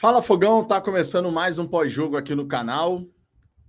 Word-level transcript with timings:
Fala 0.00 0.22
Fogão, 0.22 0.64
tá 0.64 0.80
começando 0.80 1.30
mais 1.30 1.58
um 1.58 1.68
pós-jogo 1.68 2.16
aqui 2.16 2.34
no 2.34 2.48
canal. 2.48 3.06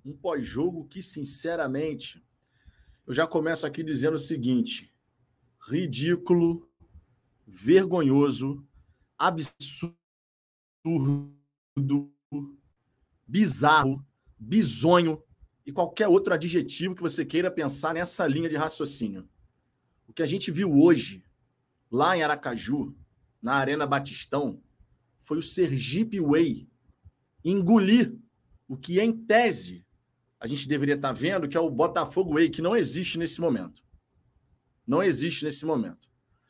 Um 0.05 0.15
pós-jogo 0.15 0.87
que, 0.87 1.01
sinceramente, 1.01 2.25
eu 3.05 3.13
já 3.13 3.27
começo 3.27 3.67
aqui 3.67 3.83
dizendo 3.83 4.13
o 4.13 4.17
seguinte: 4.17 4.95
ridículo, 5.67 6.71
vergonhoso, 7.45 8.65
absurdo, 9.17 9.93
bizarro, 13.27 14.01
bizonho 14.39 15.21
e 15.65 15.71
qualquer 15.73 16.07
outro 16.07 16.33
adjetivo 16.33 16.95
que 16.95 17.01
você 17.01 17.25
queira 17.25 17.51
pensar 17.51 17.93
nessa 17.93 18.25
linha 18.25 18.47
de 18.47 18.55
raciocínio. 18.55 19.27
O 20.07 20.13
que 20.13 20.23
a 20.23 20.25
gente 20.25 20.49
viu 20.49 20.71
hoje, 20.81 21.25
lá 21.91 22.15
em 22.15 22.23
Aracaju, 22.23 22.95
na 23.41 23.55
Arena 23.55 23.85
Batistão, 23.85 24.63
foi 25.31 25.37
o 25.37 25.41
Sergipe 25.41 26.19
Way 26.19 26.67
engolir 27.41 28.19
o 28.67 28.75
que, 28.75 28.99
em 28.99 29.13
tese, 29.13 29.87
a 30.37 30.45
gente 30.45 30.67
deveria 30.67 30.95
estar 30.95 31.13
vendo, 31.13 31.47
que 31.47 31.55
é 31.55 31.59
o 31.61 31.69
Botafogo 31.69 32.33
Way, 32.33 32.49
que 32.49 32.61
não 32.61 32.75
existe 32.75 33.17
nesse 33.17 33.39
momento. 33.39 33.81
Não 34.85 35.01
existe 35.01 35.45
nesse 35.45 35.65
momento. 35.65 36.09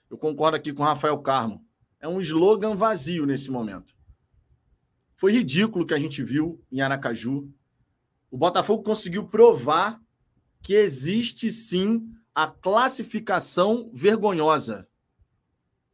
Eu 0.09 0.17
concordo 0.17 0.57
aqui 0.57 0.73
com 0.73 0.81
o 0.81 0.85
Rafael 0.87 1.15
Carmo. 1.19 1.63
É 1.99 2.07
um 2.07 2.19
slogan 2.19 2.75
vazio 2.75 3.27
nesse 3.27 3.51
momento. 3.51 3.93
Foi 5.15 5.31
ridículo 5.31 5.83
o 5.83 5.87
que 5.87 5.93
a 5.93 5.99
gente 5.99 6.23
viu 6.23 6.59
em 6.71 6.81
Aracaju. 6.81 7.53
O 8.31 8.37
Botafogo 8.37 8.81
conseguiu 8.81 9.27
provar 9.27 10.01
que 10.59 10.73
existe 10.73 11.51
sim 11.51 12.11
a 12.33 12.47
classificação 12.47 13.91
vergonhosa. 13.93 14.89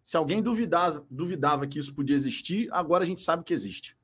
Se 0.07 0.15
alguém 0.15 0.41
duvidava, 0.41 1.05
duvidava 1.11 1.67
que 1.67 1.77
isso 1.77 1.93
podia 1.93 2.15
existir, 2.15 2.69
agora 2.71 3.03
a 3.03 3.05
gente 3.05 3.19
sabe 3.19 3.43
que 3.43 3.53
existe. 3.53 3.97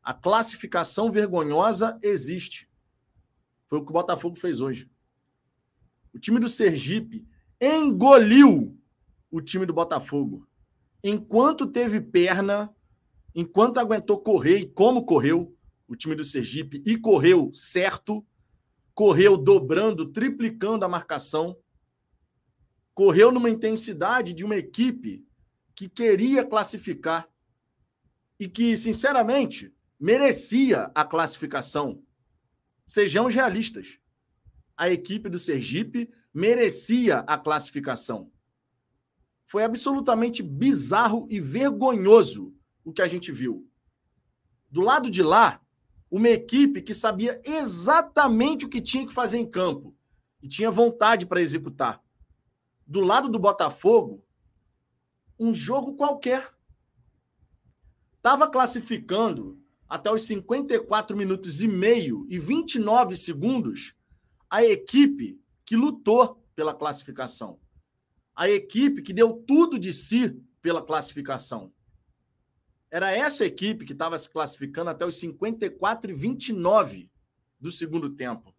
A 0.00 0.14
classificação 0.14 1.10
vergonhosa 1.10 1.98
existe. 2.04 2.70
Foi 3.66 3.80
o 3.80 3.84
que 3.84 3.90
o 3.90 3.92
Botafogo 3.92 4.36
fez 4.36 4.60
hoje. 4.60 4.88
O 6.14 6.20
time 6.20 6.38
do 6.38 6.48
Sergipe 6.48 7.26
engoliu 7.60 8.78
o 9.28 9.40
time 9.40 9.66
do 9.66 9.72
Botafogo. 9.72 10.46
Enquanto 11.02 11.66
teve 11.66 12.00
perna, 12.00 12.72
enquanto 13.34 13.78
aguentou 13.78 14.20
correr 14.20 14.58
e 14.58 14.68
como 14.68 15.04
correu 15.04 15.52
o 15.88 15.96
time 15.96 16.14
do 16.14 16.24
Sergipe 16.24 16.80
e 16.86 16.96
correu 16.96 17.50
certo, 17.52 18.24
correu 18.94 19.36
dobrando, 19.36 20.12
triplicando 20.12 20.84
a 20.84 20.88
marcação, 20.88 21.58
correu 22.94 23.32
numa 23.32 23.50
intensidade 23.50 24.32
de 24.32 24.44
uma 24.44 24.56
equipe 24.56 25.26
que 25.74 25.88
queria 25.88 26.44
classificar 26.44 27.28
e 28.38 28.48
que, 28.48 28.76
sinceramente, 28.76 29.74
merecia 29.98 30.90
a 30.94 31.04
classificação. 31.04 32.02
Sejamos 32.86 33.34
realistas. 33.34 33.98
A 34.76 34.88
equipe 34.90 35.28
do 35.28 35.38
Sergipe 35.38 36.10
merecia 36.32 37.18
a 37.20 37.36
classificação. 37.36 38.30
Foi 39.46 39.64
absolutamente 39.64 40.42
bizarro 40.42 41.26
e 41.30 41.40
vergonhoso 41.40 42.54
o 42.84 42.92
que 42.92 43.02
a 43.02 43.08
gente 43.08 43.32
viu. 43.32 43.68
Do 44.70 44.80
lado 44.80 45.10
de 45.10 45.22
lá, 45.22 45.60
uma 46.10 46.28
equipe 46.28 46.82
que 46.82 46.94
sabia 46.94 47.40
exatamente 47.44 48.66
o 48.66 48.68
que 48.68 48.80
tinha 48.80 49.06
que 49.06 49.12
fazer 49.12 49.38
em 49.38 49.48
campo 49.48 49.96
e 50.42 50.48
tinha 50.48 50.70
vontade 50.70 51.26
para 51.26 51.40
executar 51.40 52.04
do 52.86 53.00
lado 53.00 53.28
do 53.28 53.38
Botafogo, 53.38 54.24
um 55.38 55.54
jogo 55.54 55.94
qualquer. 55.94 56.52
Estava 58.16 58.48
classificando 58.50 59.60
até 59.88 60.10
os 60.10 60.22
54 60.22 61.16
minutos 61.16 61.60
e 61.60 61.68
meio 61.68 62.26
e 62.28 62.38
29 62.38 63.16
segundos 63.16 63.94
a 64.48 64.64
equipe 64.64 65.40
que 65.64 65.76
lutou 65.76 66.42
pela 66.54 66.74
classificação. 66.74 67.58
A 68.34 68.48
equipe 68.48 69.02
que 69.02 69.12
deu 69.12 69.42
tudo 69.46 69.78
de 69.78 69.92
si 69.92 70.40
pela 70.60 70.82
classificação. 70.82 71.72
Era 72.90 73.10
essa 73.10 73.44
equipe 73.44 73.84
que 73.84 73.92
estava 73.92 74.16
se 74.16 74.30
classificando 74.30 74.90
até 74.90 75.04
os 75.04 75.18
54 75.18 76.10
e 76.10 76.14
29 76.14 77.10
do 77.60 77.70
segundo 77.70 78.10
tempo. 78.10 78.54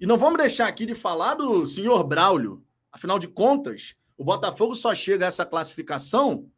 E 0.00 0.06
não 0.06 0.16
vamos 0.16 0.38
deixar 0.38 0.68
aqui 0.68 0.86
de 0.86 0.94
falar 0.94 1.34
do 1.34 1.64
senhor 1.66 2.02
Braulio, 2.04 2.64
Afinal 2.92 3.18
de 3.18 3.26
contas, 3.26 3.96
o 4.16 4.24
Botafogo 4.24 4.74
só 4.74 4.94
chega 4.94 5.24
a 5.24 5.28
essa 5.28 5.46
classificação 5.46 6.48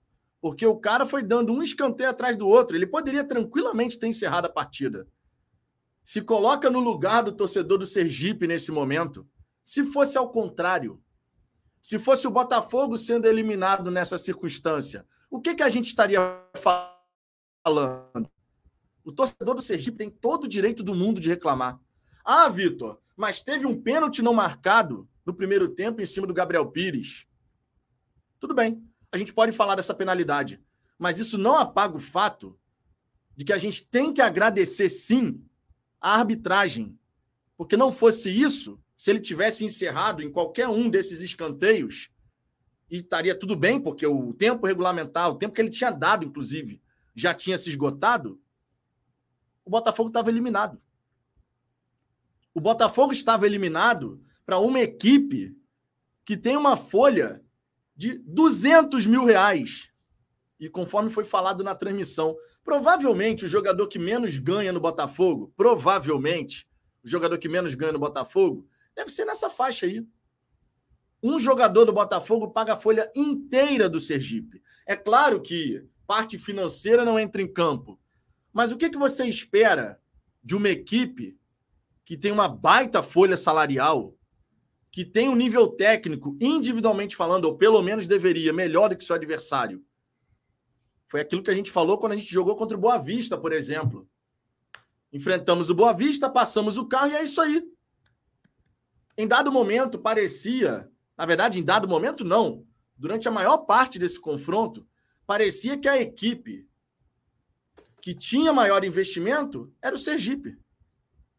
porque 0.40 0.66
o 0.66 0.76
cara 0.76 1.06
foi 1.06 1.22
dando 1.22 1.54
um 1.54 1.62
escanteio 1.62 2.10
atrás 2.10 2.36
do 2.36 2.46
outro. 2.46 2.76
Ele 2.76 2.86
poderia 2.86 3.24
tranquilamente 3.24 3.98
ter 3.98 4.08
encerrado 4.08 4.44
a 4.44 4.52
partida. 4.52 5.08
Se 6.02 6.20
coloca 6.20 6.68
no 6.68 6.80
lugar 6.80 7.22
do 7.22 7.32
torcedor 7.32 7.78
do 7.78 7.86
Sergipe 7.86 8.46
nesse 8.46 8.70
momento. 8.70 9.26
Se 9.62 9.84
fosse 9.84 10.18
ao 10.18 10.30
contrário, 10.30 11.02
se 11.80 11.98
fosse 11.98 12.26
o 12.26 12.30
Botafogo 12.30 12.98
sendo 12.98 13.26
eliminado 13.26 13.90
nessa 13.90 14.18
circunstância, 14.18 15.06
o 15.30 15.40
que, 15.40 15.54
que 15.54 15.62
a 15.62 15.68
gente 15.70 15.86
estaria 15.86 16.20
falando? 16.54 18.28
O 19.02 19.12
torcedor 19.12 19.54
do 19.54 19.62
Sergipe 19.62 19.96
tem 19.96 20.10
todo 20.10 20.44
o 20.44 20.48
direito 20.48 20.82
do 20.82 20.94
mundo 20.94 21.20
de 21.20 21.28
reclamar. 21.30 21.80
Ah, 22.22 22.50
Vitor, 22.50 23.00
mas 23.16 23.40
teve 23.40 23.64
um 23.64 23.80
pênalti 23.80 24.20
não 24.20 24.34
marcado 24.34 25.08
no 25.24 25.34
primeiro 25.34 25.68
tempo 25.68 26.00
em 26.00 26.06
cima 26.06 26.26
do 26.26 26.34
Gabriel 26.34 26.66
Pires. 26.70 27.26
Tudo 28.38 28.54
bem, 28.54 28.82
a 29.10 29.16
gente 29.16 29.32
pode 29.32 29.52
falar 29.52 29.74
dessa 29.74 29.94
penalidade, 29.94 30.60
mas 30.98 31.18
isso 31.18 31.38
não 31.38 31.56
apaga 31.56 31.96
o 31.96 32.00
fato 32.00 32.58
de 33.36 33.44
que 33.44 33.52
a 33.52 33.58
gente 33.58 33.86
tem 33.88 34.12
que 34.12 34.20
agradecer 34.20 34.88
sim 34.88 35.44
a 36.00 36.18
arbitragem, 36.18 36.98
porque 37.56 37.76
não 37.76 37.90
fosse 37.90 38.30
isso, 38.30 38.80
se 38.96 39.10
ele 39.10 39.20
tivesse 39.20 39.64
encerrado 39.64 40.22
em 40.22 40.30
qualquer 40.30 40.68
um 40.68 40.88
desses 40.88 41.20
escanteios, 41.20 42.10
e 42.90 42.96
estaria 42.96 43.36
tudo 43.36 43.56
bem, 43.56 43.80
porque 43.80 44.06
o 44.06 44.32
tempo 44.34 44.66
regulamentar, 44.66 45.30
o 45.30 45.36
tempo 45.36 45.54
que 45.54 45.60
ele 45.60 45.70
tinha 45.70 45.90
dado, 45.90 46.24
inclusive, 46.24 46.80
já 47.14 47.32
tinha 47.32 47.56
se 47.56 47.70
esgotado, 47.70 48.40
o 49.64 49.70
Botafogo 49.70 50.08
estava 50.08 50.28
eliminado. 50.28 50.80
O 52.52 52.60
Botafogo 52.60 53.12
estava 53.12 53.46
eliminado 53.46 54.20
para 54.44 54.58
uma 54.58 54.80
equipe 54.80 55.56
que 56.24 56.36
tem 56.36 56.56
uma 56.56 56.76
folha 56.76 57.42
de 57.96 58.18
200 58.18 59.06
mil 59.06 59.24
reais. 59.24 59.90
E 60.58 60.68
conforme 60.68 61.10
foi 61.10 61.24
falado 61.24 61.62
na 61.62 61.74
transmissão, 61.74 62.36
provavelmente 62.62 63.44
o 63.44 63.48
jogador 63.48 63.86
que 63.88 63.98
menos 63.98 64.38
ganha 64.38 64.72
no 64.72 64.80
Botafogo, 64.80 65.52
provavelmente 65.56 66.68
o 67.04 67.08
jogador 67.08 67.38
que 67.38 67.48
menos 67.48 67.74
ganha 67.74 67.92
no 67.92 67.98
Botafogo, 67.98 68.66
deve 68.94 69.10
ser 69.10 69.24
nessa 69.24 69.50
faixa 69.50 69.86
aí. 69.86 70.06
Um 71.22 71.38
jogador 71.38 71.84
do 71.84 71.92
Botafogo 71.92 72.50
paga 72.50 72.74
a 72.74 72.76
folha 72.76 73.10
inteira 73.14 73.88
do 73.88 74.00
Sergipe. 74.00 74.62
É 74.86 74.96
claro 74.96 75.40
que 75.40 75.86
parte 76.06 76.38
financeira 76.38 77.04
não 77.04 77.18
entra 77.18 77.42
em 77.42 77.50
campo. 77.50 77.98
Mas 78.52 78.70
o 78.70 78.76
que, 78.76 78.90
que 78.90 78.98
você 78.98 79.26
espera 79.26 80.00
de 80.42 80.54
uma 80.54 80.68
equipe 80.68 81.38
que 82.04 82.16
tem 82.16 82.30
uma 82.30 82.46
baita 82.46 83.02
folha 83.02 83.36
salarial, 83.36 84.14
que 84.94 85.04
tem 85.04 85.28
um 85.28 85.34
nível 85.34 85.66
técnico, 85.66 86.36
individualmente 86.40 87.16
falando, 87.16 87.46
ou 87.46 87.56
pelo 87.56 87.82
menos 87.82 88.06
deveria, 88.06 88.52
melhor 88.52 88.90
do 88.90 88.96
que 88.96 89.02
seu 89.02 89.16
adversário. 89.16 89.84
Foi 91.08 91.20
aquilo 91.20 91.42
que 91.42 91.50
a 91.50 91.54
gente 91.54 91.68
falou 91.68 91.98
quando 91.98 92.12
a 92.12 92.16
gente 92.16 92.32
jogou 92.32 92.54
contra 92.54 92.76
o 92.76 92.80
Boa 92.80 92.96
Vista, 92.96 93.36
por 93.36 93.52
exemplo. 93.52 94.08
Enfrentamos 95.12 95.68
o 95.68 95.74
Boa 95.74 95.92
Vista, 95.92 96.30
passamos 96.30 96.78
o 96.78 96.86
carro 96.86 97.10
e 97.10 97.16
é 97.16 97.24
isso 97.24 97.40
aí. 97.40 97.68
Em 99.18 99.26
dado 99.26 99.50
momento, 99.50 99.98
parecia. 99.98 100.88
Na 101.18 101.26
verdade, 101.26 101.58
em 101.58 101.64
dado 101.64 101.88
momento, 101.88 102.24
não. 102.24 102.64
Durante 102.96 103.26
a 103.26 103.32
maior 103.32 103.58
parte 103.66 103.98
desse 103.98 104.20
confronto, 104.20 104.86
parecia 105.26 105.76
que 105.76 105.88
a 105.88 106.00
equipe 106.00 106.68
que 108.00 108.14
tinha 108.14 108.52
maior 108.52 108.84
investimento 108.84 109.74
era 109.82 109.96
o 109.96 109.98
Sergipe. 109.98 110.56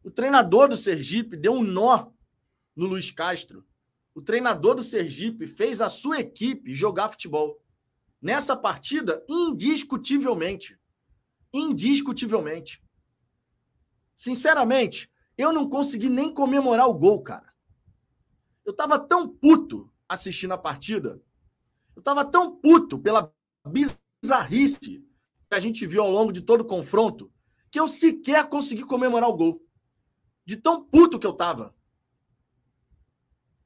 O 0.04 0.10
treinador 0.10 0.68
do 0.68 0.76
Sergipe 0.76 1.38
deu 1.38 1.54
um 1.54 1.62
nó 1.62 2.14
no 2.76 2.86
Luiz 2.86 3.10
Castro. 3.10 3.64
O 4.14 4.20
treinador 4.20 4.74
do 4.74 4.82
Sergipe 4.82 5.46
fez 5.46 5.80
a 5.80 5.88
sua 5.88 6.20
equipe 6.20 6.74
jogar 6.74 7.08
futebol. 7.08 7.62
Nessa 8.20 8.56
partida, 8.56 9.24
indiscutivelmente. 9.28 10.78
Indiscutivelmente. 11.52 12.82
Sinceramente, 14.14 15.10
eu 15.36 15.52
não 15.52 15.68
consegui 15.68 16.08
nem 16.08 16.32
comemorar 16.32 16.88
o 16.88 16.94
gol, 16.94 17.22
cara. 17.22 17.52
Eu 18.64 18.72
tava 18.72 18.98
tão 18.98 19.28
puto 19.28 19.90
assistindo 20.08 20.52
a 20.52 20.58
partida. 20.58 21.22
Eu 21.94 22.02
tava 22.02 22.24
tão 22.24 22.56
puto 22.56 22.98
pela 22.98 23.32
bizarrice 23.66 25.04
que 25.48 25.54
a 25.54 25.60
gente 25.60 25.86
viu 25.86 26.02
ao 26.02 26.10
longo 26.10 26.32
de 26.32 26.40
todo 26.40 26.62
o 26.62 26.66
confronto 26.66 27.32
que 27.70 27.78
eu 27.78 27.86
sequer 27.86 28.48
consegui 28.48 28.82
comemorar 28.82 29.28
o 29.28 29.36
gol. 29.36 29.62
De 30.44 30.56
tão 30.56 30.82
puto 30.82 31.18
que 31.18 31.26
eu 31.26 31.32
tava. 31.32 31.74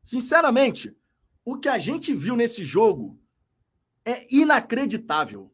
Sinceramente, 0.02 0.97
o 1.44 1.56
que 1.58 1.69
a 1.69 1.79
gente 1.79 2.14
viu 2.14 2.37
nesse 2.37 2.64
jogo 2.64 3.20
é 4.05 4.26
inacreditável. 4.35 5.52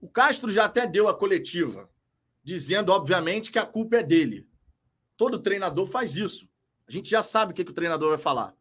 O 0.00 0.08
Castro 0.08 0.50
já 0.50 0.64
até 0.64 0.86
deu 0.86 1.08
a 1.08 1.14
coletiva, 1.14 1.90
dizendo, 2.42 2.92
obviamente, 2.92 3.50
que 3.50 3.58
a 3.58 3.66
culpa 3.66 3.96
é 3.96 4.02
dele. 4.02 4.48
Todo 5.16 5.38
treinador 5.40 5.86
faz 5.86 6.16
isso. 6.16 6.48
A 6.86 6.92
gente 6.92 7.10
já 7.10 7.22
sabe 7.22 7.52
o 7.52 7.54
que, 7.54 7.64
que 7.64 7.70
o 7.70 7.74
treinador 7.74 8.10
vai 8.10 8.18
falar. 8.18 8.54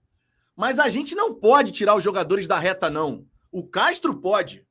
Mas 0.55 0.79
a 0.79 0.89
gente 0.89 1.13
não 1.13 1.33
pode 1.33 1.71
tirar 1.71 1.95
os 1.95 2.03
jogadores 2.03 2.47
da 2.47 2.57
reta, 2.57 2.89
não. 2.89 3.27
O 3.51 3.65
Castro 3.65 4.19
pode. 4.19 4.65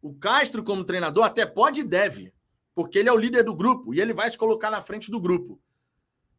O 0.00 0.14
Castro, 0.14 0.62
como 0.62 0.84
treinador, 0.84 1.24
até 1.24 1.44
pode 1.44 1.80
e 1.80 1.84
deve. 1.84 2.32
Porque 2.74 2.98
ele 2.98 3.08
é 3.08 3.12
o 3.12 3.18
líder 3.18 3.42
do 3.42 3.54
grupo 3.54 3.92
e 3.92 4.00
ele 4.00 4.14
vai 4.14 4.30
se 4.30 4.38
colocar 4.38 4.70
na 4.70 4.80
frente 4.80 5.10
do 5.10 5.20
grupo. 5.20 5.60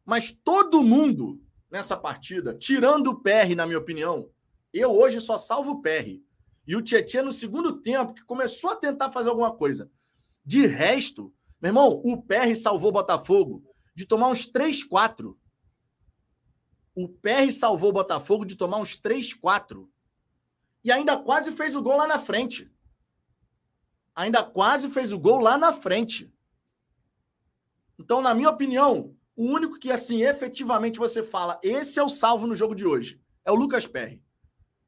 Mas 0.04 0.32
todo 0.32 0.82
mundo 0.82 1.40
nessa 1.72 1.96
partida, 1.96 2.54
tirando 2.54 3.08
o 3.08 3.20
PR, 3.20 3.56
na 3.56 3.64
minha 3.64 3.78
opinião, 3.78 4.28
eu 4.74 4.94
hoje 4.94 5.22
só 5.22 5.38
salvo 5.38 5.72
o 5.72 5.80
PR. 5.82 6.20
E 6.66 6.76
o 6.76 6.82
Tietchan 6.82 7.22
no 7.22 7.32
segundo 7.32 7.80
tempo, 7.80 8.12
que 8.12 8.22
começou 8.24 8.70
a 8.70 8.76
tentar 8.76 9.10
fazer 9.10 9.30
alguma 9.30 9.56
coisa. 9.56 9.90
De 10.44 10.66
resto, 10.66 11.34
meu 11.58 11.70
irmão, 11.70 12.02
o 12.04 12.22
PR 12.22 12.54
salvou 12.54 12.90
o 12.90 12.92
Botafogo 12.92 13.64
de 13.94 14.04
tomar 14.04 14.28
uns 14.28 14.44
3, 14.44 14.84
4. 14.84 15.38
O 16.94 17.08
PR 17.08 17.50
salvou 17.50 17.88
o 17.88 17.94
Botafogo 17.94 18.44
de 18.44 18.54
tomar 18.54 18.76
uns 18.76 18.94
3, 18.94 19.32
4. 19.32 19.90
E 20.84 20.92
ainda 20.92 21.16
quase 21.16 21.52
fez 21.52 21.74
o 21.74 21.80
gol 21.80 21.96
lá 21.96 22.06
na 22.06 22.18
frente. 22.18 22.70
Ainda 24.14 24.44
quase 24.44 24.90
fez 24.90 25.10
o 25.10 25.18
gol 25.18 25.40
lá 25.40 25.56
na 25.56 25.72
frente. 25.72 26.30
Então, 27.98 28.20
na 28.20 28.34
minha 28.34 28.50
opinião, 28.50 29.16
o 29.42 29.44
único 29.44 29.76
que, 29.76 29.90
assim, 29.90 30.22
efetivamente 30.22 31.00
você 31.00 31.20
fala, 31.20 31.58
esse 31.64 31.98
é 31.98 32.02
o 32.02 32.08
salvo 32.08 32.46
no 32.46 32.54
jogo 32.54 32.76
de 32.76 32.86
hoje, 32.86 33.20
é 33.44 33.50
o 33.50 33.56
Lucas 33.56 33.88
Perry. 33.88 34.22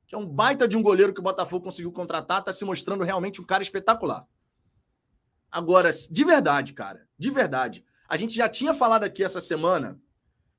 Que 0.07 0.15
é 0.15 0.19
um 0.19 0.25
baita 0.25 0.69
de 0.69 0.77
um 0.77 0.83
goleiro 0.83 1.13
que 1.13 1.19
o 1.19 1.25
Botafogo 1.25 1.65
conseguiu 1.65 1.91
contratar, 1.91 2.39
está 2.39 2.53
se 2.53 2.65
mostrando 2.65 3.03
realmente 3.03 3.41
um 3.41 3.45
cara 3.45 3.65
espetacular. 3.65 4.25
Agora, 5.51 5.91
de 5.91 6.25
verdade, 6.25 6.73
cara, 6.73 7.05
de 7.19 7.31
verdade. 7.31 7.85
A 8.09 8.17
gente 8.17 8.33
já 8.33 8.49
tinha 8.49 8.73
falado 8.73 9.03
aqui 9.03 9.25
essa 9.25 9.41
semana 9.41 10.01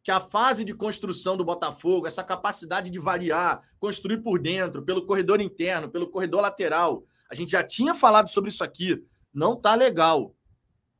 que 0.03 0.11
a 0.11 0.19
fase 0.19 0.65
de 0.65 0.73
construção 0.73 1.37
do 1.37 1.45
Botafogo, 1.45 2.05
essa 2.05 2.23
capacidade 2.23 2.91
de 2.91 2.99
variar, 2.99 3.61
construir 3.79 4.21
por 4.21 4.41
dentro, 4.41 4.83
pelo 4.83 5.05
corredor 5.05 5.39
interno, 5.39 5.89
pelo 5.89 6.11
corredor 6.11 6.41
lateral, 6.41 7.05
a 7.31 7.33
gente 7.33 7.53
já 7.53 7.63
tinha 7.63 7.95
falado 7.95 8.27
sobre 8.27 8.49
isso 8.49 8.63
aqui. 8.63 9.01
Não 9.33 9.55
tá 9.55 9.73
legal. 9.73 10.34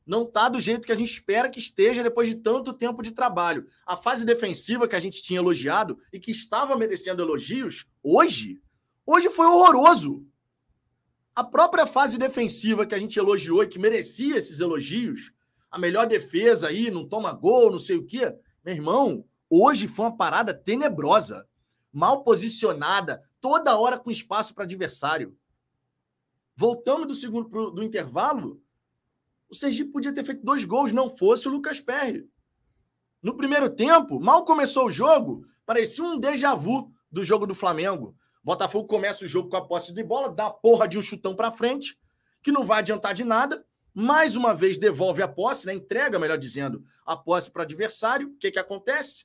Não 0.06 0.24
tá 0.24 0.48
do 0.48 0.60
jeito 0.60 0.86
que 0.86 0.92
a 0.92 0.96
gente 0.96 1.10
espera 1.10 1.50
que 1.50 1.58
esteja 1.58 2.00
depois 2.00 2.28
de 2.28 2.36
tanto 2.36 2.72
tempo 2.72 3.02
de 3.02 3.10
trabalho. 3.10 3.66
A 3.84 3.96
fase 3.96 4.24
defensiva 4.24 4.86
que 4.86 4.94
a 4.94 5.00
gente 5.00 5.20
tinha 5.20 5.40
elogiado 5.40 5.98
e 6.12 6.20
que 6.20 6.30
estava 6.30 6.76
merecendo 6.76 7.20
elogios, 7.20 7.86
hoje, 8.00 8.62
hoje 9.04 9.28
foi 9.28 9.46
horroroso. 9.46 10.24
A 11.34 11.42
própria 11.42 11.86
fase 11.86 12.16
defensiva 12.16 12.86
que 12.86 12.94
a 12.94 12.98
gente 12.98 13.18
elogiou 13.18 13.64
e 13.64 13.66
que 13.66 13.80
merecia 13.80 14.36
esses 14.36 14.60
elogios, 14.60 15.32
a 15.68 15.78
melhor 15.78 16.06
defesa 16.06 16.68
aí, 16.68 16.88
não 16.88 17.06
toma 17.06 17.32
gol, 17.32 17.72
não 17.72 17.78
sei 17.78 17.96
o 17.96 18.06
quê, 18.06 18.32
meu 18.64 18.74
irmão, 18.74 19.24
hoje 19.50 19.88
foi 19.88 20.06
uma 20.06 20.16
parada 20.16 20.54
tenebrosa, 20.54 21.46
mal 21.92 22.22
posicionada, 22.22 23.20
toda 23.40 23.76
hora 23.76 23.98
com 23.98 24.10
espaço 24.10 24.54
para 24.54 24.64
adversário. 24.64 25.36
Voltamos 26.56 27.08
do 27.08 27.14
segundo 27.14 27.50
pro, 27.50 27.70
do 27.70 27.82
intervalo, 27.82 28.62
o 29.48 29.54
Sergipe 29.54 29.92
podia 29.92 30.12
ter 30.12 30.24
feito 30.24 30.44
dois 30.44 30.64
gols, 30.64 30.92
não 30.92 31.14
fosse 31.16 31.48
o 31.48 31.50
Lucas 31.50 31.80
Perry. 31.80 32.28
No 33.22 33.36
primeiro 33.36 33.70
tempo, 33.70 34.20
mal 34.20 34.44
começou 34.44 34.86
o 34.86 34.90
jogo, 34.90 35.44
parecia 35.64 36.04
um 36.04 36.18
déjà 36.18 36.54
vu 36.54 36.92
do 37.10 37.24
jogo 37.24 37.46
do 37.46 37.54
Flamengo. 37.54 38.16
Botafogo 38.42 38.86
começa 38.86 39.24
o 39.24 39.28
jogo 39.28 39.48
com 39.48 39.56
a 39.56 39.66
posse 39.66 39.92
de 39.92 40.02
bola, 40.02 40.28
dá 40.28 40.50
porra 40.50 40.86
de 40.86 40.98
um 40.98 41.02
chutão 41.02 41.34
para 41.34 41.50
frente, 41.50 41.98
que 42.42 42.52
não 42.52 42.64
vai 42.64 42.78
adiantar 42.78 43.14
de 43.14 43.24
nada 43.24 43.64
mais 43.98 44.36
uma 44.36 44.52
vez 44.52 44.76
devolve 44.76 45.22
a 45.22 45.28
posse, 45.28 45.66
né? 45.66 45.72
entrega, 45.72 46.18
melhor 46.18 46.36
dizendo, 46.36 46.84
a 47.06 47.16
posse 47.16 47.50
para 47.50 47.60
o 47.60 47.62
adversário. 47.62 48.28
O 48.28 48.36
que, 48.36 48.50
que 48.50 48.58
acontece? 48.58 49.24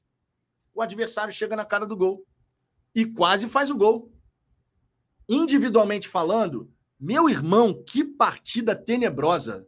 O 0.74 0.81
adversário 0.81 1.33
chega 1.33 1.57
na 1.57 1.65
cara 1.65 1.85
do 1.85 1.97
gol 1.97 2.25
e 2.95 3.06
quase 3.06 3.50
faz 3.50 3.69
o 3.69 3.75
gol. 3.75 4.09
Individualmente 5.27 6.07
falando, 6.07 6.71
meu 6.97 7.29
irmão, 7.29 7.83
que 7.85 8.06
partida 8.06 8.74
tenebrosa. 8.74 9.67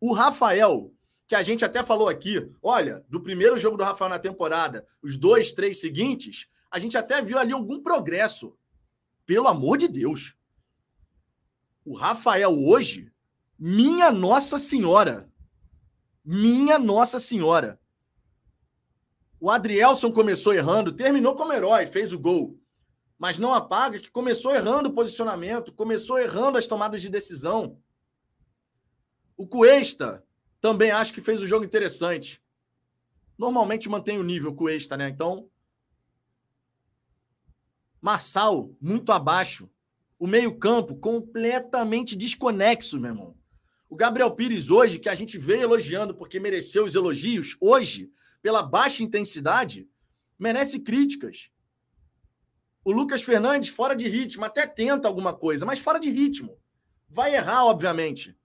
O 0.00 0.12
Rafael, 0.12 0.92
que 1.26 1.34
a 1.34 1.42
gente 1.42 1.64
até 1.64 1.82
falou 1.82 2.08
aqui, 2.08 2.50
olha, 2.62 3.04
do 3.08 3.20
primeiro 3.20 3.56
jogo 3.56 3.76
do 3.76 3.84
Rafael 3.84 4.10
na 4.10 4.18
temporada, 4.18 4.86
os 5.02 5.16
dois, 5.16 5.52
três 5.52 5.80
seguintes, 5.80 6.46
a 6.70 6.78
gente 6.78 6.96
até 6.96 7.22
viu 7.22 7.38
ali 7.38 7.52
algum 7.52 7.82
progresso. 7.82 8.56
Pelo 9.24 9.48
amor 9.48 9.78
de 9.78 9.88
Deus. 9.88 10.36
O 11.84 11.94
Rafael 11.94 12.52
hoje 12.52 13.10
minha 13.58 14.12
Nossa 14.12 14.58
Senhora. 14.58 15.30
Minha 16.22 16.78
Nossa 16.78 17.18
Senhora. 17.18 17.80
O 19.40 19.50
Adrielson 19.50 20.12
começou 20.12 20.52
errando, 20.52 20.92
terminou 20.92 21.34
como 21.34 21.52
herói, 21.52 21.86
fez 21.86 22.12
o 22.12 22.18
gol. 22.18 22.58
Mas 23.18 23.38
não 23.38 23.54
apaga 23.54 23.98
que 23.98 24.10
começou 24.10 24.54
errando 24.54 24.90
o 24.90 24.92
posicionamento, 24.92 25.72
começou 25.72 26.18
errando 26.18 26.58
as 26.58 26.66
tomadas 26.66 27.00
de 27.00 27.08
decisão. 27.08 27.78
O 29.36 29.46
Cuesta 29.46 30.24
também 30.60 30.90
acho 30.90 31.12
que 31.12 31.20
fez 31.20 31.40
um 31.40 31.46
jogo 31.46 31.64
interessante. 31.64 32.42
Normalmente 33.36 33.88
mantém 33.88 34.18
o 34.18 34.22
nível 34.22 34.54
Cuesta, 34.54 34.96
né? 34.96 35.08
Então, 35.08 35.50
Marçal, 38.00 38.70
muito 38.80 39.12
abaixo. 39.12 39.68
O 40.18 40.26
meio-campo 40.26 40.96
completamente 40.96 42.16
desconexo, 42.16 42.98
meu 42.98 43.10
irmão. 43.10 43.36
O 43.88 43.96
Gabriel 43.96 44.30
Pires, 44.30 44.70
hoje, 44.70 44.98
que 44.98 45.08
a 45.08 45.14
gente 45.14 45.36
veio 45.38 45.62
elogiando 45.62 46.14
porque 46.14 46.40
mereceu 46.40 46.84
os 46.84 46.94
elogios, 46.94 47.56
hoje, 47.60 48.10
pela 48.40 48.62
baixa 48.62 49.02
intensidade, 49.02 49.88
merece 50.38 50.80
críticas. 50.80 51.50
O 52.84 52.92
Lucas 52.92 53.22
Fernandes, 53.22 53.68
fora 53.68 53.94
de 53.94 54.08
ritmo, 54.08 54.44
até 54.44 54.66
tenta 54.66 55.08
alguma 55.08 55.34
coisa, 55.34 55.66
mas 55.66 55.78
fora 55.78 55.98
de 55.98 56.08
ritmo. 56.08 56.58
Vai 57.08 57.34
errar, 57.34 57.64
obviamente. 57.64 58.36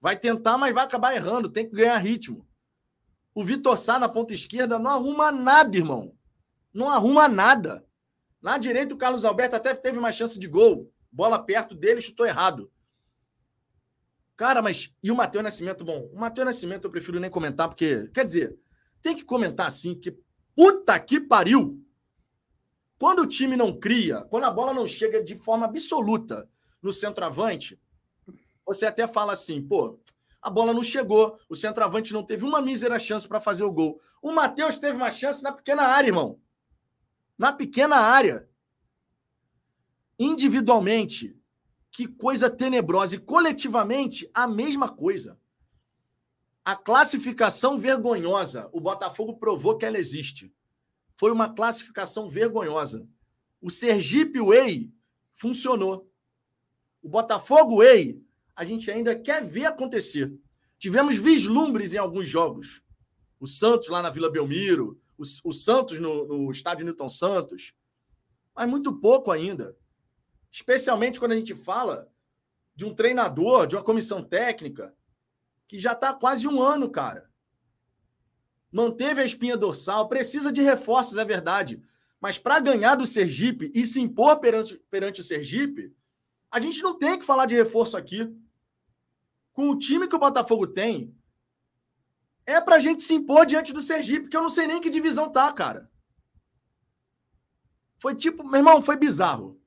Vai 0.00 0.18
tentar, 0.18 0.56
mas 0.56 0.74
vai 0.74 0.84
acabar 0.84 1.14
errando. 1.14 1.48
Tem 1.48 1.68
que 1.68 1.74
ganhar 1.74 1.98
ritmo. 1.98 2.46
O 3.34 3.44
Vitor 3.44 3.76
Sá 3.76 3.98
na 3.98 4.08
ponta 4.08 4.34
esquerda 4.34 4.78
não 4.78 4.90
arruma 4.90 5.30
nada, 5.30 5.76
irmão. 5.76 6.14
Não 6.72 6.90
arruma 6.90 7.28
nada. 7.28 7.84
Na 8.40 8.58
direita, 8.58 8.94
o 8.94 8.98
Carlos 8.98 9.24
Alberto 9.24 9.56
até 9.56 9.74
teve 9.74 9.98
uma 9.98 10.12
chance 10.12 10.38
de 10.38 10.46
gol. 10.46 10.92
Bola 11.10 11.38
perto 11.38 11.74
dele, 11.74 12.00
chutou 12.00 12.26
errado. 12.26 12.70
Cara, 14.36 14.62
mas 14.62 14.94
e 15.02 15.10
o 15.10 15.16
Matheus 15.16 15.42
Nascimento? 15.42 15.84
Bom, 15.84 16.08
o 16.12 16.18
Matheus 16.20 16.44
Nascimento 16.44 16.84
eu 16.84 16.90
prefiro 16.90 17.18
nem 17.18 17.28
comentar, 17.28 17.68
porque, 17.68 18.08
quer 18.14 18.24
dizer, 18.24 18.56
tem 19.02 19.16
que 19.16 19.24
comentar 19.24 19.66
assim, 19.66 19.94
que 19.96 20.16
puta 20.54 20.98
que 21.00 21.18
pariu! 21.18 21.84
Quando 22.98 23.22
o 23.22 23.26
time 23.26 23.56
não 23.56 23.76
cria, 23.76 24.22
quando 24.22 24.44
a 24.44 24.50
bola 24.50 24.72
não 24.72 24.86
chega 24.86 25.22
de 25.22 25.36
forma 25.36 25.66
absoluta 25.66 26.48
no 26.80 26.92
centroavante, 26.92 27.80
você 28.68 28.84
até 28.84 29.06
fala 29.06 29.32
assim, 29.32 29.62
pô, 29.62 29.98
a 30.42 30.50
bola 30.50 30.74
não 30.74 30.82
chegou, 30.82 31.38
o 31.48 31.56
centroavante 31.56 32.12
não 32.12 32.22
teve 32.22 32.44
uma 32.44 32.60
mísera 32.60 32.98
chance 32.98 33.26
para 33.26 33.40
fazer 33.40 33.64
o 33.64 33.72
gol. 33.72 33.98
O 34.20 34.30
Matheus 34.30 34.76
teve 34.76 34.94
uma 34.94 35.10
chance 35.10 35.42
na 35.42 35.50
pequena 35.50 35.84
área, 35.84 36.08
irmão. 36.08 36.38
Na 37.38 37.50
pequena 37.50 37.96
área. 37.96 38.46
Individualmente, 40.18 41.34
que 41.90 42.06
coisa 42.06 42.50
tenebrosa. 42.50 43.16
E 43.16 43.18
coletivamente, 43.18 44.30
a 44.34 44.46
mesma 44.46 44.90
coisa. 44.90 45.40
A 46.62 46.76
classificação 46.76 47.78
vergonhosa. 47.78 48.68
O 48.70 48.80
Botafogo 48.80 49.38
provou 49.38 49.78
que 49.78 49.86
ela 49.86 49.98
existe. 49.98 50.54
Foi 51.16 51.32
uma 51.32 51.54
classificação 51.54 52.28
vergonhosa. 52.28 53.08
O 53.62 53.70
Sergipe 53.70 54.40
Way 54.40 54.92
funcionou. 55.34 56.06
O 57.02 57.08
Botafogo 57.08 57.78
Way, 57.78 58.22
a 58.58 58.64
gente 58.64 58.90
ainda 58.90 59.14
quer 59.14 59.44
ver 59.44 59.66
acontecer. 59.66 60.36
Tivemos 60.80 61.16
vislumbres 61.16 61.92
em 61.92 61.96
alguns 61.96 62.28
jogos. 62.28 62.82
O 63.38 63.46
Santos 63.46 63.88
lá 63.88 64.02
na 64.02 64.10
Vila 64.10 64.28
Belmiro, 64.28 65.00
o, 65.16 65.22
o 65.44 65.52
Santos 65.52 66.00
no, 66.00 66.26
no 66.26 66.50
estádio 66.50 66.84
Newton 66.84 67.08
Santos. 67.08 67.72
Mas 68.52 68.68
muito 68.68 68.92
pouco 68.92 69.30
ainda. 69.30 69.76
Especialmente 70.50 71.20
quando 71.20 71.32
a 71.32 71.36
gente 71.36 71.54
fala 71.54 72.12
de 72.74 72.84
um 72.84 72.92
treinador, 72.92 73.68
de 73.68 73.76
uma 73.76 73.84
comissão 73.84 74.24
técnica, 74.24 74.92
que 75.68 75.78
já 75.78 75.92
está 75.92 76.12
quase 76.12 76.48
um 76.48 76.60
ano, 76.60 76.90
cara. 76.90 77.30
Manteve 78.72 79.20
a 79.20 79.24
espinha 79.24 79.56
dorsal, 79.56 80.08
precisa 80.08 80.50
de 80.50 80.62
reforços, 80.62 81.16
é 81.16 81.24
verdade. 81.24 81.80
Mas 82.20 82.38
para 82.38 82.58
ganhar 82.58 82.96
do 82.96 83.06
Sergipe 83.06 83.70
e 83.72 83.84
se 83.84 84.00
impor 84.00 84.40
perante, 84.40 84.82
perante 84.90 85.20
o 85.20 85.24
Sergipe, 85.24 85.94
a 86.50 86.58
gente 86.58 86.82
não 86.82 86.98
tem 86.98 87.16
que 87.16 87.24
falar 87.24 87.46
de 87.46 87.54
reforço 87.54 87.96
aqui. 87.96 88.28
Com 89.58 89.70
o 89.70 89.76
time 89.76 90.06
que 90.06 90.14
o 90.14 90.20
Botafogo 90.20 90.68
tem, 90.68 91.12
é 92.46 92.60
para 92.60 92.76
a 92.76 92.78
gente 92.78 93.02
se 93.02 93.12
impor 93.12 93.44
diante 93.44 93.72
do 93.72 93.82
Sergipe, 93.82 94.28
que 94.28 94.36
eu 94.36 94.42
não 94.42 94.48
sei 94.48 94.68
nem 94.68 94.80
que 94.80 94.88
divisão 94.88 95.32
tá, 95.32 95.52
cara. 95.52 95.90
Foi 97.98 98.14
tipo, 98.14 98.44
meu 98.44 98.58
irmão, 98.58 98.80
foi 98.80 98.94
bizarro. 98.94 99.60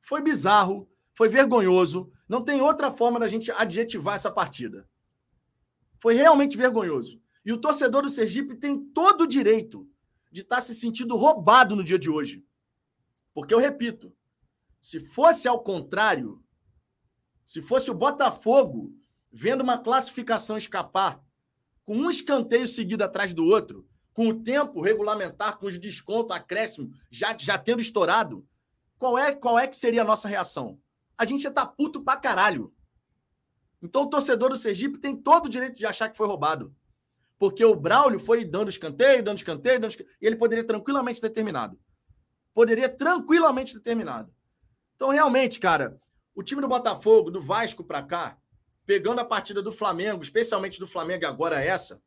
Foi 0.00 0.22
bizarro, 0.22 0.88
Foi 1.12 1.28
vergonhoso. 1.28 2.10
Não 2.26 2.42
tem 2.42 2.62
outra 2.62 2.90
forma 2.90 3.20
da 3.20 3.28
gente 3.28 3.52
adjetivar 3.52 4.14
essa 4.14 4.30
partida. 4.30 4.88
Foi 6.00 6.14
realmente 6.14 6.56
vergonhoso. 6.56 7.20
E 7.44 7.52
o 7.52 7.60
torcedor 7.60 8.00
do 8.00 8.08
Sergipe 8.08 8.56
tem 8.56 8.82
todo 8.82 9.24
o 9.24 9.28
direito 9.28 9.86
de 10.32 10.40
estar 10.40 10.56
tá 10.56 10.62
se 10.62 10.74
sentindo 10.74 11.16
roubado 11.16 11.76
no 11.76 11.84
dia 11.84 11.98
de 11.98 12.08
hoje. 12.08 12.42
Porque 13.34 13.52
eu 13.52 13.58
repito, 13.58 14.10
se 14.80 15.00
fosse 15.00 15.46
ao 15.46 15.62
contrário, 15.62 16.42
se 17.44 17.60
fosse 17.60 17.90
o 17.90 17.94
Botafogo 17.94 19.03
vendo 19.34 19.62
uma 19.62 19.76
classificação 19.76 20.56
escapar 20.56 21.20
com 21.84 21.96
um 21.96 22.08
escanteio 22.08 22.68
seguido 22.68 23.02
atrás 23.02 23.34
do 23.34 23.44
outro, 23.44 23.84
com 24.12 24.28
o 24.28 24.42
tempo 24.44 24.80
regulamentar, 24.80 25.58
com 25.58 25.66
os 25.66 25.76
descontos, 25.76 26.34
acréscimo, 26.34 26.92
já, 27.10 27.36
já 27.36 27.58
tendo 27.58 27.82
estourado, 27.82 28.46
qual 28.96 29.18
é, 29.18 29.34
qual 29.34 29.58
é 29.58 29.66
que 29.66 29.74
seria 29.74 30.02
a 30.02 30.04
nossa 30.04 30.28
reação? 30.28 30.78
A 31.18 31.24
gente 31.24 31.42
ia 31.42 31.48
estar 31.48 31.66
tá 31.66 31.72
puto 31.72 32.00
pra 32.00 32.16
caralho. 32.16 32.72
Então 33.82 34.02
o 34.02 34.08
torcedor 34.08 34.50
do 34.50 34.56
Sergipe 34.56 34.98
tem 34.98 35.16
todo 35.16 35.46
o 35.46 35.48
direito 35.48 35.76
de 35.76 35.84
achar 35.84 36.08
que 36.08 36.16
foi 36.16 36.28
roubado. 36.28 36.72
Porque 37.36 37.64
o 37.64 37.74
Braulio 37.74 38.20
foi 38.20 38.44
dando 38.44 38.68
escanteio, 38.68 39.22
dando 39.22 39.38
escanteio, 39.38 39.80
dando 39.80 39.90
escanteio, 39.90 40.16
e 40.22 40.26
ele 40.26 40.36
poderia 40.36 40.64
tranquilamente 40.64 41.20
ter 41.20 41.30
terminado. 41.30 41.76
Poderia 42.54 42.88
tranquilamente 42.88 43.74
ter 43.74 43.80
terminado. 43.80 44.32
Então, 44.94 45.10
realmente, 45.10 45.58
cara, 45.58 46.00
o 46.36 46.42
time 46.42 46.62
do 46.62 46.68
Botafogo, 46.68 47.32
do 47.32 47.40
Vasco 47.40 47.82
para 47.82 48.00
cá, 48.00 48.38
pegando 48.86 49.20
a 49.20 49.24
partida 49.24 49.62
do 49.62 49.72
Flamengo, 49.72 50.22
especialmente 50.22 50.78
do 50.78 50.86
Flamengo 50.86 51.26
agora 51.26 51.62
essa, 51.62 52.02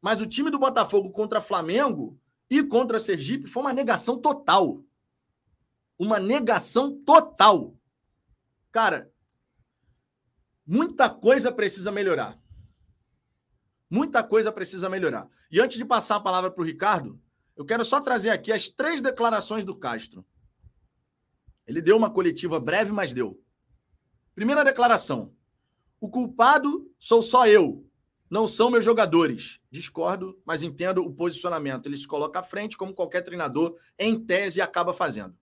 mas 0.00 0.20
o 0.20 0.26
time 0.26 0.50
do 0.50 0.58
Botafogo 0.58 1.10
contra 1.10 1.40
Flamengo 1.40 2.18
e 2.50 2.62
contra 2.62 2.98
Sergipe 2.98 3.48
foi 3.48 3.62
uma 3.62 3.72
negação 3.72 4.18
total. 4.18 4.84
Uma 5.98 6.18
negação 6.18 6.96
total. 7.04 7.74
Cara, 8.70 9.10
muita 10.66 11.08
coisa 11.08 11.50
precisa 11.50 11.90
melhorar. 11.90 12.38
Muita 13.88 14.22
coisa 14.22 14.52
precisa 14.52 14.88
melhorar. 14.88 15.28
E 15.50 15.60
antes 15.60 15.78
de 15.78 15.84
passar 15.84 16.16
a 16.16 16.20
palavra 16.20 16.50
para 16.50 16.60
o 16.60 16.66
Ricardo, 16.66 17.20
eu 17.56 17.64
quero 17.64 17.84
só 17.84 18.00
trazer 18.00 18.30
aqui 18.30 18.52
as 18.52 18.68
três 18.68 19.00
declarações 19.00 19.64
do 19.64 19.74
Castro. 19.74 20.26
Ele 21.66 21.80
deu 21.80 21.96
uma 21.96 22.10
coletiva 22.10 22.60
breve, 22.60 22.92
mas 22.92 23.12
deu. 23.12 23.42
Primeira 24.34 24.64
declaração: 24.64 25.34
O 26.06 26.08
culpado 26.08 26.88
sou 27.00 27.20
só 27.20 27.48
eu, 27.48 27.84
não 28.30 28.46
são 28.46 28.70
meus 28.70 28.84
jogadores. 28.84 29.58
Discordo, 29.72 30.40
mas 30.44 30.62
entendo 30.62 31.02
o 31.02 31.12
posicionamento. 31.12 31.86
Ele 31.86 31.96
se 31.96 32.06
coloca 32.06 32.38
à 32.38 32.42
frente, 32.44 32.76
como 32.76 32.94
qualquer 32.94 33.22
treinador, 33.22 33.74
em 33.98 34.16
tese, 34.24 34.60
acaba 34.60 34.92
fazendo. 34.92 35.36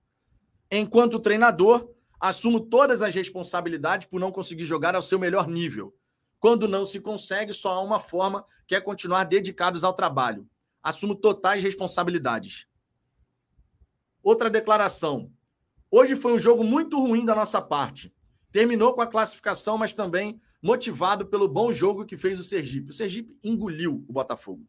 Enquanto 0.70 1.20
treinador, 1.20 1.86
assumo 2.18 2.58
todas 2.58 3.02
as 3.02 3.14
responsabilidades 3.14 4.06
por 4.06 4.18
não 4.18 4.32
conseguir 4.32 4.64
jogar 4.64 4.94
ao 4.94 5.02
seu 5.02 5.18
melhor 5.18 5.48
nível. 5.48 5.94
Quando 6.40 6.66
não 6.66 6.86
se 6.86 6.98
consegue, 6.98 7.52
só 7.52 7.72
há 7.72 7.80
uma 7.82 8.00
forma, 8.00 8.42
que 8.66 8.74
é 8.74 8.80
continuar 8.80 9.24
dedicados 9.24 9.84
ao 9.84 9.92
trabalho. 9.92 10.48
Assumo 10.82 11.14
totais 11.14 11.62
responsabilidades. 11.62 12.66
Outra 14.22 14.48
declaração. 14.48 15.30
Hoje 15.90 16.16
foi 16.16 16.32
um 16.32 16.38
jogo 16.38 16.64
muito 16.64 16.98
ruim 16.98 17.26
da 17.26 17.34
nossa 17.34 17.60
parte. 17.60 18.14
Terminou 18.54 18.94
com 18.94 19.00
a 19.00 19.06
classificação, 19.08 19.76
mas 19.76 19.94
também 19.94 20.40
motivado 20.62 21.26
pelo 21.26 21.48
bom 21.48 21.72
jogo 21.72 22.06
que 22.06 22.16
fez 22.16 22.38
o 22.38 22.44
Sergipe. 22.44 22.90
O 22.90 22.92
Sergipe 22.92 23.36
engoliu 23.42 24.04
o 24.08 24.12
Botafogo. 24.12 24.64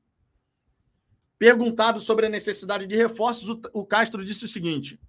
Perguntado 1.37 1.99
sobre 1.99 2.25
a 2.25 2.29
necessidade 2.29 2.87
de 2.87 2.95
reforços, 2.95 3.47
o 3.71 3.85
Castro 3.85 4.25
disse 4.25 4.43
o 4.43 4.47
seguinte: 4.47 4.99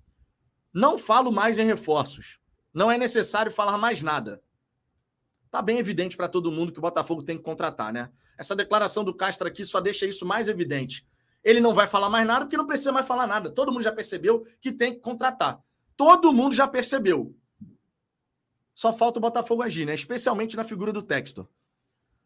Não 0.75 0.99
falo 0.99 1.33
mais 1.33 1.59
em 1.59 1.65
reforços. 1.65 2.39
Não 2.71 2.93
é 2.93 2.99
necessário 2.99 3.51
falar 3.51 3.79
mais 3.79 4.03
nada. 4.03 4.43
Tá 5.51 5.63
bem 5.63 5.79
evidente 5.79 6.15
para 6.15 6.29
todo 6.29 6.53
mundo 6.53 6.71
que 6.71 6.79
o 6.79 6.83
Botafogo 6.83 7.23
tem 7.23 7.39
que 7.39 7.45
contratar, 7.45 7.95
né? 7.95 8.11
Essa 8.37 8.55
declaração 8.55 9.03
do 9.03 9.17
Castro 9.17 9.49
aqui 9.49 9.65
só 9.65 9.81
deixa 9.81 10.05
isso 10.05 10.27
mais 10.27 10.49
evidente. 10.49 11.07
Ele 11.43 11.61
não 11.61 11.73
vai 11.73 11.87
falar 11.87 12.11
mais 12.11 12.27
nada 12.27 12.45
porque 12.45 12.59
não 12.59 12.67
precisa 12.67 12.93
mais 12.93 13.07
falar 13.07 13.27
nada. 13.27 13.51
Todo 13.51 13.73
mundo 13.73 13.83
já 13.83 13.93
percebeu 13.93 14.43
que 14.61 14.71
tem 14.71 14.93
que 14.93 15.01
contratar. 15.01 15.65
Todo 15.97 16.31
mundo 16.31 16.55
já 16.55 16.69
percebeu. 16.69 17.35
Só 18.77 18.93
falta 18.93 19.19
o 19.19 19.23
Botafogo 19.23 19.63
agir, 19.63 19.87
né? 19.87 19.95
Especialmente 19.95 20.55
na 20.55 20.63
figura 20.63 20.93
do 20.93 21.01
Textor. 21.01 21.49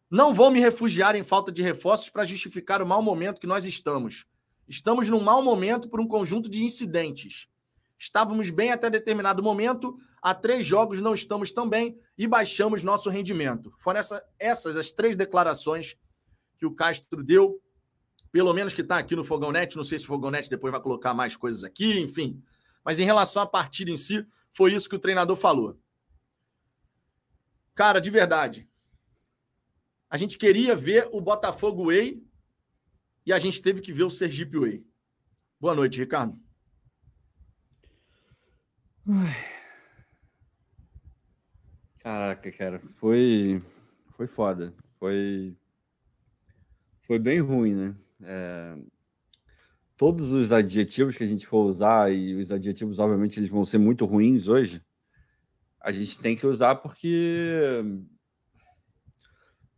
Não 0.09 0.33
vou 0.33 0.51
me 0.51 0.59
refugiar 0.59 1.15
em 1.15 1.23
falta 1.23 1.49
de 1.49 1.61
reforços 1.61 2.09
para 2.09 2.25
justificar 2.25 2.81
o 2.81 2.85
mau 2.85 3.01
momento 3.01 3.39
que 3.39 3.47
nós 3.47 3.63
estamos. 3.63 4.25
Estamos 4.67 5.07
num 5.07 5.21
mau 5.21 5.41
momento 5.41 5.87
por 5.87 6.01
um 6.01 6.07
conjunto 6.07 6.49
de 6.49 6.61
incidentes. 6.61 7.47
Estávamos 7.97 8.49
bem 8.49 8.69
até 8.69 8.89
determinado 8.89 9.41
momento, 9.41 9.95
há 10.21 10.35
três 10.35 10.65
jogos 10.65 10.99
não 10.99 11.13
estamos 11.13 11.53
tão 11.53 11.69
bem 11.69 11.97
e 12.17 12.27
baixamos 12.27 12.83
nosso 12.83 13.09
rendimento. 13.09 13.73
Foram 13.79 14.01
essa, 14.01 14.21
essas 14.37 14.75
as 14.75 14.91
três 14.91 15.15
declarações 15.15 15.95
que 16.57 16.65
o 16.65 16.75
Castro 16.75 17.23
deu, 17.23 17.61
pelo 18.29 18.53
menos 18.53 18.73
que 18.73 18.81
está 18.81 18.97
aqui 18.97 19.15
no 19.15 19.23
Fogão 19.23 19.53
Net. 19.53 19.77
Não 19.77 19.85
sei 19.85 19.97
se 19.97 20.03
o 20.03 20.07
Fogão 20.07 20.31
Net 20.31 20.49
depois 20.49 20.71
vai 20.71 20.81
colocar 20.81 21.13
mais 21.13 21.37
coisas 21.37 21.63
aqui, 21.63 21.97
enfim. 21.97 22.43
Mas 22.83 22.99
em 22.99 23.05
relação 23.05 23.41
à 23.41 23.47
partida 23.47 23.89
em 23.89 23.95
si, 23.95 24.25
foi 24.51 24.73
isso 24.73 24.89
que 24.89 24.97
o 24.97 24.99
treinador 24.99 25.37
falou. 25.37 25.79
Cara, 27.73 27.99
de 27.99 28.09
verdade. 28.09 28.67
A 30.09 30.17
gente 30.17 30.37
queria 30.37 30.75
ver 30.75 31.07
o 31.11 31.21
Botafogo 31.21 31.85
Way 31.85 32.21
e 33.25 33.31
a 33.31 33.39
gente 33.39 33.61
teve 33.61 33.79
que 33.79 33.93
ver 33.93 34.03
o 34.03 34.09
Sergipe 34.09 34.59
Way. 34.59 34.85
Boa 35.59 35.73
noite, 35.73 35.99
Ricardo. 35.99 36.37
Caraca, 41.99 42.51
cara, 42.51 42.81
foi 42.95 43.61
foi 44.17 44.27
foda. 44.27 44.73
Foi 44.99 45.55
foi 47.03 47.17
bem 47.17 47.39
ruim, 47.39 47.73
né? 47.73 47.95
É... 48.23 48.77
Todos 49.95 50.31
os 50.31 50.51
adjetivos 50.51 51.15
que 51.15 51.23
a 51.23 51.27
gente 51.27 51.47
for 51.47 51.65
usar 51.65 52.11
e 52.11 52.35
os 52.35 52.51
adjetivos, 52.51 52.99
obviamente, 52.99 53.39
eles 53.39 53.49
vão 53.49 53.63
ser 53.63 53.77
muito 53.77 54.05
ruins 54.05 54.47
hoje 54.47 54.83
a 55.81 55.91
gente 55.91 56.19
tem 56.19 56.35
que 56.35 56.45
usar 56.45 56.75
porque 56.75 57.83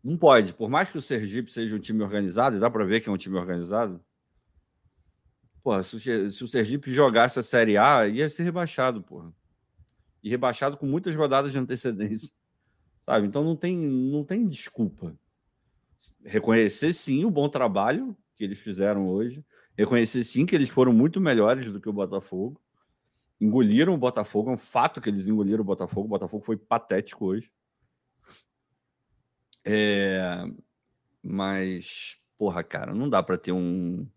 não 0.03 0.17
pode. 0.17 0.53
Por 0.53 0.69
mais 0.69 0.89
que 0.89 0.97
o 0.97 1.01
Sergipe 1.01 1.51
seja 1.51 1.75
um 1.75 1.79
time 1.79 2.03
organizado, 2.03 2.57
e 2.57 2.59
dá 2.59 2.69
para 2.69 2.85
ver 2.85 3.01
que 3.01 3.09
é 3.09 3.11
um 3.11 3.17
time 3.17 3.37
organizado, 3.37 4.03
porra, 5.63 5.81
se 5.81 5.95
o 5.95 6.47
Sergipe 6.47 6.91
jogasse 6.91 7.39
a 7.39 7.43
Série 7.43 7.77
A, 7.77 8.05
ia 8.07 8.27
ser 8.27 8.43
rebaixado, 8.43 9.01
porra. 9.01 9.33
E 10.21 10.29
rebaixado 10.29 10.77
com 10.77 10.85
muitas 10.85 11.15
rodadas 11.15 11.51
de 11.51 11.57
antecedência. 11.57 12.33
Sabe? 12.99 13.27
Então 13.27 13.43
não 13.43 13.55
tem, 13.55 13.77
não 13.77 14.23
tem 14.23 14.47
desculpa. 14.47 15.17
Reconhecer 16.23 16.93
sim 16.93 17.23
o 17.23 17.31
bom 17.31 17.47
trabalho 17.47 18.15
que 18.35 18.43
eles 18.43 18.59
fizeram 18.59 19.07
hoje. 19.07 19.43
Reconhecer 19.77 20.23
sim 20.23 20.45
que 20.45 20.55
eles 20.55 20.69
foram 20.69 20.93
muito 20.93 21.19
melhores 21.19 21.71
do 21.71 21.79
que 21.79 21.89
o 21.89 21.93
Botafogo 21.93 22.61
engoliram 23.43 23.93
o 23.93 23.97
Botafogo. 23.97 24.49
É 24.49 24.53
um 24.53 24.57
fato 24.57 25.01
que 25.01 25.09
eles 25.09 25.27
engoliram 25.27 25.61
o 25.61 25.65
Botafogo. 25.65 26.05
O 26.05 26.09
Botafogo 26.09 26.43
foi 26.43 26.57
patético 26.57 27.25
hoje. 27.25 27.51
É... 29.65 30.45
Mas, 31.21 32.17
porra, 32.37 32.63
cara, 32.63 32.93
não 32.93 33.09
dá 33.09 33.21
para 33.21 33.37
ter 33.37 33.51
um, 33.51 34.07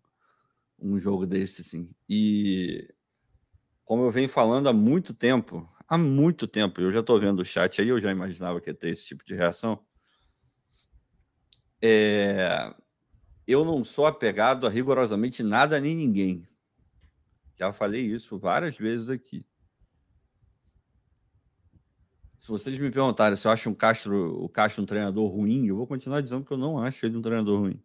um 0.79 0.99
jogo 0.99 1.25
desse, 1.25 1.61
assim. 1.61 1.89
E 2.09 2.93
como 3.83 4.03
eu 4.03 4.11
venho 4.11 4.29
falando 4.29 4.67
há 4.67 4.73
muito 4.73 5.13
tempo, 5.13 5.69
há 5.87 5.97
muito 5.97 6.47
tempo, 6.47 6.81
eu 6.81 6.91
já 6.91 6.99
estou 6.99 7.19
vendo 7.19 7.39
o 7.41 7.45
chat 7.45 7.81
aí, 7.81 7.87
eu 7.87 8.01
já 8.01 8.11
imaginava 8.11 8.59
que 8.59 8.69
ia 8.69 8.73
ter 8.73 8.89
esse 8.89 9.05
tipo 9.07 9.25
de 9.25 9.33
reação. 9.33 9.79
É... 11.81 12.73
Eu 13.45 13.63
não 13.63 13.83
sou 13.83 14.05
apegado 14.05 14.67
a 14.67 14.69
rigorosamente 14.69 15.41
nada 15.41 15.79
nem 15.79 15.95
ninguém. 15.95 16.47
Já 17.59 17.73
falei 17.73 18.01
isso 18.01 18.37
várias 18.37 18.77
vezes 18.77 19.09
aqui. 19.09 19.45
Se 22.37 22.49
vocês 22.49 22.77
me 22.77 22.91
perguntarem 22.91 23.35
se 23.35 23.47
eu 23.47 23.51
acho 23.51 23.69
um 23.69 23.73
Castro, 23.73 24.43
o 24.43 24.47
Castro 24.47 24.83
um 24.83 24.85
treinador 24.85 25.27
ruim, 25.27 25.65
eu 25.65 25.75
vou 25.75 25.87
continuar 25.87 26.21
dizendo 26.21 26.45
que 26.45 26.53
eu 26.53 26.57
não 26.57 26.77
acho 26.77 27.05
ele 27.05 27.17
um 27.17 27.21
treinador 27.21 27.61
ruim. 27.61 27.81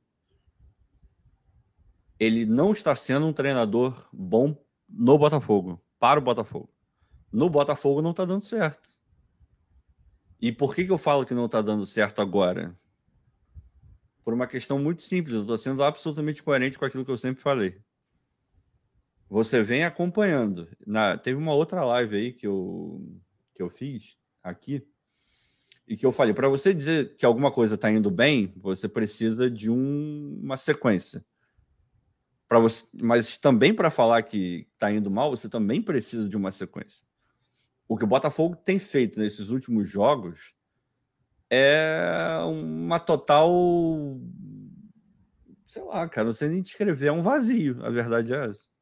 Ele 2.20 2.44
não 2.44 2.72
está 2.72 2.94
sendo 2.94 3.26
um 3.26 3.32
treinador 3.32 4.08
bom 4.12 4.54
no 4.88 5.16
Botafogo, 5.16 5.82
para 5.98 6.20
o 6.20 6.22
Botafogo. 6.22 6.70
No 7.32 7.48
Botafogo 7.48 8.02
não 8.02 8.10
está 8.10 8.26
dando 8.26 8.42
certo. 8.42 9.00
E 10.38 10.52
por 10.52 10.74
que, 10.74 10.84
que 10.84 10.92
eu 10.92 10.98
falo 10.98 11.24
que 11.24 11.32
não 11.32 11.46
está 11.46 11.62
dando 11.62 11.86
certo 11.86 12.20
agora? 12.20 12.78
Por 14.22 14.34
uma 14.34 14.46
questão 14.46 14.78
muito 14.78 15.02
simples. 15.02 15.34
Eu 15.34 15.40
estou 15.42 15.56
sendo 15.56 15.82
absolutamente 15.82 16.42
coerente 16.42 16.78
com 16.78 16.84
aquilo 16.84 17.04
que 17.04 17.10
eu 17.10 17.16
sempre 17.16 17.42
falei. 17.42 17.80
Você 19.32 19.62
vem 19.62 19.82
acompanhando. 19.82 20.68
Na, 20.86 21.16
teve 21.16 21.38
uma 21.38 21.54
outra 21.54 21.82
live 21.86 22.14
aí 22.14 22.32
que 22.34 22.46
eu, 22.46 23.02
que 23.54 23.62
eu 23.62 23.70
fiz 23.70 24.18
aqui 24.42 24.86
e 25.88 25.96
que 25.96 26.04
eu 26.04 26.12
falei: 26.12 26.34
para 26.34 26.50
você 26.50 26.74
dizer 26.74 27.16
que 27.16 27.24
alguma 27.24 27.50
coisa 27.50 27.76
está 27.76 27.90
indo 27.90 28.10
bem, 28.10 28.52
você 28.58 28.86
precisa 28.86 29.50
de 29.50 29.70
um, 29.70 30.38
uma 30.42 30.58
sequência. 30.58 31.24
Para 32.46 32.58
você, 32.58 32.86
mas 33.02 33.38
também 33.38 33.72
para 33.72 33.88
falar 33.88 34.20
que 34.20 34.68
está 34.74 34.92
indo 34.92 35.10
mal, 35.10 35.34
você 35.34 35.48
também 35.48 35.80
precisa 35.80 36.28
de 36.28 36.36
uma 36.36 36.50
sequência. 36.50 37.06
o 37.88 37.96
que 37.96 38.04
o 38.04 38.06
Botafogo 38.06 38.54
tem 38.54 38.78
feito 38.78 39.18
nesses 39.18 39.48
últimos 39.48 39.88
jogos 39.88 40.52
é 41.48 42.38
uma 42.44 43.00
total. 43.00 43.50
Sei 45.66 45.82
lá, 45.84 46.06
cara, 46.06 46.26
não 46.26 46.34
sei 46.34 46.50
nem 46.50 46.60
descrever, 46.60 47.06
é 47.06 47.12
um 47.12 47.22
vazio, 47.22 47.82
a 47.82 47.88
verdade 47.88 48.34
é 48.34 48.44
essa. 48.44 48.72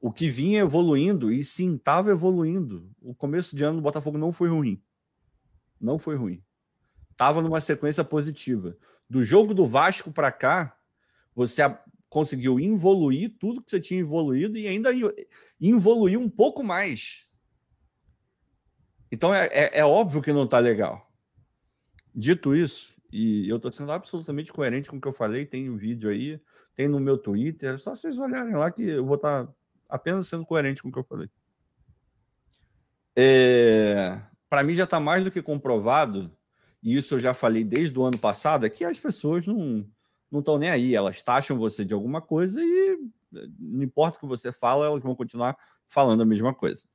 O 0.00 0.10
que 0.10 0.30
vinha 0.30 0.60
evoluindo, 0.60 1.30
e 1.30 1.44
sim, 1.44 1.76
estava 1.76 2.10
evoluindo. 2.10 2.90
O 3.00 3.14
começo 3.14 3.54
de 3.54 3.62
ano 3.64 3.76
do 3.76 3.82
Botafogo 3.82 4.16
não 4.16 4.32
foi 4.32 4.48
ruim. 4.48 4.82
Não 5.78 5.98
foi 5.98 6.16
ruim. 6.16 6.42
Estava 7.10 7.42
numa 7.42 7.60
sequência 7.60 8.02
positiva. 8.02 8.76
Do 9.08 9.22
jogo 9.22 9.52
do 9.52 9.66
Vasco 9.66 10.10
para 10.10 10.32
cá, 10.32 10.74
você 11.34 11.62
conseguiu 12.08 12.58
evoluir 12.58 13.36
tudo 13.38 13.62
que 13.62 13.70
você 13.70 13.78
tinha 13.78 14.00
evoluído 14.00 14.56
e 14.56 14.66
ainda 14.66 14.90
evoluir 15.60 16.18
um 16.18 16.30
pouco 16.30 16.62
mais. 16.64 17.28
Então 19.12 19.34
é, 19.34 19.46
é, 19.52 19.78
é 19.80 19.84
óbvio 19.84 20.22
que 20.22 20.32
não 20.32 20.44
está 20.44 20.58
legal. 20.58 21.10
Dito 22.14 22.54
isso, 22.54 22.96
e 23.12 23.48
eu 23.48 23.56
estou 23.56 23.70
sendo 23.70 23.92
absolutamente 23.92 24.52
coerente 24.52 24.88
com 24.88 24.96
o 24.96 25.00
que 25.00 25.08
eu 25.08 25.12
falei, 25.12 25.46
tem 25.46 25.68
o 25.68 25.74
um 25.74 25.76
vídeo 25.76 26.10
aí, 26.10 26.40
tem 26.74 26.88
no 26.88 26.98
meu 26.98 27.18
Twitter, 27.18 27.78
só 27.78 27.94
vocês 27.94 28.18
olharem 28.18 28.54
lá 28.54 28.70
que 28.70 28.82
eu 28.82 29.04
vou 29.04 29.16
estar 29.16 29.46
tá 29.46 29.54
apenas 29.90 30.28
sendo 30.28 30.46
coerente 30.46 30.82
com 30.82 30.88
o 30.88 30.92
que 30.92 30.98
eu 30.98 31.04
falei. 31.04 31.28
É, 33.16 34.20
Para 34.48 34.62
mim 34.62 34.74
já 34.74 34.84
está 34.84 35.00
mais 35.00 35.24
do 35.24 35.30
que 35.30 35.42
comprovado, 35.42 36.30
e 36.82 36.96
isso 36.96 37.16
eu 37.16 37.20
já 37.20 37.34
falei 37.34 37.64
desde 37.64 37.98
o 37.98 38.04
ano 38.04 38.18
passado, 38.18 38.64
é 38.64 38.70
que 38.70 38.84
as 38.84 38.98
pessoas 38.98 39.46
não 39.46 39.86
estão 40.32 40.58
nem 40.58 40.70
aí, 40.70 40.94
elas 40.94 41.22
taxam 41.22 41.58
você 41.58 41.84
de 41.84 41.92
alguma 41.92 42.22
coisa 42.22 42.60
e 42.62 42.98
não 43.58 43.82
importa 43.82 44.16
o 44.16 44.20
que 44.20 44.26
você 44.26 44.52
fala, 44.52 44.86
elas 44.86 45.02
vão 45.02 45.14
continuar 45.14 45.56
falando 45.86 46.22
a 46.22 46.26
mesma 46.26 46.54
coisa. 46.54 46.86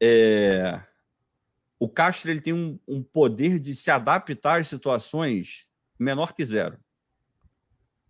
É 0.00 0.80
o 1.78 1.88
Castro 1.88 2.30
ele 2.30 2.40
tem 2.40 2.52
um, 2.52 2.78
um 2.88 3.02
poder 3.02 3.58
de 3.58 3.74
se 3.74 3.90
adaptar 3.90 4.60
às 4.60 4.68
situações 4.68 5.68
menor 5.98 6.32
que 6.32 6.44
zero. 6.44 6.78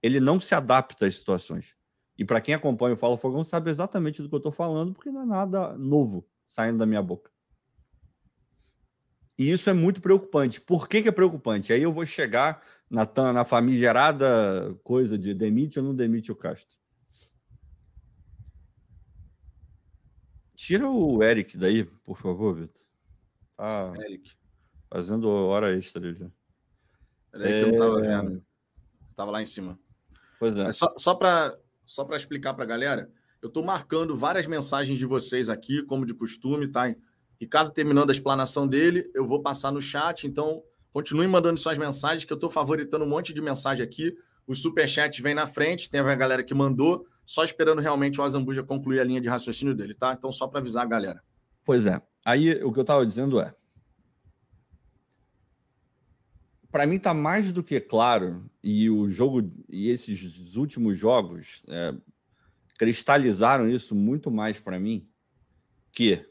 Ele 0.02 0.20
não 0.20 0.38
se 0.38 0.54
adapta 0.54 1.06
às 1.06 1.16
situações. 1.16 1.75
E 2.18 2.24
para 2.24 2.40
quem 2.40 2.54
acompanha 2.54 2.94
o 2.94 2.96
Fala 2.96 3.18
Fogão 3.18 3.44
sabe 3.44 3.70
exatamente 3.70 4.22
do 4.22 4.28
que 4.28 4.34
eu 4.34 4.38
estou 4.38 4.52
falando, 4.52 4.92
porque 4.92 5.10
não 5.10 5.22
é 5.22 5.26
nada 5.26 5.76
novo 5.76 6.26
saindo 6.46 6.78
da 6.78 6.86
minha 6.86 7.02
boca. 7.02 7.30
E 9.38 9.50
isso 9.50 9.68
é 9.68 9.72
muito 9.74 10.00
preocupante. 10.00 10.60
Por 10.60 10.88
que, 10.88 11.02
que 11.02 11.08
é 11.08 11.12
preocupante? 11.12 11.72
Aí 11.72 11.82
eu 11.82 11.92
vou 11.92 12.06
chegar 12.06 12.62
na, 12.88 13.06
na 13.32 13.44
famigerada 13.44 14.74
coisa 14.82 15.18
de 15.18 15.34
demite 15.34 15.78
ou 15.78 15.84
não 15.84 15.94
demite 15.94 16.32
o 16.32 16.36
Castro. 16.36 16.74
Tira 20.54 20.88
o 20.88 21.22
Eric 21.22 21.58
daí, 21.58 21.84
por 21.84 22.18
favor, 22.18 22.54
Vitor. 22.54 22.82
Tá 23.56 23.92
Eric. 24.06 24.32
fazendo 24.90 25.28
hora 25.28 25.76
extra 25.76 26.14
já. 26.14 26.30
Peraí 27.30 27.52
é... 27.52 27.62
que 27.62 27.68
eu 27.68 27.72
não 27.72 27.78
tava 27.78 28.06
é. 28.06 28.22
vendo. 28.22 28.46
Tava 29.14 29.30
lá 29.30 29.42
em 29.42 29.46
cima. 29.46 29.78
Pois 30.38 30.56
é. 30.56 30.66
é 30.66 30.72
só 30.72 30.94
só 30.96 31.14
para 31.14 31.58
só 31.86 32.04
para 32.04 32.16
explicar 32.16 32.52
para 32.52 32.64
a 32.64 32.66
galera, 32.66 33.10
eu 33.40 33.46
estou 33.46 33.64
marcando 33.64 34.16
várias 34.16 34.46
mensagens 34.46 34.98
de 34.98 35.06
vocês 35.06 35.48
aqui, 35.48 35.82
como 35.84 36.04
de 36.04 36.12
costume, 36.12 36.68
tá? 36.68 36.92
Ricardo 37.40 37.70
terminando 37.70 38.10
a 38.10 38.12
explanação 38.12 38.66
dele, 38.66 39.10
eu 39.14 39.24
vou 39.24 39.40
passar 39.40 39.70
no 39.70 39.80
chat, 39.80 40.26
então 40.26 40.62
continue 40.90 41.28
mandando 41.28 41.58
suas 41.58 41.78
mensagens, 41.78 42.24
que 42.24 42.32
eu 42.32 42.36
estou 42.36 42.50
favoritando 42.50 43.04
um 43.04 43.08
monte 43.08 43.32
de 43.32 43.40
mensagem 43.40 43.84
aqui. 43.84 44.14
Os 44.46 44.62
superchats 44.62 45.20
vem 45.20 45.34
na 45.34 45.46
frente, 45.46 45.90
tem 45.90 46.00
a 46.00 46.14
galera 46.14 46.42
que 46.42 46.54
mandou, 46.54 47.06
só 47.24 47.44
esperando 47.44 47.80
realmente 47.80 48.20
o 48.20 48.24
Azambuja 48.24 48.62
concluir 48.62 49.00
a 49.00 49.04
linha 49.04 49.20
de 49.20 49.28
raciocínio 49.28 49.74
dele, 49.74 49.94
tá? 49.94 50.14
Então, 50.16 50.32
só 50.32 50.46
para 50.46 50.60
avisar 50.60 50.84
a 50.84 50.88
galera. 50.88 51.22
Pois 51.64 51.86
é. 51.86 52.00
Aí 52.24 52.52
o 52.64 52.72
que 52.72 52.78
eu 52.78 52.82
estava 52.82 53.04
dizendo 53.04 53.40
é. 53.40 53.54
Para 56.76 56.86
mim 56.86 56.96
está 56.96 57.14
mais 57.14 57.52
do 57.52 57.62
que 57.62 57.80
claro, 57.80 58.50
e 58.62 58.90
o 58.90 59.08
jogo 59.08 59.50
e 59.66 59.88
esses 59.88 60.56
últimos 60.56 60.98
jogos 60.98 61.64
é, 61.68 61.94
cristalizaram 62.78 63.66
isso 63.66 63.94
muito 63.94 64.30
mais 64.30 64.60
para 64.60 64.78
mim, 64.78 65.08
que 65.90 66.28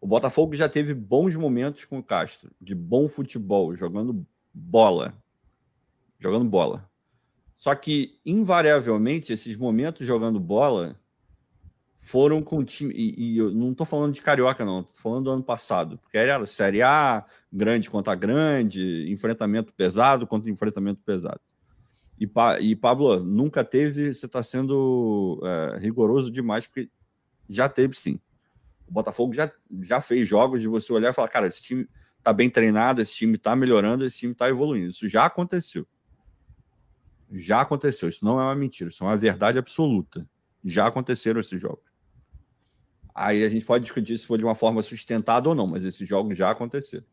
o 0.00 0.06
Botafogo 0.06 0.54
já 0.54 0.68
teve 0.68 0.94
bons 0.94 1.34
momentos 1.34 1.84
com 1.84 1.98
o 1.98 2.04
Castro, 2.04 2.52
de 2.60 2.72
bom 2.72 3.08
futebol, 3.08 3.74
jogando 3.74 4.24
bola. 4.54 5.12
Jogando 6.20 6.44
bola. 6.44 6.88
Só 7.56 7.74
que, 7.74 8.20
invariavelmente, 8.24 9.32
esses 9.32 9.56
momentos 9.56 10.06
jogando 10.06 10.38
bola 10.38 10.99
foram 12.00 12.42
com 12.42 12.64
time. 12.64 12.92
E, 12.96 13.34
e 13.34 13.38
eu 13.38 13.50
não 13.52 13.72
estou 13.72 13.86
falando 13.86 14.14
de 14.14 14.22
carioca, 14.22 14.64
não, 14.64 14.80
estou 14.80 14.96
falando 15.02 15.24
do 15.24 15.30
ano 15.30 15.42
passado, 15.42 15.98
porque 15.98 16.16
era 16.16 16.44
Série 16.46 16.82
A, 16.82 17.24
grande 17.52 17.90
contra 17.90 18.14
grande, 18.14 19.06
enfrentamento 19.12 19.72
pesado 19.74 20.26
contra 20.26 20.50
enfrentamento 20.50 21.00
pesado. 21.04 21.40
E, 22.18 22.28
e 22.60 22.74
Pablo, 22.74 23.20
nunca 23.20 23.62
teve, 23.62 24.12
você 24.14 24.26
está 24.26 24.42
sendo 24.42 25.40
é, 25.44 25.78
rigoroso 25.78 26.30
demais, 26.30 26.66
porque 26.66 26.90
já 27.48 27.68
teve 27.68 27.94
sim. 27.94 28.18
O 28.88 28.92
Botafogo 28.92 29.34
já, 29.34 29.52
já 29.82 30.00
fez 30.00 30.26
jogos 30.26 30.60
de 30.60 30.68
você 30.68 30.92
olhar 30.92 31.10
e 31.10 31.14
falar, 31.14 31.28
cara, 31.28 31.46
esse 31.46 31.62
time 31.62 31.86
está 32.18 32.32
bem 32.32 32.50
treinado, 32.50 33.00
esse 33.00 33.14
time 33.14 33.36
está 33.36 33.54
melhorando, 33.54 34.04
esse 34.04 34.18
time 34.18 34.32
está 34.32 34.48
evoluindo. 34.48 34.88
Isso 34.88 35.08
já 35.08 35.26
aconteceu. 35.26 35.86
Já 37.30 37.60
aconteceu. 37.60 38.08
Isso 38.08 38.24
não 38.24 38.40
é 38.40 38.44
uma 38.44 38.54
mentira, 38.54 38.90
isso 38.90 39.04
é 39.04 39.06
uma 39.06 39.16
verdade 39.16 39.58
absoluta. 39.58 40.28
Já 40.64 40.86
aconteceram 40.86 41.40
esses 41.40 41.60
jogos. 41.60 41.89
Aí 43.14 43.44
a 43.44 43.48
gente 43.48 43.64
pode 43.64 43.84
discutir 43.84 44.16
se 44.16 44.26
foi 44.26 44.38
de 44.38 44.44
uma 44.44 44.54
forma 44.54 44.82
sustentada 44.82 45.48
ou 45.48 45.54
não, 45.54 45.66
mas 45.66 45.84
esses 45.84 46.06
jogos 46.06 46.36
já 46.36 46.50
aconteceram. 46.50 47.04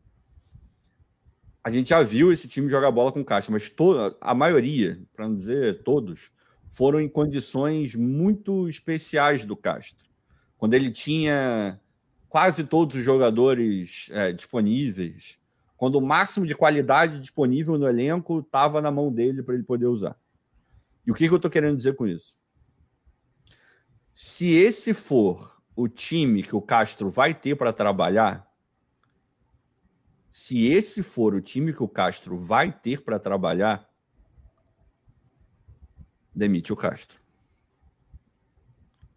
A 1.62 1.70
gente 1.70 1.90
já 1.90 2.02
viu 2.02 2.32
esse 2.32 2.48
time 2.48 2.70
jogar 2.70 2.90
bola 2.90 3.12
com 3.12 3.24
caixa, 3.24 3.52
mas 3.52 3.68
toda, 3.68 4.16
a 4.20 4.34
maioria, 4.34 5.00
para 5.14 5.28
não 5.28 5.36
dizer 5.36 5.82
todos, 5.82 6.30
foram 6.70 7.00
em 7.00 7.08
condições 7.08 7.94
muito 7.94 8.68
especiais 8.68 9.44
do 9.44 9.56
Castro. 9.56 10.06
Quando 10.56 10.74
ele 10.74 10.90
tinha 10.90 11.80
quase 12.28 12.64
todos 12.64 12.96
os 12.96 13.04
jogadores 13.04 14.08
é, 14.12 14.32
disponíveis, 14.32 15.38
quando 15.76 15.96
o 15.96 16.00
máximo 16.00 16.46
de 16.46 16.54
qualidade 16.54 17.20
disponível 17.20 17.78
no 17.78 17.88
elenco 17.88 18.40
estava 18.40 18.80
na 18.80 18.90
mão 18.90 19.12
dele 19.12 19.42
para 19.42 19.54
ele 19.54 19.62
poder 19.62 19.86
usar. 19.86 20.18
E 21.06 21.10
o 21.10 21.14
que, 21.14 21.26
que 21.26 21.32
eu 21.32 21.36
estou 21.36 21.50
querendo 21.50 21.76
dizer 21.76 21.94
com 21.94 22.06
isso? 22.06 22.38
Se 24.14 24.52
esse 24.54 24.92
for 24.92 25.57
o 25.80 25.86
time 25.86 26.42
que 26.42 26.56
o 26.56 26.60
Castro 26.60 27.08
vai 27.08 27.32
ter 27.32 27.54
para 27.54 27.72
trabalhar, 27.72 28.52
se 30.28 30.66
esse 30.66 31.04
for 31.04 31.36
o 31.36 31.40
time 31.40 31.72
que 31.72 31.80
o 31.80 31.88
Castro 31.88 32.36
vai 32.36 32.72
ter 32.72 33.00
para 33.00 33.16
trabalhar, 33.16 33.88
demite 36.34 36.72
o 36.72 36.76
Castro. 36.76 37.20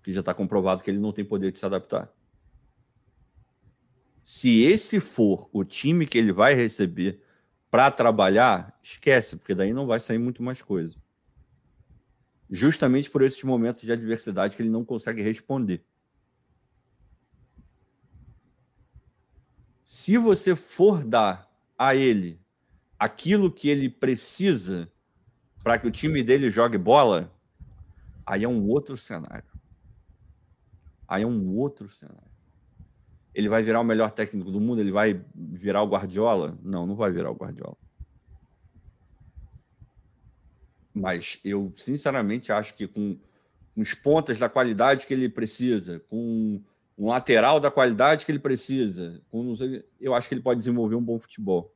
Que 0.04 0.13
já 0.13 0.19
está 0.19 0.36
comprovado 0.36 0.84
que 0.84 0.91
ele 0.91 1.00
não 1.00 1.12
tem 1.12 1.26
poder 1.26 1.52
de 1.52 1.58
se 1.58 1.65
adaptar. 1.65 2.13
Se 4.24 4.62
esse 4.62 5.00
for 5.00 5.50
o 5.52 5.63
time 5.63 6.06
que 6.06 6.19
ele 6.19 6.32
vai 6.32 6.54
receber 6.54 7.24
para 7.71 7.89
trabalhar, 7.89 8.78
esquece, 8.84 9.36
porque 9.36 9.56
daí 9.56 9.74
não 9.74 9.88
vai 9.88 10.00
sair 10.00 10.19
muito 10.19 10.43
mais 10.43 10.62
coisa. 10.62 10.95
Justamente 12.47 13.10
por 13.10 13.24
esses 13.24 13.41
momentos 13.41 13.82
de 13.82 13.91
adversidade 13.91 14.56
que 14.56 14.62
ele 14.62 14.69
não 14.69 14.86
consegue 14.86 15.24
responder. 15.24 15.84
Se 19.91 20.17
você 20.17 20.56
for 20.56 21.04
dar 21.04 21.51
a 21.77 21.93
ele 21.93 22.39
aquilo 22.97 23.51
que 23.51 23.67
ele 23.67 23.89
precisa 23.89 24.89
para 25.62 25.77
que 25.77 25.86
o 25.86 25.91
time 25.91 26.23
dele 26.23 26.49
jogue 26.49 26.77
bola, 26.77 27.30
aí 28.25 28.45
é 28.45 28.47
um 28.47 28.69
outro 28.69 28.95
cenário. 28.95 29.51
Aí 31.06 31.23
é 31.23 31.27
um 31.27 31.58
outro 31.58 31.89
cenário. 31.91 32.32
Ele 33.36 33.49
vai 33.49 33.62
virar 33.62 33.82
o 33.82 33.84
melhor 33.84 34.12
técnico 34.12 34.49
do 34.49 34.62
mundo? 34.62 34.80
Ele 34.80 34.93
vai 34.93 35.25
virar 35.36 35.84
o 35.84 35.89
Guardiola? 35.89 36.58
Não, 36.63 36.88
não 36.88 36.95
vai 36.95 37.12
virar 37.12 37.30
o 37.30 37.36
Guardiola. 37.36 37.75
Mas 40.93 41.38
eu, 41.43 41.73
sinceramente, 41.75 42.54
acho 42.54 42.75
que 42.75 42.88
com, 42.88 43.19
com 43.75 43.84
pontas 44.01 44.39
da 44.39 44.47
qualidade 44.47 45.06
que 45.06 45.13
ele 45.13 45.27
precisa, 45.27 45.99
com 46.08 46.63
um 46.97 47.08
lateral 47.08 47.60
da 47.60 47.71
qualidade 47.71 48.25
que 48.25 48.32
ele 48.32 48.39
precisa, 48.39 49.21
eu 49.99 50.13
acho 50.13 50.27
que 50.27 50.36
ele 50.36 50.41
pode 50.41 50.60
desenvolver 50.60 50.95
um 50.95 51.04
bom 51.04 51.19
futebol. 51.19 51.73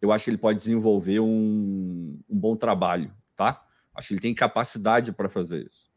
Eu 0.00 0.12
acho 0.12 0.24
que 0.24 0.30
ele 0.30 0.38
pode 0.38 0.58
desenvolver 0.58 1.20
um, 1.20 2.18
um 2.28 2.38
bom 2.38 2.56
trabalho, 2.56 3.12
tá? 3.34 3.64
Acho 3.94 4.08
que 4.08 4.14
ele 4.14 4.20
tem 4.20 4.34
capacidade 4.34 5.12
para 5.12 5.28
fazer 5.28 5.66
isso. 5.66 5.90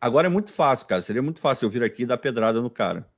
Agora 0.00 0.26
é 0.26 0.30
muito 0.30 0.52
fácil, 0.52 0.86
cara. 0.86 1.00
Seria 1.02 1.22
muito 1.22 1.40
fácil 1.40 1.66
eu 1.66 1.70
vir 1.70 1.82
aqui 1.82 2.02
e 2.02 2.06
dar 2.06 2.18
pedrada 2.18 2.60
no 2.60 2.70
cara. 2.70 3.08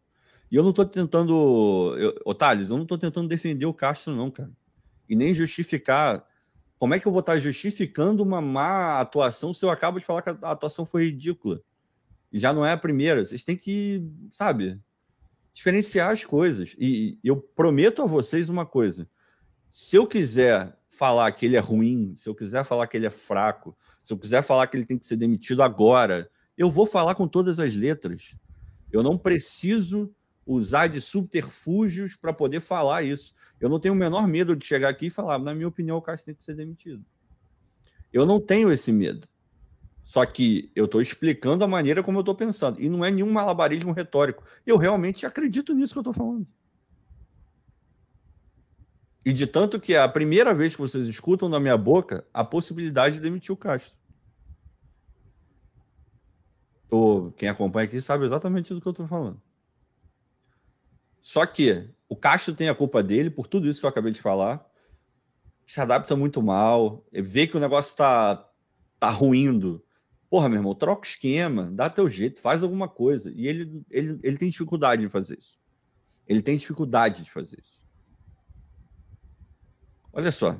E 0.51 0.57
eu 0.57 0.63
não 0.63 0.71
estou 0.71 0.85
tentando. 0.85 1.95
Eu, 1.99 2.15
eu 2.25 2.77
não 2.77 2.83
estou 2.83 2.99
tentando 2.99 3.29
defender 3.29 3.67
o 3.67 3.75
Castro, 3.75 4.15
não, 4.15 4.31
cara. 4.31 4.51
E 5.09 5.15
nem 5.15 5.35
justificar. 5.35 6.25
Como 6.79 6.95
é 6.95 6.99
que 6.99 7.07
eu 7.07 7.13
vou 7.13 7.21
estar 7.21 7.37
justificando 7.37 8.23
uma 8.23 8.41
má 8.41 9.01
atuação 9.01 9.53
se 9.53 9.65
eu 9.65 9.71
acabo 9.71 10.01
de 10.01 10.07
falar 10.07 10.23
que 10.23 10.31
a 10.31 10.51
atuação 10.51 10.87
foi 10.87 11.05
ridícula? 11.07 11.63
E 12.33 12.39
já 12.39 12.53
não 12.53 12.65
é 12.65 12.73
a 12.73 12.77
primeira. 12.77 13.25
Vocês 13.25 13.45
têm 13.45 13.57
que, 13.57 14.03
sabe, 14.31 14.79
diferenciar 15.53 16.11
as 16.11 16.25
coisas. 16.25 16.75
E 16.79 17.19
eu 17.25 17.37
prometo 17.37 18.03
a 18.03 18.07
vocês 18.07 18.49
uma 18.49 18.65
coisa: 18.65 19.09
se 19.69 19.97
eu 19.97 20.07
quiser 20.07 20.77
falar 20.89 21.31
que 21.33 21.47
ele 21.47 21.57
é 21.57 21.61
ruim, 21.61 22.15
se 22.17 22.29
eu 22.29 22.35
quiser 22.35 22.65
falar 22.65 22.87
que 22.87 22.97
ele 22.97 23.07
é 23.07 23.11
fraco, 23.11 23.77
se 24.03 24.13
eu 24.13 24.19
quiser 24.19 24.43
falar 24.43 24.67
que 24.67 24.77
ele 24.77 24.85
tem 24.85 24.99
que 24.99 25.07
ser 25.07 25.17
demitido 25.17 25.63
agora, 25.63 26.31
eu 26.57 26.71
vou 26.71 26.87
falar 26.87 27.15
com 27.15 27.27
todas 27.27 27.59
as 27.59 27.75
letras. 27.75 28.35
Eu 28.93 29.03
não 29.03 29.17
preciso 29.17 30.13
usar 30.45 30.89
de 30.89 31.01
subterfúgios 31.01 32.17
para 32.17 32.33
poder 32.33 32.61
falar 32.61 33.03
isso. 33.03 33.35
Eu 33.61 33.69
não 33.69 33.79
tenho 33.79 33.95
o 33.95 33.97
menor 33.97 34.27
medo 34.27 34.57
de 34.57 34.65
chegar 34.65 34.89
aqui 34.89 35.07
e 35.07 35.11
falar, 35.11 35.39
na 35.39 35.55
minha 35.55 35.69
opinião, 35.69 35.97
o 35.97 36.03
Castro 36.03 36.27
tem 36.27 36.35
que 36.35 36.45
ser 36.45 36.55
demitido. 36.55 37.05
Eu 38.13 38.27
não 38.27 38.41
tenho 38.41 38.73
esse 38.73 38.91
medo. 38.91 39.29
Só 40.11 40.27
que 40.27 40.73
eu 40.75 40.87
estou 40.87 41.01
explicando 41.01 41.63
a 41.63 41.69
maneira 41.69 42.03
como 42.03 42.19
eu 42.19 42.23
estou 42.23 42.35
pensando. 42.35 42.81
E 42.81 42.89
não 42.89 43.05
é 43.05 43.13
nenhum 43.13 43.31
malabarismo 43.31 43.93
retórico. 43.93 44.43
Eu 44.67 44.77
realmente 44.77 45.25
acredito 45.25 45.73
nisso 45.73 45.93
que 45.93 45.99
eu 45.99 46.01
estou 46.01 46.13
falando. 46.13 46.45
E 49.25 49.33
de 49.33 49.47
tanto 49.47 49.79
que 49.79 49.95
é 49.95 50.01
a 50.01 50.09
primeira 50.09 50.53
vez 50.53 50.75
que 50.75 50.81
vocês 50.81 51.07
escutam 51.07 51.49
na 51.49 51.61
minha 51.61 51.79
boca 51.79 52.27
a 52.35 52.43
possibilidade 52.43 53.15
de 53.15 53.21
demitir 53.21 53.53
o 53.53 53.57
Castro. 53.57 53.97
Ou 56.91 57.31
quem 57.31 57.49
acompanha 57.49 57.87
aqui 57.87 58.01
sabe 58.01 58.25
exatamente 58.25 58.75
do 58.75 58.81
que 58.81 58.89
eu 58.89 58.91
estou 58.91 59.07
falando. 59.07 59.41
Só 61.23 61.47
que 61.47 61.89
o 62.09 62.17
Castro 62.17 62.53
tem 62.53 62.69
a 62.69 62.75
culpa 62.75 63.01
dele 63.01 63.31
por 63.31 63.47
tudo 63.47 63.69
isso 63.69 63.79
que 63.79 63.87
eu 63.87 63.91
acabei 63.91 64.11
de 64.11 64.21
falar. 64.21 64.69
Se 65.65 65.81
adapta 65.81 66.17
muito 66.17 66.43
mal, 66.43 67.07
vê 67.13 67.47
que 67.47 67.57
o 67.57 67.61
negócio 67.61 67.91
está 67.91 68.51
tá 68.99 69.09
ruindo 69.09 69.81
Porra, 70.31 70.49
meu 70.49 70.59
irmão, 70.59 70.77
troca 70.77 71.03
o 71.03 71.11
esquema, 71.11 71.69
dá 71.73 71.91
teu 71.91 72.09
jeito, 72.09 72.41
faz 72.41 72.63
alguma 72.63 72.89
coisa. 72.89 73.33
E 73.35 73.49
ele, 73.49 73.83
ele, 73.91 74.21
ele 74.23 74.39
tem 74.39 74.49
dificuldade 74.49 75.03
de 75.03 75.09
fazer 75.09 75.37
isso. 75.37 75.59
Ele 76.25 76.41
tem 76.41 76.57
dificuldade 76.57 77.25
de 77.25 77.31
fazer 77.33 77.59
isso. 77.61 77.81
Olha 80.13 80.31
só. 80.31 80.57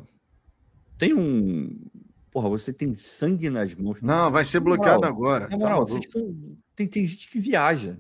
Tem 0.99 1.15
um. 1.15 1.89
Porra, 2.33 2.49
você 2.49 2.73
tem 2.73 2.95
sangue 2.97 3.49
nas 3.49 3.73
mãos. 3.77 4.03
Não, 4.03 4.31
vai 4.31 4.45
ser 4.45 4.59
bloqueado 4.59 5.07
agora. 5.07 5.49
Na 5.49 5.57
moral, 5.57 5.85
tá 5.85 5.97
estão... 5.97 6.37
tem, 6.75 6.89
tem 6.89 7.07
gente 7.07 7.31
que 7.31 7.39
viaja. 7.39 7.97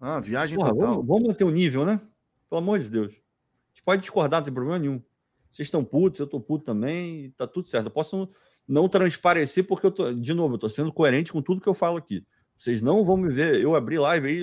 Ah, 0.00 0.20
viagem 0.20 0.58
Porra, 0.58 0.70
total. 0.70 0.88
Vamos, 0.88 1.06
vamos 1.06 1.28
manter 1.28 1.44
o 1.44 1.50
nível, 1.50 1.84
né? 1.84 2.00
Pelo 2.48 2.60
amor 2.60 2.78
de 2.78 2.88
Deus. 2.88 3.12
A 3.12 3.68
gente 3.74 3.82
pode 3.84 4.00
discordar, 4.00 4.40
não 4.40 4.44
tem 4.44 4.54
problema 4.54 4.78
nenhum. 4.78 5.02
Vocês 5.50 5.66
estão 5.66 5.84
putos, 5.84 6.20
eu 6.20 6.26
tô 6.26 6.40
puto 6.40 6.64
também, 6.64 7.30
tá 7.32 7.46
tudo 7.46 7.68
certo. 7.68 7.86
Eu 7.86 7.90
posso 7.90 8.28
não 8.66 8.88
transparecer, 8.88 9.66
porque 9.66 9.86
eu 9.86 9.90
tô, 9.90 10.12
de 10.12 10.34
novo, 10.34 10.54
eu 10.54 10.58
tô 10.58 10.68
sendo 10.68 10.92
coerente 10.92 11.32
com 11.32 11.42
tudo 11.42 11.60
que 11.60 11.68
eu 11.68 11.74
falo 11.74 11.98
aqui. 11.98 12.26
Vocês 12.56 12.80
não 12.80 13.04
vão 13.04 13.16
me 13.16 13.30
ver, 13.30 13.60
eu 13.60 13.74
abri 13.74 13.98
live 13.98 14.28
aí, 14.28 14.40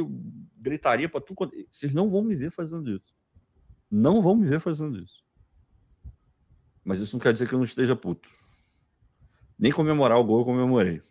gritaria 0.58 1.10
para 1.10 1.22
tudo. 1.22 1.52
Vocês 1.72 1.94
não 1.94 2.10
vão 2.10 2.24
me 2.24 2.36
ver 2.36 2.52
fazendo 2.52 2.90
isso. 2.92 3.16
Não 3.90 4.22
vão 4.22 4.36
me 4.36 4.48
ver 4.48 4.60
fazendo 4.60 4.98
isso. 5.02 5.24
Mas 6.84 7.00
isso 7.00 7.16
não 7.16 7.20
quer 7.20 7.34
dizer 7.34 7.48
que 7.48 7.54
eu 7.54 7.60
não 7.60 7.66
esteja 7.66 7.96
puto. 7.96 8.30
Nem 9.58 9.72
comemorar 9.72 10.18
o 10.20 10.24
gol 10.24 10.40
eu 10.40 10.46
comemorei. 10.46 11.02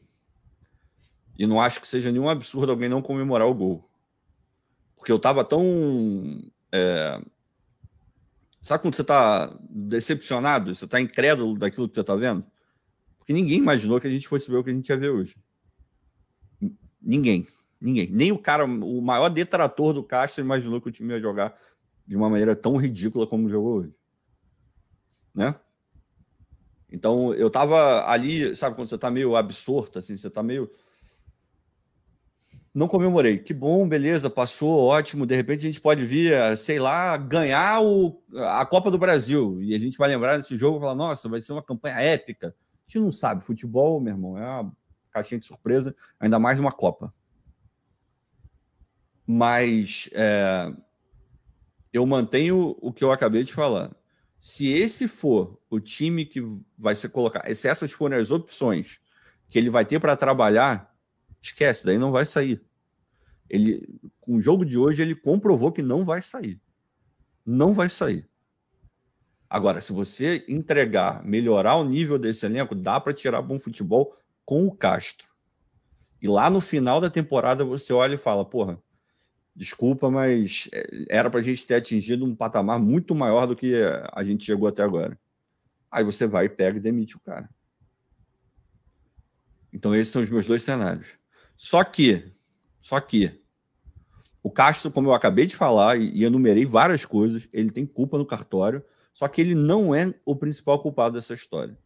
E 1.38 1.46
não 1.46 1.60
acho 1.60 1.80
que 1.80 1.88
seja 1.88 2.12
nenhum 2.12 2.28
absurdo 2.28 2.72
alguém 2.72 2.88
não 2.88 3.00
comemorar 3.00 3.46
o 3.46 3.54
gol. 3.54 3.88
Porque 4.96 5.10
eu 5.10 5.18
tava 5.18 5.44
tão. 5.44 5.62
É... 6.72 7.20
Sabe 8.60 8.82
quando 8.82 8.94
você 8.94 9.04
tá 9.04 9.58
decepcionado? 9.70 10.74
Você 10.74 10.86
tá 10.86 11.00
incrédulo 11.00 11.58
daquilo 11.58 11.88
que 11.88 11.94
você 11.94 12.04
tá 12.04 12.14
vendo? 12.14 12.44
Porque 13.30 13.40
ninguém 13.40 13.58
imaginou 13.58 14.00
que 14.00 14.08
a 14.08 14.10
gente 14.10 14.26
fosse 14.26 14.50
ver 14.50 14.56
o 14.56 14.64
que 14.64 14.70
a 14.70 14.72
gente 14.72 14.88
ia 14.88 14.96
ver 14.96 15.10
hoje. 15.10 15.36
Ninguém. 17.00 17.46
Ninguém. 17.80 18.10
Nem 18.10 18.32
o 18.32 18.38
cara, 18.38 18.64
o 18.64 19.00
maior 19.00 19.28
detrator 19.28 19.94
do 19.94 20.02
Castro 20.02 20.42
imaginou 20.42 20.80
que 20.80 20.88
o 20.88 20.90
time 20.90 21.14
ia 21.14 21.20
jogar 21.20 21.56
de 22.04 22.16
uma 22.16 22.28
maneira 22.28 22.56
tão 22.56 22.76
ridícula 22.76 23.28
como 23.28 23.48
jogou 23.48 23.82
hoje. 23.82 23.94
Né? 25.32 25.54
Então, 26.90 27.32
eu 27.32 27.48
tava 27.48 28.04
ali, 28.10 28.56
sabe 28.56 28.74
quando 28.74 28.88
você 28.88 28.98
tá 28.98 29.08
meio 29.08 29.36
absorto, 29.36 30.00
assim, 30.00 30.16
você 30.16 30.28
tá 30.28 30.42
meio. 30.42 30.68
Não 32.74 32.88
comemorei. 32.88 33.38
Que 33.38 33.54
bom, 33.54 33.88
beleza, 33.88 34.28
passou, 34.28 34.86
ótimo. 34.86 35.24
De 35.24 35.36
repente 35.36 35.60
a 35.60 35.66
gente 35.68 35.80
pode 35.80 36.04
vir, 36.04 36.34
sei 36.56 36.80
lá, 36.80 37.16
ganhar 37.16 37.80
o, 37.80 38.20
a 38.38 38.66
Copa 38.66 38.90
do 38.90 38.98
Brasil. 38.98 39.62
E 39.62 39.72
a 39.72 39.78
gente 39.78 39.96
vai 39.96 40.08
lembrar 40.08 40.36
desse 40.36 40.56
jogo 40.56 40.78
e 40.78 40.80
falar: 40.80 40.96
nossa, 40.96 41.28
vai 41.28 41.40
ser 41.40 41.52
uma 41.52 41.62
campanha 41.62 42.00
épica 42.00 42.52
gente 42.90 42.98
não 42.98 43.12
sabe. 43.12 43.44
Futebol, 43.44 44.00
meu 44.00 44.14
irmão, 44.14 44.36
é 44.36 44.44
uma 44.44 44.72
caixinha 45.12 45.38
de 45.38 45.46
surpresa, 45.46 45.94
ainda 46.18 46.38
mais 46.38 46.58
numa 46.58 46.72
Copa. 46.72 47.14
Mas 49.26 50.10
é, 50.12 50.74
eu 51.92 52.04
mantenho 52.04 52.76
o 52.80 52.92
que 52.92 53.04
eu 53.04 53.12
acabei 53.12 53.44
de 53.44 53.52
falar. 53.52 53.94
Se 54.40 54.72
esse 54.72 55.06
for 55.06 55.60
o 55.70 55.78
time 55.78 56.24
que 56.24 56.40
vai 56.76 56.96
ser 56.96 57.10
colocado, 57.10 57.54
se 57.54 57.68
essas 57.68 57.92
forem 57.92 58.18
as 58.18 58.30
opções 58.30 59.00
que 59.48 59.58
ele 59.58 59.70
vai 59.70 59.84
ter 59.84 60.00
para 60.00 60.16
trabalhar, 60.16 60.92
esquece, 61.40 61.84
daí 61.86 61.98
não 61.98 62.10
vai 62.10 62.24
sair. 62.24 62.60
Ele, 63.48 63.86
com 64.20 64.36
o 64.36 64.40
jogo 64.40 64.64
de 64.64 64.78
hoje, 64.78 65.02
ele 65.02 65.14
comprovou 65.14 65.70
que 65.70 65.82
não 65.82 66.04
vai 66.04 66.22
sair. 66.22 66.60
Não 67.44 67.72
vai 67.72 67.90
sair. 67.90 68.29
Agora, 69.50 69.80
se 69.80 69.92
você 69.92 70.44
entregar, 70.46 71.24
melhorar 71.24 71.74
o 71.74 71.84
nível 71.84 72.16
desse 72.16 72.46
elenco, 72.46 72.72
dá 72.72 73.00
para 73.00 73.12
tirar 73.12 73.42
bom 73.42 73.58
futebol 73.58 74.16
com 74.44 74.64
o 74.64 74.72
Castro. 74.72 75.26
E 76.22 76.28
lá 76.28 76.48
no 76.48 76.60
final 76.60 77.00
da 77.00 77.10
temporada 77.10 77.64
você 77.64 77.92
olha 77.92 78.14
e 78.14 78.18
fala: 78.18 78.44
porra, 78.44 78.80
desculpa, 79.56 80.08
mas 80.08 80.68
é, 80.72 80.86
era 81.08 81.28
para 81.28 81.40
a 81.40 81.42
gente 81.42 81.66
ter 81.66 81.74
atingido 81.74 82.24
um 82.24 82.36
patamar 82.36 82.78
muito 82.78 83.12
maior 83.12 83.44
do 83.46 83.56
que 83.56 83.74
a 84.12 84.22
gente 84.22 84.44
chegou 84.44 84.68
até 84.68 84.84
agora. 84.84 85.18
Aí 85.90 86.04
você 86.04 86.28
vai, 86.28 86.48
pega 86.48 86.78
e 86.78 86.80
demite 86.80 87.16
o 87.16 87.20
cara. 87.20 87.50
Então, 89.72 89.92
esses 89.94 90.12
são 90.12 90.22
os 90.22 90.30
meus 90.30 90.46
dois 90.46 90.62
cenários. 90.62 91.18
Só 91.56 91.82
que, 91.82 92.32
só 92.78 93.00
que, 93.00 93.42
o 94.42 94.50
Castro, 94.50 94.92
como 94.92 95.08
eu 95.08 95.14
acabei 95.14 95.46
de 95.46 95.56
falar 95.56 95.98
e 95.98 96.22
enumerei 96.22 96.64
várias 96.64 97.04
coisas, 97.04 97.48
ele 97.52 97.70
tem 97.70 97.84
culpa 97.84 98.16
no 98.16 98.24
cartório 98.24 98.84
só 99.12 99.28
que 99.28 99.40
ele 99.40 99.54
não 99.54 99.94
é 99.94 100.14
o 100.24 100.36
principal 100.36 100.80
culpado 100.80 101.14
dessa 101.14 101.34
história. 101.34 101.76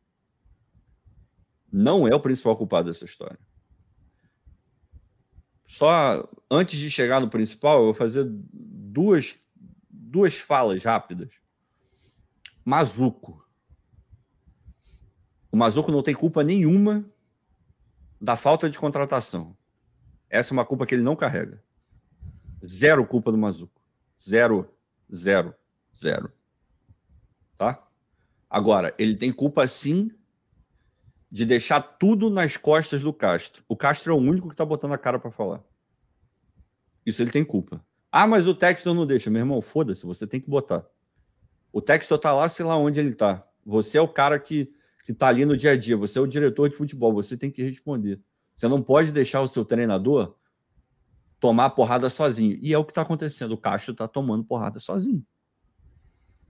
Não 1.73 2.07
é 2.07 2.15
o 2.15 2.21
principal 2.21 2.57
culpado 2.57 2.89
dessa 2.89 3.05
história. 3.05 3.39
Só 5.67 6.29
antes 6.51 6.79
de 6.79 6.91
chegar 6.91 7.21
no 7.21 7.31
principal, 7.31 7.79
eu 7.79 7.85
vou 7.87 7.95
fazer 7.95 8.25
duas, 8.29 9.37
duas 9.91 10.37
falas 10.37 10.85
rápidas. 10.85 11.35
Mazuco. 12.65 13.45
O 15.51 15.57
Mazuco 15.57 15.91
não 15.91 16.03
tem 16.03 16.15
culpa 16.15 16.45
nenhuma 16.45 17.05
da 18.21 18.37
falta 18.37 18.69
de 18.69 18.79
contratação. 18.79 19.57
Essa 20.29 20.53
é 20.53 20.55
uma 20.55 20.65
culpa 20.65 20.87
que 20.87 20.95
ele 20.95 21.03
não 21.03 21.17
carrega. 21.17 21.63
Zero 22.65 23.07
culpa 23.07 23.33
do 23.33 23.39
Mazuco. 23.39 23.83
Zero, 24.19 24.71
zero, 25.13 25.55
zero 25.95 26.33
tá? 27.57 27.87
Agora, 28.49 28.95
ele 28.99 29.17
tem 29.17 29.33
culpa 29.33 29.67
sim 29.67 30.11
de 31.31 31.45
deixar 31.45 31.81
tudo 31.81 32.31
nas 32.31 32.57
costas 32.57 33.03
do 33.03 33.13
Castro. 33.13 33.65
O 33.69 33.77
Castro 33.77 34.13
é 34.13 34.17
o 34.17 34.21
único 34.21 34.49
que 34.49 34.55
tá 34.55 34.65
botando 34.65 34.93
a 34.93 34.99
cara 34.99 35.19
para 35.19 35.31
falar. 35.31 35.65
Isso 37.05 37.23
ele 37.23 37.31
tem 37.31 37.45
culpa. 37.45 37.85
Ah, 38.11 38.27
mas 38.27 38.47
o 38.47 38.55
Textor 38.55 38.95
não 38.95 39.05
deixa. 39.05 39.29
Meu 39.31 39.41
irmão, 39.41 39.61
foda-se, 39.61 40.07
você 40.07 40.27
tem 40.27 40.41
que 40.41 40.49
botar. 40.49 40.87
O 41.73 41.83
Textor 41.83 42.19
tá 42.19 42.33
lá, 42.33 42.49
sei 42.49 42.65
lá 42.65 42.77
onde 42.77 43.01
ele 43.01 43.13
tá. 43.13 43.45
Você 43.67 43.99
é 43.99 44.01
o 44.01 44.07
cara 44.07 44.39
que, 44.39 44.73
que 45.05 45.13
tá 45.13 45.27
ali 45.27 45.45
no 45.45 45.57
dia 45.57 45.73
a 45.73 45.77
dia. 45.77 45.97
Você 45.97 46.21
é 46.21 46.23
o 46.23 46.27
diretor 46.27 46.69
de 46.71 46.77
futebol. 46.77 47.13
Você 47.15 47.37
tem 47.37 47.51
que 47.51 47.63
responder. 47.63 48.21
Você 48.55 48.69
não 48.69 48.81
pode 48.81 49.11
deixar 49.11 49.41
o 49.41 49.49
seu 49.49 49.65
treinador 49.65 50.37
tomar 51.41 51.71
porrada 51.71 52.09
sozinho. 52.09 52.57
E 52.63 52.73
é 52.73 52.79
o 52.79 52.85
que 52.85 52.93
está 52.93 53.03
acontecendo. 53.03 53.53
O 53.53 53.59
Castro 53.59 53.91
está 53.91 54.07
tomando 54.07 54.45
porrada 54.45 54.79
sozinho. 54.79 55.27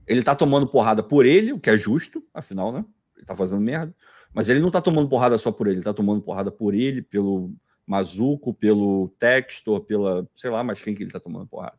Ele 0.07 0.23
tá 0.23 0.35
tomando 0.35 0.67
porrada 0.67 1.01
por 1.01 1.25
ele, 1.25 1.53
o 1.53 1.59
que 1.59 1.69
é 1.69 1.77
justo, 1.77 2.23
afinal, 2.33 2.71
né? 2.71 2.85
Ele 3.15 3.25
tá 3.25 3.35
fazendo 3.35 3.61
merda. 3.61 3.95
Mas 4.33 4.49
ele 4.49 4.59
não 4.59 4.69
tá 4.69 4.81
tomando 4.81 5.09
porrada 5.09 5.37
só 5.37 5.51
por 5.51 5.67
ele, 5.67 5.77
ele 5.77 5.83
tá 5.83 5.93
tomando 5.93 6.21
porrada 6.21 6.51
por 6.51 6.73
ele, 6.73 7.01
pelo 7.01 7.53
Mazuco, 7.87 8.53
pelo 8.53 9.09
Textor, 9.17 9.81
pela. 9.81 10.27
sei 10.35 10.49
lá, 10.49 10.63
mas 10.63 10.81
quem 10.81 10.93
que 10.93 11.03
ele 11.03 11.11
tá 11.11 11.19
tomando 11.19 11.47
porrada. 11.47 11.77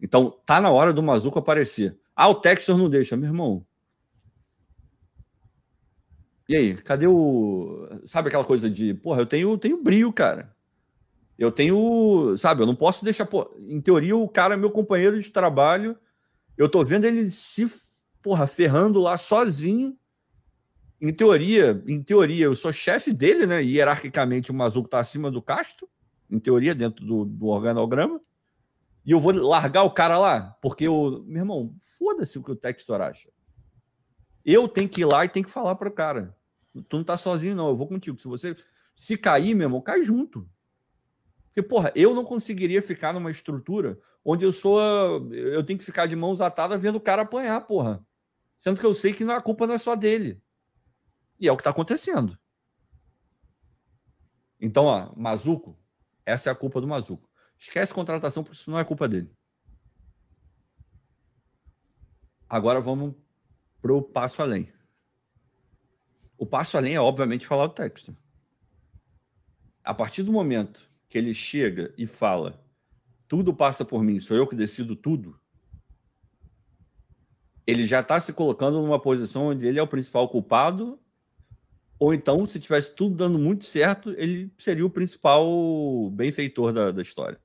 Então, 0.00 0.38
tá 0.44 0.60
na 0.60 0.70
hora 0.70 0.92
do 0.92 1.02
Mazuco 1.02 1.38
aparecer. 1.38 1.98
Ah, 2.14 2.28
o 2.28 2.34
Textor 2.36 2.76
não 2.76 2.88
deixa, 2.88 3.16
meu 3.16 3.28
irmão. 3.28 3.66
E 6.48 6.56
aí, 6.56 6.74
cadê 6.76 7.06
o. 7.06 7.88
Sabe 8.06 8.28
aquela 8.28 8.44
coisa 8.44 8.70
de, 8.70 8.94
porra, 8.94 9.20
eu 9.20 9.26
tenho, 9.26 9.58
tenho 9.58 9.82
brilho, 9.82 10.12
cara. 10.12 10.54
Eu 11.38 11.52
tenho. 11.52 12.36
Sabe, 12.36 12.62
eu 12.62 12.66
não 12.66 12.74
posso 12.74 13.04
deixar. 13.04 13.28
Em 13.66 13.80
teoria, 13.80 14.16
o 14.16 14.28
cara 14.28 14.54
é 14.54 14.56
meu 14.56 14.70
companheiro 14.70 15.20
de 15.20 15.30
trabalho 15.30 15.96
eu 16.58 16.68
tô 16.68 16.84
vendo 16.84 17.04
ele 17.04 17.30
se, 17.30 17.70
porra, 18.20 18.46
ferrando 18.46 18.98
lá 18.98 19.16
sozinho. 19.16 19.96
Em 21.00 21.12
teoria, 21.12 21.80
em 21.86 22.02
teoria, 22.02 22.46
eu 22.46 22.56
sou 22.56 22.72
chefe 22.72 23.12
dele, 23.12 23.46
né? 23.46 23.62
Hierarquicamente, 23.62 24.50
o 24.50 24.54
Mazuco 24.54 24.88
tá 24.88 24.98
acima 24.98 25.30
do 25.30 25.40
Castro. 25.40 25.88
em 26.28 26.40
teoria, 26.40 26.74
dentro 26.74 27.06
do, 27.06 27.24
do 27.24 27.46
organograma, 27.46 28.20
e 29.06 29.12
eu 29.12 29.20
vou 29.20 29.32
largar 29.32 29.84
o 29.84 29.90
cara 29.90 30.18
lá, 30.18 30.58
porque 30.60 30.86
eu, 30.86 31.24
meu 31.26 31.40
irmão, 31.40 31.74
foda-se 31.80 32.38
o 32.38 32.42
que 32.42 32.50
o 32.50 32.56
Textor 32.56 33.00
acha. 33.00 33.30
Eu 34.44 34.68
tenho 34.68 34.88
que 34.88 35.00
ir 35.00 35.04
lá 35.06 35.24
e 35.24 35.28
tenho 35.28 35.46
que 35.46 35.50
falar 35.50 35.76
para 35.76 35.88
o 35.88 35.92
cara. 35.92 36.36
Tu 36.88 36.96
não 36.96 37.04
tá 37.04 37.16
sozinho, 37.16 37.56
não, 37.56 37.68
eu 37.68 37.76
vou 37.76 37.86
contigo. 37.88 38.18
Se 38.20 38.28
você 38.28 38.54
se 38.94 39.16
cair, 39.16 39.54
meu 39.54 39.66
irmão, 39.66 39.80
cai 39.80 40.02
junto. 40.02 40.46
Porque, 41.58 41.62
porra, 41.62 41.92
eu 41.96 42.14
não 42.14 42.24
conseguiria 42.24 42.80
ficar 42.80 43.12
numa 43.12 43.32
estrutura 43.32 43.98
onde 44.24 44.44
eu 44.44 44.52
sou. 44.52 44.80
Eu 45.32 45.64
tenho 45.64 45.76
que 45.76 45.84
ficar 45.84 46.06
de 46.06 46.14
mãos 46.14 46.40
atadas 46.40 46.80
vendo 46.80 46.96
o 46.96 47.00
cara 47.00 47.22
apanhar, 47.22 47.60
porra. 47.62 48.06
Sendo 48.56 48.78
que 48.78 48.86
eu 48.86 48.94
sei 48.94 49.12
que 49.12 49.24
a 49.24 49.40
culpa 49.40 49.66
não 49.66 49.74
é 49.74 49.78
só 49.78 49.96
dele. 49.96 50.40
E 51.40 51.48
é 51.48 51.52
o 51.52 51.56
que 51.56 51.62
está 51.62 51.70
acontecendo. 51.70 52.38
Então, 54.60 54.84
ó, 54.84 55.12
Mazuco, 55.16 55.76
essa 56.24 56.48
é 56.48 56.52
a 56.52 56.54
culpa 56.54 56.80
do 56.80 56.86
Mazuco. 56.86 57.28
Esquece 57.58 57.92
contratação, 57.92 58.44
porque 58.44 58.56
isso 58.56 58.70
não 58.70 58.78
é 58.78 58.84
culpa 58.84 59.08
dele. 59.08 59.36
Agora 62.48 62.80
vamos 62.80 63.16
para 63.82 63.92
o 63.92 64.00
passo 64.00 64.42
além. 64.42 64.72
O 66.36 66.46
passo 66.46 66.76
além 66.76 66.94
é, 66.94 67.00
obviamente, 67.00 67.48
falar 67.48 67.64
o 67.64 67.68
texto. 67.68 68.16
A 69.82 69.92
partir 69.92 70.22
do 70.22 70.30
momento 70.30 70.88
que 71.08 71.18
ele 71.18 71.32
chega 71.32 71.92
e 71.96 72.06
fala 72.06 72.62
tudo 73.28 73.52
passa 73.52 73.84
por 73.84 74.02
mim, 74.02 74.20
sou 74.20 74.36
eu 74.36 74.46
que 74.46 74.56
decido 74.56 74.96
tudo, 74.96 75.38
ele 77.66 77.86
já 77.86 78.00
está 78.00 78.18
se 78.18 78.32
colocando 78.32 78.80
numa 78.80 78.98
posição 78.98 79.48
onde 79.48 79.66
ele 79.66 79.78
é 79.78 79.82
o 79.82 79.86
principal 79.86 80.26
culpado, 80.30 80.98
ou 81.98 82.14
então, 82.14 82.46
se 82.46 82.58
tivesse 82.58 82.94
tudo 82.94 83.14
dando 83.14 83.38
muito 83.38 83.66
certo, 83.66 84.10
ele 84.12 84.50
seria 84.56 84.86
o 84.86 84.90
principal 84.90 86.10
benfeitor 86.10 86.72
da, 86.72 86.90
da 86.90 87.02
história. 87.02 87.38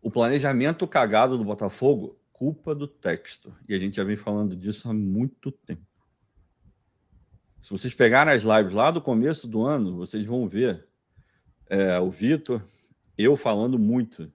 O 0.00 0.10
planejamento 0.10 0.86
cagado 0.86 1.36
do 1.36 1.44
Botafogo, 1.44 2.16
culpa 2.32 2.74
do 2.74 2.86
texto. 2.86 3.52
E 3.68 3.74
a 3.74 3.78
gente 3.78 3.96
já 3.96 4.04
vem 4.04 4.14
falando 4.14 4.54
disso 4.54 4.88
há 4.88 4.94
muito 4.94 5.50
tempo. 5.50 5.95
Se 7.66 7.72
vocês 7.72 7.92
pegarem 7.92 8.32
as 8.32 8.44
lives 8.44 8.72
lá 8.72 8.92
do 8.92 9.02
começo 9.02 9.48
do 9.48 9.64
ano, 9.64 9.96
vocês 9.96 10.24
vão 10.24 10.48
ver 10.48 10.86
é, 11.68 11.98
o 11.98 12.12
Vitor, 12.12 12.62
eu 13.18 13.34
falando 13.34 13.76
muito. 13.76 14.32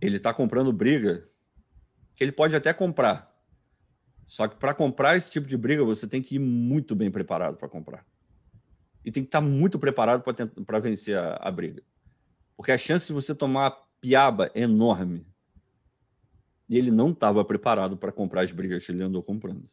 Ele 0.00 0.16
está 0.16 0.32
comprando 0.32 0.72
briga 0.72 1.22
que 2.14 2.24
ele 2.24 2.32
pode 2.32 2.56
até 2.56 2.72
comprar. 2.72 3.30
Só 4.26 4.48
que 4.48 4.56
para 4.56 4.72
comprar 4.72 5.14
esse 5.14 5.30
tipo 5.30 5.46
de 5.46 5.58
briga, 5.58 5.84
você 5.84 6.08
tem 6.08 6.22
que 6.22 6.36
ir 6.36 6.38
muito 6.38 6.96
bem 6.96 7.10
preparado 7.10 7.58
para 7.58 7.68
comprar. 7.68 8.06
E 9.04 9.12
tem 9.12 9.22
que 9.22 9.28
estar 9.28 9.42
tá 9.42 9.46
muito 9.46 9.78
preparado 9.78 10.24
para 10.64 10.78
vencer 10.78 11.18
a, 11.18 11.34
a, 11.34 11.50
briga. 11.50 11.82
Porque 12.56 12.72
a 12.72 12.78
chance 12.78 13.08
de 13.08 13.12
você 13.12 13.34
tomar 13.34 13.76
piaba 14.00 14.50
é 14.54 14.62
enorme. 14.62 15.26
E 16.66 16.78
ele 16.78 16.90
não 16.90 17.10
estava 17.10 17.44
preparado 17.44 17.94
para 17.94 18.10
comprar 18.10 18.40
as 18.40 18.52
brigas 18.52 18.86
que 18.86 18.90
ele 18.90 19.02
andou 19.02 19.22
comprando. 19.22 19.68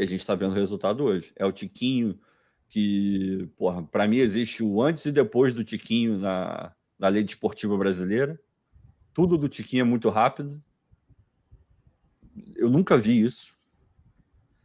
E 0.00 0.02
a 0.02 0.06
gente 0.06 0.20
está 0.20 0.34
vendo 0.34 0.52
o 0.52 0.54
resultado 0.54 1.04
hoje. 1.04 1.30
É 1.36 1.44
o 1.44 1.52
Tiquinho 1.52 2.18
que, 2.70 3.46
porra, 3.54 3.82
para 3.82 4.08
mim 4.08 4.16
existe 4.16 4.62
o 4.62 4.80
antes 4.80 5.04
e 5.04 5.12
depois 5.12 5.54
do 5.54 5.62
Tiquinho 5.62 6.18
na, 6.18 6.74
na 6.98 7.08
lei 7.08 7.22
desportiva 7.22 7.76
brasileira. 7.76 8.40
Tudo 9.12 9.36
do 9.36 9.46
Tiquinho 9.46 9.82
é 9.82 9.84
muito 9.84 10.08
rápido. 10.08 10.58
Eu 12.56 12.70
nunca 12.70 12.96
vi 12.96 13.22
isso. 13.22 13.54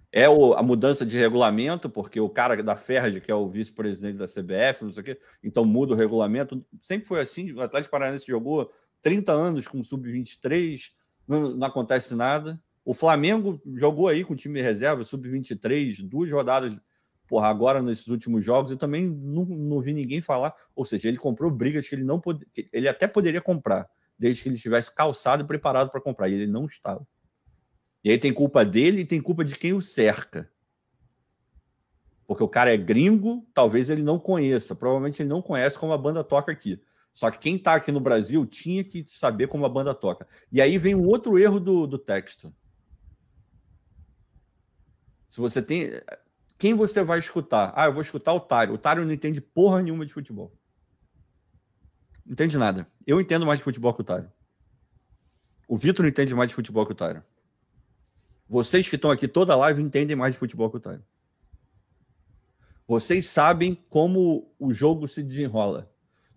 É 0.10 0.30
o, 0.30 0.54
a 0.54 0.64
mudança 0.64 1.06
de 1.06 1.18
regulamento, 1.18 1.90
porque 1.90 2.18
o 2.18 2.30
cara 2.30 2.64
da 2.64 2.78
Ferdi, 2.78 3.20
que 3.20 3.30
é 3.30 3.36
o 3.36 3.50
vice-presidente 3.50 4.18
da 4.18 4.28
CBF, 4.28 4.86
não 4.86 4.94
sei 4.94 5.02
o 5.02 5.04
quê, 5.04 5.20
então 5.44 5.66
muda 5.66 5.94
o 5.94 5.98
regulamento. 5.98 6.66
Sempre 6.80 7.10
foi 7.10 7.20
assim. 7.20 7.52
O 7.52 7.60
Atlético 7.60 7.92
Paranaense 7.92 8.26
jogou 8.26 8.72
30 9.02 9.34
anos 9.34 9.68
com 9.68 9.84
sub-23, 9.84 10.94
não, 11.28 11.58
não 11.58 11.68
acontece 11.68 12.16
nada. 12.16 12.58
O 12.86 12.94
Flamengo 12.94 13.60
jogou 13.66 14.08
aí 14.08 14.24
com 14.24 14.34
o 14.34 14.38
time 14.38 14.62
reserva, 14.62 15.04
sub-23, 15.04 16.08
duas 16.08 16.30
rodadas, 16.30 16.80
porra, 17.28 17.48
agora 17.48 17.82
nesses 17.82 18.08
últimos 18.08 18.46
jogos, 18.46 18.72
e 18.72 18.78
também 18.78 19.08
não, 19.08 19.44
não 19.44 19.82
vi 19.82 19.92
ninguém 19.92 20.22
falar. 20.22 20.54
Ou 20.76 20.86
seja, 20.86 21.08
ele 21.08 21.18
comprou 21.18 21.50
brigas 21.50 21.90
que 21.90 21.96
ele 21.96 22.04
não 22.04 22.20
pode, 22.20 22.46
ele 22.72 22.88
até 22.88 23.08
poderia 23.08 23.42
comprar, 23.42 23.90
desde 24.18 24.44
que 24.44 24.50
ele 24.50 24.56
estivesse 24.56 24.94
calçado 24.94 25.44
e 25.44 25.48
preparado 25.48 25.90
para 25.90 26.00
comprar, 26.00 26.30
e 26.30 26.36
ele 26.36 26.46
não 26.46 26.66
estava. 26.66 27.06
E 28.04 28.12
aí 28.12 28.20
tem 28.20 28.32
culpa 28.32 28.64
dele 28.64 29.02
e 29.02 29.06
tem 29.06 29.20
culpa 29.20 29.44
de 29.44 29.56
quem 29.56 29.74
o 29.74 29.82
cerca. 29.82 30.48
Porque 32.28 32.44
o 32.44 32.48
cara 32.48 32.72
é 32.72 32.78
gringo, 32.78 33.48
talvez 33.52 33.90
ele 33.90 34.04
não 34.04 34.20
conheça, 34.20 34.76
provavelmente 34.76 35.24
ele 35.24 35.30
não 35.30 35.42
conhece 35.42 35.78
como 35.78 35.92
a 35.92 35.98
banda 35.98 36.24
toca 36.24 36.52
aqui. 36.52 36.80
Só 37.12 37.32
que 37.32 37.40
quem 37.40 37.56
está 37.56 37.74
aqui 37.74 37.92
no 37.92 38.00
Brasil 38.00 38.46
tinha 38.46 38.84
que 38.84 39.04
saber 39.08 39.48
como 39.48 39.66
a 39.66 39.70
banda 39.70 39.94
toca. 39.94 40.28
E 40.52 40.62
aí 40.62 40.78
vem 40.78 40.94
um 40.94 41.08
outro 41.08 41.40
erro 41.40 41.60
do, 41.60 41.88
do 41.88 41.98
texto. 41.98 42.54
Se 45.36 45.42
você 45.42 45.62
tem. 45.62 45.92
Quem 46.58 46.74
você 46.74 47.04
vai 47.04 47.20
escutar? 47.20 47.74
Ah, 47.76 47.88
eu 47.88 47.92
vou 47.92 48.02
escutar 48.02 48.32
o 48.32 48.40
Tário. 48.40 48.74
O 48.74 48.78
Tário 48.78 49.04
não 49.04 49.12
entende 49.12 49.42
porra 49.42 49.82
nenhuma 49.82 50.06
de 50.06 50.14
futebol. 50.14 50.58
Não 52.26 52.32
entende 52.32 52.58
nada. 52.58 52.88
Eu 53.06 53.20
entendo 53.20 53.46
mais 53.46 53.60
de 53.60 53.64
futebol 53.66 53.94
que 53.94 54.00
o 54.00 54.04
Tário. 54.06 54.32
O 55.68 55.76
Vitor 55.76 56.04
não 56.04 56.10
entende 56.10 56.34
mais 56.34 56.50
de 56.50 56.56
futebol 56.56 56.86
que 56.86 56.94
o 56.94 56.96
Tário. 56.96 57.22
Vocês 58.48 58.88
que 58.88 58.96
estão 58.96 59.12
aqui 59.12 59.28
toda 59.28 59.58
live 59.58 59.82
entendem 59.82 60.16
mais 60.16 60.34
de 60.34 60.40
futebol 60.40 60.72
que 60.72 60.78
o 60.78 60.80
Tário. 60.80 61.04
Vocês 62.88 63.28
sabem 63.28 63.76
como 63.90 64.56
o 64.58 64.72
jogo 64.72 65.06
se 65.06 65.22
desenrola. 65.22 65.94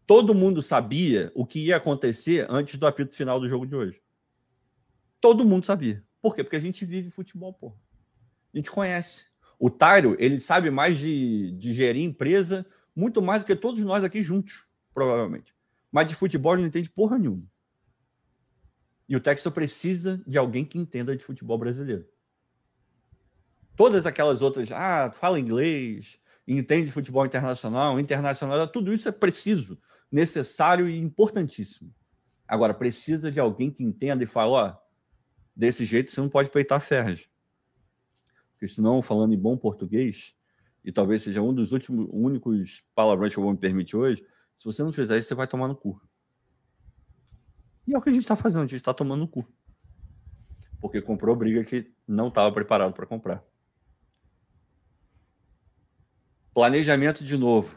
Todo 0.08 0.34
mundo 0.34 0.60
sabia 0.60 1.30
o 1.36 1.46
que 1.46 1.66
ia 1.66 1.76
acontecer 1.76 2.48
antes 2.50 2.76
do 2.76 2.84
apito 2.84 3.14
final 3.14 3.38
do 3.38 3.48
jogo 3.48 3.64
de 3.64 3.76
hoje. 3.76 4.02
Todo 5.20 5.44
mundo 5.44 5.66
sabia. 5.66 6.04
Por 6.20 6.34
quê? 6.34 6.42
Porque 6.42 6.56
a 6.56 6.60
gente 6.60 6.84
vive 6.84 7.10
futebol, 7.10 7.52
porra 7.54 7.76
a 8.58 8.60
gente 8.60 8.70
conhece. 8.70 9.26
O 9.58 9.70
Tyro, 9.70 10.16
ele 10.18 10.40
sabe 10.40 10.70
mais 10.70 10.98
de, 10.98 11.52
de 11.52 11.72
gerir 11.72 12.04
empresa, 12.04 12.66
muito 12.94 13.22
mais 13.22 13.42
do 13.42 13.46
que 13.46 13.56
todos 13.56 13.84
nós 13.84 14.04
aqui 14.04 14.20
juntos, 14.20 14.66
provavelmente. 14.92 15.54
Mas 15.90 16.08
de 16.08 16.14
futebol 16.14 16.52
ele 16.54 16.62
não 16.62 16.68
entende 16.68 16.90
porra 16.90 17.18
nenhuma. 17.18 17.44
E 19.08 19.16
o 19.16 19.20
Texas 19.20 19.52
precisa 19.52 20.22
de 20.26 20.36
alguém 20.36 20.64
que 20.64 20.78
entenda 20.78 21.16
de 21.16 21.24
futebol 21.24 21.56
brasileiro. 21.56 22.06
Todas 23.74 24.06
aquelas 24.06 24.42
outras, 24.42 24.70
ah, 24.72 25.10
fala 25.12 25.38
inglês, 25.38 26.20
entende 26.46 26.92
futebol 26.92 27.24
internacional, 27.24 27.98
internacional, 27.98 28.66
tudo 28.66 28.92
isso 28.92 29.08
é 29.08 29.12
preciso, 29.12 29.80
necessário 30.10 30.88
e 30.88 30.98
importantíssimo. 30.98 31.94
Agora, 32.46 32.74
precisa 32.74 33.30
de 33.30 33.38
alguém 33.38 33.70
que 33.70 33.84
entenda 33.84 34.24
e 34.24 34.26
fale, 34.26 34.50
ó, 34.50 34.76
desse 35.54 35.84
jeito 35.84 36.10
você 36.10 36.20
não 36.20 36.28
pode 36.28 36.50
peitar 36.50 36.80
ferros 36.80 37.28
porque 38.58 38.66
senão, 38.66 39.00
falando 39.00 39.32
em 39.32 39.38
bom 39.38 39.56
português, 39.56 40.34
e 40.84 40.90
talvez 40.90 41.22
seja 41.22 41.40
um 41.40 41.54
dos 41.54 41.70
últimos, 41.70 42.08
únicos 42.10 42.82
palavrões 42.92 43.32
que 43.32 43.38
eu 43.38 43.44
vou 43.44 43.52
me 43.52 43.58
permitir 43.58 43.96
hoje, 43.96 44.26
se 44.56 44.64
você 44.64 44.82
não 44.82 44.92
fizer 44.92 45.16
isso, 45.16 45.28
você 45.28 45.34
vai 45.36 45.46
tomar 45.46 45.68
no 45.68 45.76
cu. 45.76 46.02
E 47.86 47.94
é 47.94 47.98
o 47.98 48.02
que 48.02 48.08
a 48.08 48.12
gente 48.12 48.22
está 48.22 48.34
fazendo, 48.34 48.64
a 48.64 48.66
gente 48.66 48.80
está 48.80 48.92
tomando 48.92 49.20
no 49.20 49.28
cu. 49.28 49.46
Porque 50.80 51.00
comprou 51.00 51.36
briga 51.36 51.62
que 51.62 51.94
não 52.06 52.28
estava 52.28 52.50
preparado 52.50 52.92
para 52.92 53.06
comprar. 53.06 53.44
Planejamento 56.52 57.22
de 57.22 57.36
novo. 57.36 57.72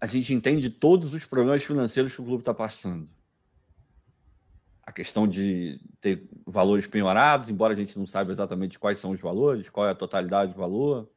A 0.00 0.06
gente 0.06 0.32
entende 0.32 0.70
todos 0.70 1.12
os 1.12 1.26
problemas 1.26 1.62
financeiros 1.62 2.14
que 2.14 2.22
o 2.22 2.24
clube 2.24 2.40
está 2.40 2.54
passando 2.54 3.14
a 4.86 4.92
questão 4.92 5.26
de 5.26 5.80
ter 6.00 6.28
valores 6.46 6.86
penhorados, 6.86 7.50
embora 7.50 7.74
a 7.74 7.76
gente 7.76 7.98
não 7.98 8.06
saiba 8.06 8.30
exatamente 8.30 8.78
quais 8.78 9.00
são 9.00 9.10
os 9.10 9.20
valores, 9.20 9.68
qual 9.68 9.88
é 9.88 9.90
a 9.90 9.94
totalidade 9.96 10.52
do 10.52 10.58
valor. 10.58 11.10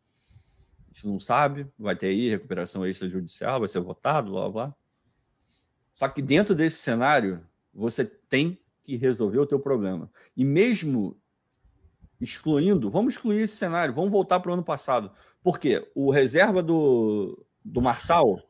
A 0.89 0.91
gente 0.91 1.07
não 1.07 1.19
sabe, 1.19 1.67
vai 1.77 1.95
ter 1.95 2.07
aí 2.07 2.29
recuperação 2.29 2.85
extrajudicial, 2.85 3.59
vai 3.59 3.69
ser 3.69 3.79
votado, 3.79 4.31
blá 4.31 4.49
blá. 4.49 4.75
Só 5.93 6.07
que 6.09 6.19
dentro 6.19 6.55
desse 6.55 6.77
cenário, 6.77 7.45
você 7.71 8.03
tem 8.03 8.57
que 8.81 8.95
resolver 8.95 9.37
o 9.37 9.45
teu 9.45 9.59
problema. 9.59 10.11
E 10.35 10.43
mesmo 10.43 11.15
excluindo, 12.19 12.89
vamos 12.89 13.13
excluir 13.13 13.41
esse 13.41 13.55
cenário, 13.55 13.93
vamos 13.93 14.09
voltar 14.09 14.39
para 14.39 14.49
o 14.49 14.53
ano 14.53 14.63
passado. 14.63 15.11
Porque 15.43 15.87
o 15.93 16.09
reserva 16.09 16.63
do, 16.63 17.45
do 17.63 17.81
Marçal 17.81 18.41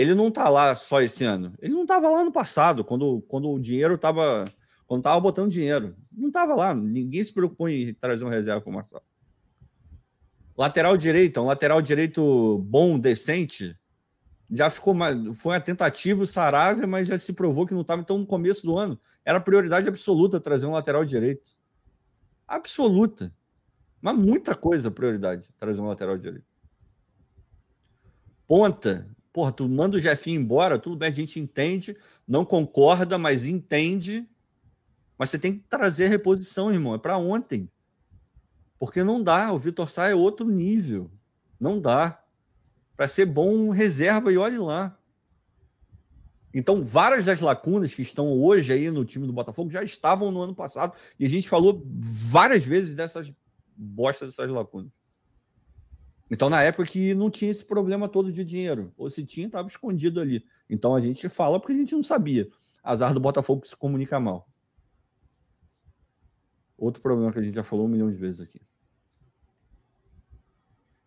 ele 0.00 0.14
não 0.14 0.28
está 0.28 0.48
lá 0.48 0.74
só 0.74 1.02
esse 1.02 1.24
ano. 1.24 1.52
Ele 1.60 1.74
não 1.74 1.82
estava 1.82 2.08
lá 2.08 2.24
no 2.24 2.32
passado, 2.32 2.82
quando, 2.82 3.20
quando 3.28 3.50
o 3.50 3.60
dinheiro 3.60 3.96
estava. 3.96 4.46
Quando 4.86 5.00
estava 5.00 5.20
botando 5.20 5.50
dinheiro. 5.50 5.94
Não 6.10 6.28
estava 6.28 6.54
lá. 6.54 6.74
Ninguém 6.74 7.22
se 7.22 7.32
preocupou 7.32 7.68
em 7.68 7.92
trazer 7.92 8.24
uma 8.24 8.30
reserva 8.30 8.62
para 8.62 8.70
o 8.70 8.72
Marcelo. 8.72 9.02
Lateral 10.56 10.96
direito, 10.96 11.38
um 11.40 11.44
lateral 11.44 11.82
direito 11.82 12.58
bom, 12.66 12.98
decente. 12.98 13.76
Já 14.50 14.70
ficou. 14.70 14.96
Foi 15.34 15.52
uma 15.52 15.60
tentativa, 15.60 16.24
Saravia, 16.24 16.86
mas 16.86 17.06
já 17.06 17.18
se 17.18 17.34
provou 17.34 17.66
que 17.66 17.74
não 17.74 17.82
estava. 17.82 18.00
Então, 18.00 18.16
no 18.16 18.26
começo 18.26 18.64
do 18.64 18.78
ano, 18.78 18.98
era 19.22 19.38
prioridade 19.38 19.86
absoluta 19.86 20.40
trazer 20.40 20.66
um 20.66 20.72
lateral 20.72 21.04
direito. 21.04 21.52
Absoluta. 22.48 23.32
Mas 24.00 24.16
muita 24.16 24.54
coisa 24.54 24.90
prioridade 24.90 25.46
trazer 25.58 25.82
um 25.82 25.88
lateral 25.88 26.16
direito. 26.16 26.46
Ponta, 28.48 29.06
porra, 29.32 29.52
tu 29.52 29.68
manda 29.68 29.96
o 29.96 30.00
Jefinho 30.00 30.40
embora, 30.40 30.78
tudo 30.78 30.96
bem, 30.96 31.08
a 31.08 31.12
gente 31.12 31.38
entende, 31.38 31.96
não 32.26 32.44
concorda, 32.44 33.16
mas 33.18 33.44
entende. 33.44 34.28
Mas 35.18 35.30
você 35.30 35.38
tem 35.38 35.58
que 35.58 35.64
trazer 35.68 36.08
reposição, 36.08 36.72
irmão. 36.72 36.94
É 36.94 36.98
para 36.98 37.18
ontem. 37.18 37.70
Porque 38.78 39.04
não 39.04 39.22
dá. 39.22 39.52
O 39.52 39.58
Vitor 39.58 39.90
Sá 39.90 40.08
é 40.08 40.14
outro 40.14 40.48
nível. 40.48 41.10
Não 41.60 41.78
dá. 41.78 42.22
Para 42.96 43.06
ser 43.06 43.26
bom, 43.26 43.68
reserva 43.70 44.32
e 44.32 44.38
olhe 44.38 44.58
lá. 44.58 44.98
Então, 46.52 46.82
várias 46.82 47.24
das 47.24 47.40
lacunas 47.40 47.94
que 47.94 48.02
estão 48.02 48.32
hoje 48.32 48.72
aí 48.72 48.90
no 48.90 49.04
time 49.04 49.26
do 49.26 49.32
Botafogo 49.32 49.70
já 49.70 49.84
estavam 49.84 50.32
no 50.32 50.42
ano 50.42 50.54
passado. 50.54 50.94
E 51.18 51.24
a 51.24 51.28
gente 51.28 51.48
falou 51.48 51.82
várias 51.86 52.64
vezes 52.64 52.94
dessas 52.94 53.30
bostas, 53.76 54.30
dessas 54.30 54.50
lacunas. 54.50 54.90
Então, 56.30 56.48
na 56.48 56.62
época 56.62 56.88
que 56.88 57.12
não 57.12 57.28
tinha 57.28 57.50
esse 57.50 57.64
problema 57.64 58.08
todo 58.08 58.30
de 58.30 58.44
dinheiro. 58.44 58.92
Ou 58.96 59.10
se 59.10 59.26
tinha, 59.26 59.46
estava 59.46 59.66
escondido 59.66 60.20
ali. 60.20 60.46
Então 60.68 60.94
a 60.94 61.00
gente 61.00 61.28
fala 61.28 61.58
porque 61.58 61.72
a 61.72 61.76
gente 61.76 61.94
não 61.94 62.02
sabia. 62.02 62.48
Azar 62.82 63.12
do 63.12 63.20
Botafogo 63.20 63.62
que 63.62 63.68
se 63.68 63.76
comunica 63.76 64.20
mal. 64.20 64.48
Outro 66.78 67.02
problema 67.02 67.32
que 67.32 67.38
a 67.40 67.42
gente 67.42 67.54
já 67.54 67.64
falou 67.64 67.86
um 67.86 67.88
milhão 67.88 68.10
de 68.10 68.16
vezes 68.16 68.40
aqui. 68.40 68.60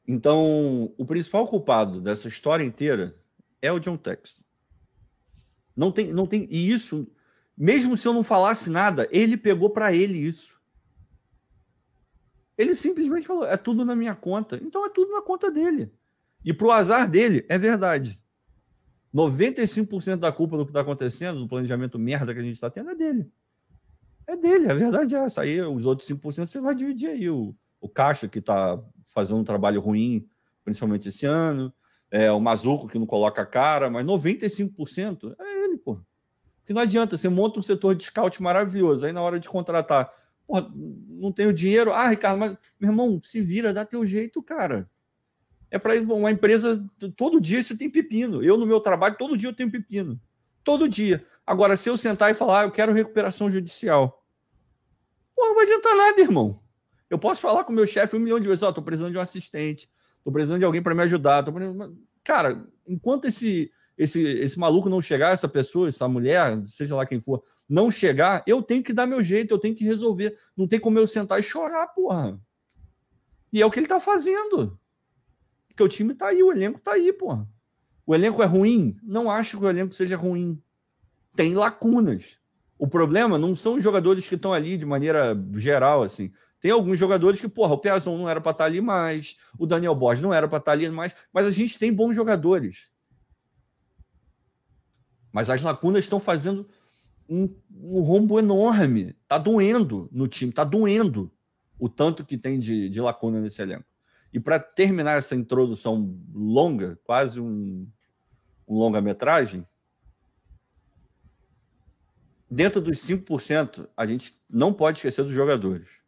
Então, 0.05 0.93
o 0.97 1.05
principal 1.05 1.47
culpado 1.47 2.01
dessa 2.01 2.27
história 2.27 2.63
inteira 2.63 3.17
é 3.62 3.71
o 3.71 3.79
John 3.79 3.95
Texton. 3.95 4.43
Não 5.75 5.91
tem, 5.91 6.12
não 6.12 6.27
tem. 6.27 6.45
E 6.51 6.69
isso, 6.69 7.07
mesmo 7.57 7.97
se 7.97 8.05
eu 8.07 8.13
não 8.13 8.21
falasse 8.21 8.69
nada, 8.69 9.07
ele 9.09 9.38
pegou 9.38 9.69
para 9.69 9.93
ele 9.93 10.19
isso. 10.19 10.52
Ele 12.57 12.75
simplesmente 12.75 13.27
falou: 13.27 13.45
é 13.45 13.57
tudo 13.57 13.83
na 13.83 13.95
minha 13.95 14.15
conta. 14.15 14.59
Então 14.61 14.85
é 14.85 14.89
tudo 14.89 15.11
na 15.11 15.21
conta 15.21 15.51
dele. 15.51 15.91
E 16.43 16.53
pro 16.53 16.71
azar 16.71 17.09
dele, 17.09 17.45
é 17.49 17.57
verdade. 17.57 18.19
95% 19.13 20.17
da 20.17 20.31
culpa 20.31 20.57
do 20.57 20.65
que 20.65 20.71
está 20.71 20.81
acontecendo, 20.81 21.39
do 21.39 21.47
planejamento 21.47 21.99
merda 21.99 22.33
que 22.33 22.39
a 22.39 22.43
gente 22.43 22.55
está 22.55 22.69
tendo, 22.69 22.89
é 22.89 22.95
dele. 22.95 23.31
É 24.25 24.35
dele, 24.35 24.71
a 24.71 24.73
verdade 24.73 25.15
é 25.15 25.19
essa. 25.19 25.41
Aí 25.41 25.61
os 25.61 25.85
outros 25.85 26.07
5% 26.09 26.47
você 26.47 26.59
vai 26.59 26.73
dividir 26.73 27.09
aí. 27.09 27.29
O, 27.29 27.55
o 27.79 27.87
Caixa, 27.87 28.27
que 28.27 28.39
está 28.39 28.81
fazendo 29.09 29.39
um 29.39 29.43
trabalho 29.43 29.79
ruim, 29.79 30.27
principalmente 30.63 31.09
esse 31.09 31.25
ano. 31.25 31.73
É, 32.09 32.31
o 32.31 32.39
Mazuco, 32.39 32.87
que 32.87 32.99
não 32.99 33.05
coloca 33.05 33.41
a 33.41 33.45
cara, 33.45 33.89
mas 33.89 34.05
95% 34.05 35.35
é 35.39 35.63
ele, 35.65 35.77
pô. 35.77 35.99
Porque 36.59 36.73
não 36.73 36.81
adianta, 36.81 37.17
você 37.17 37.27
monta 37.27 37.59
um 37.59 37.63
setor 37.63 37.95
de 37.95 38.05
scout 38.05 38.41
maravilhoso, 38.41 39.05
aí 39.05 39.11
na 39.11 39.21
hora 39.21 39.39
de 39.39 39.49
contratar, 39.49 40.11
porra, 40.47 40.71
não 40.75 41.32
tenho 41.32 41.53
dinheiro. 41.53 41.93
Ah, 41.93 42.10
Ricardo, 42.10 42.39
mas, 42.39 42.58
meu 42.79 42.91
irmão, 42.91 43.19
se 43.23 43.41
vira, 43.41 43.73
dá 43.73 43.86
teu 43.86 44.06
jeito, 44.06 44.41
cara. 44.41 44.89
É 45.71 45.79
para 45.79 45.99
uma 46.01 46.32
empresa, 46.32 46.84
todo 47.15 47.41
dia 47.41 47.63
você 47.63 47.75
tem 47.75 47.89
pepino. 47.89 48.43
Eu, 48.43 48.58
no 48.58 48.65
meu 48.65 48.79
trabalho, 48.79 49.17
todo 49.17 49.38
dia 49.38 49.49
eu 49.49 49.53
tenho 49.53 49.71
pepino. 49.71 50.19
Todo 50.63 50.88
dia. 50.88 51.23
Agora, 51.45 51.75
se 51.75 51.89
eu 51.89 51.97
sentar 51.97 52.32
e 52.32 52.36
falar, 52.36 52.62
ah, 52.62 52.63
eu 52.65 52.71
quero 52.71 52.93
recuperação 52.93 53.49
judicial, 53.49 54.23
pô, 55.36 55.47
não 55.47 55.56
vai 55.56 55.65
adiantar 55.65 55.95
nada, 55.95 56.21
irmão. 56.21 56.60
Eu 57.10 57.17
posso 57.19 57.41
falar 57.41 57.63
com 57.63 57.71
o 57.71 57.75
meu 57.75 57.88
chefe 57.88 58.15
um 58.15 58.19
milhão 58.19 58.39
de 58.39 58.47
vezes, 58.47 58.63
ó, 58.63 58.69
oh, 58.69 58.73
tô 58.73 58.82
precisando 58.82 59.12
de 59.12 59.17
um 59.17 59.21
assistente, 59.21 59.89
tô 60.23 60.32
precisando 60.32 60.60
de 60.60 60.65
alguém 60.65 60.82
para 60.82 60.95
me 60.95 61.03
ajudar. 61.03 61.43
Cara, 62.23 62.65
enquanto 62.88 63.25
esse, 63.25 63.71
esse, 63.97 64.21
esse 64.21 64.58
maluco 64.58 64.89
não 64.89 65.01
chegar, 65.01 65.32
essa 65.32 65.47
pessoa, 65.47 65.88
essa 65.88 66.08
mulher, 66.08 66.62
seja 66.67 66.95
lá 66.95 67.06
quem 67.06 67.19
for, 67.19 67.43
não 67.69 67.91
chegar, 67.91 68.43
eu 68.47 68.62
tenho 68.62 68.84
que 68.84 68.93
dar 68.93 69.06
meu 69.06 69.23
jeito, 69.23 69.53
eu 69.53 69.60
tenho 69.60 69.75
que 69.75 69.84
resolver. 69.84 70.38
Não 70.58 70.67
tem 70.67 70.79
como 70.79 70.97
eu 70.97 71.08
sentar 71.08 71.39
e 71.39 71.43
chorar, 71.43 71.88
porra. 71.88 72.39
E 73.51 73.62
é 73.62 73.65
o 73.65 73.71
que 73.71 73.79
ele 73.79 73.88
tá 73.88 73.99
fazendo. 73.99 74.77
Porque 75.67 75.84
o 75.84 75.88
time 75.88 76.13
tá 76.13 76.27
aí, 76.27 76.41
o 76.41 76.51
elenco 76.51 76.79
tá 76.79 76.93
aí, 76.93 77.13
porra. 77.13 77.47
O 78.06 78.13
elenco 78.13 78.41
é 78.43 78.45
ruim? 78.45 78.97
Não 79.03 79.29
acho 79.29 79.58
que 79.58 79.65
o 79.65 79.69
elenco 79.69 79.93
seja 79.93 80.17
ruim. 80.17 80.62
Tem 81.36 81.53
lacunas. 81.53 82.38
O 82.77 82.88
problema 82.88 83.38
não 83.38 83.56
são 83.56 83.75
os 83.75 83.84
jogadores 83.84 84.27
que 84.27 84.36
estão 84.36 84.53
ali 84.53 84.75
de 84.75 84.86
maneira 84.86 85.39
geral, 85.53 86.03
assim. 86.03 86.32
Tem 86.60 86.71
alguns 86.71 86.97
jogadores 86.97 87.39
que, 87.39 87.47
porra, 87.47 87.73
o 87.73 87.77
Piazon 87.77 88.17
não 88.17 88.29
era 88.29 88.39
para 88.41 88.51
estar 88.51 88.63
tá 88.63 88.69
ali 88.69 88.82
mais, 88.82 89.36
o 89.60 89.65
Daniel 89.65 89.95
Borges 89.95 90.23
não 90.23 90.34
era 90.34 90.47
para 90.47 90.58
estar 90.58 90.71
tá 90.71 90.73
ali 90.73 90.89
mais, 90.89 91.13
mas 91.32 91.45
a 91.45 91.51
gente 91.51 91.77
tem 91.77 91.93
bons 91.93 92.15
jogadores. 92.15 92.92
Mas 95.33 95.49
as 95.49 95.61
lacunas 95.61 96.05
estão 96.05 96.19
fazendo 96.19 96.65
um, 97.27 97.53
um 97.69 98.01
rombo 98.01 98.39
enorme. 98.39 99.13
Tá 99.27 99.37
doendo 99.37 100.07
no 100.11 100.27
time, 100.27 100.53
tá 100.53 100.63
doendo 100.63 101.29
o 101.77 101.89
tanto 101.89 102.23
que 102.23 102.37
tem 102.37 102.57
de, 102.57 102.87
de 102.87 103.01
lacuna 103.01 103.41
nesse 103.41 103.61
elenco. 103.61 103.83
E 104.31 104.39
para 104.39 104.59
terminar 104.59 105.17
essa 105.17 105.35
introdução 105.35 106.17
longa, 106.33 106.97
quase 107.03 107.41
um, 107.41 107.85
um 108.65 108.75
longa-metragem, 108.77 109.67
dentro 112.49 112.79
dos 112.79 112.99
5%, 112.99 113.89
a 113.97 114.05
gente 114.05 114.39
não 114.49 114.71
pode 114.71 114.99
esquecer 114.99 115.23
dos 115.23 115.33
jogadores 115.33 116.03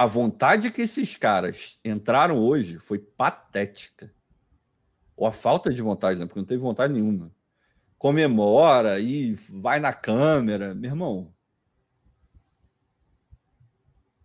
a 0.00 0.06
vontade 0.06 0.70
que 0.70 0.80
esses 0.80 1.14
caras 1.14 1.78
entraram 1.84 2.38
hoje 2.38 2.78
foi 2.78 2.98
patética. 2.98 4.10
Ou 5.20 5.26
a 5.26 5.32
falta 5.32 5.70
de 5.70 5.82
vontade, 5.82 6.18
né? 6.18 6.24
Porque 6.24 6.40
não 6.40 6.46
teve 6.46 6.62
vontade 6.62 6.94
nenhuma. 6.94 7.30
Comemora 7.98 8.98
e 8.98 9.34
vai 9.50 9.78
na 9.78 9.92
câmera. 9.92 10.74
Meu 10.74 10.90
irmão. 10.90 11.34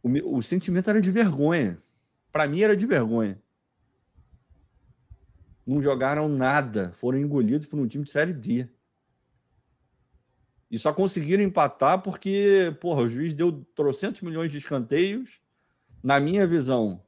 O, 0.02 0.38
o 0.38 0.42
sentimento 0.42 0.90
era 0.90 1.02
de 1.02 1.12
vergonha. 1.12 1.78
Para 2.32 2.48
mim 2.48 2.62
era 2.62 2.78
de 2.78 2.86
vergonha. 2.86 3.38
Não 5.68 5.82
jogaram 5.82 6.30
nada. 6.30 6.94
Foram 6.94 7.20
engolidos 7.20 7.68
por 7.68 7.78
um 7.78 7.88
time 7.88 8.06
de 8.06 8.12
Série 8.12 8.32
D. 8.32 8.66
E 10.72 10.80
só 10.80 10.94
conseguiram 10.94 11.44
empatar 11.44 12.02
porque, 12.02 12.74
porra, 12.80 13.02
o 13.02 13.08
juiz 13.10 13.36
deu 13.36 13.66
trocentos 13.76 14.22
milhões 14.22 14.50
de 14.50 14.60
escanteios 14.60 15.42
na 16.02 16.22
minha 16.22 16.48
visão, 16.48 17.05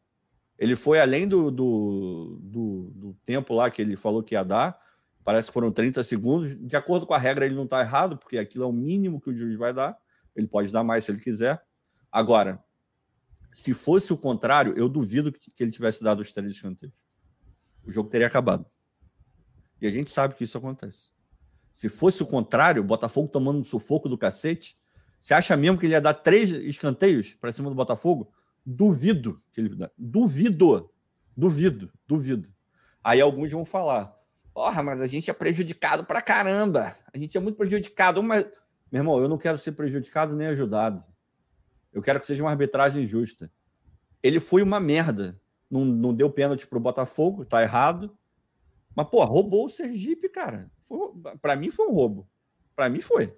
ele 0.58 0.76
foi 0.76 1.00
além 1.00 1.28
do, 1.28 1.52
do, 1.52 2.40
do, 2.42 2.92
do, 2.96 3.14
tempo 3.24 3.54
lá 3.54 3.70
que 3.70 3.82
ele 3.82 3.96
falou 3.96 4.24
que 4.24 4.34
ia 4.34 4.44
dar. 4.44 4.80
Parece 5.24 5.50
que 5.50 5.54
foram 5.54 5.72
30 5.72 6.04
segundos. 6.04 6.58
De 6.60 6.76
acordo 6.76 7.06
com 7.06 7.14
a 7.14 7.18
regra, 7.18 7.46
ele 7.46 7.56
não 7.56 7.66
está 7.66 7.82
errado, 7.82 8.18
porque 8.18 8.38
aquilo 8.38 8.64
é 8.64 8.68
o 8.68 8.72
mínimo 8.72 9.22
que 9.22 9.30
o 9.30 9.36
juiz 9.36 9.56
vai 9.56 9.74
dar. 9.74 9.98
Ele 10.36 10.48
pode 10.48 10.72
dar 10.72 10.84
mais 10.84 11.04
se 11.04 11.12
ele 11.12 11.20
quiser. 11.20 11.62
Agora, 12.12 12.64
se 13.54 13.74
fosse 13.74 14.12
o 14.12 14.18
contrário, 14.18 14.74
eu 14.76 14.90
duvido 14.90 15.32
que, 15.32 15.52
que 15.52 15.64
ele 15.64 15.72
tivesse 15.72 16.04
dado 16.04 16.22
os 16.22 16.32
três 16.32 16.52
escanteios. 16.52 16.94
O 17.86 17.92
jogo 17.92 18.10
teria 18.10 18.28
acabado. 18.28 18.66
E 19.80 19.86
a 19.86 19.90
gente 19.90 20.10
sabe 20.10 20.34
que 20.34 20.44
isso 20.44 20.58
acontece. 20.58 21.10
Se 21.72 21.88
fosse 21.88 22.24
o 22.24 22.26
contrário, 22.26 22.82
o 22.82 22.86
Botafogo 22.86 23.28
tomando 23.28 23.60
um 23.60 23.64
sufoco 23.64 24.10
do 24.10 24.18
cacete, 24.18 24.76
você 25.20 25.34
acha 25.34 25.56
mesmo 25.56 25.78
que 25.78 25.86
ele 25.86 25.94
ia 25.94 26.02
dar 26.02 26.16
três 26.16 26.50
escanteios 26.50 27.36
para 27.36 27.52
cima 27.52 27.70
do 27.70 27.76
Botafogo? 27.76 28.32
Duvido 28.70 29.42
que 29.50 29.62
ele 29.62 29.70
duvido, 29.98 30.92
duvido, 31.36 31.90
duvido. 32.06 32.50
Aí 33.02 33.22
alguns 33.22 33.50
vão 33.50 33.64
falar: 33.64 34.14
"Porra, 34.54 34.84
mas 34.84 35.02
a 35.02 35.08
gente 35.08 35.32
é 35.32 35.34
prejudicado 35.34 36.04
pra 36.04 36.22
caramba. 36.22 36.94
A 37.14 37.18
gente 37.18 37.38
é 37.38 37.40
muito 37.40 37.56
prejudicado, 37.56 38.22
mas 38.22 38.52
meu 38.92 39.00
irmão, 39.00 39.20
eu 39.22 39.30
não 39.30 39.38
quero 39.38 39.58
ser 39.58 39.74
prejudicado 39.74 40.36
nem 40.36 40.48
ajudado. 40.48 41.02
Eu 41.94 42.02
quero 42.02 42.20
que 42.20 42.28
seja 42.28 42.44
uma 42.44 42.52
arbitragem 42.52 43.08
justa. 43.08 43.52
Ele 44.22 44.40
foi 44.40 44.62
uma 44.62 44.80
merda. 44.80 45.40
Não, 45.70 45.84
não 45.84 46.14
deu 46.14 46.30
pênalti 46.30 46.68
pro 46.68 46.80
Botafogo, 46.80 47.46
tá 47.46 47.62
errado. 47.62 48.18
Mas, 48.96 49.08
pô, 49.10 49.24
roubou 49.24 49.66
o 49.66 49.70
Sergipe, 49.70 50.30
cara. 50.30 50.72
Para 51.42 51.56
mim 51.56 51.70
foi 51.70 51.88
um 51.88 51.94
roubo. 51.94 52.30
Para 52.76 52.90
mim 52.90 53.02
foi. 53.02 53.34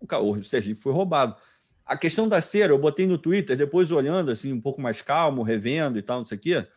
O 0.00 0.42
Sergipe 0.42 0.80
foi 0.80 0.92
roubado. 0.92 1.36
A 1.88 1.96
questão 1.96 2.28
da 2.28 2.38
cera, 2.42 2.70
eu 2.70 2.78
botei 2.78 3.06
no 3.06 3.16
Twitter, 3.16 3.56
depois 3.56 3.90
olhando 3.90 4.30
assim, 4.30 4.52
um 4.52 4.60
pouco 4.60 4.78
mais 4.78 5.00
calmo, 5.00 5.42
revendo 5.42 5.98
e 5.98 6.02
tal, 6.02 6.18
não 6.18 6.24
sei 6.26 6.36
o 6.36 6.40
quê. 6.40 6.68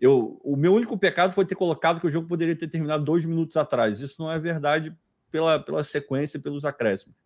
Eu, 0.00 0.40
o 0.42 0.56
meu 0.56 0.74
único 0.74 0.98
pecado 0.98 1.32
foi 1.32 1.46
ter 1.46 1.54
colocado 1.54 2.00
que 2.00 2.06
o 2.08 2.10
jogo 2.10 2.26
poderia 2.26 2.56
ter 2.56 2.66
terminado 2.66 3.04
dois 3.04 3.24
minutos 3.24 3.56
atrás. 3.56 4.00
Isso 4.00 4.20
não 4.20 4.30
é 4.30 4.40
verdade 4.40 4.92
pela, 5.30 5.60
pela 5.60 5.84
sequência 5.84 6.36
e 6.36 6.40
pelos 6.40 6.64
acréscimos. 6.64 7.16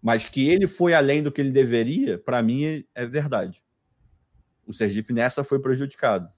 Mas 0.00 0.28
que 0.28 0.48
ele 0.48 0.68
foi 0.68 0.94
além 0.94 1.24
do 1.24 1.32
que 1.32 1.40
ele 1.40 1.50
deveria, 1.50 2.18
para 2.18 2.40
mim 2.40 2.84
é 2.94 3.04
verdade. 3.04 3.64
O 4.64 4.72
Sergipe 4.72 5.12
nessa 5.12 5.42
foi 5.42 5.58
prejudicado. 5.58 6.30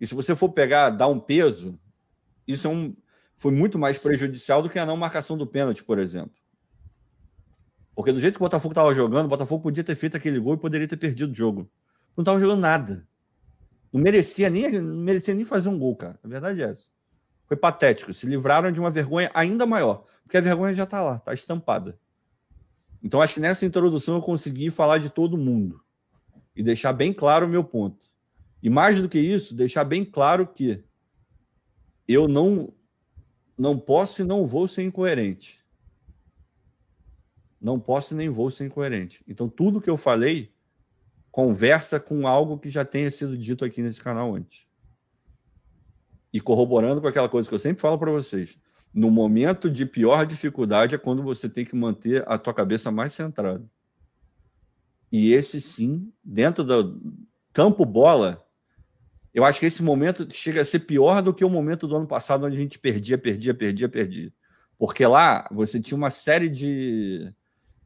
E 0.00 0.06
se 0.06 0.14
você 0.14 0.34
for 0.34 0.48
pegar, 0.48 0.88
dar 0.88 1.08
um 1.08 1.20
peso, 1.20 1.78
isso 2.48 2.66
é 2.66 2.70
um, 2.70 2.96
foi 3.36 3.52
muito 3.52 3.78
mais 3.78 3.98
prejudicial 3.98 4.62
do 4.62 4.70
que 4.70 4.78
a 4.78 4.86
não 4.86 4.96
marcação 4.96 5.36
do 5.36 5.46
pênalti, 5.46 5.84
por 5.84 5.98
exemplo. 5.98 6.41
Porque 7.94 8.12
do 8.12 8.20
jeito 8.20 8.38
que 8.38 8.42
o 8.42 8.46
Botafogo 8.46 8.72
estava 8.72 8.94
jogando, 8.94 9.26
o 9.26 9.28
Botafogo 9.28 9.62
podia 9.62 9.84
ter 9.84 9.94
feito 9.94 10.16
aquele 10.16 10.38
gol 10.38 10.54
e 10.54 10.58
poderia 10.58 10.88
ter 10.88 10.96
perdido 10.96 11.30
o 11.30 11.34
jogo. 11.34 11.70
Não 12.16 12.22
estava 12.22 12.40
jogando 12.40 12.60
nada. 12.60 13.06
Não 13.92 14.00
merecia 14.00 14.48
nem, 14.48 14.70
não 14.80 15.00
merecia 15.00 15.34
nem 15.34 15.44
fazer 15.44 15.68
um 15.68 15.78
gol, 15.78 15.94
cara. 15.94 16.18
A 16.22 16.28
verdade 16.28 16.62
é 16.62 16.70
essa. 16.70 16.90
Foi 17.46 17.56
patético. 17.56 18.14
Se 18.14 18.26
livraram 18.26 18.72
de 18.72 18.80
uma 18.80 18.90
vergonha 18.90 19.30
ainda 19.34 19.66
maior. 19.66 20.04
Porque 20.22 20.36
a 20.38 20.40
vergonha 20.40 20.72
já 20.72 20.84
está 20.84 21.02
lá, 21.02 21.16
está 21.16 21.34
estampada. 21.34 21.98
Então 23.02 23.20
acho 23.20 23.34
que 23.34 23.40
nessa 23.40 23.66
introdução 23.66 24.14
eu 24.14 24.22
consegui 24.22 24.70
falar 24.70 24.98
de 24.98 25.10
todo 25.10 25.36
mundo. 25.36 25.80
e 26.54 26.62
deixar 26.62 26.92
bem 26.92 27.12
claro 27.12 27.46
o 27.46 27.48
meu 27.48 27.64
ponto. 27.64 28.06
E 28.62 28.70
mais 28.70 29.00
do 29.00 29.08
que 29.08 29.18
isso, 29.18 29.54
deixar 29.54 29.84
bem 29.84 30.04
claro 30.04 30.46
que 30.46 30.84
eu 32.06 32.28
não 32.28 32.72
não 33.56 33.78
posso 33.78 34.22
e 34.22 34.24
não 34.24 34.46
vou 34.46 34.66
ser 34.66 34.82
incoerente. 34.82 35.61
Não 37.62 37.78
posso 37.78 38.16
nem 38.16 38.28
vou 38.28 38.50
ser 38.50 38.66
incoerente. 38.66 39.22
Então, 39.28 39.48
tudo 39.48 39.80
que 39.80 39.88
eu 39.88 39.96
falei 39.96 40.52
conversa 41.30 42.00
com 42.00 42.26
algo 42.26 42.58
que 42.58 42.68
já 42.68 42.84
tenha 42.84 43.10
sido 43.10 43.38
dito 43.38 43.64
aqui 43.64 43.80
nesse 43.80 44.02
canal 44.02 44.34
antes. 44.34 44.66
E 46.32 46.40
corroborando 46.40 47.00
com 47.00 47.06
aquela 47.06 47.28
coisa 47.28 47.48
que 47.48 47.54
eu 47.54 47.58
sempre 47.58 47.80
falo 47.80 47.96
para 47.98 48.10
vocês. 48.10 48.56
No 48.92 49.10
momento 49.10 49.70
de 49.70 49.86
pior 49.86 50.26
dificuldade 50.26 50.94
é 50.94 50.98
quando 50.98 51.22
você 51.22 51.48
tem 51.48 51.64
que 51.64 51.76
manter 51.76 52.28
a 52.28 52.36
tua 52.36 52.52
cabeça 52.52 52.90
mais 52.90 53.12
centrada. 53.12 53.64
E 55.10 55.32
esse 55.32 55.60
sim, 55.60 56.12
dentro 56.22 56.64
do 56.64 57.00
campo 57.52 57.84
bola, 57.84 58.44
eu 59.32 59.44
acho 59.44 59.60
que 59.60 59.66
esse 59.66 59.82
momento 59.82 60.26
chega 60.30 60.60
a 60.60 60.64
ser 60.64 60.80
pior 60.80 61.22
do 61.22 61.32
que 61.32 61.44
o 61.44 61.50
momento 61.50 61.86
do 61.86 61.96
ano 61.96 62.06
passado, 62.06 62.44
onde 62.44 62.56
a 62.56 62.60
gente 62.60 62.78
perdia, 62.78 63.16
perdia, 63.16 63.54
perdia, 63.54 63.88
perdia. 63.88 64.32
Porque 64.78 65.06
lá 65.06 65.48
você 65.50 65.80
tinha 65.80 65.96
uma 65.96 66.10
série 66.10 66.48
de, 66.48 67.32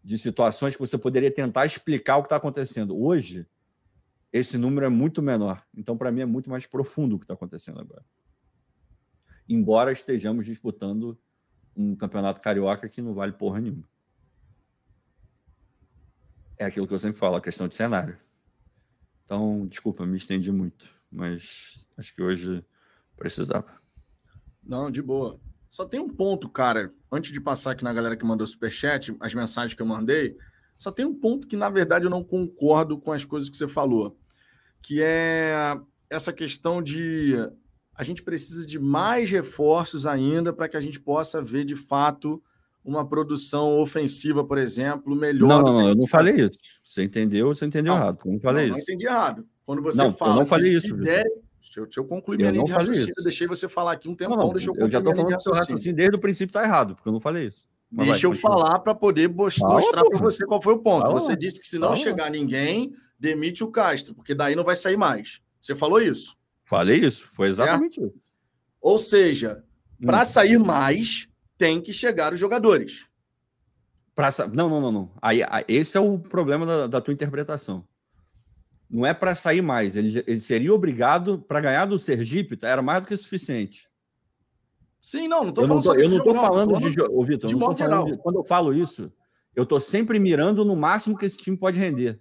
de 0.07 0.16
situações 0.16 0.74
que 0.74 0.80
você 0.80 0.96
poderia 0.96 1.30
tentar 1.30 1.66
explicar 1.66 2.16
o 2.16 2.22
que 2.22 2.26
está 2.26 2.36
acontecendo. 2.36 2.96
Hoje, 2.96 3.44
esse 4.32 4.57
número 4.57 4.86
é 4.86 4.88
muito 4.88 5.20
menor. 5.20 5.66
Então, 5.76 5.96
para 5.98 6.12
mim, 6.12 6.20
é 6.20 6.26
muito 6.26 6.48
mais 6.48 6.64
profundo 6.64 7.16
o 7.16 7.18
que 7.18 7.24
está 7.24 7.34
acontecendo 7.34 7.80
agora. 7.80 8.04
Embora 9.48 9.90
estejamos 9.90 10.46
disputando 10.46 11.18
um 11.76 11.96
campeonato 11.96 12.40
carioca 12.40 12.88
que 12.88 13.02
não 13.02 13.14
vale 13.14 13.32
porra 13.32 13.61
nenhuma. 13.61 13.88
É 16.57 16.64
aquilo 16.64 16.86
que 16.86 16.94
eu 16.94 16.98
sempre 16.98 17.18
falo, 17.18 17.36
a 17.36 17.40
questão 17.40 17.66
de 17.66 17.74
cenário. 17.74 18.16
Então, 19.24 19.66
desculpa, 19.66 20.07
me 20.07 20.16
estendi 20.16 20.52
muito 20.52 20.96
mas 21.11 21.86
acho 21.96 22.14
que 22.14 22.22
hoje 22.22 22.64
precisava. 23.16 23.72
Não, 24.62 24.90
de 24.90 25.00
boa. 25.02 25.40
Só 25.76 25.84
tem 25.84 26.00
um 26.00 26.08
ponto, 26.08 26.48
cara, 26.48 26.90
antes 27.12 27.30
de 27.30 27.38
passar 27.38 27.72
aqui 27.72 27.84
na 27.84 27.92
galera 27.92 28.16
que 28.16 28.24
mandou 28.24 28.46
superchat, 28.46 29.14
as 29.20 29.34
mensagens 29.34 29.74
que 29.74 29.82
eu 29.82 29.84
mandei, 29.84 30.34
só 30.74 30.90
tem 30.90 31.04
um 31.04 31.12
ponto 31.12 31.46
que, 31.46 31.54
na 31.54 31.68
verdade, 31.68 32.06
eu 32.06 32.10
não 32.10 32.24
concordo 32.24 32.96
com 32.96 33.12
as 33.12 33.26
coisas 33.26 33.50
que 33.50 33.58
você 33.58 33.68
falou, 33.68 34.16
que 34.80 35.02
é 35.02 35.78
essa 36.08 36.32
questão 36.32 36.80
de 36.80 37.34
a 37.94 38.02
gente 38.02 38.22
precisa 38.22 38.66
de 38.66 38.78
mais 38.78 39.30
reforços 39.30 40.06
ainda 40.06 40.50
para 40.50 40.66
que 40.66 40.78
a 40.78 40.80
gente 40.80 40.98
possa 40.98 41.42
ver, 41.42 41.66
de 41.66 41.76
fato, 41.76 42.42
uma 42.82 43.06
produção 43.06 43.78
ofensiva, 43.78 44.42
por 44.42 44.56
exemplo, 44.56 45.14
melhor. 45.14 45.46
Não, 45.46 45.60
não, 45.60 45.72
não 45.74 45.88
eu 45.90 45.94
não 45.94 46.06
falei 46.06 46.36
isso. 46.36 46.58
Você 46.82 47.04
entendeu, 47.04 47.48
você 47.48 47.66
entendeu 47.66 47.92
não, 47.92 48.00
errado. 48.00 48.20
Eu 48.24 48.32
não 48.32 48.40
falei 48.40 48.68
não, 48.68 48.78
isso. 48.78 48.86
Não 48.88 48.94
entendi 48.94 49.04
errado. 49.04 49.46
Quando 49.66 49.82
você 49.82 49.98
não, 49.98 50.10
fala. 50.10 50.32
Eu 50.32 50.38
não 50.38 50.46
falei 50.46 50.72
isso. 50.72 50.96
Der... 50.96 51.22
Deixa, 51.76 51.80
eu, 51.80 51.84
deixa 51.84 52.00
eu 52.00 52.04
concluir 52.04 52.38
minha 52.38 52.50
linha 52.50 52.64
de 52.64 52.72
raciocínio. 52.72 53.12
Eu 53.16 53.24
deixei 53.24 53.46
você 53.46 53.68
falar 53.68 53.92
aqui 53.92 54.08
um 54.08 54.14
tempão. 54.14 54.36
Não, 54.36 54.46
não, 54.46 54.52
deixa 54.52 54.70
eu, 54.70 54.74
eu 54.76 54.90
já 54.90 54.98
estou 54.98 55.14
falando 55.14 55.36
que 55.36 55.42
seu 55.42 55.52
raciocínio 55.52 55.96
desde 55.96 56.16
o 56.16 56.18
princípio 56.18 56.50
está 56.50 56.64
errado, 56.64 56.94
porque 56.94 57.08
eu 57.08 57.12
não 57.12 57.20
falei 57.20 57.46
isso. 57.46 57.68
Mas 57.90 58.06
deixa 58.06 58.28
vai, 58.28 58.36
eu 58.36 58.40
falar 58.40 58.78
para 58.80 58.94
poder 58.94 59.28
mostrar 59.28 60.04
para 60.04 60.18
você 60.18 60.44
qual 60.46 60.60
foi 60.62 60.74
o 60.74 60.78
ponto. 60.78 61.06
Fala. 61.06 61.20
Você 61.20 61.36
disse 61.36 61.60
que 61.60 61.66
se 61.66 61.78
não 61.78 61.88
Fala. 61.88 62.00
chegar 62.00 62.30
ninguém, 62.30 62.94
demite 63.18 63.62
o 63.62 63.70
Castro, 63.70 64.14
porque 64.14 64.34
daí 64.34 64.56
não 64.56 64.64
vai 64.64 64.74
sair 64.74 64.96
mais. 64.96 65.40
Você 65.60 65.76
falou 65.76 66.00
isso? 66.00 66.36
Falei 66.64 66.98
isso. 66.98 67.28
Foi 67.34 67.48
exatamente 67.48 67.96
certo? 67.96 68.08
isso. 68.08 68.20
Ou 68.80 68.98
seja, 68.98 69.62
hum. 70.00 70.06
para 70.06 70.24
sair 70.24 70.58
mais, 70.58 71.28
tem 71.58 71.80
que 71.80 71.92
chegar 71.92 72.32
os 72.32 72.38
jogadores. 72.38 73.06
Pra... 74.14 74.30
Não, 74.54 74.68
não, 74.70 74.80
não, 74.80 74.92
não. 74.92 75.10
Aí, 75.20 75.42
esse 75.68 75.96
é 75.96 76.00
o 76.00 76.18
problema 76.18 76.64
da, 76.64 76.86
da 76.86 77.00
tua 77.00 77.12
interpretação 77.12 77.84
não 78.89 79.05
é 79.05 79.12
para 79.12 79.34
sair 79.34 79.62
mais. 79.62 79.97
Ele, 79.97 80.22
ele 80.26 80.41
seria 80.41 80.72
obrigado, 80.72 81.39
para 81.39 81.61
ganhar 81.61 81.87
do 81.87 81.99
Sergipe, 81.99 82.59
era 82.62 82.82
mais 82.82 83.03
do 83.03 83.09
que 83.09 83.16
suficiente. 83.16 83.89
Sim, 85.01 85.28
não, 85.28 85.43
não 85.43 85.49
estou 85.51 85.66
falando. 85.66 85.82
Tô, 85.82 85.95
eu 85.95 86.09
não 86.09 86.18
estou 86.18 86.34
falando, 86.34 86.74
falando 86.74 86.91
de. 86.91 87.03
Ô, 87.03 87.24
Vitor, 87.24 87.49
de 87.49 87.55
modo 87.55 87.78
geral. 87.78 88.05
De, 88.05 88.16
quando 88.16 88.37
eu 88.37 88.45
falo 88.45 88.74
isso, 88.74 89.12
eu 89.55 89.62
estou 89.62 89.78
sempre 89.78 90.18
mirando 90.18 90.64
no 90.64 90.74
máximo 90.74 91.16
que 91.16 91.24
esse 91.24 91.37
time 91.37 91.57
pode 91.57 91.78
render. 91.78 92.20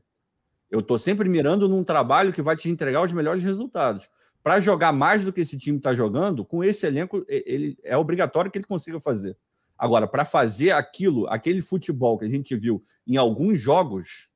Eu 0.70 0.80
estou 0.80 0.98
sempre 0.98 1.28
mirando 1.30 1.68
num 1.68 1.84
trabalho 1.84 2.34
que 2.34 2.42
vai 2.42 2.56
te 2.56 2.70
entregar 2.70 3.04
os 3.04 3.12
melhores 3.12 3.44
resultados. 3.44 4.10
Para 4.44 4.60
jogar 4.60 4.92
mais 4.92 5.26
do 5.26 5.34
que 5.34 5.42
esse 5.42 5.58
time 5.58 5.78
está 5.78 5.96
jogando, 5.96 6.46
com 6.46 6.64
esse 6.64 6.86
elenco, 6.86 7.26
ele 7.28 7.78
é 7.84 7.98
obrigatório 7.98 8.52
que 8.52 8.58
ele 8.58 8.66
consiga 8.66 9.00
fazer. 9.00 9.36
Agora, 9.78 10.08
para 10.08 10.24
fazer 10.24 10.72
aquilo, 10.72 11.28
aquele 11.28 11.62
futebol 11.62 12.18
que 12.18 12.26
a 12.26 12.30
gente 12.30 12.56
viu 12.56 12.84
em 13.08 13.18
alguns 13.18 13.60
jogos, 13.60 14.30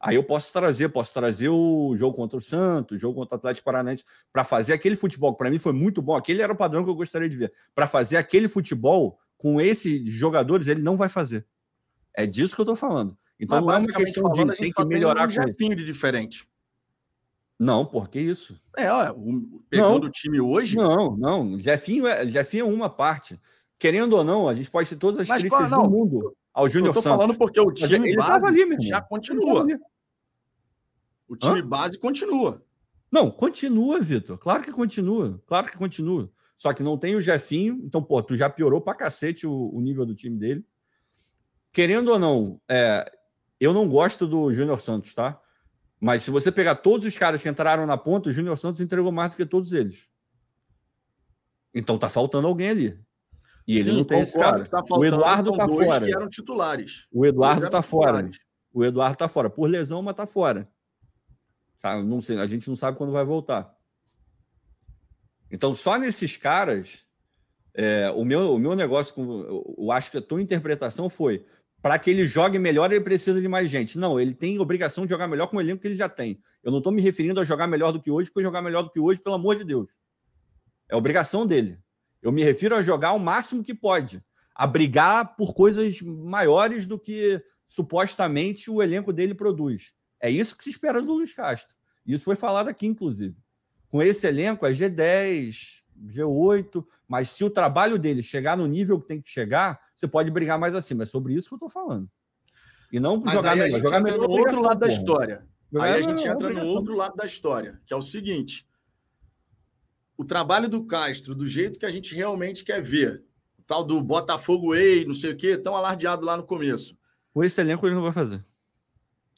Aí 0.00 0.14
eu 0.14 0.22
posso 0.22 0.52
trazer, 0.52 0.88
posso 0.90 1.12
trazer 1.12 1.48
o 1.48 1.96
jogo 1.96 2.16
contra 2.16 2.38
o 2.38 2.42
Santos, 2.42 2.96
o 2.96 3.00
jogo 3.00 3.18
contra 3.18 3.34
o 3.34 3.38
Atlético 3.38 3.64
Paranaense, 3.64 4.04
para 4.32 4.44
fazer 4.44 4.72
aquele 4.72 4.94
futebol 4.94 5.32
que 5.32 5.38
para 5.38 5.50
mim 5.50 5.58
foi 5.58 5.72
muito 5.72 6.00
bom. 6.00 6.14
Aquele 6.14 6.40
era 6.40 6.52
o 6.52 6.56
padrão 6.56 6.84
que 6.84 6.90
eu 6.90 6.94
gostaria 6.94 7.28
de 7.28 7.36
ver. 7.36 7.52
Para 7.74 7.86
fazer 7.86 8.16
aquele 8.16 8.48
futebol 8.48 9.18
com 9.36 9.60
esses 9.60 10.10
jogadores, 10.12 10.68
ele 10.68 10.82
não 10.82 10.96
vai 10.96 11.08
fazer. 11.08 11.44
É 12.14 12.26
disso 12.26 12.54
que 12.54 12.60
eu 12.60 12.64
estou 12.64 12.76
falando. 12.76 13.16
Então 13.40 13.60
Mas, 13.64 13.86
não 13.86 13.92
é 13.92 13.96
uma 13.96 14.04
questão 14.04 14.22
falando, 14.22 14.52
de 14.52 14.58
tem 14.58 14.72
que 14.72 14.84
melhorar 14.84 15.28
tem 15.28 15.40
um 15.40 15.46
jeffinho 15.46 15.76
de 15.76 15.84
diferente. 15.84 16.48
Não, 17.58 17.84
por 17.84 18.08
que 18.08 18.20
isso? 18.20 18.56
É, 18.76 18.90
ó, 18.90 19.12
o, 19.12 19.62
pegando 19.68 20.00
não, 20.00 20.08
o 20.08 20.10
time 20.10 20.40
hoje. 20.40 20.76
Não, 20.76 21.16
não. 21.16 21.58
Jefinho 21.58 22.06
é, 22.06 22.26
Jefinho 22.28 22.66
é 22.66 22.68
uma 22.68 22.88
parte. 22.88 23.38
Querendo 23.78 24.12
ou 24.14 24.22
não, 24.22 24.48
a 24.48 24.54
gente 24.54 24.70
pode 24.70 24.88
ter 24.88 24.96
todas 24.96 25.18
as 25.20 25.28
Mas, 25.28 25.40
críticas 25.40 25.70
do 25.70 25.90
mundo 25.90 26.36
ao 26.58 26.68
Júnior 26.68 26.92
Santos. 26.94 27.06
Eu 27.06 27.12
tô 27.12 27.18
falando 27.18 27.38
porque 27.38 27.60
o 27.60 27.72
time 27.72 28.16
base 28.16 28.44
ali, 28.44 28.82
já 28.82 29.00
continua. 29.00 29.64
O 31.28 31.36
time 31.36 31.60
Hã? 31.60 31.66
base 31.66 31.98
continua. 31.98 32.64
Não, 33.10 33.30
continua, 33.30 34.00
Vitor. 34.00 34.36
Claro 34.38 34.62
que 34.64 34.72
continua. 34.72 35.40
Claro 35.46 35.70
que 35.70 35.78
continua. 35.78 36.30
Só 36.56 36.72
que 36.72 36.82
não 36.82 36.98
tem 36.98 37.14
o 37.14 37.20
Jefinho. 37.20 37.80
Então, 37.84 38.02
pô, 38.02 38.20
tu 38.22 38.36
já 38.36 38.50
piorou 38.50 38.80
pra 38.80 38.94
cacete 38.94 39.46
o, 39.46 39.70
o 39.72 39.80
nível 39.80 40.04
do 40.04 40.14
time 40.14 40.36
dele. 40.36 40.66
Querendo 41.72 42.10
ou 42.10 42.18
não, 42.18 42.60
é, 42.68 43.08
eu 43.60 43.72
não 43.72 43.88
gosto 43.88 44.26
do 44.26 44.52
Júnior 44.52 44.80
Santos, 44.80 45.14
tá? 45.14 45.40
Mas 46.00 46.22
se 46.22 46.30
você 46.30 46.50
pegar 46.50 46.76
todos 46.76 47.06
os 47.06 47.16
caras 47.16 47.40
que 47.40 47.48
entraram 47.48 47.86
na 47.86 47.96
ponta, 47.96 48.28
o 48.28 48.32
Júnior 48.32 48.58
Santos 48.58 48.80
entregou 48.80 49.12
mais 49.12 49.30
do 49.30 49.36
que 49.36 49.46
todos 49.46 49.72
eles. 49.72 50.08
Então 51.72 51.98
tá 51.98 52.08
faltando 52.08 52.48
alguém 52.48 52.70
ali. 52.70 53.07
E 53.68 53.74
ele 53.74 53.90
Sim, 53.90 53.96
não 53.98 54.04
tem 54.04 54.22
esse 54.22 54.38
cara. 54.38 54.64
Tá 54.64 54.82
o 54.90 55.04
Eduardo 55.04 55.54
tá 55.54 55.68
fora. 55.68 56.06
Que 56.06 56.16
eram 56.16 56.30
titulares. 56.30 57.06
O 57.12 57.26
Eduardo 57.26 57.68
tá 57.68 57.82
fora. 57.82 58.30
O 58.72 58.82
Eduardo 58.82 59.18
tá 59.18 59.28
fora. 59.28 59.50
Por 59.50 59.68
lesão, 59.68 60.00
mas 60.00 60.16
tá 60.16 60.26
fora. 60.26 60.66
Sabe? 61.76 62.02
Não 62.02 62.22
sei, 62.22 62.38
a 62.40 62.46
gente 62.46 62.66
não 62.66 62.74
sabe 62.74 62.96
quando 62.96 63.12
vai 63.12 63.26
voltar. 63.26 63.76
Então, 65.50 65.74
só 65.74 65.98
nesses 65.98 66.38
caras, 66.38 67.04
é, 67.74 68.10
o, 68.10 68.24
meu, 68.24 68.54
o 68.54 68.58
meu 68.58 68.74
negócio, 68.74 69.14
com, 69.14 69.40
eu, 69.42 69.76
eu 69.78 69.92
acho 69.92 70.10
que 70.10 70.16
a 70.16 70.22
tua 70.22 70.40
interpretação 70.40 71.10
foi 71.10 71.44
para 71.82 71.98
que 71.98 72.10
ele 72.10 72.26
jogue 72.26 72.58
melhor, 72.58 72.90
ele 72.90 73.04
precisa 73.04 73.40
de 73.40 73.48
mais 73.48 73.70
gente. 73.70 73.98
Não, 73.98 74.18
ele 74.18 74.32
tem 74.32 74.58
obrigação 74.58 75.04
de 75.04 75.10
jogar 75.10 75.28
melhor 75.28 75.46
com 75.46 75.58
o 75.58 75.60
elenco 75.60 75.82
que 75.82 75.88
ele 75.88 75.96
já 75.96 76.08
tem. 76.08 76.40
Eu 76.64 76.72
não 76.72 76.78
estou 76.78 76.92
me 76.92 77.02
referindo 77.02 77.38
a 77.38 77.44
jogar 77.44 77.66
melhor 77.66 77.92
do 77.92 78.00
que 78.00 78.10
hoje, 78.10 78.30
porque 78.30 78.42
jogar 78.42 78.62
melhor 78.62 78.82
do 78.82 78.90
que 78.90 78.98
hoje, 78.98 79.20
pelo 79.20 79.36
amor 79.36 79.56
de 79.56 79.64
Deus. 79.64 79.90
É 80.88 80.96
obrigação 80.96 81.46
dele. 81.46 81.78
Eu 82.22 82.32
me 82.32 82.42
refiro 82.42 82.74
a 82.74 82.82
jogar 82.82 83.12
o 83.12 83.18
máximo 83.18 83.62
que 83.62 83.74
pode, 83.74 84.22
a 84.54 84.66
brigar 84.66 85.36
por 85.36 85.54
coisas 85.54 86.00
maiores 86.02 86.86
do 86.86 86.98
que 86.98 87.42
supostamente 87.66 88.70
o 88.70 88.82
elenco 88.82 89.12
dele 89.12 89.34
produz. 89.34 89.94
É 90.20 90.30
isso 90.30 90.56
que 90.56 90.64
se 90.64 90.70
espera 90.70 91.00
do 91.00 91.12
Luiz 91.12 91.32
Castro. 91.32 91.76
Isso 92.04 92.24
foi 92.24 92.34
falado 92.34 92.68
aqui, 92.68 92.86
inclusive. 92.86 93.36
Com 93.88 94.02
esse 94.02 94.26
elenco 94.26 94.66
é 94.66 94.72
G10, 94.72 95.82
G8, 96.06 96.84
mas 97.06 97.30
se 97.30 97.44
o 97.44 97.50
trabalho 97.50 97.98
dele 97.98 98.22
chegar 98.22 98.56
no 98.56 98.66
nível 98.66 99.00
que 99.00 99.06
tem 99.06 99.20
que 99.20 99.30
chegar, 99.30 99.80
você 99.94 100.06
pode 100.06 100.30
brigar 100.30 100.58
mais 100.58 100.74
acima. 100.74 101.02
É 101.02 101.06
sobre 101.06 101.34
isso 101.34 101.48
que 101.48 101.54
eu 101.54 101.56
estou 101.56 101.70
falando. 101.70 102.10
E 102.92 102.98
não 102.98 103.18
mas 103.18 103.34
jogar 103.34 103.56
melhor. 103.56 103.80
Jogar 103.80 104.00
melhor 104.00 104.28
no 104.28 104.30
outro 104.30 104.62
lado 104.62 104.80
da 104.80 104.88
história. 104.88 105.46
Aí 105.78 105.92
a 105.92 106.00
gente 106.00 106.26
entra 106.26 106.50
no 106.50 106.66
outro 106.66 106.96
lado 106.96 107.14
da 107.14 107.24
história, 107.24 107.80
que 107.86 107.92
é 107.92 107.96
o 107.96 108.02
seguinte: 108.02 108.66
o 110.18 110.24
trabalho 110.24 110.68
do 110.68 110.84
Castro, 110.84 111.32
do 111.32 111.46
jeito 111.46 111.78
que 111.78 111.86
a 111.86 111.90
gente 111.90 112.12
realmente 112.12 112.64
quer 112.64 112.82
ver, 112.82 113.24
o 113.56 113.62
tal 113.62 113.84
do 113.84 114.02
Botafogo 114.02 114.74
Ei, 114.74 115.04
não 115.04 115.14
sei 115.14 115.30
o 115.30 115.36
quê, 115.36 115.56
tão 115.56 115.76
alardeado 115.76 116.26
lá 116.26 116.36
no 116.36 116.42
começo. 116.42 116.98
Com 117.32 117.44
esse 117.44 117.60
elenco 117.60 117.86
ele 117.86 117.94
não 117.94 118.02
vai 118.02 118.12
fazer. 118.12 118.44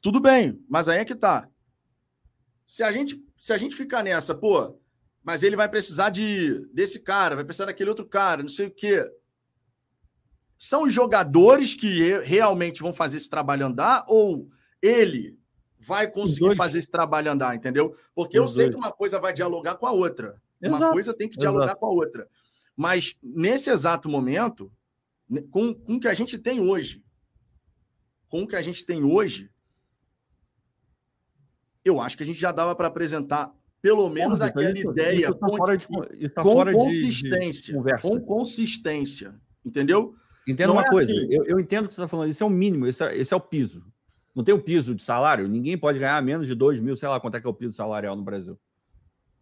Tudo 0.00 0.18
bem, 0.18 0.64
mas 0.66 0.88
aí 0.88 0.98
é 0.98 1.04
que 1.04 1.14
tá. 1.14 1.46
Se 2.64 2.82
a 2.82 2.90
gente, 2.90 3.22
se 3.36 3.52
a 3.52 3.58
gente 3.58 3.76
ficar 3.76 4.02
nessa, 4.02 4.34
pô, 4.34 4.80
mas 5.22 5.42
ele 5.42 5.54
vai 5.54 5.68
precisar 5.68 6.08
de 6.08 6.66
desse 6.72 6.98
cara, 6.98 7.34
vai 7.34 7.44
precisar 7.44 7.66
daquele 7.66 7.90
outro 7.90 8.06
cara, 8.06 8.42
não 8.42 8.48
sei 8.48 8.68
o 8.68 8.70
quê. 8.70 9.06
São 10.58 10.84
os 10.84 10.92
jogadores 10.94 11.74
que 11.74 12.18
realmente 12.20 12.80
vão 12.80 12.94
fazer 12.94 13.18
esse 13.18 13.28
trabalho 13.28 13.66
andar 13.66 14.04
ou 14.08 14.48
ele 14.80 15.38
vai 15.78 16.10
conseguir 16.10 16.56
fazer 16.56 16.78
esse 16.78 16.90
trabalho 16.90 17.30
andar, 17.32 17.54
entendeu? 17.54 17.94
Porque 18.14 18.40
os 18.40 18.50
eu 18.50 18.56
sei 18.56 18.64
dois. 18.66 18.74
que 18.76 18.80
uma 18.80 18.92
coisa 18.92 19.20
vai 19.20 19.34
dialogar 19.34 19.74
com 19.74 19.86
a 19.86 19.92
outra. 19.92 20.40
Uma 20.62 20.76
exato, 20.76 20.92
coisa 20.92 21.14
tem 21.14 21.28
que 21.28 21.38
dialogar 21.38 21.64
exato. 21.66 21.80
com 21.80 21.86
a 21.86 21.90
outra. 21.90 22.28
Mas 22.76 23.16
nesse 23.22 23.70
exato 23.70 24.08
momento, 24.08 24.72
com, 25.50 25.74
com 25.74 25.94
o 25.96 26.00
que 26.00 26.08
a 26.08 26.14
gente 26.14 26.38
tem 26.38 26.60
hoje, 26.60 27.04
com 28.28 28.42
o 28.42 28.46
que 28.46 28.56
a 28.56 28.62
gente 28.62 28.84
tem 28.84 29.02
hoje, 29.02 29.50
eu 31.84 32.00
acho 32.00 32.16
que 32.16 32.22
a 32.22 32.26
gente 32.26 32.38
já 32.38 32.52
dava 32.52 32.74
para 32.74 32.88
apresentar 32.88 33.52
pelo 33.82 34.08
menos 34.10 34.42
aquela 34.42 34.70
isso, 34.70 34.90
ideia 34.90 35.14
isso 35.14 35.34
tá 35.34 35.48
com, 35.48 35.56
fora 35.56 35.76
de, 35.76 35.88
tá 36.28 36.42
com 36.42 36.52
fora 36.52 36.72
consistência, 36.72 37.74
de, 37.74 37.82
de 37.82 38.00
com 38.02 38.20
consistência, 38.20 39.34
entendeu? 39.64 40.14
Entenda 40.46 40.68
Não 40.68 40.74
uma 40.74 40.86
é 40.86 40.90
coisa, 40.90 41.10
assim. 41.10 41.28
eu, 41.30 41.44
eu, 41.44 41.60
entendo 41.60 41.86
o 41.86 41.88
que 41.88 41.94
você 41.94 42.00
está 42.00 42.08
falando, 42.08 42.30
isso 42.30 42.42
é 42.42 42.46
o 42.46 42.50
mínimo, 42.50 42.86
esse 42.86 43.02
é, 43.02 43.16
esse 43.16 43.32
é 43.32 43.36
o 43.36 43.40
piso. 43.40 43.84
Não 44.34 44.44
tem 44.44 44.54
o 44.54 44.62
piso 44.62 44.94
de 44.94 45.02
salário, 45.02 45.48
ninguém 45.48 45.76
pode 45.76 45.98
ganhar 45.98 46.22
menos 46.22 46.46
de 46.46 46.54
2 46.54 46.80
mil, 46.80 46.96
sei 46.96 47.08
lá 47.08 47.18
quanto 47.18 47.36
é 47.36 47.40
que 47.40 47.46
é 47.46 47.50
o 47.50 47.54
piso 47.54 47.74
salarial 47.74 48.14
no 48.14 48.22
Brasil. 48.22 48.58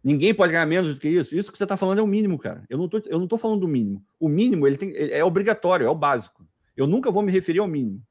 Ninguém 0.03 0.33
pode 0.33 0.53
ganhar 0.53 0.65
menos 0.65 0.93
do 0.93 0.99
que 0.99 1.09
isso. 1.09 1.35
Isso 1.35 1.51
que 1.51 1.57
você 1.57 1.65
está 1.65 1.75
falando 1.75 1.99
é 1.99 2.01
o 2.01 2.07
mínimo, 2.07 2.37
cara. 2.37 2.63
Eu 2.69 2.77
não 2.77 2.87
tô, 2.87 3.01
eu 3.05 3.19
não 3.19 3.27
tô 3.27 3.37
falando 3.37 3.61
do 3.61 3.67
mínimo. 3.67 4.03
O 4.19 4.29
mínimo 4.29 4.65
ele 4.65 4.77
tem, 4.77 4.93
é 4.95 5.23
obrigatório, 5.23 5.85
é 5.85 5.89
o 5.89 5.95
básico. 5.95 6.47
Eu 6.75 6.87
nunca 6.87 7.11
vou 7.11 7.21
me 7.21 7.31
referir 7.31 7.59
ao 7.59 7.67
mínimo. 7.67 8.01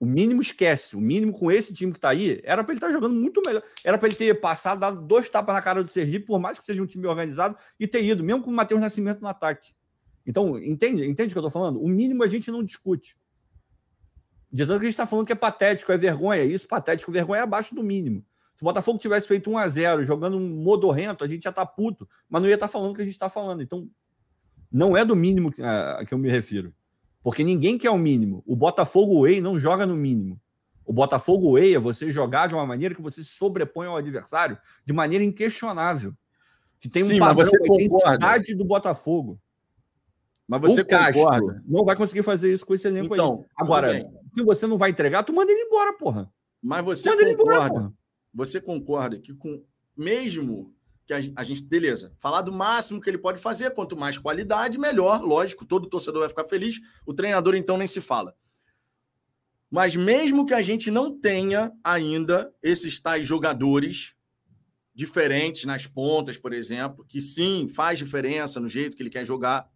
O 0.00 0.06
mínimo 0.06 0.40
esquece. 0.40 0.96
O 0.96 1.00
mínimo 1.00 1.32
com 1.32 1.50
esse 1.50 1.74
time 1.74 1.92
que 1.92 1.98
está 1.98 2.10
aí, 2.10 2.40
era 2.44 2.62
para 2.62 2.72
ele 2.72 2.78
estar 2.78 2.86
tá 2.86 2.92
jogando 2.92 3.14
muito 3.14 3.42
melhor. 3.44 3.62
Era 3.84 3.98
para 3.98 4.08
ele 4.08 4.16
ter 4.16 4.32
passado, 4.40 4.78
dado 4.80 5.02
dois 5.02 5.28
tapas 5.28 5.54
na 5.54 5.60
cara 5.60 5.82
do 5.82 5.90
Sergipe, 5.90 6.24
por 6.24 6.38
mais 6.38 6.58
que 6.58 6.64
seja 6.64 6.82
um 6.82 6.86
time 6.86 7.06
organizado, 7.06 7.56
e 7.78 7.86
ter 7.86 8.02
ido, 8.02 8.24
mesmo 8.24 8.42
com 8.42 8.50
o 8.50 8.54
Matheus 8.54 8.80
Nascimento 8.80 9.20
no 9.20 9.28
ataque. 9.28 9.74
Então, 10.26 10.58
entende? 10.58 11.04
Entende 11.06 11.30
o 11.30 11.34
que 11.34 11.38
eu 11.38 11.46
estou 11.46 11.50
falando? 11.50 11.82
O 11.82 11.88
mínimo 11.88 12.22
a 12.22 12.28
gente 12.28 12.50
não 12.50 12.62
discute. 12.62 13.16
De 14.50 14.64
tanto 14.64 14.78
que 14.78 14.86
a 14.86 14.88
gente 14.88 14.94
está 14.94 15.06
falando 15.06 15.26
que 15.26 15.32
é 15.32 15.36
patético, 15.36 15.92
é 15.92 15.98
vergonha. 15.98 16.42
Isso, 16.44 16.66
patético, 16.66 17.12
vergonha 17.12 17.40
é 17.40 17.42
abaixo 17.42 17.74
do 17.74 17.82
mínimo. 17.82 18.24
Se 18.58 18.64
o 18.64 18.64
Botafogo 18.64 18.98
tivesse 18.98 19.28
feito 19.28 19.48
1 19.48 19.56
a 19.56 19.68
0 19.68 20.04
jogando 20.04 20.36
um 20.36 20.48
modorrento, 20.48 21.22
a 21.22 21.28
gente 21.28 21.44
já 21.44 21.52
tá 21.52 21.64
puto, 21.64 22.08
mas 22.28 22.42
não 22.42 22.48
ia 22.48 22.54
estar 22.54 22.66
tá 22.66 22.72
falando 22.72 22.90
o 22.90 22.94
que 22.94 23.02
a 23.02 23.04
gente 23.04 23.14
está 23.14 23.28
falando. 23.28 23.62
Então, 23.62 23.88
não 24.70 24.96
é 24.96 25.04
do 25.04 25.14
mínimo 25.14 25.52
que, 25.52 25.62
a, 25.62 25.98
a 25.98 26.04
que 26.04 26.12
eu 26.12 26.18
me 26.18 26.28
refiro. 26.28 26.74
Porque 27.22 27.44
ninguém 27.44 27.78
quer 27.78 27.90
o 27.90 27.96
mínimo. 27.96 28.42
O 28.44 28.56
Botafogo 28.56 29.22
Way 29.22 29.40
não 29.40 29.60
joga 29.60 29.86
no 29.86 29.94
mínimo. 29.94 30.40
O 30.84 30.92
Botafogo 30.92 31.52
Way 31.52 31.76
é 31.76 31.78
você 31.78 32.10
jogar 32.10 32.48
de 32.48 32.54
uma 32.54 32.66
maneira 32.66 32.96
que 32.96 33.00
você 33.00 33.22
se 33.22 33.30
sobrepõe 33.30 33.86
ao 33.86 33.96
adversário 33.96 34.58
de 34.84 34.92
maneira 34.92 35.22
inquestionável. 35.22 36.12
Que 36.80 36.88
tem 36.88 37.04
Sim, 37.04 37.14
um 37.14 37.18
padrão 37.20 37.48
da 37.48 37.74
identidade 37.76 38.56
do 38.56 38.64
Botafogo. 38.64 39.40
Mas 40.48 40.60
você 40.60 40.80
o 40.80 40.84
Castro 40.84 41.22
concorda? 41.22 41.62
não 41.64 41.84
vai 41.84 41.94
conseguir 41.94 42.24
fazer 42.24 42.52
isso 42.52 42.66
com 42.66 42.74
esse 42.74 42.88
elenco 42.88 43.14
então, 43.14 43.34
aí. 43.34 43.46
Agora, 43.56 44.10
se 44.34 44.42
você 44.42 44.66
não 44.66 44.76
vai 44.76 44.90
entregar, 44.90 45.22
tu 45.22 45.32
manda 45.32 45.52
ele 45.52 45.60
embora, 45.60 45.92
porra. 45.92 46.28
Mas 46.60 46.84
você 46.84 47.08
manda 47.08 47.36
concorda? 47.36 47.66
Embora, 47.66 47.97
você 48.38 48.60
concorda 48.60 49.18
que 49.18 49.34
com 49.34 49.64
mesmo 49.96 50.72
que 51.04 51.12
a, 51.12 51.20
gente, 51.20 51.64
beleza, 51.64 52.14
falar 52.18 52.42
do 52.42 52.52
máximo 52.52 53.00
que 53.00 53.08
ele 53.10 53.18
pode 53.18 53.40
fazer, 53.40 53.74
quanto 53.74 53.96
mais 53.96 54.18
qualidade, 54.18 54.78
melhor, 54.78 55.22
lógico, 55.22 55.64
todo 55.64 55.88
torcedor 55.88 56.20
vai 56.20 56.28
ficar 56.28 56.44
feliz, 56.44 56.78
o 57.06 57.14
treinador 57.14 57.56
então 57.56 57.78
nem 57.78 57.86
se 57.86 58.00
fala. 58.00 58.36
Mas 59.70 59.96
mesmo 59.96 60.46
que 60.46 60.52
a 60.54 60.62
gente 60.62 60.90
não 60.90 61.18
tenha 61.18 61.72
ainda 61.82 62.54
esses 62.62 63.00
tais 63.00 63.26
jogadores 63.26 64.14
diferentes 64.94 65.64
nas 65.64 65.86
pontas, 65.86 66.36
por 66.36 66.52
exemplo, 66.52 67.04
que 67.06 67.20
sim, 67.20 67.66
faz 67.66 67.98
diferença 67.98 68.60
no 68.60 68.68
jeito 68.68 68.96
que 68.96 69.02
ele 69.02 69.10
quer 69.10 69.24
jogar, 69.24 69.68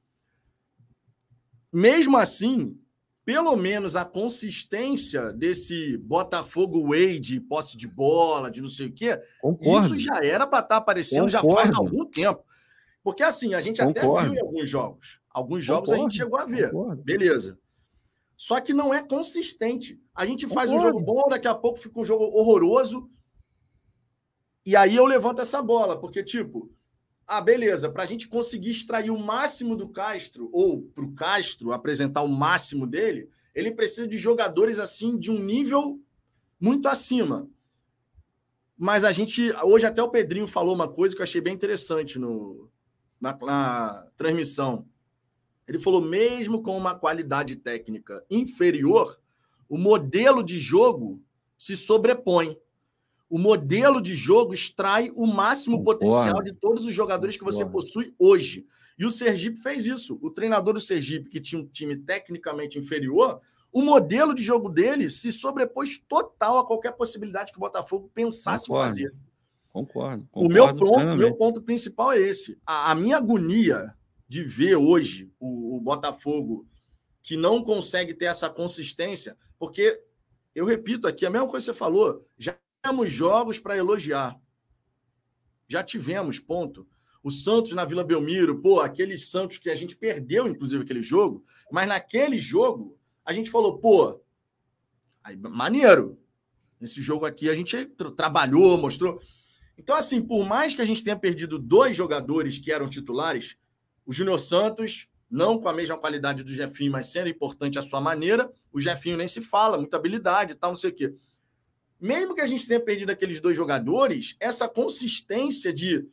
mesmo 1.72 2.18
assim, 2.18 2.78
pelo 3.24 3.54
menos 3.56 3.94
a 3.94 4.04
consistência 4.04 5.32
desse 5.32 5.96
Botafogo 5.98 6.88
Way 6.88 7.20
de 7.20 7.40
posse 7.40 7.76
de 7.76 7.86
bola, 7.86 8.50
de 8.50 8.60
não 8.60 8.68
sei 8.68 8.88
o 8.88 8.92
quê, 8.92 9.20
Concordo. 9.40 9.94
isso 9.94 9.98
já 9.98 10.24
era 10.24 10.46
para 10.46 10.58
estar 10.58 10.68
tá 10.68 10.76
aparecendo 10.76 11.30
Concordo. 11.30 11.48
já 11.48 11.54
faz 11.54 11.72
algum 11.72 12.04
tempo. 12.04 12.44
Porque 13.02 13.22
assim, 13.22 13.54
a 13.54 13.60
gente 13.60 13.82
Concordo. 13.82 14.18
até 14.18 14.28
viu 14.28 14.34
em 14.34 14.40
alguns 14.40 14.68
jogos. 14.68 15.20
Alguns 15.30 15.64
jogos 15.64 15.90
a 15.90 15.96
gente 15.96 16.16
chegou 16.16 16.38
a 16.38 16.44
ver. 16.44 16.72
Beleza. 17.04 17.58
Só 18.36 18.60
que 18.60 18.74
não 18.74 18.92
é 18.92 19.02
consistente. 19.02 20.00
A 20.14 20.26
gente 20.26 20.48
faz 20.48 20.70
um 20.70 20.80
jogo 20.80 21.00
bom, 21.00 21.28
daqui 21.28 21.46
a 21.46 21.54
pouco 21.54 21.78
fica 21.78 22.00
um 22.00 22.04
jogo 22.04 22.24
horroroso. 22.24 23.08
E 24.66 24.76
aí 24.76 24.96
eu 24.96 25.06
levanto 25.06 25.40
essa 25.40 25.62
bola, 25.62 26.00
porque, 26.00 26.22
tipo, 26.22 26.70
ah, 27.38 27.40
beleza, 27.40 27.90
para 27.90 28.02
a 28.02 28.06
gente 28.06 28.28
conseguir 28.28 28.70
extrair 28.70 29.10
o 29.10 29.18
máximo 29.18 29.74
do 29.74 29.88
Castro, 29.88 30.50
ou 30.52 30.82
para 30.82 31.04
o 31.04 31.12
Castro 31.14 31.72
apresentar 31.72 32.22
o 32.22 32.28
máximo 32.28 32.86
dele, 32.86 33.30
ele 33.54 33.70
precisa 33.70 34.06
de 34.06 34.18
jogadores 34.18 34.78
assim 34.78 35.18
de 35.18 35.30
um 35.30 35.38
nível 35.38 35.98
muito 36.60 36.88
acima. 36.88 37.48
Mas 38.76 39.02
a 39.02 39.12
gente. 39.12 39.50
Hoje 39.62 39.86
até 39.86 40.02
o 40.02 40.10
Pedrinho 40.10 40.46
falou 40.46 40.74
uma 40.74 40.88
coisa 40.88 41.14
que 41.14 41.20
eu 41.20 41.24
achei 41.24 41.40
bem 41.40 41.54
interessante 41.54 42.18
no, 42.18 42.68
na, 43.20 43.36
na 43.40 44.06
transmissão. 44.16 44.86
Ele 45.66 45.78
falou: 45.78 46.02
mesmo 46.02 46.62
com 46.62 46.76
uma 46.76 46.94
qualidade 46.94 47.56
técnica 47.56 48.24
inferior, 48.28 49.18
o 49.68 49.78
modelo 49.78 50.42
de 50.42 50.58
jogo 50.58 51.22
se 51.56 51.76
sobrepõe 51.76 52.58
o 53.32 53.38
modelo 53.38 53.98
de 53.98 54.14
jogo 54.14 54.52
extrai 54.52 55.10
o 55.16 55.26
máximo 55.26 55.82
potencial 55.82 56.42
de 56.42 56.52
todos 56.52 56.84
os 56.84 56.92
jogadores 56.92 57.34
que 57.34 57.42
você 57.42 57.64
possui 57.64 58.14
hoje. 58.18 58.66
E 58.98 59.06
o 59.06 59.10
Sergipe 59.10 59.56
fez 59.56 59.86
isso. 59.86 60.18
O 60.20 60.30
treinador 60.30 60.74
do 60.74 60.80
Sergipe, 60.80 61.30
que 61.30 61.40
tinha 61.40 61.58
um 61.58 61.66
time 61.66 61.96
tecnicamente 61.96 62.78
inferior, 62.78 63.40
o 63.72 63.80
modelo 63.80 64.34
de 64.34 64.42
jogo 64.42 64.68
dele 64.68 65.08
se 65.08 65.32
sobrepôs 65.32 65.98
total 66.06 66.58
a 66.58 66.66
qualquer 66.66 66.92
possibilidade 66.92 67.52
que 67.52 67.58
o 67.58 67.60
Botafogo 67.62 68.10
pensasse 68.12 68.66
Concordo. 68.66 68.90
fazer. 68.90 69.14
Concordo. 69.70 70.28
Concordo. 70.30 70.50
O 70.50 70.52
meu 70.52 70.76
ponto, 70.76 71.16
meu 71.16 71.34
ponto 71.34 71.62
principal 71.62 72.12
é 72.12 72.20
esse. 72.20 72.58
A, 72.66 72.90
a, 72.90 72.94
minha 72.94 73.16
agonia 73.16 73.94
de 74.28 74.44
ver 74.44 74.76
hoje 74.76 75.32
o, 75.40 75.78
o 75.78 75.80
Botafogo 75.80 76.66
que 77.22 77.34
não 77.34 77.64
consegue 77.64 78.12
ter 78.12 78.26
essa 78.26 78.50
consistência, 78.50 79.38
porque 79.58 79.98
eu 80.54 80.66
repito 80.66 81.06
aqui, 81.06 81.24
a 81.24 81.30
mesma 81.30 81.48
coisa 81.48 81.64
que 81.64 81.72
você 81.72 81.78
falou, 81.78 82.26
já 82.36 82.54
tivemos 82.82 83.12
jogos 83.12 83.58
para 83.60 83.76
elogiar. 83.76 84.36
Já 85.68 85.82
tivemos, 85.82 86.40
ponto. 86.40 86.86
O 87.22 87.30
Santos 87.30 87.72
na 87.72 87.84
Vila 87.84 88.02
Belmiro, 88.02 88.60
pô, 88.60 88.80
aqueles 88.80 89.30
Santos 89.30 89.56
que 89.56 89.70
a 89.70 89.74
gente 89.74 89.96
perdeu, 89.96 90.48
inclusive, 90.48 90.82
aquele 90.82 91.02
jogo, 91.02 91.44
mas 91.70 91.88
naquele 91.88 92.40
jogo 92.40 92.98
a 93.24 93.32
gente 93.32 93.48
falou, 93.48 93.78
pô, 93.78 94.20
aí, 95.22 95.36
maneiro. 95.36 96.18
Nesse 96.80 97.00
jogo 97.00 97.24
aqui 97.24 97.48
a 97.48 97.54
gente 97.54 97.86
tra 97.86 98.10
trabalhou, 98.10 98.76
mostrou. 98.76 99.20
Então, 99.78 99.94
assim, 99.94 100.20
por 100.20 100.44
mais 100.44 100.74
que 100.74 100.82
a 100.82 100.84
gente 100.84 101.04
tenha 101.04 101.16
perdido 101.16 101.60
dois 101.60 101.96
jogadores 101.96 102.58
que 102.58 102.72
eram 102.72 102.90
titulares, 102.90 103.56
o 104.04 104.12
Júnior 104.12 104.40
Santos, 104.40 105.08
não 105.30 105.60
com 105.60 105.68
a 105.68 105.72
mesma 105.72 105.96
qualidade 105.96 106.42
do 106.42 106.52
Jefinho, 106.52 106.90
mas 106.90 107.06
sendo 107.06 107.28
importante 107.28 107.78
à 107.78 107.82
sua 107.82 108.00
maneira, 108.00 108.52
o 108.72 108.80
Jefinho 108.80 109.16
nem 109.16 109.28
se 109.28 109.40
fala, 109.40 109.78
muita 109.78 109.96
habilidade 109.96 110.52
e 110.52 110.56
tal, 110.56 110.72
não 110.72 110.76
sei 110.76 110.90
o 110.90 110.94
quê 110.94 111.14
mesmo 112.02 112.34
que 112.34 112.40
a 112.40 112.46
gente 112.46 112.66
tenha 112.66 112.80
perdido 112.80 113.10
aqueles 113.12 113.40
dois 113.40 113.56
jogadores, 113.56 114.34
essa 114.40 114.68
consistência 114.68 115.72
de 115.72 116.04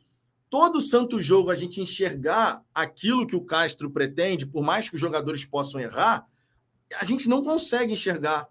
todo 0.48 0.80
santo 0.80 1.20
jogo 1.20 1.50
a 1.50 1.54
gente 1.56 1.80
enxergar 1.80 2.62
aquilo 2.72 3.26
que 3.26 3.34
o 3.34 3.44
Castro 3.44 3.90
pretende, 3.90 4.46
por 4.46 4.62
mais 4.62 4.88
que 4.88 4.94
os 4.94 5.00
jogadores 5.00 5.44
possam 5.44 5.80
errar, 5.80 6.24
a 7.00 7.04
gente 7.04 7.28
não 7.28 7.42
consegue 7.42 7.92
enxergar 7.92 8.48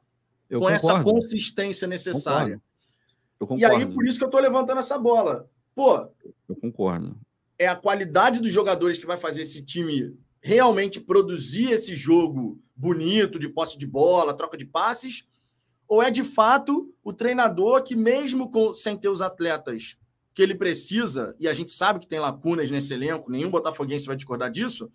Eu 0.50 0.60
com 0.60 0.66
concordo. 0.66 0.88
essa 0.88 1.04
consistência 1.04 1.88
necessária. 1.88 2.62
E 3.58 3.64
aí, 3.64 3.86
por 3.86 4.06
isso 4.06 4.18
que 4.18 4.24
eu 4.26 4.30
estou 4.30 4.42
levantando 4.42 4.80
essa 4.80 4.98
bola. 4.98 5.50
Pô, 5.74 6.10
eu 6.48 6.56
concordo. 6.60 7.18
É 7.58 7.68
a 7.68 7.76
qualidade 7.76 8.42
dos 8.42 8.52
jogadores 8.52 8.98
que 8.98 9.06
vai 9.06 9.18
fazer 9.18 9.44
esse 9.44 9.62
time 9.62 10.14
realmente 10.42 11.00
produzir 11.00 11.72
esse 11.72 11.96
jogo 11.96 12.62
bonito, 12.76 13.40
de 13.40 13.48
posse 13.48 13.78
de 13.78 13.88
bola, 13.88 14.34
troca 14.34 14.58
de 14.58 14.66
passes, 14.66 15.26
ou 15.90 16.04
é 16.04 16.12
de 16.12 16.24
fato 16.24 16.94
o 17.04 17.12
treinador 17.12 17.84
que, 17.84 17.96
mesmo 17.96 18.52
com, 18.52 18.74
sem 18.76 18.96
ter 18.96 19.10
os 19.10 19.24
atletas 19.24 19.98
que 20.36 20.44
ele 20.44 20.54
precisa, 20.54 21.36
e 21.40 21.48
a 21.48 21.54
gente 21.54 21.72
sabe 21.72 22.00
que 22.00 22.08
tem 22.08 22.20
lacunas 22.20 22.70
nesse 22.70 22.94
elenco, 22.94 23.32
nenhum 23.32 23.50
botafoguense 23.50 24.06
vai 24.06 24.16
discordar 24.16 24.52
disso, 24.52 24.90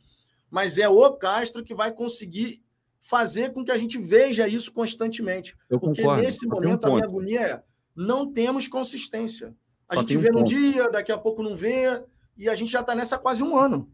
mas 0.48 0.78
é 0.78 0.88
o 0.88 1.12
Castro 1.14 1.64
que 1.64 1.74
vai 1.74 1.92
conseguir 1.92 2.62
fazer 3.00 3.52
com 3.52 3.64
que 3.64 3.72
a 3.72 3.76
gente 3.76 3.98
veja 3.98 4.46
isso 4.46 4.72
constantemente. 4.72 5.56
Eu 5.68 5.80
Porque 5.80 6.00
concordo. 6.00 6.22
nesse 6.22 6.46
momento 6.46 6.84
um 6.84 6.92
a 6.92 6.94
minha 6.94 7.04
agonia 7.04 7.40
é 7.40 7.62
não 7.94 8.32
temos 8.32 8.68
consistência. 8.68 9.54
A 9.88 9.94
Só 9.94 10.00
gente 10.00 10.16
vê 10.16 10.30
um 10.30 10.34
num 10.34 10.44
dia, 10.44 10.88
daqui 10.88 11.12
a 11.12 11.18
pouco 11.18 11.42
não 11.42 11.56
vê, 11.56 12.02
e 12.36 12.48
a 12.48 12.54
gente 12.54 12.70
já 12.70 12.80
está 12.80 12.94
nessa 12.94 13.16
há 13.16 13.18
quase 13.18 13.42
um 13.42 13.56
ano. 13.56 13.92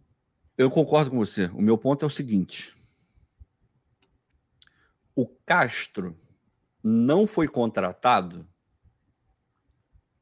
Eu 0.57 0.71
concordo 0.71 1.11
com 1.11 1.19
você. 1.19 1.47
O 1.47 1.63
meu 1.63 1.77
ponto 1.77 2.05
é 2.05 2.07
o 2.07 2.11
seguinte: 2.11 2.77
o 5.17 5.27
Castro 5.45 6.17
não 6.83 7.27
foi 7.27 7.49
contratado 7.49 8.49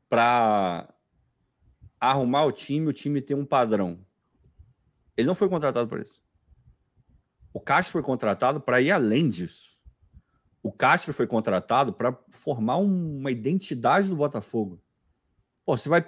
para 0.08 0.92
arrumar 2.00 2.44
o 2.44 2.52
time, 2.52 2.86
o 2.86 2.92
time 2.92 3.20
ter 3.20 3.34
um 3.34 3.44
padrão. 3.44 4.04
Ele 5.16 5.26
não 5.26 5.34
foi 5.34 5.48
contratado 5.48 5.88
para 5.88 6.02
isso. 6.02 6.22
O 7.52 7.60
Castro 7.60 7.92
foi 7.92 8.02
contratado 8.02 8.60
para 8.60 8.80
ir 8.80 8.90
além 8.90 9.28
disso. 9.28 9.78
O 10.62 10.72
Castro 10.72 11.12
foi 11.12 11.26
contratado 11.26 11.92
para 11.92 12.16
formar 12.30 12.76
uma 12.76 13.30
identidade 13.30 14.08
do 14.08 14.16
Botafogo. 14.16 14.80
Pô, 15.64 15.76
você 15.76 15.88
vai. 15.88 16.04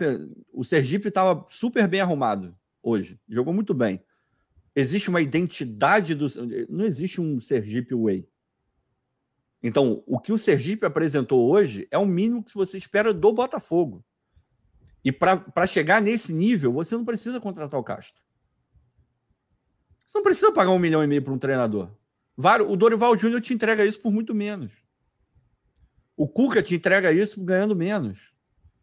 O 0.52 0.64
Sergipe 0.64 1.08
estava 1.08 1.44
super 1.48 1.86
bem 1.88 2.00
arrumado 2.00 2.56
hoje, 2.82 3.20
jogou 3.28 3.52
muito 3.52 3.74
bem. 3.74 4.02
Existe 4.74 5.08
uma 5.08 5.20
identidade 5.20 6.14
do. 6.14 6.26
Não 6.68 6.84
existe 6.84 7.20
um 7.20 7.40
Sergipe 7.40 7.94
Way. 7.94 8.28
Então, 9.62 10.02
o 10.06 10.18
que 10.18 10.32
o 10.32 10.38
Sergipe 10.38 10.86
apresentou 10.86 11.50
hoje 11.50 11.86
é 11.90 11.98
o 11.98 12.06
mínimo 12.06 12.42
que 12.42 12.54
você 12.54 12.78
espera 12.78 13.12
do 13.12 13.32
Botafogo. 13.32 14.04
E 15.04 15.12
para 15.12 15.66
chegar 15.66 16.00
nesse 16.00 16.32
nível, 16.32 16.72
você 16.72 16.94
não 16.94 17.04
precisa 17.04 17.40
contratar 17.40 17.78
o 17.78 17.84
Castro. 17.84 18.22
Você 20.06 20.18
não 20.18 20.22
precisa 20.22 20.52
pagar 20.52 20.70
um 20.70 20.78
milhão 20.78 21.02
e 21.04 21.06
meio 21.06 21.22
para 21.22 21.32
um 21.32 21.38
treinador. 21.38 21.90
O 22.68 22.76
Dorival 22.76 23.16
Júnior 23.16 23.40
te 23.40 23.52
entrega 23.52 23.84
isso 23.84 24.00
por 24.00 24.10
muito 24.10 24.34
menos. 24.34 24.72
O 26.16 26.26
Cuca 26.26 26.62
te 26.62 26.74
entrega 26.74 27.12
isso 27.12 27.40
ganhando 27.42 27.76
menos. 27.76 28.32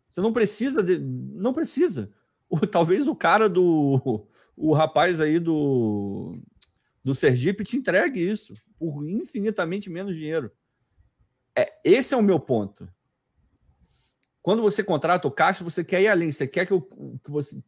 Você 0.09 0.21
não 0.21 0.33
precisa 0.33 0.81
de, 0.81 0.97
não 0.99 1.53
precisa. 1.53 2.11
O, 2.49 2.59
talvez 2.65 3.07
o 3.07 3.15
cara 3.15 3.49
do 3.49 4.25
o 4.55 4.73
rapaz 4.73 5.19
aí 5.19 5.39
do 5.39 6.39
do 7.03 7.13
Sergipe 7.13 7.63
te 7.63 7.77
entregue 7.77 8.19
isso 8.19 8.53
por 8.77 9.07
infinitamente 9.07 9.89
menos 9.89 10.15
dinheiro. 10.15 10.51
É, 11.57 11.73
esse 11.83 12.13
é 12.13 12.17
o 12.17 12.21
meu 12.21 12.39
ponto. 12.39 12.87
Quando 14.43 14.61
você 14.61 14.83
contrata 14.83 15.27
o 15.27 15.31
Castro, 15.31 15.69
você 15.69 15.83
quer 15.83 16.01
ir 16.01 16.07
além, 16.07 16.31
você 16.31 16.47
quer 16.47 16.67
que, 16.67 16.71
eu, 16.71 16.81
que 17.23 17.31
você 17.31 17.61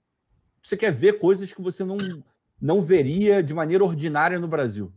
você 0.64 0.78
quer 0.78 0.92
ver 0.92 1.20
coisas 1.20 1.52
que 1.52 1.62
você 1.62 1.84
não 1.84 1.98
não 2.62 2.82
veria 2.82 3.42
de 3.42 3.54
maneira 3.54 3.84
ordinária 3.84 4.38
no 4.38 4.48
Brasil. 4.48 4.94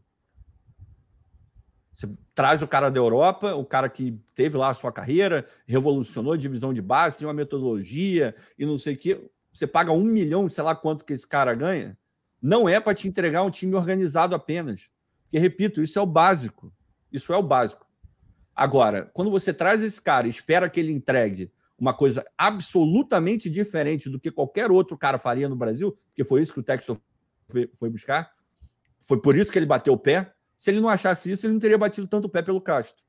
Você 1.94 2.08
traz 2.34 2.60
o 2.60 2.68
cara 2.68 2.90
da 2.90 2.98
Europa, 2.98 3.54
o 3.54 3.64
cara 3.64 3.88
que 3.88 4.20
teve 4.34 4.56
lá 4.56 4.70
a 4.70 4.74
sua 4.74 4.90
carreira, 4.90 5.46
revolucionou 5.66 6.32
a 6.32 6.36
divisão 6.36 6.74
de 6.74 6.82
base, 6.82 7.18
tem 7.18 7.26
uma 7.26 7.32
metodologia 7.32 8.34
e 8.58 8.66
não 8.66 8.76
sei 8.76 8.94
o 8.94 8.96
quê. 8.96 9.30
Você 9.52 9.66
paga 9.66 9.92
um 9.92 10.02
milhão, 10.02 10.48
sei 10.48 10.64
lá 10.64 10.74
quanto 10.74 11.04
que 11.04 11.12
esse 11.12 11.26
cara 11.26 11.54
ganha. 11.54 11.96
Não 12.40 12.68
é 12.68 12.80
para 12.80 12.94
te 12.94 13.06
entregar 13.06 13.42
um 13.42 13.50
time 13.50 13.74
organizado 13.74 14.34
apenas. 14.34 14.90
Porque, 15.22 15.38
repito, 15.38 15.82
isso 15.82 15.98
é 15.98 16.02
o 16.02 16.06
básico. 16.06 16.72
Isso 17.12 17.32
é 17.32 17.36
o 17.36 17.42
básico. 17.42 17.86
Agora, 18.54 19.10
quando 19.12 19.30
você 19.30 19.52
traz 19.52 19.82
esse 19.82 20.00
cara 20.00 20.26
e 20.26 20.30
espera 20.30 20.68
que 20.68 20.78
ele 20.78 20.92
entregue 20.92 21.50
uma 21.78 21.94
coisa 21.94 22.24
absolutamente 22.36 23.50
diferente 23.50 24.08
do 24.08 24.20
que 24.20 24.30
qualquer 24.30 24.70
outro 24.70 24.96
cara 24.96 25.18
faria 25.18 25.48
no 25.48 25.56
Brasil, 25.56 25.98
porque 26.08 26.22
foi 26.22 26.42
isso 26.42 26.52
que 26.52 26.60
o 26.60 26.62
Textor 26.62 27.00
foi 27.74 27.90
buscar, 27.90 28.32
foi 29.06 29.20
por 29.20 29.36
isso 29.36 29.50
que 29.50 29.58
ele 29.58 29.66
bateu 29.66 29.94
o 29.94 29.98
pé, 29.98 30.32
se 30.56 30.70
ele 30.70 30.80
não 30.80 30.88
achasse 30.88 31.30
isso, 31.30 31.44
ele 31.44 31.54
não 31.54 31.60
teria 31.60 31.76
batido 31.76 32.06
tanto 32.06 32.26
o 32.26 32.28
pé 32.28 32.40
pelo 32.40 32.60
Castro. 32.60 33.02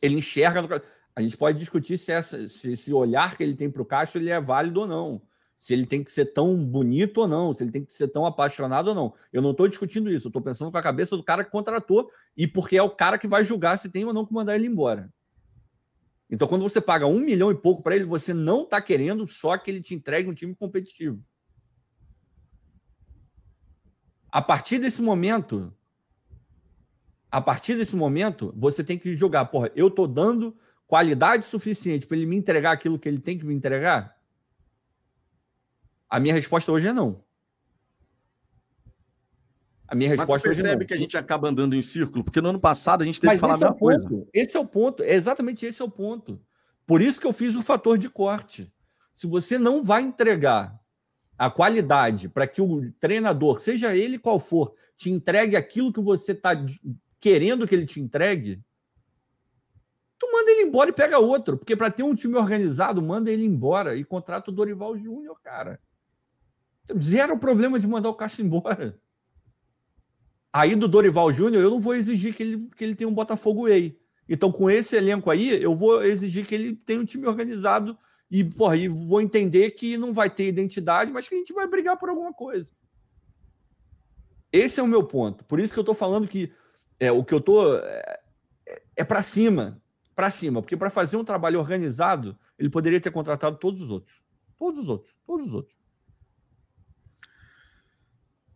Ele 0.00 0.14
enxerga. 0.14 0.80
A 1.16 1.20
gente 1.20 1.36
pode 1.36 1.58
discutir 1.58 1.98
se, 1.98 2.12
essa, 2.12 2.46
se 2.48 2.74
esse 2.74 2.92
olhar 2.92 3.36
que 3.36 3.42
ele 3.42 3.56
tem 3.56 3.68
para 3.68 3.82
o 3.82 3.84
Castro 3.84 4.20
ele 4.20 4.30
é 4.30 4.40
válido 4.40 4.82
ou 4.82 4.86
não. 4.86 5.22
Se 5.56 5.72
ele 5.72 5.86
tem 5.86 6.04
que 6.04 6.12
ser 6.12 6.26
tão 6.26 6.56
bonito 6.56 7.22
ou 7.22 7.28
não, 7.28 7.54
se 7.54 7.64
ele 7.64 7.70
tem 7.70 7.84
que 7.84 7.92
ser 7.92 8.08
tão 8.08 8.26
apaixonado 8.26 8.88
ou 8.88 8.94
não. 8.94 9.14
Eu 9.32 9.40
não 9.40 9.52
estou 9.52 9.66
discutindo 9.66 10.10
isso, 10.10 10.26
eu 10.26 10.28
estou 10.28 10.42
pensando 10.42 10.70
com 10.70 10.76
a 10.76 10.82
cabeça 10.82 11.16
do 11.16 11.22
cara 11.22 11.42
que 11.42 11.50
contratou 11.50 12.10
e 12.36 12.46
porque 12.46 12.76
é 12.76 12.82
o 12.82 12.90
cara 12.90 13.18
que 13.18 13.26
vai 13.26 13.42
julgar 13.42 13.78
se 13.78 13.88
tem 13.88 14.04
ou 14.04 14.12
não 14.12 14.26
que 14.26 14.34
mandar 14.34 14.54
ele 14.54 14.66
embora. 14.66 15.10
Então, 16.28 16.48
quando 16.48 16.62
você 16.62 16.80
paga 16.80 17.06
um 17.06 17.20
milhão 17.20 17.50
e 17.50 17.54
pouco 17.54 17.82
para 17.82 17.94
ele, 17.94 18.04
você 18.04 18.34
não 18.34 18.62
está 18.62 18.80
querendo 18.80 19.26
só 19.26 19.56
que 19.56 19.70
ele 19.70 19.80
te 19.80 19.94
entregue 19.94 20.28
um 20.28 20.34
time 20.34 20.54
competitivo. 20.54 21.22
A 24.30 24.42
partir 24.42 24.78
desse 24.78 25.00
momento, 25.00 25.72
a 27.30 27.40
partir 27.40 27.76
desse 27.76 27.94
momento, 27.94 28.52
você 28.56 28.82
tem 28.82 28.98
que 28.98 29.16
jogar, 29.16 29.46
porra, 29.46 29.70
eu 29.74 29.90
tô 29.90 30.06
dando 30.06 30.56
qualidade 30.86 31.44
suficiente 31.44 32.06
para 32.06 32.16
ele 32.16 32.26
me 32.26 32.36
entregar 32.36 32.72
aquilo 32.72 32.98
que 32.98 33.08
ele 33.08 33.18
tem 33.18 33.38
que 33.38 33.44
me 33.44 33.54
entregar? 33.54 34.15
A 36.08 36.20
minha 36.20 36.34
resposta 36.34 36.70
hoje 36.70 36.88
é 36.88 36.92
não. 36.92 37.24
A 39.88 39.94
minha 39.94 40.10
resposta 40.10 40.48
Mas 40.48 40.56
percebe 40.56 40.84
é 40.84 40.86
que 40.86 40.94
a 40.94 40.96
gente 40.96 41.16
acaba 41.16 41.48
andando 41.48 41.76
em 41.76 41.82
círculo, 41.82 42.24
porque 42.24 42.40
no 42.40 42.48
ano 42.48 42.60
passado 42.60 43.02
a 43.02 43.04
gente 43.04 43.20
teve 43.20 43.28
Mas 43.28 43.36
que 43.36 43.40
falar 43.40 43.54
a 43.54 43.58
mesma 43.58 43.76
é 43.76 43.78
coisa. 43.78 44.08
Ponto. 44.08 44.28
Esse 44.32 44.56
é 44.56 44.60
o 44.60 44.66
ponto, 44.66 45.02
é 45.02 45.14
exatamente 45.14 45.64
esse 45.64 45.80
é 45.80 45.84
o 45.84 45.90
ponto. 45.90 46.40
Por 46.84 47.00
isso 47.00 47.20
que 47.20 47.26
eu 47.26 47.32
fiz 47.32 47.54
o 47.54 47.62
fator 47.62 47.96
de 47.96 48.08
corte. 48.08 48.72
Se 49.14 49.26
você 49.26 49.58
não 49.58 49.82
vai 49.82 50.02
entregar 50.02 50.78
a 51.38 51.50
qualidade 51.50 52.28
para 52.28 52.46
que 52.46 52.60
o 52.60 52.90
treinador, 52.98 53.60
seja 53.60 53.94
ele 53.94 54.18
qual 54.18 54.38
for, 54.38 54.74
te 54.96 55.10
entregue 55.10 55.54
aquilo 55.54 55.92
que 55.92 56.00
você 56.00 56.32
está 56.32 56.52
querendo 57.20 57.66
que 57.66 57.74
ele 57.74 57.86
te 57.86 58.00
entregue, 58.00 58.62
tu 60.18 60.30
manda 60.32 60.50
ele 60.50 60.62
embora 60.62 60.90
e 60.90 60.94
pega 60.94 61.18
outro. 61.18 61.56
Porque 61.56 61.76
para 61.76 61.90
ter 61.90 62.02
um 62.02 62.14
time 62.14 62.36
organizado, 62.36 63.00
manda 63.02 63.30
ele 63.30 63.44
embora 63.44 63.96
e 63.96 64.04
contrata 64.04 64.50
o 64.50 64.54
Dorival 64.54 64.96
Júnior, 64.98 65.38
cara. 65.42 65.80
Zero 67.00 67.38
problema 67.38 67.78
de 67.78 67.86
mandar 67.86 68.08
o 68.08 68.14
Castro 68.14 68.44
embora. 68.44 69.00
Aí 70.52 70.74
do 70.74 70.88
Dorival 70.88 71.32
Júnior, 71.32 71.62
eu 71.62 71.70
não 71.70 71.80
vou 71.80 71.94
exigir 71.94 72.34
que 72.34 72.42
ele, 72.42 72.70
que 72.74 72.84
ele 72.84 72.94
tenha 72.94 73.08
um 73.08 73.14
Botafogo 73.14 73.64
Way. 73.64 73.98
Então, 74.28 74.50
com 74.50 74.70
esse 74.70 74.96
elenco 74.96 75.30
aí, 75.30 75.62
eu 75.62 75.74
vou 75.76 76.02
exigir 76.02 76.46
que 76.46 76.54
ele 76.54 76.74
tenha 76.74 77.00
um 77.00 77.04
time 77.04 77.26
organizado 77.26 77.96
e, 78.30 78.42
porra, 78.42 78.76
e 78.76 78.88
vou 78.88 79.20
entender 79.20 79.70
que 79.72 79.96
não 79.96 80.12
vai 80.12 80.30
ter 80.30 80.48
identidade, 80.48 81.12
mas 81.12 81.28
que 81.28 81.34
a 81.34 81.38
gente 81.38 81.52
vai 81.52 81.66
brigar 81.66 81.96
por 81.96 82.08
alguma 82.08 82.32
coisa. 82.32 82.72
Esse 84.52 84.80
é 84.80 84.82
o 84.82 84.88
meu 84.88 85.04
ponto. 85.04 85.44
Por 85.44 85.60
isso 85.60 85.72
que 85.72 85.78
eu 85.78 85.82
estou 85.82 85.94
falando 85.94 86.26
que 86.26 86.52
é, 86.98 87.12
o 87.12 87.22
que 87.22 87.34
eu 87.34 87.40
tô 87.40 87.76
é, 87.76 88.20
é 88.96 89.04
para 89.04 89.22
cima, 89.22 89.80
para 90.14 90.30
cima, 90.30 90.62
porque 90.62 90.76
para 90.76 90.90
fazer 90.90 91.16
um 91.16 91.24
trabalho 91.24 91.60
organizado, 91.60 92.36
ele 92.58 92.70
poderia 92.70 93.00
ter 93.00 93.10
contratado 93.10 93.58
todos 93.58 93.82
os 93.82 93.90
outros. 93.90 94.22
Todos 94.58 94.80
os 94.80 94.88
outros, 94.88 95.14
todos 95.26 95.48
os 95.48 95.52
outros. 95.52 95.85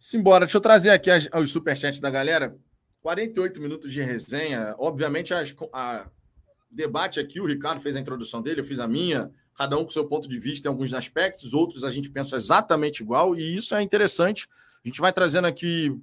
Simbora, 0.00 0.46
deixa 0.46 0.56
eu 0.56 0.62
trazer 0.62 0.88
aqui 0.88 1.10
as, 1.10 1.28
os 1.34 1.50
superchats 1.50 2.00
da 2.00 2.08
galera. 2.08 2.56
48 3.02 3.60
minutos 3.60 3.92
de 3.92 4.00
resenha. 4.00 4.74
Obviamente, 4.78 5.34
as, 5.34 5.54
a 5.74 6.08
debate 6.70 7.20
aqui, 7.20 7.38
o 7.38 7.44
Ricardo 7.44 7.82
fez 7.82 7.94
a 7.96 8.00
introdução 8.00 8.40
dele, 8.40 8.62
eu 8.62 8.64
fiz 8.64 8.80
a 8.80 8.88
minha, 8.88 9.30
cada 9.54 9.76
um 9.76 9.84
com 9.84 9.90
seu 9.90 10.06
ponto 10.06 10.26
de 10.26 10.38
vista 10.38 10.66
em 10.66 10.70
alguns 10.70 10.94
aspectos, 10.94 11.52
outros 11.52 11.84
a 11.84 11.90
gente 11.90 12.10
pensa 12.10 12.36
exatamente 12.36 13.02
igual, 13.02 13.36
e 13.36 13.54
isso 13.54 13.74
é 13.74 13.82
interessante. 13.82 14.48
A 14.82 14.88
gente 14.88 15.02
vai 15.02 15.12
trazendo 15.12 15.46
aqui 15.46 15.94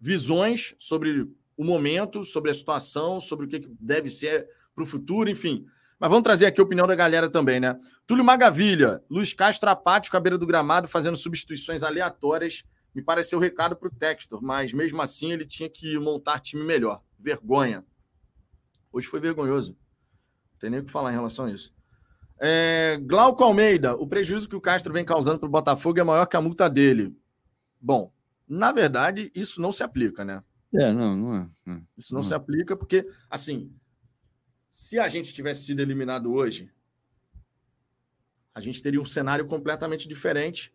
visões 0.00 0.74
sobre 0.76 1.28
o 1.56 1.62
momento, 1.64 2.24
sobre 2.24 2.50
a 2.50 2.54
situação, 2.54 3.20
sobre 3.20 3.46
o 3.46 3.48
que 3.48 3.68
deve 3.78 4.10
ser 4.10 4.48
para 4.74 4.82
o 4.82 4.86
futuro, 4.86 5.30
enfim. 5.30 5.64
Mas 5.98 6.10
vamos 6.10 6.24
trazer 6.24 6.46
aqui 6.46 6.60
a 6.60 6.64
opinião 6.64 6.88
da 6.88 6.94
galera 6.96 7.30
também, 7.30 7.60
né? 7.60 7.78
Túlio 8.04 8.24
Magavilha, 8.24 9.00
Luiz 9.08 9.32
Castro 9.32 9.70
apático 9.70 10.16
à 10.16 10.20
beira 10.20 10.38
do 10.38 10.46
gramado, 10.46 10.88
fazendo 10.88 11.16
substituições 11.16 11.84
aleatórias. 11.84 12.64
Me 12.98 13.04
pareceu 13.04 13.38
o 13.38 13.40
recado 13.40 13.76
para 13.76 13.86
o 13.86 13.94
Textor, 13.94 14.42
mas 14.42 14.72
mesmo 14.72 15.00
assim 15.00 15.30
ele 15.30 15.46
tinha 15.46 15.70
que 15.70 15.96
montar 16.00 16.40
time 16.40 16.64
melhor. 16.64 17.00
Vergonha. 17.16 17.84
Hoje 18.90 19.06
foi 19.06 19.20
vergonhoso. 19.20 19.78
Não 20.50 20.58
tem 20.58 20.68
nem 20.68 20.80
o 20.80 20.84
que 20.84 20.90
falar 20.90 21.12
em 21.12 21.14
relação 21.14 21.44
a 21.44 21.52
isso. 21.52 21.72
É, 22.40 22.98
Glauco 23.00 23.44
Almeida, 23.44 23.94
o 23.94 24.04
prejuízo 24.04 24.48
que 24.48 24.56
o 24.56 24.60
Castro 24.60 24.92
vem 24.92 25.04
causando 25.04 25.38
para 25.38 25.46
o 25.46 25.50
Botafogo 25.50 26.00
é 26.00 26.02
maior 26.02 26.26
que 26.26 26.36
a 26.36 26.40
multa 26.40 26.68
dele. 26.68 27.16
Bom, 27.80 28.12
na 28.48 28.72
verdade, 28.72 29.30
isso 29.32 29.60
não 29.60 29.70
se 29.70 29.84
aplica, 29.84 30.24
né? 30.24 30.42
É, 30.74 30.92
não, 30.92 31.16
não 31.16 31.36
é. 31.36 31.48
Não. 31.64 31.86
Isso 31.96 32.12
não, 32.12 32.20
não, 32.20 32.26
se 32.26 32.34
aplica 32.34 32.76
porque, 32.76 33.08
assim, 33.30 33.72
se 34.68 34.98
a 34.98 35.06
gente 35.06 35.32
tivesse 35.32 35.66
sido 35.66 35.78
eliminado 35.78 36.32
hoje, 36.32 36.68
a 38.52 38.60
gente 38.60 38.82
teria 38.82 39.00
um 39.00 39.06
cenário 39.06 39.46
completamente 39.46 40.08
diferente, 40.08 40.74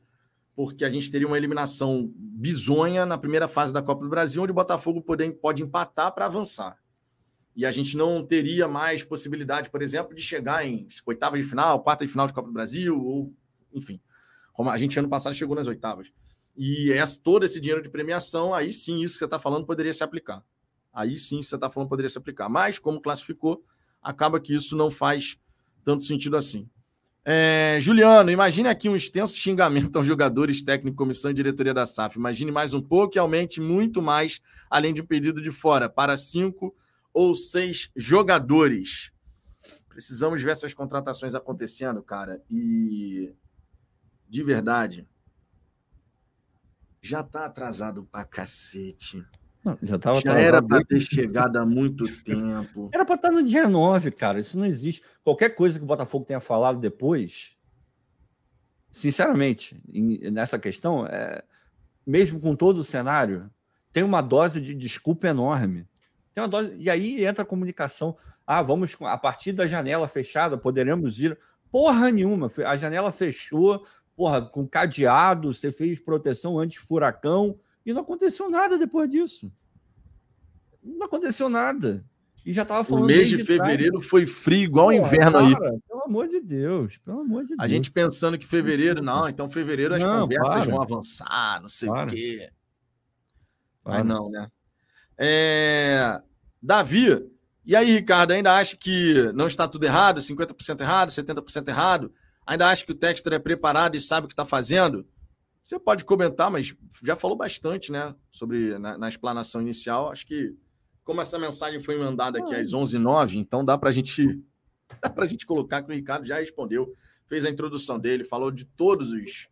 porque 0.56 0.86
a 0.86 0.90
gente 0.90 1.12
teria 1.12 1.28
uma 1.28 1.38
eliminação 1.38 2.12
bizonha 2.16 3.06
na 3.06 3.18
primeira 3.18 3.48
fase 3.48 3.74
da 3.74 3.82
Copa 3.82 4.04
do 4.04 4.10
Brasil, 4.10 4.44
onde 4.44 4.52
o 4.52 4.56
Botafogo 4.56 5.02
pode, 5.02 5.32
pode 5.34 5.64
empatar 5.64 6.14
para 6.14 6.26
avançar. 6.26 6.78
E 7.56 7.66
a 7.66 7.72
gente 7.72 7.96
não 7.96 8.26
teria 8.26 8.68
mais 8.68 9.04
possibilidade, 9.04 9.70
por 9.70 9.82
exemplo, 9.82 10.16
de 10.16 10.22
chegar 10.22 10.66
em 10.66 10.88
oitava 11.06 11.38
de 11.38 11.44
final, 11.44 11.82
quarta 11.82 12.06
de 12.06 12.12
final 12.12 12.26
de 12.26 12.34
Copa 12.34 12.48
do 12.48 12.54
Brasil, 12.54 13.00
ou 13.00 13.34
enfim. 13.74 14.00
Como 14.54 14.70
a 14.70 14.78
gente 14.78 14.98
ano 14.98 15.10
passado 15.10 15.34
chegou 15.36 15.56
nas 15.56 15.68
oitavas. 15.68 16.12
E 16.56 16.92
essa, 16.92 17.20
todo 17.22 17.44
esse 17.44 17.60
dinheiro 17.60 17.82
de 17.82 17.90
premiação, 17.90 18.54
aí 18.54 18.72
sim, 18.72 19.04
isso 19.04 19.16
que 19.16 19.20
você 19.20 19.26
está 19.26 19.40
falando 19.40 19.66
poderia 19.66 19.94
se 19.94 20.04
aplicar. 20.04 20.44
Aí 20.92 21.18
sim, 21.18 21.42
você 21.42 21.56
está 21.56 21.70
falando 21.70 21.90
poderia 21.90 22.10
se 22.10 22.18
aplicar. 22.18 22.48
Mas, 22.50 22.78
como 22.78 23.02
classificou, 23.02 23.64
acaba 24.02 24.40
que 24.40 24.54
isso 24.54 24.76
não 24.76 24.92
faz 24.92 25.40
tanto 25.84 26.04
sentido 26.04 26.38
assim. 26.38 26.70
É, 27.26 27.78
Juliano, 27.80 28.30
imagine 28.30 28.68
aqui 28.68 28.90
um 28.90 28.96
extenso 28.96 29.38
xingamento 29.38 29.96
aos 29.96 30.06
jogadores, 30.06 30.62
técnico, 30.62 30.98
comissão 30.98 31.32
e 31.32 31.34
diretoria 31.34 31.74
da 31.74 31.86
SAF. 31.86 32.18
Imagine 32.18 32.52
mais 32.52 32.74
um 32.74 32.82
pouco 32.82 33.16
e 33.16 33.20
aumente 33.20 33.62
muito 33.62 34.02
mais, 34.02 34.42
além 34.70 34.94
de 34.94 35.02
um 35.02 35.06
pedido 35.06 35.42
de 35.42 35.52
fora, 35.52 35.88
para 35.90 36.18
cinco 36.18 36.76
ou 37.14 37.34
seis 37.34 37.90
jogadores. 37.96 39.14
Precisamos 39.88 40.42
ver 40.42 40.52
essas 40.52 40.74
contratações 40.74 41.34
acontecendo, 41.34 42.04
cara. 42.04 42.42
E 42.50 43.34
de 44.28 44.44
verdade, 44.44 45.08
já 47.02 47.22
está 47.22 47.46
atrasado 47.46 48.04
pra 48.12 48.26
cacete. 48.26 49.24
Não, 49.64 49.78
já 49.82 49.98
tava 49.98 50.20
já 50.20 50.38
era 50.38 50.62
para 50.62 50.84
ter 50.84 51.00
chegado 51.00 51.58
há 51.58 51.66
muito 51.66 52.06
tempo. 52.24 52.90
Era 52.94 53.06
para 53.06 53.16
estar 53.16 53.32
no 53.32 53.42
dia 53.42 53.70
9, 53.70 54.12
cara. 54.12 54.40
Isso 54.40 54.60
não 54.60 54.66
existe. 54.66 55.02
Qualquer 55.24 55.50
coisa 55.50 55.80
que 55.80 55.86
o 55.86 55.88
Botafogo 55.88 56.26
tenha 56.26 56.42
falado 56.42 56.80
depois, 56.80 57.56
sinceramente, 58.92 59.82
nessa 60.32 60.60
questão, 60.60 61.08
é, 61.08 61.44
mesmo 62.06 62.42
com 62.42 62.56
todo 62.56 62.80
o 62.80 62.84
cenário, 62.84 63.50
tem 63.94 64.04
uma 64.04 64.22
dose 64.22 64.60
de 64.60 64.74
desculpa 64.74 65.28
enorme. 65.28 65.88
Tem 66.34 66.44
uma 66.44 66.50
dose. 66.50 66.76
E 66.78 66.90
aí 66.90 67.26
entra 67.26 67.44
a 67.44 67.48
comunicação. 67.48 68.18
Ah, 68.46 68.62
vamos, 68.62 68.98
a 69.02 69.18
partir 69.18 69.54
da 69.54 69.66
janela 69.66 70.10
fechada, 70.10 70.58
poderemos 70.58 71.22
ir. 71.22 71.38
Porra 71.72 72.12
nenhuma. 72.12 72.52
A 72.66 72.76
janela 72.76 73.12
fechou, 73.14 73.86
porra, 74.14 74.42
com 74.42 74.68
cadeado, 74.68 75.54
você 75.54 75.72
fez 75.72 76.00
proteção 76.00 76.60
anti-furacão 76.60 77.58
e 77.86 77.94
não 77.94 78.02
aconteceu 78.02 78.50
nada 78.50 78.78
depois 78.78 79.10
disso. 79.10 79.52
Não 80.82 81.06
aconteceu 81.06 81.50
nada. 81.50 82.06
E 82.46 82.54
já 82.54 82.66
tava 82.66 82.84
falando. 82.84 83.06
O 83.06 83.08
mês 83.08 83.30
de 83.30 83.44
fevereiro 83.44 83.98
trás. 83.98 84.10
foi 84.10 84.26
frio, 84.26 84.64
igual 84.64 84.88
o 84.88 84.92
inverno 84.92 85.40
cara, 85.40 85.46
aí. 85.46 85.80
Pelo 85.88 86.04
amor 86.06 86.28
de 86.28 86.42
Deus, 86.42 86.98
pelo 86.98 87.22
amor 87.22 87.44
de 87.44 87.50
Deus. 87.50 87.60
A 87.60 87.68
gente 87.68 87.90
pensando 87.90 88.38
que 88.38 88.46
fevereiro, 88.46 89.02
não, 89.02 89.30
então 89.30 89.50
fevereiro 89.50 89.96
as 89.96 90.04
não, 90.04 90.22
conversas 90.22 90.54
para. 90.54 90.66
vão 90.66 90.82
avançar, 90.82 91.62
não 91.62 91.70
sei 91.70 91.88
para. 91.88 92.06
o 92.06 92.10
quê. 92.10 92.50
Para. 93.82 93.94
Mas 94.00 94.06
não, 94.06 94.30
né? 94.30 94.50
É... 95.18 96.22
Davi, 96.62 97.30
e 97.66 97.76
aí, 97.76 97.94
Ricardo, 97.94 98.32
ainda 98.32 98.58
acha 98.58 98.76
que 98.76 99.32
não 99.34 99.48
está 99.48 99.68
tudo 99.68 99.86
errado, 99.86 100.20
50% 100.20 100.82
errado, 100.82 101.10
70% 101.10 101.68
errado? 101.70 102.14
Ainda 102.46 102.68
acha 102.68 102.86
que 102.86 102.92
o 102.92 102.96
Textor 102.96 103.34
é 103.34 103.40
preparado 103.40 103.96
e 103.96 104.02
sabe 104.02 104.26
o 104.26 104.28
que 104.28 104.34
está 104.34 104.46
fazendo? 104.46 105.08
Você 105.64 105.80
pode 105.80 106.04
comentar, 106.04 106.52
mas 106.52 106.76
já 107.04 107.16
falou 107.16 107.38
bastante, 107.38 107.92
né, 107.92 108.14
sobre 108.30 108.78
na, 108.78 108.98
na 108.98 109.08
explanação 109.08 109.62
inicial. 109.62 110.12
Acho 110.12 110.26
que 110.28 110.54
como 111.04 111.22
essa 111.22 111.40
mensagem 111.40 111.80
foi 111.80 111.98
mandada 111.98 112.40
aqui 112.40 112.54
às 112.54 112.72
11h09, 112.72 113.36
então 113.36 113.64
dá 113.64 113.78
para 113.78 113.90
a 113.90 113.94
gente 113.94 114.44
dá 115.02 115.10
para 115.10 115.24
a 115.24 115.28
gente 115.28 115.46
colocar 115.46 115.82
que 115.82 115.92
o 115.92 115.96
Ricardo 115.96 116.26
já 116.26 116.36
respondeu, 116.36 116.94
fez 117.28 117.46
a 117.46 117.50
introdução 117.50 117.98
dele, 117.98 118.24
falou 118.24 118.52
de 118.52 118.66
todos 118.66 119.12
os 119.12 119.48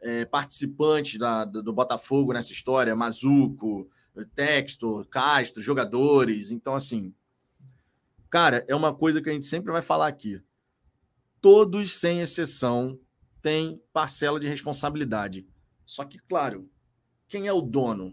é, 0.00 0.24
participantes 0.24 1.18
da, 1.18 1.44
do, 1.44 1.62
do 1.62 1.72
Botafogo 1.72 2.32
nessa 2.32 2.52
história, 2.52 2.94
Mazuco, 2.94 3.90
Textor, 4.34 5.06
Castro, 5.08 5.62
jogadores. 5.62 6.50
Então, 6.50 6.74
assim, 6.74 7.12
cara, 8.30 8.64
é 8.68 8.74
uma 8.74 8.94
coisa 8.94 9.20
que 9.20 9.28
a 9.28 9.32
gente 9.32 9.46
sempre 9.46 9.72
vai 9.72 9.82
falar 9.82 10.06
aqui. 10.06 10.40
Todos, 11.40 11.98
sem 11.98 12.20
exceção, 12.20 12.98
têm 13.40 13.82
parcela 13.92 14.38
de 14.38 14.48
responsabilidade. 14.48 15.46
Só 15.84 16.04
que, 16.04 16.18
claro, 16.18 16.68
quem 17.28 17.46
é 17.46 17.52
o 17.52 17.60
dono? 17.60 18.12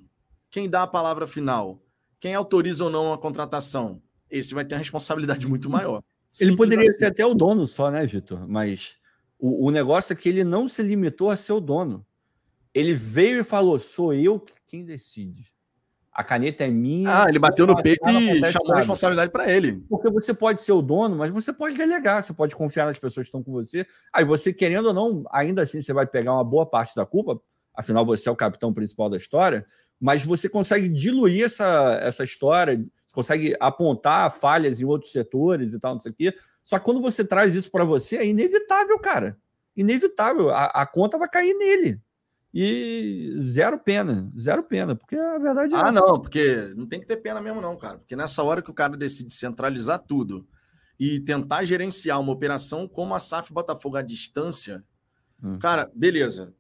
Quem 0.50 0.70
dá 0.70 0.84
a 0.84 0.88
palavra 0.88 1.28
final? 1.28 1.84
Quem 2.20 2.34
autoriza 2.34 2.84
ou 2.84 2.90
não 2.90 3.14
a 3.14 3.18
contratação? 3.18 4.02
Esse 4.30 4.54
vai 4.54 4.66
ter 4.66 4.76
uma 4.76 4.80
responsabilidade 4.80 5.48
muito 5.48 5.70
maior. 5.70 6.04
Ele 6.40 6.52
Simples 6.52 6.58
poderia 6.58 6.90
assim. 6.90 7.00
ser 7.00 7.06
até 7.06 7.26
o 7.26 7.34
dono 7.34 7.66
só, 7.68 7.90
né, 7.90 8.06
Vitor? 8.06 8.48
Mas 8.48 8.98
o, 9.40 9.68
o 9.68 9.72
negócio 9.72 10.14
é 10.14 10.16
que 10.16 10.30
ele 10.30 10.44
não 10.44 10.68
se 10.68 10.82
limitou 10.84 11.30
a 11.30 11.38
ser 11.38 11.54
o 11.54 11.60
dono. 11.60 12.06
Ele 12.74 12.94
veio 12.94 13.40
e 13.40 13.44
falou: 13.44 13.80
sou 13.80 14.14
eu 14.14 14.44
quem 14.68 14.84
decide. 14.84 15.55
A 16.16 16.24
caneta 16.24 16.64
é 16.64 16.70
minha. 16.70 17.24
Ah, 17.24 17.26
ele 17.28 17.38
bateu 17.38 17.68
no 17.68 17.76
peito 17.76 18.10
e 18.10 18.42
chamou 18.46 18.72
a 18.72 18.78
responsabilidade 18.78 19.30
para 19.34 19.52
ele. 19.52 19.84
Porque 19.90 20.10
você 20.10 20.34
pode 20.34 20.64
ser 20.64 20.72
o 20.72 20.82
dono, 20.82 21.18
mas 21.18 21.30
você 21.30 21.52
pode 21.52 21.76
delegar, 21.76 22.24
você 22.24 22.34
pode 22.34 22.56
confiar 22.56 22.86
nas 22.86 22.98
pessoas 22.98 23.26
que 23.26 23.28
estão 23.28 23.44
com 23.44 23.52
você. 23.52 23.86
Aí 24.14 24.24
você, 24.24 24.54
querendo 24.54 24.86
ou 24.86 24.94
não, 24.94 25.26
ainda 25.30 25.64
assim 25.64 25.82
você 25.82 25.92
vai 25.92 26.08
pegar 26.08 26.32
uma 26.32 26.44
boa 26.44 26.66
parte 26.66 26.96
da 26.96 27.06
culpa, 27.06 27.38
afinal 27.76 28.06
você 28.06 28.30
é 28.30 28.32
o 28.32 28.36
capitão 28.36 28.74
principal 28.74 29.10
da 29.10 29.18
história, 29.18 29.66
mas 30.00 30.24
você 30.24 30.48
consegue 30.48 30.88
diluir 30.88 31.44
essa, 31.44 32.00
essa 32.02 32.24
história, 32.24 32.78
você 33.06 33.14
consegue 33.14 33.58
apontar 33.60 34.32
falhas 34.32 34.80
em 34.80 34.86
outros 34.86 35.12
setores 35.12 35.74
e 35.74 35.80
tal, 35.82 35.96
não 35.96 36.02
sei 36.02 36.14
o 36.14 36.16
quê. 36.16 36.34
Só 36.64 36.80
que 36.80 36.86
quando 36.86 37.02
você 37.02 37.26
traz 37.26 37.56
isso 37.56 37.70
para 37.70 37.84
você, 37.84 38.16
é 38.16 38.26
inevitável, 38.26 38.98
cara. 39.00 39.38
Inevitável. 39.76 40.50
A, 40.50 40.68
a 40.68 40.86
conta 40.86 41.18
vai 41.18 41.28
cair 41.28 41.54
nele. 41.56 42.00
E 42.58 43.34
zero 43.38 43.78
pena, 43.78 44.32
zero 44.40 44.64
pena, 44.64 44.96
porque 44.96 45.18
a 45.18 45.38
verdade 45.38 45.74
é. 45.74 45.78
Ah, 45.78 45.90
essa. 45.90 45.92
não, 45.92 46.22
porque 46.22 46.74
não 46.78 46.88
tem 46.88 47.02
que 47.02 47.06
ter 47.06 47.18
pena 47.18 47.42
mesmo, 47.42 47.60
não, 47.60 47.76
cara. 47.76 47.98
Porque 47.98 48.16
nessa 48.16 48.42
hora 48.44 48.62
que 48.62 48.72
o 48.72 48.74
cara 48.74 48.96
decide 48.96 49.34
centralizar 49.34 50.02
tudo 50.02 50.48
e 50.98 51.20
tentar 51.20 51.66
gerenciar 51.66 52.18
uma 52.18 52.32
operação 52.32 52.88
como 52.88 53.14
a 53.14 53.20
SAF 53.20 53.52
Botafogo 53.52 53.98
à 53.98 54.02
distância, 54.02 54.86
hum. 55.44 55.60
cara, 55.60 55.92
beleza. 55.94 56.54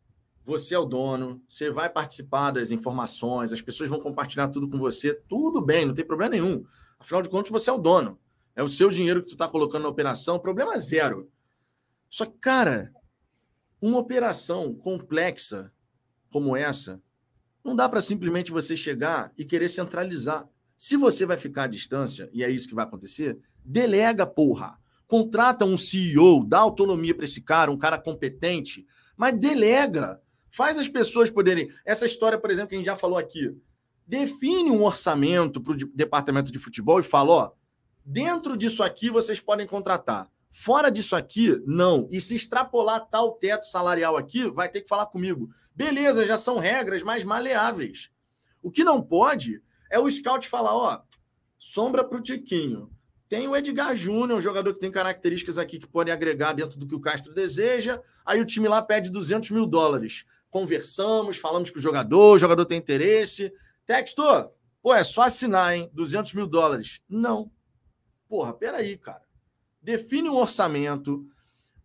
Você 0.43 0.75
é 0.75 0.79
o 0.79 0.83
dono, 0.83 1.41
você 1.47 1.71
vai 1.71 1.89
participar 1.89 2.51
das 2.51 2.71
informações, 2.71 3.53
as 3.53 3.61
pessoas 3.61 3.89
vão 3.89 4.01
compartilhar 4.01 4.49
tudo 4.49 4.69
com 4.69 4.77
você, 4.77 5.13
tudo 5.29 5.61
bem, 5.61 5.85
não 5.85 5.93
tem 5.93 6.05
problema 6.05 6.31
nenhum. 6.31 6.65
Afinal 6.99 7.21
de 7.21 7.29
contas, 7.29 7.49
você 7.49 7.69
é 7.69 7.73
o 7.73 7.77
dono. 7.77 8.19
É 8.53 8.61
o 8.61 8.67
seu 8.67 8.89
dinheiro 8.89 9.21
que 9.21 9.27
tu 9.27 9.33
está 9.33 9.47
colocando 9.47 9.83
na 9.83 9.89
operação, 9.89 10.39
problema 10.39 10.77
zero. 10.77 11.31
Só 12.09 12.25
que, 12.25 12.37
cara, 12.37 12.91
uma 13.81 13.97
operação 13.97 14.75
complexa 14.75 15.71
como 16.35 16.53
essa, 16.53 17.01
não 17.63 17.77
dá 17.77 17.87
para 17.87 18.01
simplesmente 18.01 18.51
você 18.51 18.75
chegar 18.75 19.31
e 19.37 19.45
querer 19.45 19.69
centralizar. 19.69 20.45
Se 20.75 20.97
você 20.97 21.25
vai 21.25 21.37
ficar 21.37 21.63
à 21.63 21.67
distância, 21.67 22.29
e 22.33 22.43
é 22.43 22.49
isso 22.49 22.67
que 22.67 22.75
vai 22.75 22.83
acontecer, 22.83 23.39
delega, 23.63 24.27
porra. 24.27 24.77
Contrata 25.07 25.63
um 25.63 25.77
CEO, 25.77 26.43
dá 26.45 26.57
autonomia 26.57 27.15
para 27.15 27.23
esse 27.23 27.39
cara, 27.39 27.71
um 27.71 27.77
cara 27.77 27.97
competente, 27.97 28.85
mas 29.15 29.39
delega. 29.39 30.21
Faz 30.51 30.77
as 30.77 30.89
pessoas 30.89 31.29
poderem. 31.29 31.69
Essa 31.85 32.05
história, 32.05 32.37
por 32.37 32.51
exemplo, 32.51 32.67
que 32.67 32.75
a 32.75 32.77
gente 32.79 32.87
já 32.87 32.97
falou 32.97 33.17
aqui. 33.17 33.55
Define 34.05 34.71
um 34.71 34.83
orçamento 34.83 35.61
para 35.61 35.71
o 35.71 35.77
departamento 35.95 36.51
de 36.51 36.59
futebol 36.59 36.99
e 36.99 37.03
fala: 37.03 37.31
ó, 37.31 37.51
dentro 38.05 38.57
disso 38.57 38.83
aqui 38.83 39.09
vocês 39.09 39.39
podem 39.39 39.65
contratar. 39.65 40.29
Fora 40.57 40.89
disso 40.89 41.17
aqui, 41.17 41.61
não. 41.67 42.07
E 42.09 42.21
se 42.21 42.33
extrapolar 42.33 43.09
tal 43.09 43.33
teto 43.33 43.65
salarial 43.65 44.15
aqui, 44.15 44.49
vai 44.49 44.69
ter 44.69 44.79
que 44.79 44.87
falar 44.87 45.05
comigo. 45.07 45.49
Beleza, 45.75 46.25
já 46.25 46.37
são 46.37 46.57
regras 46.57 47.03
mais 47.03 47.25
maleáveis. 47.25 48.09
O 48.63 48.71
que 48.71 48.81
não 48.81 49.01
pode 49.01 49.61
é 49.91 49.99
o 49.99 50.09
scout 50.09 50.47
falar, 50.47 50.73
ó, 50.73 51.01
sombra 51.57 52.05
para 52.05 52.17
o 52.17 52.21
Tiquinho. 52.21 52.89
Tem 53.27 53.49
o 53.49 53.55
Edgar 53.55 53.97
Júnior, 53.97 54.37
um 54.37 54.41
jogador 54.41 54.73
que 54.73 54.79
tem 54.79 54.89
características 54.89 55.57
aqui 55.57 55.77
que 55.77 55.89
podem 55.89 56.13
agregar 56.13 56.53
dentro 56.53 56.79
do 56.79 56.87
que 56.87 56.95
o 56.95 57.01
Castro 57.01 57.33
deseja. 57.33 58.01
Aí 58.25 58.39
o 58.39 58.45
time 58.45 58.69
lá 58.69 58.81
pede 58.81 59.11
200 59.11 59.51
mil 59.51 59.65
dólares. 59.65 60.23
Conversamos, 60.49 61.35
falamos 61.35 61.69
com 61.69 61.79
o 61.79 61.81
jogador, 61.81 62.35
o 62.35 62.37
jogador 62.37 62.63
tem 62.63 62.77
interesse. 62.77 63.51
Texto, 63.85 64.23
pô, 64.81 64.93
é 64.93 65.03
só 65.03 65.23
assinar, 65.23 65.75
hein? 65.75 65.91
200 65.93 66.33
mil 66.33 66.47
dólares. 66.47 67.01
Não. 67.09 67.51
Porra, 68.29 68.53
peraí, 68.53 68.97
cara 68.97 69.24
define 69.85 70.27
um 70.27 70.37
orçamento, 70.37 71.27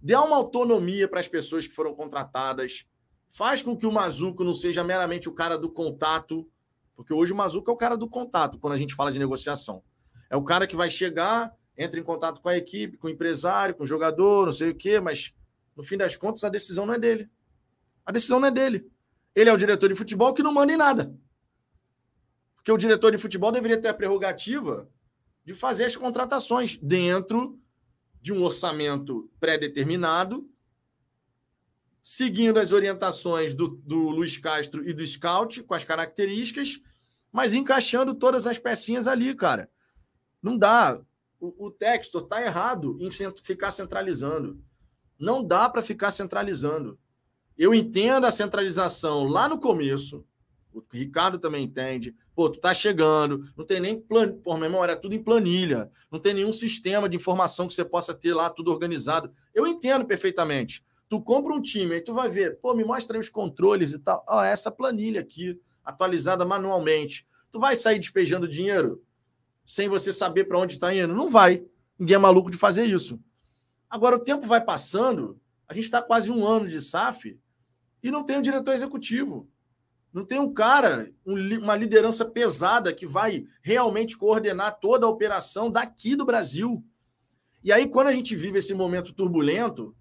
dê 0.01 0.17
uma 0.17 0.35
autonomia 0.35 1.07
para 1.07 1.21
as 1.21 1.29
pessoas 1.29 1.67
que 1.67 1.75
foram 1.75 1.95
contratadas, 1.95 2.87
faz 3.29 3.63
com 3.63 3.77
que 3.77 3.87
o 3.87 3.93
Mazuco 3.93 4.43
não 4.43 4.55
seja 4.55 4.83
meramente 4.83 5.29
o 5.29 5.35
cara 5.35 5.59
do 5.59 5.71
contato, 5.71 6.49
porque 6.97 7.13
hoje 7.13 7.35
o 7.35 7.37
Mazuco 7.37 7.71
é 7.71 7.75
o 7.75 7.77
cara 7.77 7.99
do 7.99 8.09
contato 8.09 8.59
quando 8.59 8.73
a 8.73 8.79
gente 8.79 8.95
fala 8.95 9.13
de 9.13 9.19
negociação. 9.19 9.83
É 10.31 10.37
o 10.37 10.43
cara 10.43 10.67
que 10.67 10.75
vai 10.75 10.89
chegar, 10.89 11.55
entra 11.77 12.01
em 12.01 12.03
contato 12.03 12.41
com 12.41 12.49
a 12.49 12.57
equipe, 12.57 12.97
com 12.97 13.07
o 13.07 13.11
empresário, 13.11 13.75
com 13.75 13.85
o 13.85 13.87
jogador, 13.87 14.47
não 14.47 14.53
sei 14.53 14.71
o 14.71 14.75
quê, 14.75 14.99
mas 14.99 15.35
no 15.77 15.83
fim 15.83 15.99
das 15.99 16.17
contas 16.17 16.43
a 16.43 16.49
decisão 16.49 16.87
não 16.87 16.95
é 16.95 16.99
dele. 16.99 17.29
A 18.07 18.11
decisão 18.11 18.41
não 18.41 18.49
é 18.49 18.51
dele. 18.51 18.91
Ele 19.35 19.51
é 19.51 19.53
o 19.53 19.59
diretor 19.59 19.91
de 19.91 19.95
futebol 19.95 20.33
que 20.33 20.43
não 20.43 20.55
manda 20.55 20.73
em 20.73 20.77
nada. 20.79 21.15
Porque 22.57 22.73
o 22.73 22.79
diretor 22.79 23.13
de 23.13 23.19
futebol 23.19 23.53
deveria 23.53 23.79
ter 23.79 23.89
a 23.89 23.95
prerrogativa 23.95 24.89
de 25.45 25.53
fazer 25.53 25.85
as 25.85 25.97
contratações 25.97 26.79
dentro 26.79 27.60
de 28.21 28.33
um 28.33 28.43
orçamento 28.43 29.31
pré-determinado, 29.41 30.49
seguindo 32.03 32.59
as 32.59 32.73
orientações 32.73 33.55
do, 33.55 33.69
do 33.69 34.11
Luiz 34.11 34.37
Castro 34.37 34.89
e 34.89 34.93
do 34.93 35.07
Scout, 35.07 35.63
com 35.63 35.75
as 35.75 35.85
características, 35.85 36.81
mas 37.33 37.55
encaixando 37.55 38.15
todas 38.15 38.47
as 38.47 38.59
pecinhas 38.59 39.07
ali, 39.07 39.35
cara. 39.35 39.71
Não 40.43 40.57
dá. 40.57 41.01
O, 41.39 41.67
o 41.67 41.71
texto 41.71 42.19
está 42.19 42.43
errado 42.43 42.99
em 43.01 43.11
ficar 43.11 43.71
centralizando. 43.71 44.63
Não 45.19 45.45
dá 45.45 45.69
para 45.69 45.83
ficar 45.83 46.11
centralizando. 46.11 46.99
Eu 47.57 47.75
entendo 47.75 48.27
a 48.27 48.33
centralização 48.33 49.25
lá 49.25 49.49
no 49.49 49.59
começo, 49.59 50.27
o 50.73 50.83
Ricardo 50.93 51.39
também 51.39 51.65
entende. 51.65 52.15
Pô, 52.35 52.49
tu 52.49 52.61
tá 52.61 52.73
chegando, 52.73 53.45
não 53.57 53.65
tem 53.65 53.81
nem 53.81 54.01
plano, 54.01 54.35
por 54.35 54.59
memória, 54.59 54.93
é 54.93 54.97
tudo 54.97 55.15
em 55.15 55.23
planilha, 55.23 55.91
não 56.11 56.19
tem 56.19 56.35
nenhum 56.35 56.53
sistema 56.53 57.09
de 57.09 57.17
informação 57.17 57.67
que 57.67 57.75
você 57.75 57.85
possa 57.85 58.15
ter 58.15 58.35
lá, 58.35 58.49
tudo 58.49 58.71
organizado. 58.71 59.33
Eu 59.55 59.67
entendo 59.67 60.05
perfeitamente. 60.05 60.85
Tu 61.09 61.21
compra 61.21 61.53
um 61.53 61.61
time, 61.61 61.95
aí 61.95 62.01
tu 62.01 62.15
vai 62.15 62.29
ver, 62.29 62.59
pô, 62.61 62.73
me 62.73 62.85
mostra 62.85 63.17
aí 63.17 63.21
os 63.21 63.29
controles 63.29 63.93
e 63.93 63.99
tal. 63.99 64.25
Ó, 64.29 64.45
essa 64.45 64.71
planilha 64.71 65.21
aqui, 65.21 65.59
atualizada 65.85 66.45
manualmente. 66.45 67.27
Tu 67.51 67.59
vai 67.59 67.75
sair 67.75 67.99
despejando 67.99 68.47
dinheiro 68.47 69.03
sem 69.67 69.89
você 69.89 70.13
saber 70.13 70.45
para 70.45 70.59
onde 70.59 70.75
está 70.75 70.95
indo? 70.95 71.15
Não 71.15 71.31
vai. 71.31 71.65
Ninguém 71.99 72.15
é 72.15 72.19
maluco 72.19 72.51
de 72.51 72.57
fazer 72.57 72.87
isso. 72.87 73.21
Agora, 73.89 74.17
o 74.17 74.21
tempo 74.21 74.47
vai 74.47 74.61
passando, 74.61 75.39
a 75.69 75.75
gente 75.75 75.85
está 75.85 76.01
quase 76.01 76.31
um 76.31 76.47
ano 76.47 76.69
de 76.69 76.81
SAF 76.81 77.37
e 78.03 78.11
não 78.11 78.25
tem 78.25 78.39
um 78.39 78.43
diretor 78.43 78.73
executivo. 78.73 79.49
Não 80.13 80.25
tem 80.25 80.39
um 80.39 80.53
cara, 80.53 81.11
um, 81.25 81.35
uma 81.59 81.77
liderança 81.77 82.25
pesada 82.25 82.93
que 82.93 83.07
vai 83.07 83.45
realmente 83.63 84.17
coordenar 84.17 84.79
toda 84.81 85.07
a 85.07 85.09
operação 85.09 85.71
daqui 85.71 86.17
do 86.17 86.25
Brasil. 86.25 86.85
E 87.63 87.73
aí, 87.73 87.87
quando 87.87 88.09
a 88.09 88.13
gente 88.13 88.35
vive 88.35 88.59
esse 88.59 88.75
momento 88.75 89.13
turbulento, 89.13 89.95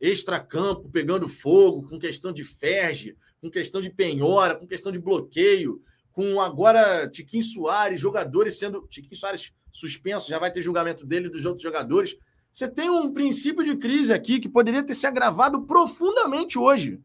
extra-campo, 0.00 0.88
pegando 0.90 1.28
fogo, 1.28 1.88
com 1.88 1.98
questão 1.98 2.32
de 2.32 2.42
ferge, 2.42 3.16
com 3.40 3.50
questão 3.50 3.80
de 3.80 3.90
penhora, 3.90 4.56
com 4.56 4.66
questão 4.66 4.90
de 4.90 4.98
bloqueio, 4.98 5.80
com 6.12 6.40
agora 6.40 7.08
Tiquinho 7.08 7.42
Soares, 7.42 8.00
jogadores 8.00 8.58
sendo. 8.58 8.86
Tiquinho 8.88 9.16
Soares 9.16 9.52
suspenso, 9.70 10.28
já 10.28 10.38
vai 10.38 10.52
ter 10.52 10.60
julgamento 10.60 11.06
dele 11.06 11.26
e 11.26 11.30
dos 11.30 11.46
outros 11.46 11.62
jogadores. 11.62 12.16
Você 12.52 12.68
tem 12.68 12.90
um 12.90 13.12
princípio 13.12 13.64
de 13.64 13.76
crise 13.76 14.12
aqui 14.12 14.38
que 14.38 14.48
poderia 14.48 14.82
ter 14.82 14.94
se 14.94 15.06
agravado 15.06 15.62
profundamente 15.62 16.58
hoje. 16.58 17.00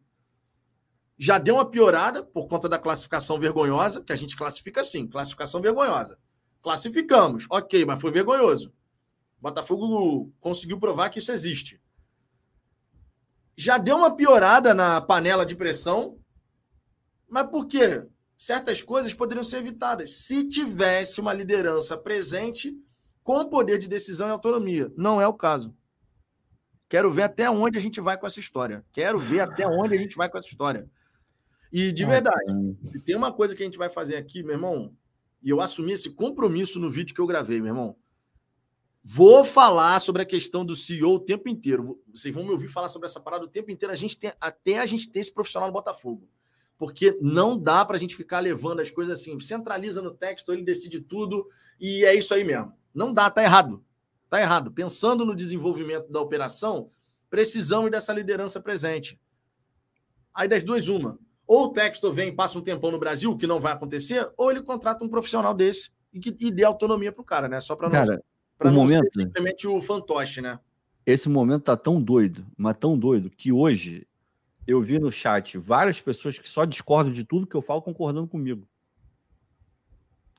Já 1.17 1.39
deu 1.39 1.55
uma 1.55 1.69
piorada 1.69 2.23
por 2.23 2.47
conta 2.47 2.69
da 2.69 2.77
classificação 2.77 3.39
vergonhosa, 3.39 4.03
que 4.03 4.13
a 4.13 4.15
gente 4.15 4.35
classifica 4.35 4.81
assim, 4.81 5.07
classificação 5.07 5.61
vergonhosa. 5.61 6.19
Classificamos, 6.61 7.47
ok, 7.49 7.85
mas 7.85 7.99
foi 7.99 8.11
vergonhoso. 8.11 8.71
Botafogo 9.39 10.31
conseguiu 10.39 10.79
provar 10.79 11.09
que 11.09 11.19
isso 11.19 11.31
existe. 11.31 11.81
Já 13.55 13.77
deu 13.77 13.97
uma 13.97 14.15
piorada 14.15 14.73
na 14.73 15.01
panela 15.01 15.45
de 15.45 15.55
pressão, 15.55 16.19
mas 17.27 17.49
por 17.49 17.65
quê? 17.65 18.05
Certas 18.35 18.81
coisas 18.83 19.13
poderiam 19.13 19.43
ser 19.43 19.57
evitadas 19.57 20.11
se 20.11 20.47
tivesse 20.47 21.19
uma 21.19 21.33
liderança 21.33 21.97
presente 21.97 22.77
com 23.23 23.49
poder 23.49 23.79
de 23.79 23.87
decisão 23.87 24.27
e 24.27 24.31
autonomia. 24.31 24.91
Não 24.95 25.19
é 25.19 25.27
o 25.27 25.33
caso. 25.33 25.75
Quero 26.87 27.11
ver 27.11 27.23
até 27.23 27.49
onde 27.49 27.77
a 27.77 27.81
gente 27.81 27.99
vai 27.99 28.17
com 28.17 28.27
essa 28.27 28.39
história. 28.39 28.85
Quero 28.93 29.17
ver 29.17 29.41
até 29.41 29.67
onde 29.67 29.95
a 29.95 29.97
gente 29.97 30.15
vai 30.15 30.29
com 30.29 30.37
essa 30.37 30.47
história. 30.47 30.89
E 31.71 31.91
de 31.91 32.05
verdade, 32.05 32.77
se 32.83 32.99
tem 32.99 33.15
uma 33.15 33.31
coisa 33.31 33.55
que 33.55 33.61
a 33.61 33.65
gente 33.65 33.77
vai 33.77 33.89
fazer 33.89 34.15
aqui, 34.15 34.41
meu 34.43 34.53
irmão, 34.53 34.95
e 35.41 35.49
eu 35.49 35.61
assumi 35.61 35.91
esse 35.91 36.11
compromisso 36.11 36.79
no 36.79 36.89
vídeo 36.89 37.13
que 37.13 37.21
eu 37.21 37.27
gravei, 37.27 37.59
meu 37.59 37.67
irmão. 37.67 37.95
Vou 39.03 39.45
falar 39.45 39.99
sobre 39.99 40.21
a 40.21 40.25
questão 40.25 40.65
do 40.65 40.75
CEO 40.75 41.15
o 41.15 41.19
tempo 41.19 41.47
inteiro. 41.47 42.01
Vocês 42.13 42.33
vão 42.33 42.43
me 42.43 42.51
ouvir 42.51 42.67
falar 42.67 42.89
sobre 42.89 43.07
essa 43.07 43.19
parada 43.19 43.45
o 43.45 43.47
tempo 43.47 43.71
inteiro, 43.71 43.93
a 43.93 43.97
gente 43.97 44.19
tem, 44.19 44.33
até 44.39 44.79
a 44.79 44.85
gente 44.85 45.09
ter 45.09 45.21
esse 45.21 45.33
profissional 45.33 45.69
no 45.69 45.73
Botafogo. 45.73 46.27
Porque 46.77 47.17
não 47.21 47.57
dá 47.57 47.83
para 47.85 47.95
a 47.95 47.99
gente 47.99 48.15
ficar 48.15 48.39
levando 48.39 48.81
as 48.81 48.91
coisas 48.91 49.19
assim, 49.19 49.39
centraliza 49.39 50.01
no 50.01 50.13
texto, 50.13 50.51
ele 50.51 50.63
decide 50.63 50.99
tudo 50.99 51.45
e 51.79 52.05
é 52.05 52.13
isso 52.13 52.33
aí 52.33 52.43
mesmo. 52.43 52.73
Não 52.93 53.13
dá, 53.13 53.29
tá 53.29 53.41
errado. 53.41 53.83
Tá 54.29 54.41
errado. 54.41 54.71
Pensando 54.71 55.25
no 55.25 55.35
desenvolvimento 55.35 56.11
da 56.11 56.19
operação, 56.19 56.91
precisamos 57.29 57.89
dessa 57.89 58.13
liderança 58.13 58.59
presente. 58.59 59.19
Aí 60.33 60.47
das 60.47 60.63
duas, 60.63 60.87
uma. 60.87 61.17
Ou 61.47 61.65
o 61.65 61.69
Textor 61.69 62.11
vem 62.11 62.29
e 62.29 62.35
passa 62.35 62.59
um 62.59 62.61
tempão 62.61 62.91
no 62.91 62.99
Brasil, 62.99 63.35
que 63.37 63.47
não 63.47 63.59
vai 63.59 63.71
acontecer, 63.71 64.29
ou 64.35 64.51
ele 64.51 64.61
contrata 64.61 65.03
um 65.03 65.09
profissional 65.09 65.53
desse 65.53 65.89
e, 66.11 66.19
que, 66.19 66.35
e 66.39 66.51
dê 66.51 66.65
autonomia 66.65 67.11
pro 67.11 67.23
cara, 67.23 67.47
né? 67.47 67.61
Só 67.61 67.75
para 67.75 67.89
não, 67.89 68.19
pra 68.57 68.69
não 68.69 68.81
momento, 68.81 69.13
ser 69.13 69.21
simplesmente 69.23 69.65
o 69.65 69.81
fantoche, 69.81 70.41
né? 70.41 70.59
Esse 71.05 71.29
momento 71.29 71.63
tá 71.63 71.77
tão 71.77 72.01
doido, 72.01 72.45
mas 72.57 72.75
tão 72.77 72.99
doido, 72.99 73.29
que 73.29 73.51
hoje 73.51 74.05
eu 74.67 74.81
vi 74.81 74.99
no 74.99 75.09
chat 75.09 75.57
várias 75.57 76.01
pessoas 76.01 76.37
que 76.37 76.49
só 76.49 76.65
discordam 76.65 77.13
de 77.13 77.23
tudo 77.23 77.47
que 77.47 77.55
eu 77.55 77.61
falo 77.61 77.81
concordando 77.81 78.27
comigo. 78.27 78.67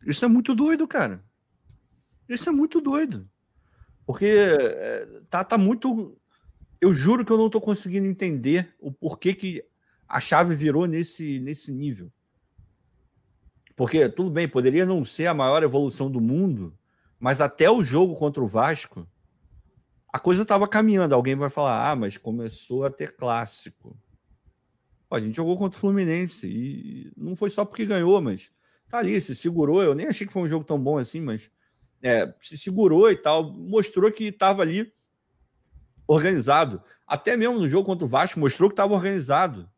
Isso 0.07 0.25
é 0.25 0.29
muito 0.29 0.55
doido, 0.55 0.87
cara. 0.87 1.25
Isso 2.29 2.49
é 2.51 2.53
muito 2.53 2.81
doido. 2.83 3.27
Porque 4.07 4.27
é, 4.27 5.07
tá, 5.31 5.43
tá 5.43 5.57
muito. 5.57 6.17
Eu 6.81 6.93
juro 6.93 7.25
que 7.25 7.33
eu 7.33 7.39
não 7.39 7.47
estou 7.47 7.61
conseguindo 7.61 8.07
entender 8.07 8.75
o 8.79 8.93
porquê 8.93 9.35
que 9.35 9.65
a 10.09 10.21
chave 10.21 10.55
virou 10.55 10.87
nesse, 10.87 11.39
nesse 11.41 11.73
nível. 11.73 12.11
Porque, 13.77 14.09
tudo 14.09 14.31
bem, 14.31 14.49
poderia 14.49 14.87
não 14.87 15.05
ser 15.05 15.27
a 15.27 15.35
maior 15.35 15.63
evolução 15.63 16.11
do 16.11 16.21
mundo, 16.21 16.77
mas 17.21 17.41
até 17.41 17.71
o 17.71 17.83
jogo 17.83 18.17
contra 18.17 18.43
o 18.43 18.49
Vasco, 18.49 19.07
a 20.13 20.19
coisa 20.19 20.43
estava 20.43 20.67
caminhando. 20.67 21.15
Alguém 21.15 21.37
vai 21.37 21.51
falar, 21.51 21.91
ah, 21.91 21.95
mas 21.95 22.17
começou 22.17 22.85
a 22.85 22.91
ter 22.91 23.15
clássico. 23.15 23.97
Pô, 25.09 25.17
a 25.17 25.21
gente 25.21 25.37
jogou 25.37 25.57
contra 25.57 25.77
o 25.77 25.81
Fluminense 25.81 26.49
e 26.49 27.13
não 27.17 27.37
foi 27.37 27.51
só 27.51 27.65
porque 27.65 27.87
ganhou, 27.87 28.21
mas 28.21 28.51
tá 28.89 28.99
ali, 28.99 29.21
se 29.21 29.35
segurou. 29.35 29.83
Eu 29.83 29.95
nem 29.95 30.07
achei 30.07 30.27
que 30.27 30.33
foi 30.33 30.43
um 30.43 30.49
jogo 30.49 30.65
tão 30.65 30.79
bom 30.79 30.99
assim, 30.99 31.21
mas 31.21 31.51
é, 32.03 32.35
se 32.41 32.59
segurou 32.59 33.11
e 33.11 33.17
tal, 33.17 33.53
mostrou 33.53 34.11
que 34.11 34.25
estava 34.25 34.63
ali 34.63 34.93
organizado. 36.07 36.83
Até 37.07 37.37
mesmo 37.37 37.59
no 37.59 37.69
jogo 37.69 37.87
contra 37.87 38.05
o 38.05 38.09
Vasco, 38.09 38.41
mostrou 38.41 38.69
que 38.69 38.75
estava 38.75 38.95
organizado. 38.95 39.71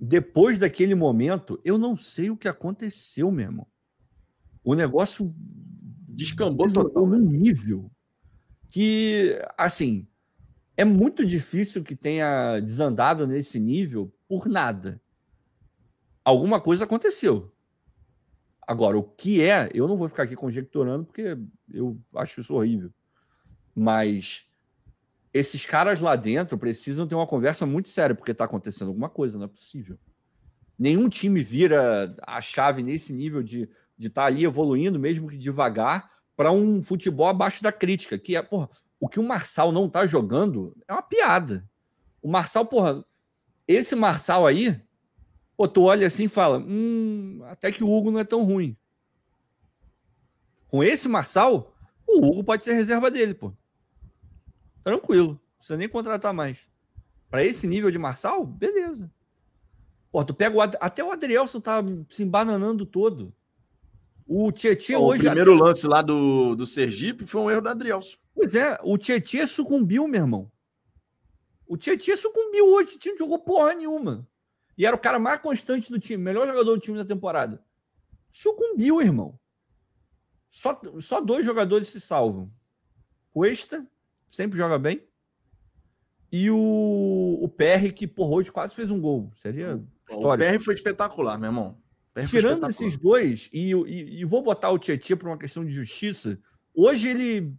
Depois 0.00 0.58
daquele 0.58 0.94
momento, 0.94 1.60
eu 1.64 1.78
não 1.78 1.96
sei 1.96 2.30
o 2.30 2.36
que 2.36 2.48
aconteceu, 2.48 3.30
meu 3.30 3.44
irmão. 3.44 3.66
O 4.62 4.74
negócio 4.74 5.34
descambou 6.08 6.70
total 6.72 7.06
num 7.06 7.18
nível 7.18 7.90
que, 8.70 9.40
assim, 9.56 10.08
é 10.76 10.84
muito 10.84 11.24
difícil 11.24 11.84
que 11.84 11.94
tenha 11.94 12.58
desandado 12.60 13.26
nesse 13.26 13.60
nível 13.60 14.12
por 14.26 14.48
nada. 14.48 15.00
Alguma 16.24 16.60
coisa 16.60 16.84
aconteceu. 16.84 17.46
Agora, 18.66 18.98
o 18.98 19.02
que 19.02 19.42
é, 19.42 19.68
eu 19.74 19.86
não 19.86 19.96
vou 19.96 20.08
ficar 20.08 20.24
aqui 20.24 20.34
conjecturando, 20.34 21.04
porque 21.04 21.36
eu 21.70 22.00
acho 22.14 22.40
isso 22.40 22.54
horrível. 22.54 22.90
Mas 23.74 24.46
esses 25.34 25.66
caras 25.66 26.00
lá 26.00 26.16
dentro 26.16 26.56
precisam 26.56 27.06
ter 27.06 27.14
uma 27.14 27.26
conversa 27.26 27.66
muito 27.66 27.88
séria, 27.88 28.14
porque 28.14 28.30
está 28.30 28.44
acontecendo 28.44 28.88
alguma 28.88 29.10
coisa, 29.10 29.36
não 29.36 29.44
é 29.44 29.48
possível. 29.48 29.98
Nenhum 30.78 31.08
time 31.08 31.42
vira 31.42 32.14
a 32.22 32.40
chave 32.40 32.82
nesse 32.82 33.12
nível 33.12 33.42
de 33.42 33.62
estar 33.62 33.74
de 33.98 34.10
tá 34.10 34.24
ali 34.24 34.44
evoluindo, 34.44 34.98
mesmo 34.98 35.28
que 35.28 35.36
devagar, 35.36 36.10
para 36.36 36.50
um 36.50 36.80
futebol 36.80 37.28
abaixo 37.28 37.62
da 37.62 37.70
crítica, 37.70 38.18
que 38.18 38.36
é, 38.36 38.42
porra, 38.42 38.68
o 38.98 39.08
que 39.08 39.20
o 39.20 39.22
Marçal 39.22 39.72
não 39.72 39.86
está 39.86 40.06
jogando 40.06 40.76
é 40.88 40.92
uma 40.92 41.02
piada. 41.02 41.68
O 42.22 42.28
Marçal, 42.28 42.64
porra, 42.64 43.04
esse 43.68 43.94
Marçal 43.94 44.46
aí, 44.46 44.80
Pô, 45.56 45.68
tu 45.68 45.84
olha 45.84 46.06
assim 46.06 46.24
e 46.24 46.28
fala: 46.28 46.58
hum, 46.58 47.40
até 47.44 47.70
que 47.70 47.84
o 47.84 47.90
Hugo 47.90 48.10
não 48.10 48.18
é 48.20 48.24
tão 48.24 48.44
ruim. 48.44 48.76
Com 50.68 50.82
esse 50.82 51.08
Marçal, 51.08 51.72
o 52.06 52.26
Hugo 52.26 52.42
pode 52.42 52.64
ser 52.64 52.74
reserva 52.74 53.10
dele, 53.10 53.34
pô. 53.34 53.52
Tranquilo. 54.84 55.28
Não 55.28 55.56
precisa 55.56 55.76
nem 55.78 55.88
contratar 55.88 56.32
mais. 56.32 56.68
Para 57.30 57.42
esse 57.42 57.66
nível 57.66 57.90
de 57.90 57.98
Marçal, 57.98 58.44
beleza. 58.44 59.10
Pô, 60.12 60.24
tu 60.24 60.32
pega 60.32 60.54
o 60.54 60.60
Ad... 60.60 60.76
até 60.80 61.02
o 61.02 61.10
Adrielson 61.10 61.58
tá 61.58 61.82
se 62.08 62.22
embananando 62.22 62.86
todo. 62.86 63.34
O 64.26 64.52
Tietchan 64.52 64.98
hoje. 64.98 65.22
O 65.22 65.24
primeiro 65.24 65.54
até... 65.54 65.64
lance 65.64 65.86
lá 65.86 66.02
do, 66.02 66.54
do 66.54 66.66
Sergipe 66.66 67.26
foi 67.26 67.40
um 67.40 67.50
erro 67.50 67.62
do 67.62 67.68
Adrielson. 67.70 68.16
Pois 68.34 68.54
é, 68.54 68.78
o 68.82 68.96
Tietchan 68.96 69.46
sucumbiu, 69.46 70.06
meu 70.06 70.20
irmão. 70.20 70.52
O 71.66 71.76
Tietchan 71.76 72.16
sucumbiu 72.16 72.66
hoje, 72.66 72.96
o 72.96 72.98
time 72.98 73.16
jogou 73.16 73.38
porra 73.38 73.74
nenhuma. 73.74 74.28
E 74.76 74.84
era 74.84 74.94
o 74.94 74.98
cara 74.98 75.18
mais 75.18 75.40
constante 75.40 75.90
do 75.90 75.98
time, 75.98 76.22
melhor 76.22 76.46
jogador 76.46 76.74
do 76.74 76.80
time 76.80 76.98
da 76.98 77.04
temporada. 77.04 77.62
Sucumbiu, 78.30 79.00
irmão. 79.00 79.38
Só, 80.48 80.80
só 81.00 81.20
dois 81.20 81.44
jogadores 81.44 81.88
se 81.88 82.00
salvam. 82.00 82.50
Cuesta, 83.32 83.84
sempre 84.34 84.58
joga 84.58 84.78
bem. 84.78 85.02
E 86.30 86.50
o, 86.50 87.38
o 87.40 87.48
PR, 87.48 87.92
que 87.94 88.06
por 88.06 88.32
hoje 88.32 88.50
quase 88.50 88.74
fez 88.74 88.90
um 88.90 89.00
gol. 89.00 89.30
Seria 89.34 89.82
história. 90.08 90.48
O 90.48 90.58
PR 90.58 90.64
foi 90.64 90.74
espetacular, 90.74 91.38
meu 91.38 91.48
irmão. 91.48 91.80
Tirando 92.26 92.68
esses 92.68 92.96
dois, 92.96 93.50
e, 93.52 93.72
e, 93.72 94.20
e, 94.20 94.24
vou 94.24 94.40
botar 94.40 94.70
o 94.70 94.78
Tietchan 94.78 95.16
por 95.16 95.28
uma 95.28 95.38
questão 95.38 95.64
de 95.64 95.72
justiça. 95.72 96.38
Hoje 96.72 97.08
ele 97.08 97.52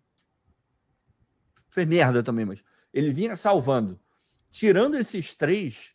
fez 1.70 1.86
merda 1.86 2.24
também, 2.24 2.46
mas 2.46 2.64
ele 2.94 3.12
vinha 3.12 3.36
salvando. 3.36 4.00
Tirando 4.50 4.96
esses 4.96 5.34
três, 5.34 5.94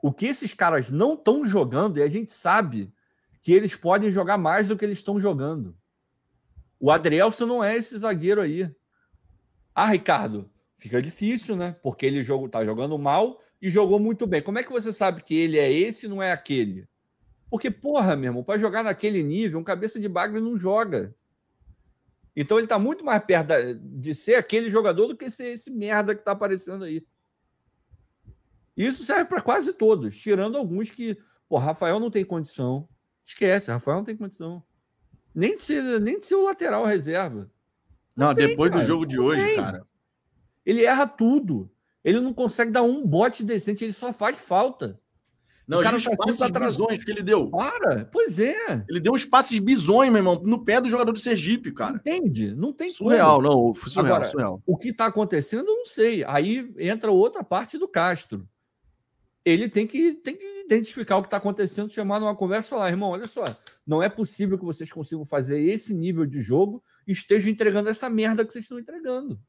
o 0.00 0.12
que 0.12 0.26
esses 0.26 0.54
caras 0.54 0.90
não 0.90 1.14
estão 1.14 1.44
jogando, 1.44 1.98
e 1.98 2.02
a 2.02 2.08
gente 2.08 2.32
sabe 2.32 2.92
que 3.40 3.52
eles 3.52 3.74
podem 3.74 4.12
jogar 4.12 4.38
mais 4.38 4.68
do 4.68 4.76
que 4.76 4.84
eles 4.84 4.98
estão 4.98 5.18
jogando. 5.18 5.76
O 6.78 6.90
Adrielson 6.90 7.46
não 7.46 7.64
é 7.64 7.76
esse 7.76 7.98
zagueiro 7.98 8.40
aí. 8.40 8.72
Ah, 9.74 9.86
Ricardo, 9.86 10.50
fica 10.76 11.00
difícil, 11.00 11.56
né? 11.56 11.76
Porque 11.82 12.04
ele 12.04 12.22
jogo, 12.22 12.48
tá 12.48 12.64
jogando 12.64 12.98
mal 12.98 13.40
e 13.60 13.70
jogou 13.70 13.98
muito 13.98 14.26
bem. 14.26 14.42
Como 14.42 14.58
é 14.58 14.62
que 14.62 14.72
você 14.72 14.92
sabe 14.92 15.22
que 15.22 15.34
ele 15.34 15.58
é 15.58 15.70
esse 15.72 16.06
e 16.06 16.08
não 16.08 16.22
é 16.22 16.32
aquele? 16.32 16.88
Porque, 17.48 17.70
porra, 17.70 18.16
meu 18.16 18.30
irmão, 18.30 18.42
para 18.42 18.58
jogar 18.58 18.82
naquele 18.82 19.22
nível, 19.22 19.60
um 19.60 19.64
cabeça 19.64 20.00
de 20.00 20.08
bagre 20.08 20.40
não 20.40 20.58
joga. 20.58 21.14
Então 22.34 22.58
ele 22.58 22.66
tá 22.66 22.78
muito 22.78 23.04
mais 23.04 23.22
perto 23.24 23.52
de 23.74 24.14
ser 24.14 24.36
aquele 24.36 24.70
jogador 24.70 25.06
do 25.06 25.16
que 25.16 25.30
ser 25.30 25.52
esse 25.52 25.70
merda 25.70 26.14
que 26.14 26.24
tá 26.24 26.32
aparecendo 26.32 26.84
aí. 26.84 27.06
Isso 28.76 29.04
serve 29.04 29.26
para 29.26 29.42
quase 29.42 29.74
todos, 29.74 30.18
tirando 30.18 30.56
alguns 30.56 30.90
que, 30.90 31.18
pô, 31.48 31.58
Rafael 31.58 32.00
não 32.00 32.10
tem 32.10 32.24
condição. 32.24 32.88
Esquece, 33.24 33.70
Rafael 33.70 33.98
não 33.98 34.04
tem 34.04 34.16
condição. 34.16 34.62
Nem 35.34 35.54
de 35.54 35.62
ser, 35.62 36.00
nem 36.00 36.18
de 36.18 36.26
ser 36.26 36.36
o 36.36 36.44
lateral 36.44 36.84
reserva. 36.84 37.50
Não, 38.16 38.28
não 38.28 38.34
tem, 38.34 38.48
depois 38.48 38.70
cara. 38.70 38.82
do 38.82 38.86
jogo 38.86 39.06
de 39.06 39.16
não 39.16 39.24
hoje, 39.24 39.44
tem. 39.44 39.56
cara. 39.56 39.86
Ele 40.64 40.84
erra 40.84 41.06
tudo. 41.06 41.70
Ele 42.04 42.20
não 42.20 42.32
consegue 42.32 42.70
dar 42.70 42.82
um 42.82 43.06
bote 43.06 43.44
decente, 43.44 43.84
ele 43.84 43.92
só 43.92 44.12
faz 44.12 44.40
falta. 44.40 44.98
Não, 45.66 45.78
o 45.78 45.82
cara 45.82 45.96
os 45.96 46.04
tá 46.04 46.16
passes 46.16 46.50
bizonhos 46.50 47.04
que 47.04 47.10
ele 47.10 47.22
deu. 47.22 47.48
Para, 47.48 48.04
pois 48.06 48.38
é. 48.38 48.84
Ele 48.88 48.98
deu 48.98 49.12
uns 49.12 49.24
passes 49.24 49.58
bizonhos, 49.60 50.12
meu 50.12 50.18
irmão, 50.18 50.42
no 50.44 50.64
pé 50.64 50.80
do 50.80 50.88
jogador 50.88 51.12
do 51.12 51.18
Sergipe, 51.18 51.72
cara. 51.72 51.96
Entende? 51.96 52.54
Não 52.54 52.72
tem 52.72 52.92
surreal, 52.92 53.40
como. 53.40 53.48
não. 53.48 53.74
Surreal, 53.74 54.06
Agora, 54.16 54.24
surreal. 54.28 54.62
O 54.66 54.76
que 54.76 54.88
está 54.88 55.06
acontecendo, 55.06 55.68
eu 55.68 55.76
não 55.76 55.84
sei. 55.84 56.24
Aí 56.24 56.68
entra 56.78 57.12
outra 57.12 57.44
parte 57.44 57.78
do 57.78 57.86
Castro 57.86 58.46
ele 59.44 59.68
tem 59.68 59.86
que, 59.86 60.14
tem 60.14 60.36
que 60.36 60.62
identificar 60.64 61.16
o 61.16 61.22
que 61.22 61.26
está 61.26 61.36
acontecendo, 61.36 61.90
chamar 61.90 62.20
numa 62.20 62.34
conversa 62.34 62.68
e 62.68 62.70
falar, 62.70 62.90
irmão, 62.90 63.10
olha 63.10 63.26
só, 63.26 63.44
não 63.86 64.02
é 64.02 64.08
possível 64.08 64.58
que 64.58 64.64
vocês 64.64 64.90
consigam 64.92 65.24
fazer 65.24 65.60
esse 65.60 65.92
nível 65.92 66.24
de 66.24 66.40
jogo 66.40 66.82
estejam 67.06 67.50
entregando 67.50 67.88
essa 67.88 68.08
merda 68.08 68.44
que 68.44 68.52
vocês 68.52 68.64
estão 68.64 68.78
entregando. 68.78 69.40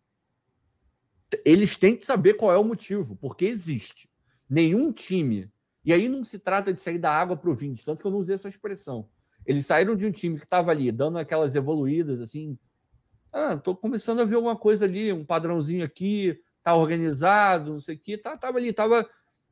Eles 1.43 1.77
têm 1.77 1.95
que 1.95 2.05
saber 2.05 2.35
qual 2.35 2.51
é 2.51 2.57
o 2.57 2.63
motivo, 2.63 3.15
porque 3.15 3.45
existe. 3.45 4.09
Nenhum 4.49 4.91
time. 4.91 5.51
E 5.83 5.91
aí 5.91 6.07
não 6.07 6.23
se 6.23 6.39
trata 6.39 6.73
de 6.73 6.79
sair 6.79 6.97
da 6.97 7.11
água 7.11 7.35
para 7.35 7.49
o 7.49 7.55
vinho, 7.55 7.75
tanto 7.83 7.99
que 7.99 8.07
eu 8.07 8.11
não 8.11 8.19
usei 8.19 8.35
essa 8.35 8.47
expressão. 8.47 9.09
Eles 9.45 9.65
saíram 9.65 9.95
de 9.95 10.05
um 10.05 10.11
time 10.11 10.37
que 10.37 10.45
estava 10.45 10.71
ali, 10.71 10.91
dando 10.91 11.17
aquelas 11.17 11.53
evoluídas, 11.55 12.21
assim. 12.21 12.57
Ah, 13.31 13.57
tô 13.57 13.75
começando 13.75 14.21
a 14.21 14.25
ver 14.25 14.35
alguma 14.35 14.55
coisa 14.55 14.85
ali, 14.85 15.11
um 15.11 15.25
padrãozinho 15.25 15.83
aqui, 15.83 16.39
tá 16.63 16.75
organizado, 16.75 17.73
não 17.73 17.79
sei 17.79 17.95
o 17.95 17.99
quê. 17.99 18.17
Tá, 18.17 18.37
tava 18.37 18.57
ali, 18.57 18.71
tava 18.71 19.07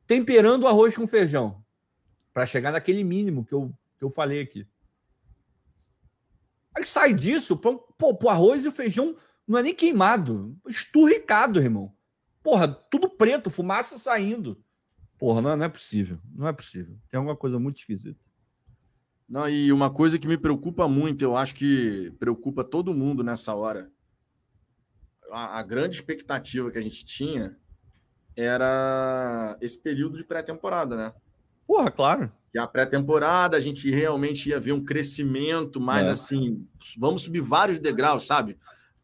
temperando 0.06 0.62
o 0.62 0.68
arroz 0.68 0.96
com 0.96 1.06
feijão 1.06 1.62
para 2.32 2.46
chegar 2.46 2.72
naquele 2.72 3.04
mínimo 3.04 3.44
que 3.44 3.52
eu, 3.52 3.72
que 3.98 4.04
eu 4.04 4.10
falei 4.10 4.40
aqui. 4.40 4.66
Aí 6.74 6.86
sai 6.86 7.12
disso, 7.12 7.56
pô, 7.56 7.84
o 8.00 8.28
arroz 8.28 8.64
e 8.64 8.68
o 8.68 8.72
feijão 8.72 9.16
não 9.46 9.58
é 9.58 9.62
nem 9.62 9.74
queimado, 9.74 10.56
esturricado, 10.66 11.60
irmão. 11.60 11.92
Porra, 12.42 12.68
tudo 12.68 13.08
preto, 13.08 13.50
fumaça 13.50 13.98
saindo. 13.98 14.62
Porra, 15.18 15.40
não, 15.40 15.56
não 15.56 15.64
é 15.64 15.68
possível. 15.68 16.18
Não 16.34 16.48
é 16.48 16.52
possível. 16.52 16.96
Tem 17.08 17.18
alguma 17.18 17.36
coisa 17.36 17.58
muito 17.58 17.78
esquisita. 17.78 18.18
Não, 19.28 19.48
e 19.48 19.72
uma 19.72 19.88
coisa 19.88 20.18
que 20.18 20.26
me 20.26 20.36
preocupa 20.36 20.88
muito, 20.88 21.22
eu 21.22 21.36
acho 21.36 21.54
que 21.54 22.10
preocupa 22.18 22.64
todo 22.64 22.92
mundo 22.92 23.22
nessa 23.22 23.54
hora. 23.54 23.90
A, 25.30 25.58
a 25.58 25.62
grande 25.62 25.96
expectativa 25.96 26.70
que 26.70 26.78
a 26.78 26.82
gente 26.82 27.04
tinha 27.04 27.56
era 28.36 29.56
esse 29.60 29.80
período 29.80 30.18
de 30.18 30.24
pré-temporada, 30.24 30.96
né? 30.96 31.14
Porra, 31.66 31.90
claro. 31.90 32.32
Que 32.52 32.58
a 32.58 32.66
pré-temporada 32.66 33.56
a 33.56 33.60
gente 33.60 33.90
realmente 33.90 34.50
ia 34.50 34.60
ver 34.60 34.72
um 34.72 34.84
crescimento 34.84 35.80
mais 35.80 36.06
é. 36.06 36.10
assim, 36.10 36.68
vamos 36.98 37.22
subir 37.22 37.40
vários 37.40 37.78
degraus, 37.78 38.26
sabe? 38.26 38.58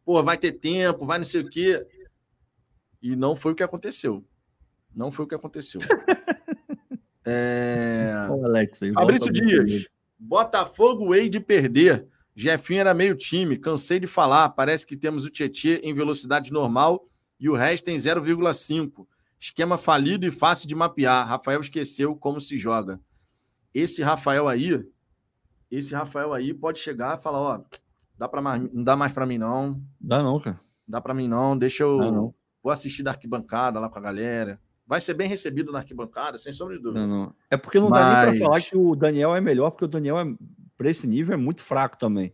Pô, 0.05 0.23
vai 0.23 0.37
ter 0.37 0.53
tempo, 0.53 1.07
vai 1.07 1.19
não 1.19 1.25
sei 1.25 1.41
o 1.41 1.49
quê. 1.49 1.85
E 3.01 3.17
não 3.17 3.35
foi 3.35 3.53
o 3.53 3.55
que 3.55 3.63
aconteceu. 3.63 4.25
Não 4.95 5.11
foi 5.11 5.25
o 5.25 5.29
que 5.29 5.35
aconteceu. 5.35 5.81
é... 7.25 8.13
Ô, 8.31 8.45
Alex, 8.45 8.81
Fabrício 8.93 9.33
Dias. 9.33 9.89
Botafogo 10.19 11.09
Way 11.09 11.29
de 11.29 11.41
perder. 11.41 12.07
Jefinho 12.35 12.81
era 12.81 12.95
meio 12.95 13.17
time, 13.17 13.57
cansei 13.57 13.99
de 13.99 14.07
falar. 14.07 14.51
Parece 14.51 14.87
que 14.87 14.97
temos 14.97 15.25
o 15.25 15.31
Tietê 15.31 15.81
em 15.83 15.95
velocidade 15.95 16.53
normal 16.53 17.09
e 17.39 17.49
o 17.49 17.55
resto 17.55 17.89
em 17.89 17.97
0,5. 17.97 19.07
Esquema 19.41 19.79
falido 19.79 20.27
e 20.27 20.31
fácil 20.31 20.69
de 20.69 20.75
mapear. 20.75 21.27
Rafael 21.27 21.61
esqueceu 21.61 22.15
como 22.15 22.41
se 22.41 22.57
joga. 22.57 23.01
Esse 23.75 24.03
Rafael 24.03 24.49
aí, 24.49 24.85
esse 25.71 25.95
Rafael 25.95 26.33
aí 26.33 26.55
pode 26.55 26.79
chegar 26.79 27.19
e 27.19 27.23
falar, 27.23 27.39
ó, 27.39 27.65
dá 28.17 28.29
para 28.29 28.59
não 28.59 28.83
dá 28.83 28.97
mais 28.97 29.13
para 29.13 29.27
mim 29.27 29.39
não. 29.39 29.81
Dá 30.01 30.23
não, 30.23 30.41
cara. 30.41 30.59
Dá 30.87 31.01
para 31.01 31.15
mim 31.15 31.29
não. 31.29 31.57
Deixa 31.57 31.83
eu 31.83 32.35
vou 32.63 32.73
assistir 32.73 33.03
da 33.03 33.11
arquibancada 33.11 33.79
lá 33.79 33.89
com 33.89 33.99
a 33.99 34.03
galera. 34.03 34.61
Vai 34.87 35.01
ser 35.01 35.15
bem 35.15 35.29
recebido 35.29 35.71
na 35.71 35.81
arquibancada, 35.81 36.39
sem 36.39 36.51
sombra 36.51 36.77
de 36.77 36.83
dúvida. 36.83 37.07
Não, 37.07 37.25
não. 37.25 37.35
É 37.51 37.59
porque 37.59 37.79
não 37.79 37.91
Mas... 37.91 38.01
dá 38.01 38.25
nem 38.25 38.39
para 38.39 38.47
falar 38.47 38.61
que 38.63 38.77
o 38.77 38.97
Daniel 38.97 39.35
é 39.35 39.41
melhor, 39.41 39.71
porque 39.71 39.85
o 39.85 39.89
Daniel, 39.89 40.19
é, 40.19 40.25
para 40.79 40.89
esse 40.89 41.07
nível, 41.07 41.35
é 41.35 41.37
muito 41.37 41.63
fraco 41.63 41.99
também. 41.99 42.33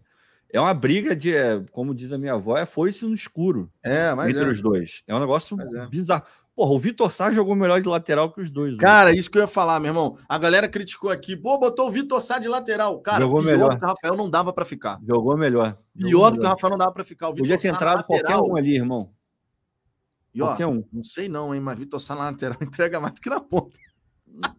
É 0.52 0.60
uma 0.60 0.72
briga 0.72 1.16
de, 1.16 1.34
é, 1.34 1.64
como 1.72 1.92
diz 1.92 2.12
a 2.12 2.18
minha 2.18 2.34
avó, 2.34 2.56
é 2.56 2.64
foice 2.64 3.04
no 3.04 3.12
escuro. 3.12 3.72
É, 3.82 4.14
mas 4.14 4.30
entre 4.30 4.44
é. 4.44 4.52
os 4.52 4.60
dois. 4.60 5.02
É 5.04 5.12
um 5.12 5.18
negócio 5.18 5.60
é. 5.60 5.88
bizarro. 5.88 6.22
Porra, 6.54 6.70
o 6.70 6.78
Vitor 6.78 7.10
Sá 7.10 7.32
jogou 7.32 7.56
melhor 7.56 7.80
de 7.80 7.88
lateral 7.88 8.30
que 8.30 8.40
os 8.40 8.48
dois. 8.48 8.76
Cara, 8.76 9.12
isso 9.12 9.28
que 9.28 9.36
eu 9.36 9.42
ia 9.42 9.48
falar, 9.48 9.80
meu 9.80 9.90
irmão. 9.90 10.16
A 10.28 10.38
galera 10.38 10.68
criticou 10.68 11.10
aqui. 11.10 11.36
Pô, 11.36 11.58
botou 11.58 11.88
o 11.88 11.90
Vitor 11.90 12.20
Sá 12.20 12.38
de 12.38 12.46
lateral. 12.46 13.00
Cara, 13.00 13.24
jogou 13.24 13.42
melhor. 13.42 13.76
que 13.76 13.84
o 13.84 13.88
Rafael 13.88 14.16
não 14.16 14.30
dava 14.30 14.52
para 14.52 14.64
ficar. 14.64 15.00
Jogou 15.04 15.36
melhor. 15.36 15.76
Pior 15.98 16.08
jogou 16.08 16.30
do 16.30 16.40
que 16.40 16.46
o 16.46 16.48
Rafael 16.48 16.70
não 16.70 16.78
dava 16.78 16.92
para 16.92 17.04
ficar. 17.04 17.28
O 17.30 17.34
Podia 17.34 17.58
ter 17.58 17.68
entrado 17.68 18.04
qualquer 18.04 18.36
um 18.36 18.56
ali, 18.56 18.76
irmão. 18.76 19.10
E, 20.32 20.40
ó, 20.40 20.46
qualquer 20.46 20.66
um. 20.66 20.84
Não 20.92 21.02
sei 21.02 21.28
não, 21.28 21.52
hein, 21.52 21.60
mas 21.60 21.76
Vitor 21.76 21.98
Sá 21.98 22.14
na 22.14 22.26
lateral 22.26 22.58
entrega 22.62 23.00
mais 23.00 23.14
do 23.14 23.20
que 23.20 23.28
na 23.28 23.40
ponta. 23.40 23.76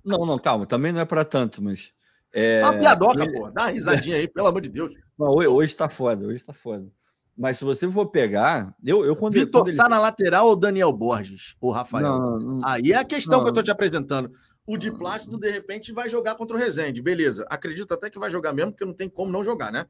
Não, 0.03 0.25
não, 0.25 0.37
calma. 0.37 0.65
Também 0.65 0.91
não 0.91 0.99
é 0.99 1.05
para 1.05 1.23
tanto, 1.23 1.61
mas... 1.63 1.93
É... 2.33 2.59
Só 2.59 2.71
uma 2.71 2.79
piadoca, 2.79 3.23
ele... 3.23 3.39
pô. 3.39 3.49
Dá 3.51 3.63
uma 3.63 3.71
risadinha 3.71 4.17
aí, 4.17 4.27
pelo 4.27 4.47
amor 4.47 4.59
de 4.59 4.69
Deus. 4.69 4.93
Não, 5.17 5.29
hoje, 5.29 5.47
hoje 5.47 5.77
tá 5.77 5.87
foda, 5.87 6.27
hoje 6.27 6.43
tá 6.43 6.53
foda. 6.53 6.89
Mas 7.37 7.57
se 7.57 7.65
você 7.65 7.89
for 7.91 8.07
pegar, 8.07 8.73
eu, 8.83 9.03
eu 9.03 9.15
quando 9.15 9.33
Vitor 9.33 9.61
quando 9.61 9.73
Sá 9.73 9.83
ele... 9.83 9.89
na 9.89 9.99
lateral 9.99 10.47
ou 10.47 10.55
Daniel 10.55 10.93
Borges 10.93 11.55
ou 11.59 11.71
Rafael? 11.71 12.03
Não, 12.03 12.39
não, 12.39 12.61
Aí 12.67 12.93
é 12.93 12.95
a 12.95 13.03
questão 13.03 13.39
não, 13.39 13.43
que 13.43 13.49
eu 13.49 13.53
tô 13.53 13.61
te 13.61 13.71
apresentando. 13.71 14.31
O 14.65 14.77
de 14.77 14.89
Plácido, 14.89 15.37
de 15.37 15.49
repente, 15.49 15.91
vai 15.91 16.09
jogar 16.09 16.35
contra 16.35 16.55
o 16.55 16.59
Rezende. 16.59 17.01
Beleza. 17.01 17.45
Acredito 17.49 17.93
até 17.93 18.09
que 18.09 18.17
vai 18.17 18.29
jogar 18.29 18.53
mesmo, 18.53 18.71
porque 18.71 18.85
não 18.85 18.93
tem 18.93 19.09
como 19.09 19.31
não 19.31 19.43
jogar, 19.43 19.71
né? 19.71 19.85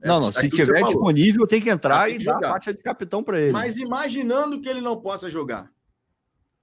É, 0.00 0.08
não, 0.08 0.20
não. 0.20 0.32
Se 0.32 0.48
tiver 0.48 0.82
disponível, 0.82 1.46
tem 1.46 1.60
que 1.60 1.70
entrar 1.70 2.06
tem 2.06 2.16
que 2.16 2.22
e 2.22 2.24
jogar. 2.24 2.40
dar 2.40 2.48
a 2.48 2.52
faixa 2.52 2.72
de 2.72 2.82
capitão 2.82 3.22
para 3.22 3.38
ele. 3.38 3.52
Mas 3.52 3.76
imaginando 3.76 4.60
que 4.60 4.68
ele 4.68 4.80
não 4.80 5.00
possa 5.00 5.28
jogar, 5.28 5.70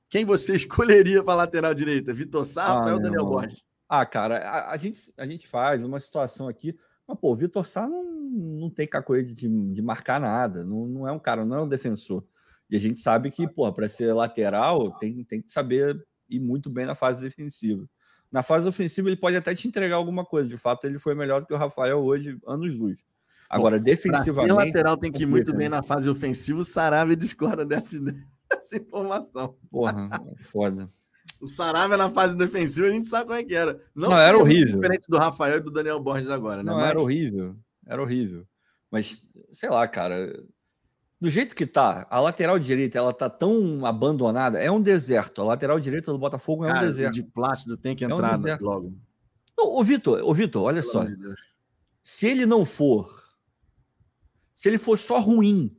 quem 0.10 0.26
você 0.26 0.56
escolheria 0.56 1.24
para 1.24 1.36
lateral 1.36 1.74
direita? 1.74 2.14
Vitor 2.14 2.44
Sá, 2.46 2.64
ah, 2.64 2.74
Rafael 2.80 2.96
ou 2.96 3.02
Daniel 3.02 3.26
Borges? 3.26 3.64
Ah, 3.88 4.06
cara, 4.06 4.38
a, 4.40 4.72
a, 4.72 4.78
gente, 4.78 5.00
a 5.18 5.28
gente 5.28 5.48
faz 5.48 5.84
uma 5.84 6.00
situação 6.00 6.48
aqui. 6.48 6.76
Mas, 7.08 7.20
pô, 7.20 7.32
o 7.32 7.36
Vitor 7.36 7.68
Sá 7.68 7.88
não, 7.88 8.04
não 8.04 8.70
tem 8.70 8.88
cacoete 8.88 9.34
de, 9.34 9.48
de 9.48 9.82
marcar 9.82 10.20
nada, 10.20 10.64
não, 10.64 10.88
não 10.88 11.08
é 11.08 11.12
um 11.12 11.20
cara, 11.20 11.46
não 11.46 11.58
é 11.58 11.62
um 11.62 11.68
defensor. 11.68 12.24
E 12.70 12.76
a 12.76 12.80
gente 12.80 13.00
sabe 13.00 13.30
que, 13.30 13.48
pô, 13.48 13.72
para 13.72 13.88
ser 13.88 14.12
lateral, 14.14 14.92
tem, 14.98 15.24
tem 15.24 15.42
que 15.42 15.54
saber 15.54 16.04
ir 16.30 16.40
muito 16.40 16.70
bem 16.70 16.86
na 16.86 16.96
fase 16.96 17.22
defensiva. 17.22 17.86
Na 18.32 18.42
fase 18.42 18.68
ofensiva, 18.68 19.08
ele 19.08 19.16
pode 19.16 19.36
até 19.36 19.54
te 19.54 19.68
entregar 19.68 19.96
alguma 19.96 20.26
coisa. 20.26 20.50
De 20.50 20.58
fato, 20.58 20.86
ele 20.86 20.98
foi 20.98 21.14
melhor 21.14 21.42
do 21.42 21.48
que 21.48 21.54
o 21.54 21.58
Rafael 21.58 22.00
hoje, 22.04 22.38
anos 22.48 22.76
luz. 22.76 23.00
Agora, 23.48 23.78
Bom, 23.78 23.84
defensivamente. 23.84 24.52
o 24.52 24.56
lateral 24.56 24.98
tem 24.98 25.12
que 25.12 25.24
ir 25.24 25.28
muito 25.28 25.54
bem 25.54 25.70
na 25.70 25.84
fase 25.84 26.10
ofensiva, 26.10 26.60
o 26.60 26.64
Sarabia 26.64 27.16
discorda 27.16 27.64
dessa, 27.66 28.00
dessa 28.50 28.78
informação. 28.78 29.56
Porra, 29.70 30.10
foda. 30.52 30.88
O 31.42 31.48
Saravia 31.48 31.98
na 31.98 32.10
fase 32.10 32.36
defensiva, 32.36 32.88
a 32.88 32.92
gente 32.92 33.08
sabe 33.08 33.26
como 33.26 33.40
é 33.40 33.44
que 33.44 33.56
era. 33.56 33.80
Não, 33.94 34.10
não 34.10 34.20
era 34.20 34.38
horrível. 34.38 34.76
Diferente 34.76 35.06
do 35.08 35.18
Rafael 35.18 35.58
e 35.58 35.62
do 35.62 35.72
Daniel 35.72 36.00
Borges 36.00 36.30
agora, 36.30 36.64
né? 36.64 36.72
Não, 36.72 36.80
Mas... 36.80 36.90
era 36.90 37.00
horrível. 37.00 37.56
Era 37.86 38.02
horrível. 38.02 38.46
Mas, 38.92 39.22
sei 39.52 39.70
lá, 39.70 39.88
cara. 39.88 40.44
Do 41.20 41.30
jeito 41.30 41.56
que 41.56 41.66
tá, 41.66 42.06
a 42.10 42.20
lateral 42.20 42.60
direita, 42.60 42.98
ela 42.98 43.14
tá 43.14 43.30
tão 43.30 43.86
abandonada. 43.86 44.60
É 44.60 44.70
um 44.70 44.82
deserto. 44.82 45.42
A 45.42 45.46
lateral 45.46 45.80
direita 45.80 46.12
do 46.12 46.20
Botafogo 46.20 46.66
é 46.66 46.68
cara, 46.68 46.80
um 46.80 46.88
deserto. 46.88 47.14
De 47.14 47.24
Plácido 47.24 47.78
tem 47.78 47.96
que 47.96 48.04
entrar 48.04 48.34
é 48.34 48.56
um 48.56 48.58
logo. 48.62 48.94
Ô, 49.58 49.84
Vitor, 49.84 50.22
ô, 50.24 50.34
Vitor, 50.34 50.64
olha 50.64 50.82
Pelo 50.82 50.92
só. 50.92 51.04
De 51.04 51.16
se 52.06 52.28
ele 52.28 52.46
não 52.46 52.64
for. 52.64 53.28
Se 54.54 54.70
ele 54.70 54.78
for 54.78 55.00
só 55.00 55.20
ruim. 55.20 55.76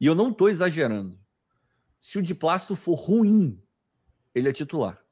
E 0.00 0.06
eu 0.06 0.14
não 0.14 0.32
tô 0.32 0.48
exagerando. 0.48 1.18
Se 2.00 2.18
o 2.18 2.22
de 2.22 2.34
Plácido 2.34 2.74
for 2.74 2.94
ruim, 2.94 3.60
ele 4.36 4.50
é 4.50 4.52
titular. 4.52 5.02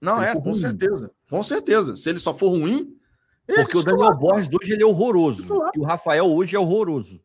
Não, 0.00 0.20
é, 0.20 0.34
com 0.34 0.40
ruim. 0.40 0.58
certeza. 0.58 1.10
Com 1.30 1.42
certeza. 1.42 1.94
Se 1.94 2.10
ele 2.10 2.18
só 2.18 2.34
for 2.34 2.48
ruim. 2.48 2.98
É 3.46 3.54
Porque 3.54 3.76
é 3.76 3.80
o 3.80 3.82
Daniel 3.82 4.16
Borges 4.16 4.50
hoje 4.52 4.72
ele 4.72 4.82
é 4.82 4.86
horroroso. 4.86 5.42
Titular. 5.42 5.70
E 5.74 5.78
o 5.78 5.84
Rafael 5.84 6.26
hoje 6.26 6.56
é 6.56 6.58
horroroso. 6.58 7.22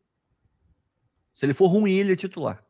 Se 1.32 1.46
ele 1.46 1.52
for 1.52 1.66
ruim, 1.66 1.92
ele 1.92 2.12
é 2.12 2.16
titular. 2.16 2.64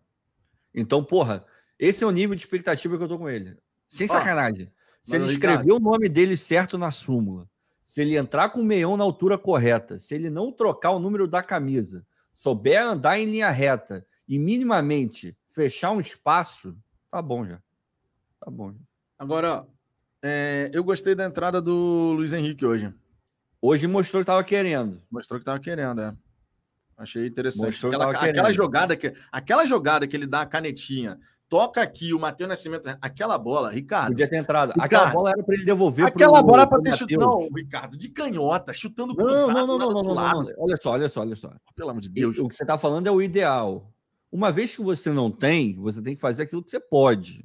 Então, 0.74 1.04
porra, 1.04 1.44
esse 1.78 2.02
é 2.02 2.06
o 2.06 2.10
nível 2.10 2.34
de 2.34 2.42
expectativa 2.42 2.96
que 2.96 3.04
eu 3.04 3.08
tô 3.08 3.18
com 3.18 3.28
ele. 3.28 3.58
Sem 3.88 4.06
sacanagem. 4.06 4.72
Se 5.02 5.16
ele 5.16 5.24
escrever 5.26 5.72
o 5.72 5.80
nome 5.80 6.08
dele 6.08 6.36
certo 6.36 6.78
na 6.78 6.90
súmula, 6.90 7.48
se 7.84 8.00
ele 8.00 8.16
entrar 8.16 8.50
com 8.50 8.60
o 8.60 8.64
meião 8.64 8.96
na 8.96 9.04
altura 9.04 9.36
correta, 9.36 9.98
se 9.98 10.14
ele 10.14 10.30
não 10.30 10.52
trocar 10.52 10.92
o 10.92 10.98
número 10.98 11.26
da 11.26 11.42
camisa, 11.42 12.06
souber 12.32 12.82
andar 12.82 13.18
em 13.18 13.26
linha 13.26 13.50
reta 13.50 14.06
e 14.28 14.38
minimamente 14.38 15.36
fechar 15.48 15.90
um 15.90 16.00
espaço, 16.00 16.76
tá 17.10 17.20
bom 17.20 17.44
já. 17.44 17.60
Tá 18.40 18.50
bom. 18.50 18.74
Agora, 19.18 19.66
é, 20.22 20.70
eu 20.72 20.82
gostei 20.82 21.14
da 21.14 21.26
entrada 21.26 21.60
do 21.60 22.12
Luiz 22.16 22.32
Henrique 22.32 22.64
hoje. 22.64 22.92
Hoje 23.60 23.86
mostrou 23.86 24.20
que 24.20 24.24
estava 24.24 24.42
querendo. 24.42 25.00
Mostrou 25.10 25.38
que 25.38 25.42
estava 25.42 25.60
querendo, 25.60 26.00
é. 26.00 26.14
Achei 26.96 27.26
interessante. 27.26 27.66
Mostrou 27.66 27.92
aquela, 27.92 28.14
que 28.14 28.28
aquela 28.28 28.52
jogada 28.52 28.96
que 28.96 29.12
aquela 29.30 29.66
jogada 29.66 30.06
que 30.06 30.16
ele 30.16 30.26
dá 30.26 30.42
a 30.42 30.46
canetinha, 30.46 31.18
toca 31.48 31.82
aqui 31.82 32.14
o 32.14 32.18
Matheus 32.18 32.48
Nascimento, 32.48 32.88
aquela 33.00 33.38
bola, 33.38 33.70
Ricardo. 33.70 34.08
Podia 34.08 34.28
ter 34.28 34.36
entrado. 34.36 34.70
Ricardo, 34.70 34.84
aquela 34.84 35.12
bola 35.12 35.30
era 35.30 35.42
para 35.42 35.54
ele 35.54 35.64
devolver 35.64 36.06
Aquela 36.06 36.38
pro, 36.38 36.46
bola 36.46 36.66
para 36.66 36.82
ter 36.82 36.94
chutado. 36.94 37.20
Não, 37.20 37.48
Ricardo, 37.54 37.96
de 37.96 38.08
canhota, 38.08 38.72
chutando 38.72 39.14
não, 39.14 39.16
cruzado. 39.16 39.52
Não, 39.52 39.66
não, 39.66 39.78
não, 39.78 39.92
não, 39.92 40.02
não, 40.02 40.14
não, 40.14 40.42
não, 40.42 40.52
Olha 40.58 40.76
só, 40.78 40.92
olha 40.92 41.08
só, 41.08 41.20
olha 41.20 41.36
só. 41.36 41.50
Pelo 41.74 41.90
amor 41.90 42.00
de 42.00 42.10
Deus. 42.10 42.38
O 42.38 42.48
que 42.48 42.56
você 42.56 42.64
está 42.64 42.78
falando 42.78 43.06
é 43.06 43.10
o 43.10 43.20
ideal. 43.20 43.92
Uma 44.32 44.52
vez 44.52 44.76
que 44.76 44.82
você 44.82 45.10
não 45.10 45.30
tem, 45.30 45.74
você 45.76 46.00
tem 46.00 46.14
que 46.14 46.20
fazer 46.20 46.44
aquilo 46.44 46.62
que 46.62 46.70
você 46.70 46.80
pode 46.80 47.44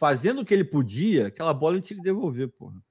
fazendo 0.00 0.40
o 0.40 0.44
que 0.46 0.54
ele 0.54 0.64
podia, 0.64 1.26
aquela 1.26 1.52
bola 1.52 1.74
ele 1.74 1.82
tinha 1.82 1.98
que 1.98 2.02
devolver, 2.02 2.48
porra. 2.48 2.82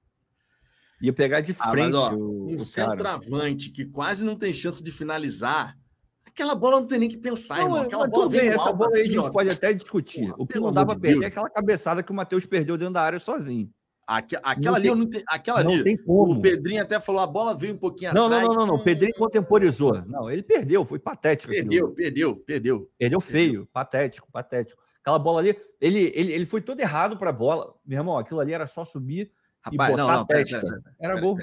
Ia 1.02 1.12
pegar 1.12 1.40
de 1.40 1.52
frente 1.52 1.96
ah, 1.96 2.10
mas, 2.10 2.12
ó, 2.12 2.14
o, 2.14 2.52
um 2.52 2.54
o 2.54 2.60
centroavante 2.60 3.70
que 3.70 3.84
quase 3.84 4.24
não 4.24 4.36
tem 4.36 4.52
chance 4.52 4.80
de 4.80 4.92
finalizar. 4.92 5.76
Aquela 6.24 6.54
bola 6.54 6.78
não 6.78 6.86
tem 6.86 7.00
nem 7.00 7.08
que 7.08 7.16
pensar, 7.16 7.56
não, 7.56 7.64
irmão. 7.64 7.80
Aquela 7.80 8.06
bola 8.06 8.28
bem, 8.28 8.48
essa 8.48 8.72
bola 8.72 8.94
aí 8.94 9.02
a 9.02 9.10
gente 9.10 9.32
pode 9.32 9.50
até 9.50 9.72
discutir. 9.72 10.28
Porra, 10.28 10.36
o 10.38 10.46
que 10.46 10.60
não 10.60 10.72
dá 10.72 10.86
para 10.86 11.00
perder 11.00 11.24
é 11.24 11.26
aquela 11.26 11.50
cabeçada 11.50 12.02
que 12.02 12.12
o 12.12 12.14
Matheus 12.14 12.46
perdeu 12.46 12.78
dentro 12.78 12.94
da 12.94 13.02
área 13.02 13.18
sozinho. 13.18 13.68
Aqu 14.06 14.36
aquela 14.42 14.76
ali, 14.76 14.88
tem, 14.88 14.96
não 14.96 15.06
tem, 15.08 15.22
aquela 15.26 15.64
não 15.64 15.72
ali, 15.72 15.84
tem 15.84 15.96
como. 15.96 16.34
o 16.34 16.40
Pedrinho 16.42 16.82
até 16.82 17.00
falou, 17.00 17.22
a 17.22 17.26
bola 17.26 17.56
veio 17.56 17.74
um 17.74 17.78
pouquinho 17.78 18.12
não, 18.14 18.26
atrás. 18.26 18.42
Não, 18.42 18.50
não, 18.50 18.60
não, 18.60 18.66
não, 18.66 18.74
o 18.76 18.84
Pedrinho 18.84 19.14
contemporizou. 19.14 20.04
Não, 20.06 20.30
ele 20.30 20.42
perdeu, 20.42 20.84
foi 20.84 20.98
patético. 20.98 21.52
Perdeu, 21.52 21.86
aquilo. 21.86 21.94
perdeu, 21.94 22.36
perdeu. 22.36 22.90
Perdeu 22.98 23.20
feio, 23.20 23.50
perdeu. 23.50 23.68
patético, 23.72 24.28
patético. 24.30 24.80
Aquela 25.00 25.18
bola 25.18 25.40
ali, 25.40 25.58
ele, 25.80 26.12
ele, 26.14 26.32
ele 26.32 26.46
foi 26.46 26.60
todo 26.60 26.80
errado 26.80 27.16
para 27.16 27.30
a 27.30 27.32
bola. 27.32 27.74
Meu 27.84 27.98
irmão, 27.98 28.18
aquilo 28.18 28.40
ali 28.40 28.52
era 28.52 28.66
só 28.66 28.84
subir 28.84 29.32
Rapaz, 29.62 29.90
e 29.90 29.92
botar 29.92 30.02
não, 30.02 30.12
não, 30.12 30.20
a 30.22 30.26
testa. 30.26 30.60
Pera, 30.60 30.70
pera, 30.70 30.82
pera, 30.82 30.96
era 31.12 31.20
gol. 31.20 31.38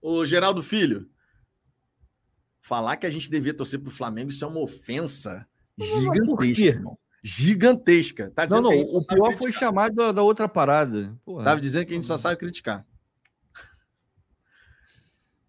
O 0.00 0.24
Geraldo 0.24 0.62
Filho, 0.62 1.08
falar 2.60 2.96
que 2.96 3.06
a 3.06 3.10
gente 3.10 3.30
devia 3.30 3.54
torcer 3.54 3.80
para 3.80 3.88
o 3.88 3.92
Flamengo, 3.92 4.30
isso 4.30 4.44
é 4.44 4.48
uma 4.48 4.60
ofensa 4.60 5.46
gigantesca, 5.78 6.62
irmão 6.62 6.98
gigantesca. 7.24 8.30
Tá 8.34 8.46
não, 8.46 8.60
não, 8.60 8.70
o 8.70 9.06
pior 9.06 9.34
foi 9.34 9.50
chamar 9.50 9.90
da, 9.90 10.12
da, 10.12 10.22
outra 10.22 10.46
parada. 10.46 11.18
Porra. 11.24 11.42
Tava 11.42 11.60
dizendo 11.60 11.86
que 11.86 11.92
a 11.92 11.94
gente 11.94 12.06
só 12.06 12.18
sabe 12.18 12.36
criticar. 12.36 12.86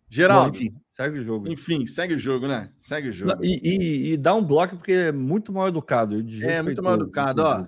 Geraldo. 0.08 0.52
Bom, 0.52 0.56
enfim, 0.56 0.82
segue 0.96 1.20
o 1.20 1.24
jogo. 1.24 1.52
Enfim, 1.52 1.86
segue 1.86 2.14
o 2.14 2.20
jogo, 2.20 2.48
né? 2.48 2.72
Segue 2.80 3.10
o 3.10 3.12
jogo. 3.12 3.36
Não, 3.36 3.44
e, 3.44 3.60
e, 3.64 4.14
e, 4.14 4.18
dá 4.18 4.34
um 4.34 4.44
bloco 4.44 4.78
porque 4.78 4.94
é 4.94 5.12
muito 5.12 5.52
mal 5.52 5.68
educado. 5.68 6.16
É, 6.42 6.62
muito 6.62 6.82
mal 6.82 6.96
educado, 6.96 7.42
ó. 7.42 7.68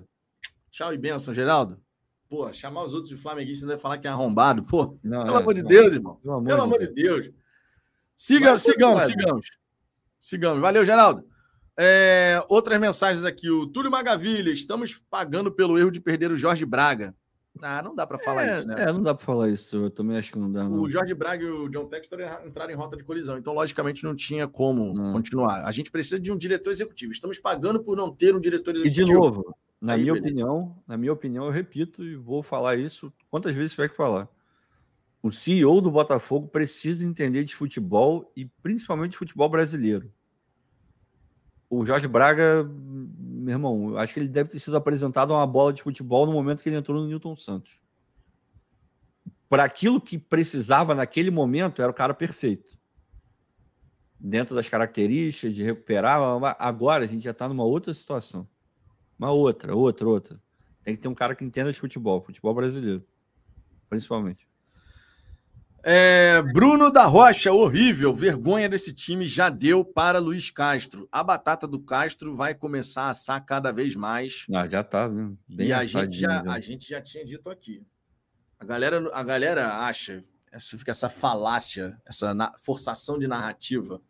Tchau 0.72 0.94
e 0.94 0.98
benção, 0.98 1.34
Geraldo. 1.34 1.80
Pô, 2.30 2.52
chamar 2.52 2.84
os 2.84 2.94
outros 2.94 3.10
de 3.10 3.18
flamenguistas 3.18 3.68
deve 3.68 3.82
falar 3.82 3.98
que 3.98 4.08
é 4.08 4.10
arrombado. 4.10 4.64
Pô, 4.64 4.98
não, 5.04 5.26
pelo 5.26 5.38
é, 5.38 5.42
amor 5.42 5.54
de 5.54 5.62
não, 5.62 5.70
Deus, 5.70 5.94
irmão. 5.94 6.16
Pelo 6.16 6.36
amor, 6.36 6.48
pelo 6.48 6.62
amor 6.62 6.80
de 6.80 6.88
Deus. 6.88 7.24
Deus. 7.24 7.36
Siga, 8.16 8.58
sigamos, 8.58 9.06
sigamos. 9.06 9.48
Sigamos. 10.20 10.62
Valeu, 10.62 10.84
Geraldo. 10.84 11.24
É, 11.78 12.44
outras 12.50 12.80
mensagens 12.80 13.24
aqui. 13.24 13.50
O 13.50 13.68
Túlio 13.68 13.92
Magavilha, 13.92 14.52
estamos 14.52 15.00
pagando 15.10 15.52
pelo 15.52 15.78
erro 15.78 15.92
de 15.92 16.02
perder 16.02 16.32
o 16.32 16.38
Jorge 16.38 16.66
Braga. 16.66 17.16
Ah, 17.62 17.82
não 17.82 17.96
dá 17.96 18.06
para 18.06 18.18
falar 18.18 18.46
é, 18.46 18.58
isso, 18.58 18.68
né? 18.68 18.76
É, 18.78 18.86
não 18.92 19.02
dá 19.02 19.14
para 19.14 19.26
falar 19.26 19.50
isso. 19.50 19.76
Eu 19.78 19.90
também 19.90 20.18
acho 20.18 20.32
que 20.32 20.40
não 20.40 20.52
dá. 20.52 20.64
Não. 20.64 20.82
O 20.82 20.90
Jorge 20.90 21.14
Braga 21.14 21.44
e 21.44 21.50
o 21.50 21.70
John 21.70 21.86
Textor 21.86 22.20
entraram 22.46 22.72
em 22.72 22.76
rota 22.76 22.98
de 22.98 23.04
colisão, 23.04 23.38
então 23.38 23.54
logicamente 23.54 24.04
não 24.04 24.16
tinha 24.16 24.48
como 24.48 24.94
não. 24.94 25.12
continuar. 25.12 25.66
A 25.66 25.72
gente 25.72 25.92
precisa 25.92 26.20
de 26.20 26.32
um 26.32 26.38
diretor 26.38 26.72
executivo. 26.72 27.12
Estamos 27.12 27.40
pagando 27.40 27.82
por 27.82 27.96
não 27.96 28.12
ter 28.12 28.36
um 28.36 28.40
diretor 28.40 28.76
executivo. 28.76 29.04
E 29.04 29.06
de 29.06 29.14
novo, 29.14 29.56
na 29.80 29.94
Aí, 29.94 30.02
minha 30.02 30.14
beleza. 30.14 30.30
opinião, 30.30 30.76
na 30.88 30.98
minha 30.98 31.14
opinião, 31.14 31.46
eu 31.46 31.52
repito 31.52 32.04
e 32.04 32.16
vou 32.16 32.44
falar 32.44 32.76
isso 32.76 33.14
quantas 33.30 33.54
vezes 33.54 33.72
tiver 33.72 33.90
que 33.90 33.96
falar. 33.96 34.28
O 35.22 35.32
CEO 35.32 35.82
do 35.82 35.92
Botafogo 35.92 36.48
precisa 36.48 37.06
entender 37.06 37.44
de 37.44 37.56
futebol 37.56 38.32
e 38.36 38.46
principalmente 38.62 39.12
de 39.12 39.18
futebol 39.18 39.50
brasileiro 39.50 40.12
o 41.70 41.86
Jorge 41.86 42.08
Braga, 42.08 42.70
meu 43.48 43.54
irmão, 43.54 43.98
acho 43.98 44.14
que 44.14 44.20
ele 44.20 44.28
deve 44.28 44.50
ter 44.50 44.60
sido 44.60 44.76
apresentado 44.76 45.34
a 45.34 45.38
uma 45.38 45.48
bola 45.48 45.72
de 45.72 45.82
futebol 45.82 46.26
no 46.26 46.34
momento 46.34 46.62
que 46.62 46.68
ele 46.68 46.76
entrou 46.76 47.02
no 47.02 47.08
Newton 47.08 47.34
Santos. 47.38 47.80
Para 49.48 49.64
aquilo 49.64 50.02
que 50.02 50.18
precisava 50.18 50.94
naquele 50.94 51.32
momento, 51.32 51.82
era 51.82 51.90
o 51.90 51.94
cara 51.94 52.14
perfeito. 52.14 52.70
Dentro 54.20 54.54
das 54.54 54.68
características, 54.68 55.56
de 55.56 55.64
recuperar. 55.64 56.20
Agora 56.60 57.06
a 57.06 57.08
gente 57.08 57.24
já 57.24 57.32
está 57.32 57.48
numa 57.48 57.64
outra 57.64 57.94
situação. 57.94 58.46
Uma 59.18 59.32
outra, 59.32 59.74
outra, 59.74 60.06
outra. 60.06 60.42
Tem 60.84 60.94
que 60.94 61.02
ter 61.02 61.08
um 61.08 61.16
cara 61.16 61.34
que 61.34 61.46
entenda 61.46 61.72
de 61.72 61.80
futebol, 61.80 62.22
futebol 62.22 62.54
brasileiro, 62.54 63.04
principalmente. 63.90 64.46
É, 65.90 66.42
Bruno 66.42 66.92
da 66.92 67.06
Rocha, 67.06 67.54
horrível. 67.54 68.14
Vergonha 68.14 68.68
desse 68.68 68.92
time 68.92 69.26
já 69.26 69.50
deu 69.50 69.86
para 69.86 70.20
Luiz 70.20 70.50
Castro. 70.50 71.08
A 71.10 71.24
batata 71.24 71.66
do 71.66 71.80
Castro 71.80 72.36
vai 72.36 72.54
começar 72.54 73.04
a 73.04 73.10
assar 73.12 73.46
cada 73.46 73.72
vez 73.72 73.96
mais. 73.96 74.46
Ah, 74.54 74.68
já 74.68 74.84
tá, 74.84 75.08
viu? 75.08 75.38
Bem 75.48 75.70
e 75.70 75.72
a 75.72 75.86
gente, 75.86 76.18
já, 76.18 76.42
a 76.42 76.60
gente 76.60 76.90
já 76.90 77.02
tinha 77.02 77.24
dito 77.24 77.50
aqui. 77.50 77.86
A 78.60 78.66
galera, 78.66 79.10
a 79.14 79.24
galera 79.24 79.86
acha, 79.86 80.26
essa, 80.52 80.78
fica 80.78 80.92
essa 80.92 81.08
falácia, 81.08 81.98
essa 82.06 82.34
na, 82.34 82.52
forçação 82.58 83.18
de 83.18 83.26
narrativa, 83.26 84.02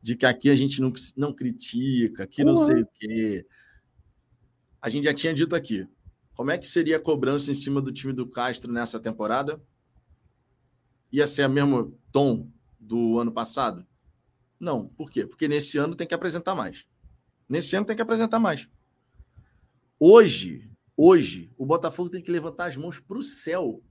de 0.00 0.16
que 0.16 0.24
aqui 0.24 0.48
a 0.48 0.54
gente 0.54 0.80
não, 0.80 0.90
não 1.18 1.34
critica, 1.34 2.26
que 2.26 2.42
não 2.42 2.56
sei 2.56 2.80
o 2.80 2.88
quê. 2.94 3.46
A 4.80 4.88
gente 4.88 5.04
já 5.04 5.12
tinha 5.12 5.34
dito 5.34 5.54
aqui. 5.54 5.86
Como 6.32 6.50
é 6.50 6.56
que 6.56 6.66
seria 6.66 6.96
a 6.96 7.00
cobrança 7.00 7.50
em 7.50 7.54
cima 7.54 7.82
do 7.82 7.92
time 7.92 8.14
do 8.14 8.26
Castro 8.26 8.72
nessa 8.72 8.98
temporada? 8.98 9.60
Ia 11.16 11.26
ser 11.26 11.46
o 11.46 11.50
mesmo 11.50 11.98
tom 12.12 12.50
do 12.78 13.18
ano 13.18 13.32
passado? 13.32 13.86
Não. 14.60 14.88
Por 14.88 15.10
quê? 15.10 15.26
Porque 15.26 15.48
nesse 15.48 15.78
ano 15.78 15.94
tem 15.94 16.06
que 16.06 16.14
apresentar 16.14 16.54
mais. 16.54 16.86
Nesse 17.48 17.74
ano 17.74 17.86
tem 17.86 17.96
que 17.96 18.02
apresentar 18.02 18.38
mais. 18.38 18.68
Hoje, 19.98 20.70
hoje, 20.96 21.50
o 21.56 21.64
Botafogo 21.64 22.10
tem 22.10 22.22
que 22.22 22.30
levantar 22.30 22.66
as 22.66 22.76
mãos 22.76 23.00
para 23.00 23.16
o 23.16 23.22
céu. 23.22 23.82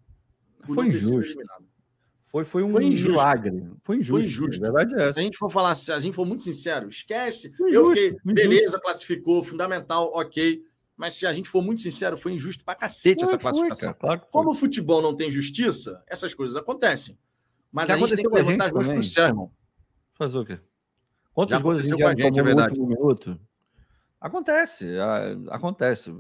Foi 0.68 0.88
injusto. 0.88 1.40
Foi, 2.22 2.44
foi 2.44 2.64
um 2.64 2.72
foi 2.72 2.86
injusto. 2.86 3.12
milagre. 3.12 3.72
Foi 3.84 3.98
injusto. 3.98 4.12
Foi 4.12 4.22
injusto. 4.22 4.66
A 4.66 4.72
verdade 4.72 4.94
é 4.96 5.04
essa. 5.04 5.14
Se 5.14 5.20
a 5.20 5.24
gente 5.24 5.38
for 5.38 5.50
falar, 5.50 5.74
se 5.76 5.92
a 5.92 6.00
gente 6.00 6.14
for 6.14 6.26
muito 6.26 6.44
sincero, 6.44 6.90
esquece. 6.90 7.56
Foi 7.56 7.76
eu 7.76 7.90
fiquei, 7.90 8.16
beleza, 8.24 8.80
classificou, 8.80 9.42
fundamental, 9.42 10.12
ok. 10.14 10.62
Mas 10.98 11.14
se 11.16 11.26
a 11.26 11.34
gente 11.34 11.50
for 11.50 11.62
muito 11.62 11.82
sincero, 11.82 12.18
foi 12.18 12.34
injusto 12.34 12.64
pra 12.64 12.76
cacete 12.76 13.24
essa 13.24 13.38
classificação. 13.38 13.92
Foi, 13.92 14.00
claro 14.00 14.22
Como 14.32 14.52
o 14.52 14.56
futebol 14.56 15.02
não 15.02 15.16
tem 15.16 15.30
justiça, 15.30 16.04
essas 16.08 16.34
coisas 16.34 16.56
acontecem. 16.56 17.18
Mas 17.72 17.90
a 17.90 17.98
gente 17.98 18.16
tem 18.16 18.30
que 18.30 18.34
levantar 18.34 18.66
as 18.68 18.72
mãos 18.72 18.88
pro 18.88 19.04
céu, 19.04 19.28
irmão. 19.28 19.52
Fazer 20.14 20.38
o 20.38 20.46
quê? 20.46 20.60
Quantas 21.34 21.62
coisas 21.62 21.86
a 21.86 21.90
gente 21.90 22.00
já 22.00 22.16
gente, 22.16 22.40
é 22.40 22.44
verdade. 22.44 22.80
no 22.80 22.88
minuto? 22.88 23.38
Acontece, 24.22 24.90
acontece. 25.50 26.12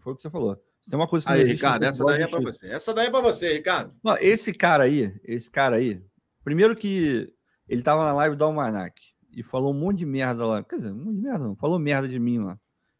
Foi 0.00 0.12
o 0.12 0.16
que 0.16 0.22
você 0.22 0.30
falou. 0.30 0.56
Tem 0.88 0.98
uma 0.98 1.08
coisa 1.08 1.26
que 1.26 1.32
aí, 1.32 1.44
Ricardo, 1.44 1.84
essa 1.84 2.04
daí 2.04 2.22
é 2.22 2.28
para 2.28 2.40
você. 2.40 2.70
Essa 2.70 2.94
daí 2.94 3.06
é 3.06 3.10
para 3.10 3.20
você, 3.20 3.52
Ricardo. 3.54 3.94
Não, 4.02 4.16
esse 4.18 4.52
cara 4.52 4.84
aí, 4.84 5.14
esse 5.24 5.50
cara 5.50 5.76
aí, 5.76 6.02
primeiro 6.44 6.74
que 6.74 7.32
ele 7.68 7.82
tava 7.82 8.04
na 8.04 8.12
live 8.14 8.36
do 8.36 8.44
Almanac 8.44 9.00
e 9.32 9.42
falou 9.42 9.72
um 9.72 9.78
monte 9.78 9.98
de 9.98 10.06
merda 10.06 10.46
lá. 10.46 10.62
Quer 10.62 10.76
dizer, 10.76 10.92
um 10.92 10.96
monte 10.96 11.16
de 11.16 11.22
merda 11.22 11.44
não, 11.44 11.56
falou 11.56 11.78
merda 11.78 12.08
de 12.08 12.18
mim 12.18 12.38
lá. 12.38 12.58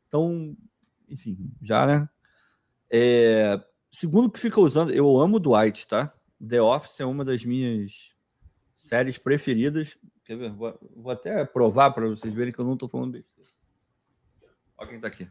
Então, 0.08 0.56
enfim, 1.12 1.52
já, 1.60 1.86
né? 1.86 2.08
É, 2.90 3.60
segundo 3.90 4.30
que 4.30 4.40
fica 4.40 4.60
usando, 4.60 4.92
eu 4.92 5.18
amo 5.18 5.38
Dwight, 5.38 5.86
tá? 5.86 6.12
The 6.46 6.60
Office 6.60 7.00
é 7.00 7.04
uma 7.04 7.24
das 7.24 7.44
minhas 7.44 8.16
séries 8.74 9.18
preferidas. 9.18 9.96
Quer 10.24 10.36
ver? 10.36 10.50
Vou, 10.50 10.78
vou 10.96 11.12
até 11.12 11.44
provar 11.44 11.92
para 11.92 12.08
vocês 12.08 12.34
verem 12.34 12.52
que 12.52 12.58
eu 12.58 12.64
não 12.64 12.74
estou 12.74 12.88
falando 12.88 13.12
besteira. 13.12 13.62
Olha 14.76 14.88
quem 14.88 14.96
está 14.96 15.08
aqui. 15.08 15.30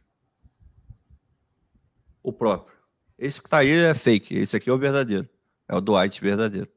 O 2.24 2.32
próprio. 2.32 2.78
Esse 3.18 3.42
que 3.42 3.48
está 3.48 3.60
aí 3.60 3.72
é 3.72 3.94
fake. 3.94 4.36
Esse 4.36 4.56
aqui 4.56 4.70
é 4.70 4.74
o 4.74 4.78
verdadeiro. 4.78 5.28
É 5.68 5.76
o 5.76 5.82
Dwight 5.82 6.22
verdadeiro. 6.22 6.70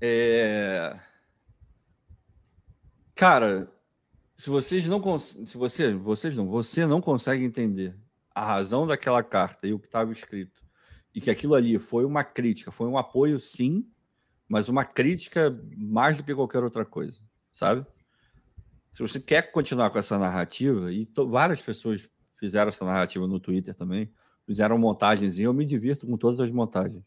É... 0.00 0.98
Cara, 3.14 3.70
se 4.38 4.48
vocês 4.48 4.86
não 4.86 5.18
se 5.18 5.58
você, 5.58 5.92
vocês 5.92 6.36
não, 6.36 6.46
você 6.48 6.86
não 6.86 7.00
consegue 7.00 7.44
entender 7.44 7.96
a 8.32 8.44
razão 8.44 8.86
daquela 8.86 9.20
carta 9.20 9.66
e 9.66 9.72
o 9.72 9.80
que 9.80 9.86
estava 9.86 10.12
escrito, 10.12 10.62
e 11.12 11.20
que 11.20 11.28
aquilo 11.28 11.56
ali 11.56 11.76
foi 11.76 12.04
uma 12.04 12.22
crítica, 12.22 12.70
foi 12.70 12.86
um 12.86 12.96
apoio, 12.96 13.40
sim, 13.40 13.84
mas 14.48 14.68
uma 14.68 14.84
crítica 14.84 15.52
mais 15.76 16.16
do 16.16 16.22
que 16.22 16.32
qualquer 16.32 16.62
outra 16.62 16.84
coisa, 16.84 17.18
sabe? 17.50 17.84
Se 18.92 19.02
você 19.02 19.18
quer 19.18 19.50
continuar 19.50 19.90
com 19.90 19.98
essa 19.98 20.16
narrativa, 20.16 20.92
e 20.92 21.08
várias 21.28 21.60
pessoas 21.60 22.08
fizeram 22.38 22.68
essa 22.68 22.84
narrativa 22.84 23.26
no 23.26 23.40
Twitter 23.40 23.74
também, 23.74 24.08
fizeram 24.46 24.78
montagens, 24.78 25.36
e 25.40 25.42
eu 25.42 25.52
me 25.52 25.64
divirto 25.64 26.06
com 26.06 26.16
todas 26.16 26.38
as 26.38 26.50
montagens. 26.52 27.04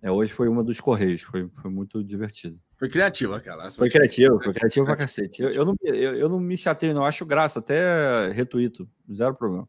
É, 0.00 0.10
hoje 0.10 0.32
foi 0.32 0.48
uma 0.48 0.62
dos 0.62 0.80
Correios, 0.80 1.22
foi, 1.22 1.48
foi 1.60 1.70
muito 1.70 2.04
divertido. 2.04 2.60
Foi 2.78 2.88
criativo 2.88 3.34
aquela. 3.34 3.68
Foi 3.70 3.90
criativo, 3.90 4.40
foi 4.42 4.52
criativo 4.52 4.86
pra 4.86 4.96
cacete. 4.96 5.42
Eu, 5.42 5.50
eu, 5.50 5.64
não, 5.64 5.74
eu, 5.82 6.14
eu 6.14 6.28
não 6.28 6.38
me 6.38 6.56
chateio, 6.56 6.94
não. 6.94 7.04
Acho 7.04 7.26
graça, 7.26 7.58
até 7.58 8.30
retuito, 8.30 8.88
zero 9.12 9.34
problema. 9.34 9.68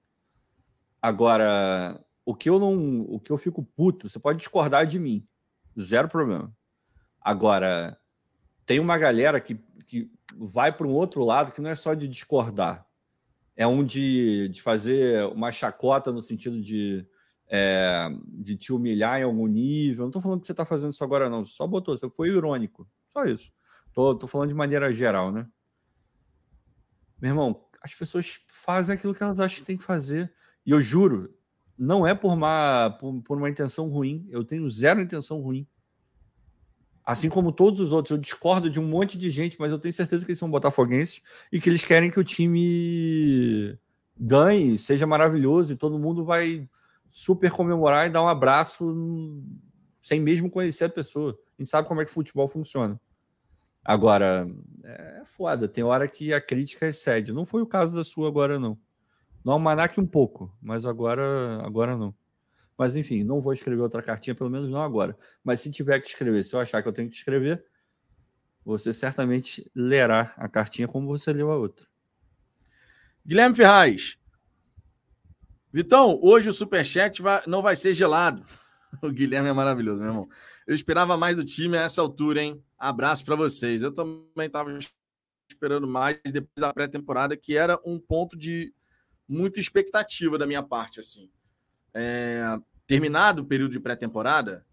Agora, 1.02 2.00
o 2.24 2.36
que 2.36 2.50
eu 2.50 2.60
não. 2.60 3.02
O 3.02 3.20
que 3.20 3.32
eu 3.32 3.38
fico 3.38 3.64
puto, 3.64 4.08
você 4.08 4.20
pode 4.20 4.38
discordar 4.38 4.86
de 4.86 5.00
mim, 5.00 5.28
zero 5.80 6.08
problema. 6.08 6.54
Agora, 7.20 7.98
tem 8.66 8.80
uma 8.80 8.98
galera 9.00 9.40
que, 9.40 9.56
que 9.88 10.12
vai 10.38 10.72
para 10.72 10.86
um 10.86 10.94
outro 10.94 11.24
lado 11.24 11.52
que 11.52 11.62
não 11.62 11.72
é 11.72 11.76
só 11.76 11.96
de 11.96 12.08
discordar, 12.08 12.86
é 13.56 13.66
um 13.66 13.84
de, 13.84 14.48
de 14.50 14.62
fazer 14.62 15.26
uma 15.26 15.52
chacota 15.52 16.12
no 16.12 16.22
sentido 16.22 16.62
de 16.62 17.06
é, 17.50 18.08
de 18.28 18.56
te 18.56 18.72
humilhar 18.72 19.20
em 19.20 19.24
algum 19.24 19.48
nível. 19.48 20.04
Não 20.04 20.10
estou 20.10 20.22
falando 20.22 20.42
que 20.42 20.48
você 20.48 20.54
está 20.54 20.66
fazendo 20.66 20.92
isso 20.92 21.04
agora, 21.04 21.30
não. 21.30 21.44
Só 21.44 21.66
botou, 21.66 21.98
você 21.98 22.10
foi 22.10 22.30
irônico. 22.30 22.88
Só 23.10 23.26
isso. 23.26 23.52
Tô, 23.94 24.28
falando 24.28 24.50
de 24.50 24.56
maneira 24.56 24.94
geral, 24.94 25.32
né? 25.32 25.48
Meu 27.20 27.32
irmão, 27.32 27.66
as 27.82 27.94
pessoas 27.94 28.40
fazem 28.48 28.96
aquilo 28.96 29.14
que 29.14 29.24
elas 29.24 29.40
acham 29.40 29.60
que 29.60 29.66
tem 29.66 29.78
que 29.78 29.84
fazer. 29.84 30.32
E 30.66 30.72
eu 30.72 30.80
juro, 30.80 31.34
não 31.78 32.06
é 32.06 32.14
por 32.14 32.32
uma, 32.32 32.92
por, 32.92 33.22
por 33.24 33.38
uma 33.38 33.50
intenção 33.50 33.90
ruim. 33.90 34.28
Eu 34.30 34.44
tenho 34.44 34.70
zero 34.70 35.02
intenção 35.02 35.42
ruim. 35.42 35.68
Assim 37.04 37.28
como 37.28 37.52
todos 37.52 37.80
os 37.80 37.92
outros. 37.92 38.12
Eu 38.12 38.18
discordo 38.18 38.70
de 38.70 38.80
um 38.80 38.88
monte 38.88 39.18
de 39.18 39.30
gente, 39.32 39.58
mas 39.60 39.72
eu 39.72 39.80
tenho 39.80 39.94
certeza 39.94 40.24
que 40.24 40.32
eles 40.32 40.40
são 40.40 40.52
botafoguenses 40.52 41.22
e 41.52 41.60
que 41.60 41.68
eles 41.68 41.84
querem 41.84 42.12
que 42.12 42.20
o 42.20 42.24
time 42.24 43.78
ganhe, 44.18 44.78
seja 44.78 45.08
maravilhoso 45.08 45.74
e 45.74 45.78
todo 45.78 45.98
mundo 45.98 46.24
vai 46.24 46.70
super 47.10 47.52
comemorar 47.52 48.08
e 48.08 48.10
dar 48.10 48.24
um 48.24 48.28
abraço 48.28 48.96
sem 50.02 50.20
mesmo 50.20 50.50
conhecer 50.50 50.86
a 50.86 50.90
pessoa. 50.90 51.38
A 51.58 51.62
gente 51.62 51.70
sabe 51.70 51.88
como 51.88 52.02
é 52.02 52.06
que 52.06 52.12
futebol 52.12 52.48
funciona. 52.48 53.00
Agora, 53.84 54.48
é 54.84 55.24
foda. 55.26 55.68
Tem 55.68 55.84
hora 55.84 56.08
que 56.08 56.34
a 56.34 56.42
crítica 56.42 56.88
excede. 56.88 57.34
Não 57.34 57.46
foi 57.46 57.62
o 57.62 57.68
caso 57.68 57.96
da 57.96 58.04
sua 58.04 58.28
agora, 58.28 58.60
não. 58.60 58.78
No 59.44 59.52
Almanac 59.52 60.00
um 60.00 60.06
pouco, 60.06 60.56
mas 60.62 60.86
agora, 60.86 61.62
agora 61.66 61.98
não. 61.98 62.14
Mas 62.78 62.96
enfim, 62.96 63.24
não 63.24 63.42
vou 63.42 63.52
escrever 63.52 63.82
outra 63.82 64.02
cartinha, 64.02 64.36
pelo 64.36 64.50
menos 64.50 64.70
não 64.70 64.82
agora. 64.82 65.18
Mas 65.44 65.60
se 65.62 65.72
tiver 65.72 66.00
que 66.00 66.08
escrever, 66.08 66.44
se 66.44 66.56
eu 66.56 66.60
achar 66.60 66.82
que 66.82 66.88
eu 66.88 66.94
tenho 66.94 67.10
que 67.10 67.16
escrever, 67.16 67.64
você 68.64 68.94
certamente 68.94 69.70
lerá 69.76 70.34
a 70.38 70.48
cartinha 70.48 70.88
como 70.88 71.08
você 71.08 71.34
leu 71.34 71.52
a 71.52 71.58
outra. 71.58 71.86
Guilherme 73.26 73.56
Ferraz. 73.56 74.18
Vitão, 75.72 76.20
hoje 76.22 76.50
o 76.50 76.54
superchat 76.54 77.22
vai, 77.22 77.44
não 77.46 77.62
vai 77.62 77.76
ser 77.76 77.94
gelado. 77.94 78.46
O 79.04 79.12
Guilherme 79.12 79.48
é 79.48 79.54
maravilhoso, 79.54 80.00
meu 80.00 80.08
irmão. 80.08 80.30
Eu 80.66 80.74
esperava 80.74 81.16
mais 81.16 81.36
do 81.36 81.46
time 81.46 81.78
a 81.78 81.82
essa 81.82 82.02
altura, 82.02 82.42
hein? 82.42 82.64
Abraço 82.76 83.24
para 83.24 83.36
vocês. 83.36 83.84
Eu 83.84 83.94
também 83.94 84.48
estava 84.48 84.76
esperando 85.48 85.88
mais 85.88 86.20
depois 86.26 86.56
da 86.58 86.74
pré-temporada, 86.74 87.38
que 87.38 87.56
era 87.56 87.80
um 87.86 88.00
ponto 88.00 88.36
de 88.36 88.74
muita 89.28 89.60
expectativa 89.60 90.40
da 90.40 90.48
minha 90.48 90.64
parte, 90.64 91.00
assim. 91.00 91.30
É, 91.94 92.42
terminado 92.88 93.44
o 93.44 93.46
período 93.46 93.74
de 93.74 93.80
pré-temporada, 93.80 94.66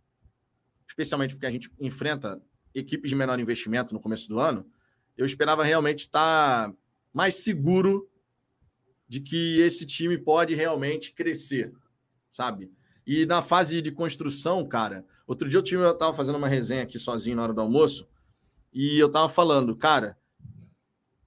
especialmente 0.89 1.35
porque 1.35 1.47
a 1.47 1.51
gente 1.51 1.70
enfrenta 1.78 2.40
equipes 2.74 3.10
de 3.10 3.16
menor 3.16 3.39
investimento 3.39 3.93
no 3.93 4.01
começo 4.01 4.28
do 4.28 4.40
ano, 4.40 4.66
eu 5.14 5.27
esperava 5.27 5.62
realmente 5.62 6.01
estar 6.01 6.73
mais 7.12 7.36
seguro 7.36 8.09
de 9.09 9.20
que 9.20 9.61
esse 9.61 9.87
time 9.87 10.19
pode 10.19 10.55
realmente 10.55 11.12
crescer, 11.12 11.73
sabe? 12.31 12.70
E 13.07 13.24
na 13.24 13.41
fase 13.41 13.81
de 13.81 13.93
construção, 13.93 14.66
cara, 14.66 15.05
outro 15.27 15.49
dia 15.49 15.61
eu 15.61 15.91
estava 15.91 16.12
fazendo 16.12 16.37
uma 16.37 16.49
resenha 16.49 16.83
aqui 16.83 16.99
sozinho 16.99 17.37
na 17.37 17.45
hora 17.45 17.53
do 17.53 17.61
almoço 17.61 18.09
e 18.73 18.99
eu 18.99 19.07
estava 19.07 19.28
falando, 19.28 19.77
cara, 19.77 20.19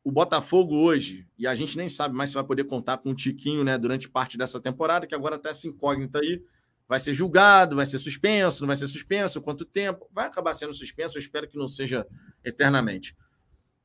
o 0.04 0.12
Botafogo 0.12 0.76
hoje, 0.76 1.28
e 1.38 1.48
a 1.48 1.56
gente 1.56 1.78
nem 1.78 1.88
sabe 1.88 2.16
mais 2.16 2.32
se 2.32 2.34
vai 2.34 2.44
poder 2.44 2.66
contar 2.66 2.98
com 2.98 3.12
o 3.12 3.16
Tiquinho, 3.16 3.64
né, 3.64 3.78
durante 3.78 4.10
parte 4.10 4.38
dessa 4.38 4.60
temporada, 4.60 5.08
que 5.08 5.16
agora 5.16 5.36
está 5.36 5.50
essa 5.50 5.68
incógnita 5.68 6.20
aí, 6.20 6.44
vai 6.88 7.00
ser 7.00 7.14
julgado, 7.14 7.76
vai 7.76 7.86
ser 7.86 8.00
suspenso, 8.00 8.64
não 8.64 8.68
vai 8.68 8.76
ser 8.76 8.88
suspenso, 8.88 9.42
quanto 9.42 9.64
tempo? 9.64 10.10
Vai 10.12 10.26
acabar 10.26 10.54
sendo 10.54 10.74
suspenso, 10.74 11.18
eu 11.18 11.20
espero 11.20 11.48
que 11.48 11.58
não 11.58 11.68
seja 11.68 12.06
eternamente. 12.44 13.16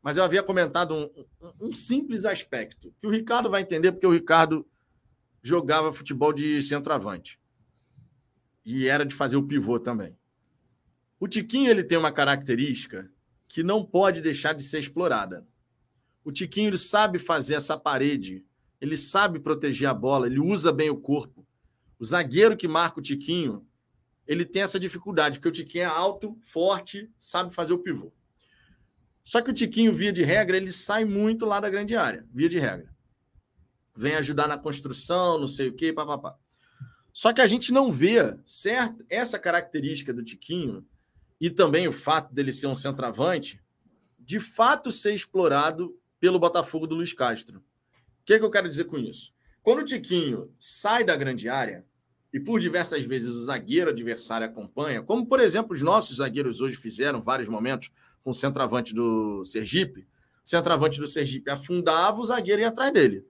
Mas 0.05 0.19
eu 0.19 0.23
havia 0.23 0.43
comentado 0.43 0.95
um, 0.95 1.09
um, 1.63 1.73
simples 1.73 2.27
aspecto, 2.27 2.95
que 3.01 3.07
o 3.07 3.11
Ricardo 3.11 3.49
vai 3.49 3.63
entender, 3.63 3.91
porque 3.91 4.07
o 4.07 4.13
Ricardo 4.13 4.69
jogava 5.43 5.95
futebol 5.95 6.31
de 6.31 6.61
centroavante. 6.61 7.41
E 8.67 8.87
era 8.87 9.07
de 9.07 9.15
fazer 9.15 9.39
o 9.39 9.43
pivô 9.43 9.81
também. 9.81 10.15
O 11.19 11.27
Tiquinho 11.27 11.71
ele 11.71 11.83
tem 11.83 11.97
uma 11.97 12.13
característica 12.13 13.11
que 13.49 13.63
não 13.63 13.83
pode 13.83 14.21
deixar 14.21 14.53
de 14.53 14.63
ser 14.63 14.79
explorada. 14.79 15.47
O 16.23 16.31
Tiquinho 16.31 16.69
ele 16.69 16.77
sabe 16.77 17.19
fazer 17.19 17.55
essa 17.55 17.79
parede, 17.79 18.45
ele 18.83 18.99
sabe 18.99 19.41
proteger 19.41 19.89
a 19.89 19.95
bola, 19.95 20.27
ele 20.27 20.39
usa 20.39 20.71
bem 20.71 20.91
o 20.91 21.01
corpo. 21.01 21.47
O 21.99 22.05
zagueiro 22.05 22.59
que 22.59 22.69
marca 22.69 22.99
o 22.99 23.03
Tiquinho, 23.03 23.67
ele 24.27 24.45
tem 24.45 24.61
essa 24.61 24.79
dificuldade, 24.79 25.39
porque 25.39 25.49
o 25.49 25.65
Tiquinho 25.65 25.85
é 25.85 25.87
alto, 25.87 26.39
forte, 26.43 27.11
sabe 27.19 27.55
fazer 27.55 27.73
o 27.73 27.79
pivô. 27.79 28.13
Só 29.25 29.41
que 29.41 29.51
o 29.51 29.55
Tiquinho, 29.55 29.93
via 29.93 30.13
de 30.13 30.23
regra, 30.23 30.57
ele 30.57 30.71
sai 30.71 31.05
muito 31.05 31.47
lá 31.47 31.59
da 31.59 31.71
grande 31.71 31.97
área, 31.97 32.27
via 32.31 32.49
de 32.49 32.59
regra. 32.59 32.95
Vem 33.97 34.15
ajudar 34.17 34.47
na 34.47 34.59
construção, 34.59 35.39
não 35.39 35.49
sei 35.49 35.69
o 35.69 35.75
quê, 35.75 35.93
papapá. 35.93 36.37
Só 37.13 37.33
que 37.33 37.41
a 37.41 37.47
gente 37.47 37.73
não 37.73 37.91
vê 37.91 38.37
certo, 38.45 39.05
essa 39.09 39.39
característica 39.39 40.13
do 40.13 40.23
Tiquinho 40.23 40.87
e 41.41 41.49
também 41.49 41.89
o 41.89 41.93
fato 41.93 42.35
dele 42.35 42.53
ser 42.53 42.67
um 42.67 42.75
centroavante, 42.75 43.63
de 44.19 44.39
fato 44.39 44.91
ser 44.91 45.15
explorado 45.15 45.97
pelo 46.21 46.39
Botafogo 46.39 46.87
do 46.87 46.97
Luiz 46.97 47.13
Castro. 47.13 47.59
O 47.59 48.25
que, 48.25 48.35
é 48.35 48.39
que 48.39 48.45
eu 48.45 48.51
quero 48.51 48.69
dizer 48.69 48.85
com 48.85 48.99
isso? 48.99 49.33
Quando 49.63 49.81
o 49.81 49.85
Tiquinho 49.85 50.53
sai 50.59 51.05
da 51.05 51.17
grande 51.17 51.49
área, 51.49 51.87
e 52.35 52.41
por 52.41 52.59
diversas 52.59 53.05
vezes 53.05 53.29
o 53.29 53.45
zagueiro 53.45 53.91
adversário 53.91 54.45
acompanha, 54.45 55.01
como 55.01 55.25
por 55.25 55.39
exemplo 55.39 55.73
os 55.73 55.83
nossos 55.83 56.17
zagueiros 56.17 56.61
hoje 56.61 56.75
fizeram 56.75 57.23
vários 57.23 57.47
momentos 57.47 57.93
com 58.25 58.31
o 58.31 58.35
centroavante 58.35 58.93
do 58.93 59.45
Sergipe, 59.45 60.01
o 60.45 60.49
centroavante 60.49 60.99
do 60.99 61.07
Sergipe 61.07 61.49
afundava, 61.49 62.21
o 62.21 62.25
zagueiro 62.25 62.61
ia 62.61 62.69
atrás 62.69 62.93
dele. 62.93 63.25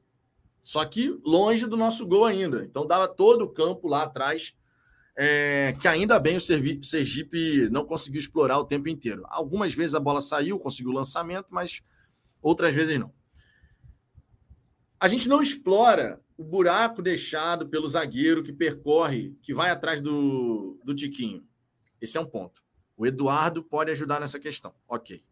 Só 0.59 0.82
que 0.86 1.20
longe 1.22 1.66
do 1.66 1.76
nosso 1.76 2.06
gol 2.06 2.24
ainda. 2.24 2.64
Então 2.64 2.86
dava 2.86 3.06
todo 3.06 3.43
o 3.43 3.51
campo 3.51 3.86
lá 3.89 4.05
atrás, 4.05 4.56
é, 5.14 5.76
que 5.78 5.86
ainda 5.86 6.18
bem 6.18 6.36
o 6.36 6.40
Sergipe 6.40 7.68
não 7.70 7.85
conseguiu 7.85 8.18
explorar 8.18 8.59
o 8.59 8.64
tempo 8.64 8.89
inteiro. 8.89 9.22
Algumas 9.26 9.74
vezes 9.74 9.94
a 9.94 10.01
bola 10.01 10.22
saiu, 10.22 10.59
conseguiu 10.59 10.93
o 10.93 10.94
lançamento, 10.94 11.48
mas 11.51 11.82
outras 12.40 12.74
vezes 12.74 12.98
não. 12.98 13.12
A 14.98 15.09
gente 15.09 15.28
não 15.28 15.43
explora 15.43 16.23
o 16.36 16.44
buraco 16.44 17.01
deixado 17.01 17.69
pelo 17.69 17.89
zagueiro 17.89 18.43
que 18.43 18.52
percorre, 18.52 19.36
que 19.43 19.55
vai 19.55 19.70
atrás 19.70 20.01
do, 20.02 20.78
do 20.85 20.94
Tiquinho. 20.94 21.47
Esse 22.01 22.19
é 22.19 22.20
um 22.20 22.27
ponto. 22.27 22.62
O 22.97 23.06
Eduardo 23.06 23.62
pode 23.62 23.90
ajudar 23.90 24.20
nessa 24.20 24.39
questão. 24.39 24.74
Ok. 24.89 25.24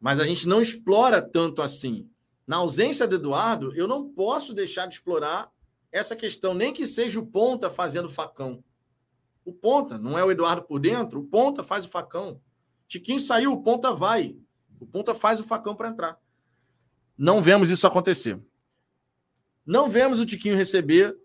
Mas 0.00 0.20
a 0.20 0.24
gente 0.24 0.46
não 0.46 0.60
explora 0.60 1.22
tanto 1.22 1.62
assim. 1.62 2.08
Na 2.46 2.56
ausência 2.56 3.06
do 3.06 3.16
Eduardo, 3.16 3.74
eu 3.74 3.86
não 3.86 4.08
posso 4.08 4.52
deixar 4.52 4.86
de 4.86 4.94
explorar 4.94 5.50
essa 5.90 6.16
questão, 6.16 6.52
nem 6.52 6.72
que 6.72 6.86
seja 6.86 7.20
o 7.20 7.26
ponta 7.26 7.70
fazendo 7.70 8.10
facão. 8.10 8.62
O 9.44 9.52
ponta, 9.52 9.96
não 9.98 10.18
é 10.18 10.24
o 10.24 10.30
Eduardo 10.30 10.62
por 10.62 10.80
dentro, 10.80 11.20
o 11.20 11.24
ponta 11.24 11.62
faz 11.62 11.84
o 11.84 11.88
facão. 11.88 12.40
Tiquinho 12.88 13.20
saiu, 13.20 13.52
o 13.52 13.62
ponta 13.62 13.92
vai. 13.92 14.36
O 14.80 14.86
ponta 14.86 15.14
faz 15.14 15.38
o 15.40 15.44
facão 15.44 15.74
para 15.76 15.88
entrar. 15.88 16.18
Não 17.16 17.42
vemos 17.42 17.70
isso 17.70 17.86
acontecer. 17.86 18.40
Não 19.66 19.88
vemos 19.88 20.20
o 20.20 20.26
Tiquinho 20.26 20.56
receber 20.56 21.16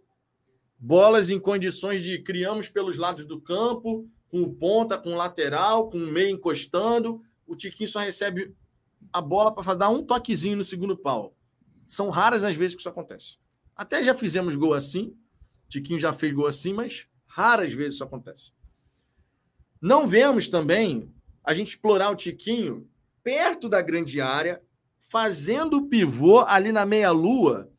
bolas 0.78 1.30
em 1.30 1.40
condições 1.40 2.02
de 2.02 2.22
criamos 2.22 2.70
pelos 2.70 2.98
lados 2.98 3.26
do 3.26 3.42
campo, 3.42 4.10
com 4.30 4.54
ponta, 4.54 4.98
com 4.98 5.16
lateral, 5.16 5.90
com 5.90 5.98
meio 5.98 6.30
encostando. 6.30 7.22
O 7.46 7.56
Tiquinho 7.56 7.90
só 7.90 8.00
recebe 8.00 8.56
a 9.12 9.22
bola 9.22 9.54
para 9.54 9.74
dar 9.74 9.90
um 9.90 10.04
toquezinho 10.04 10.56
no 10.56 10.64
segundo 10.64 10.96
pau. 10.96 11.36
São 11.86 12.10
raras 12.10 12.44
as 12.44 12.56
vezes 12.56 12.76
que 12.76 12.82
isso 12.82 12.90
acontece. 12.90 13.38
Até 13.76 14.02
já 14.04 14.14
fizemos 14.14 14.56
gol 14.56 14.74
assim. 14.74 15.14
Tiquinho 15.68 16.00
já 16.00 16.14
fez 16.14 16.34
gol 16.34 16.48
assim, 16.48 16.74
mas 16.74 17.08
raras 17.26 17.74
vezes 17.74 17.96
isso 17.96 18.04
acontece. 18.04 18.54
Não 19.82 20.08
vemos 20.08 20.48
também 20.48 21.14
a 21.44 21.54
gente 21.54 21.70
explorar 21.70 22.10
o 22.10 22.16
Tiquinho 22.16 22.90
perto 23.24 23.68
da 23.68 23.82
grande 23.82 24.22
área, 24.22 24.62
fazendo 25.00 25.78
o 25.78 25.88
pivô 25.88 26.40
ali 26.40 26.72
na 26.72 26.86
meia-lua 26.86 27.72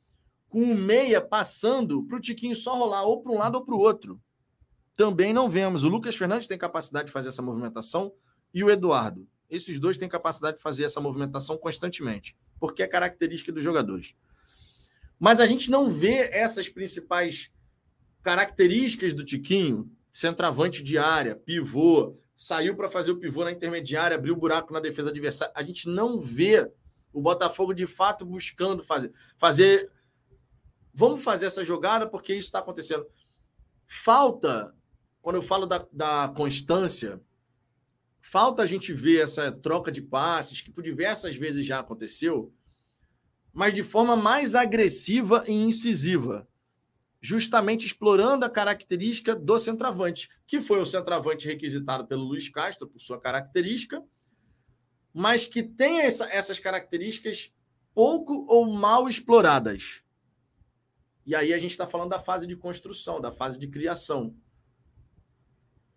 com 0.50 0.62
o 0.62 0.74
meia 0.74 1.20
passando 1.20 2.04
para 2.04 2.18
o 2.18 2.20
Tiquinho 2.20 2.54
só 2.54 2.76
rolar 2.76 3.04
ou 3.04 3.22
para 3.22 3.32
um 3.32 3.38
lado 3.38 3.54
ou 3.54 3.64
para 3.64 3.74
o 3.74 3.78
outro. 3.78 4.20
Também 4.96 5.32
não 5.32 5.48
vemos. 5.48 5.84
O 5.84 5.88
Lucas 5.88 6.16
Fernandes 6.16 6.48
tem 6.48 6.58
capacidade 6.58 7.06
de 7.06 7.12
fazer 7.12 7.28
essa 7.28 7.40
movimentação 7.40 8.12
e 8.52 8.62
o 8.62 8.68
Eduardo. 8.68 9.26
Esses 9.48 9.78
dois 9.78 9.96
têm 9.96 10.08
capacidade 10.08 10.56
de 10.58 10.62
fazer 10.62 10.84
essa 10.84 11.00
movimentação 11.00 11.56
constantemente, 11.56 12.36
porque 12.58 12.82
é 12.82 12.86
característica 12.86 13.52
dos 13.52 13.64
jogadores. 13.64 14.14
Mas 15.18 15.38
a 15.38 15.46
gente 15.46 15.70
não 15.70 15.88
vê 15.88 16.28
essas 16.32 16.68
principais 16.68 17.50
características 18.22 19.14
do 19.14 19.24
Tiquinho, 19.24 19.90
centroavante 20.12 20.82
de 20.82 20.98
área, 20.98 21.36
pivô, 21.36 22.16
saiu 22.36 22.74
para 22.74 22.90
fazer 22.90 23.12
o 23.12 23.18
pivô 23.18 23.44
na 23.44 23.52
intermediária, 23.52 24.16
abriu 24.16 24.34
o 24.34 24.38
buraco 24.38 24.72
na 24.72 24.80
defesa 24.80 25.10
adversária. 25.10 25.52
A 25.56 25.62
gente 25.62 25.88
não 25.88 26.20
vê 26.20 26.70
o 27.12 27.20
Botafogo 27.20 27.72
de 27.72 27.86
fato 27.86 28.24
buscando 28.24 28.82
fazer, 28.82 29.12
fazer 29.36 29.90
Vamos 30.92 31.22
fazer 31.22 31.46
essa 31.46 31.64
jogada 31.64 32.06
porque 32.06 32.32
isso 32.32 32.48
está 32.48 32.58
acontecendo. 32.58 33.06
Falta, 33.86 34.74
quando 35.20 35.36
eu 35.36 35.42
falo 35.42 35.66
da, 35.66 35.86
da 35.92 36.32
constância, 36.36 37.20
falta 38.20 38.62
a 38.62 38.66
gente 38.66 38.92
ver 38.92 39.22
essa 39.22 39.50
troca 39.50 39.90
de 39.90 40.02
passes, 40.02 40.60
que 40.60 40.70
por 40.70 40.82
diversas 40.82 41.36
vezes 41.36 41.64
já 41.64 41.80
aconteceu, 41.80 42.52
mas 43.52 43.74
de 43.74 43.82
forma 43.82 44.16
mais 44.16 44.54
agressiva 44.54 45.44
e 45.46 45.52
incisiva, 45.52 46.48
justamente 47.20 47.86
explorando 47.86 48.44
a 48.44 48.50
característica 48.50 49.34
do 49.34 49.58
centroavante, 49.58 50.28
que 50.46 50.60
foi 50.60 50.80
um 50.80 50.84
centroavante 50.84 51.46
requisitado 51.46 52.06
pelo 52.06 52.24
Luiz 52.24 52.48
Castro 52.48 52.88
por 52.88 53.00
sua 53.00 53.20
característica, 53.20 54.02
mas 55.12 55.44
que 55.44 55.62
tem 55.62 56.00
essa, 56.00 56.26
essas 56.26 56.58
características 56.58 57.52
pouco 57.92 58.46
ou 58.48 58.70
mal 58.72 59.08
exploradas. 59.08 60.02
E 61.30 61.34
aí 61.36 61.54
a 61.54 61.58
gente 61.58 61.70
está 61.70 61.86
falando 61.86 62.10
da 62.10 62.18
fase 62.18 62.44
de 62.44 62.56
construção, 62.56 63.20
da 63.20 63.30
fase 63.30 63.56
de 63.56 63.68
criação. 63.68 64.34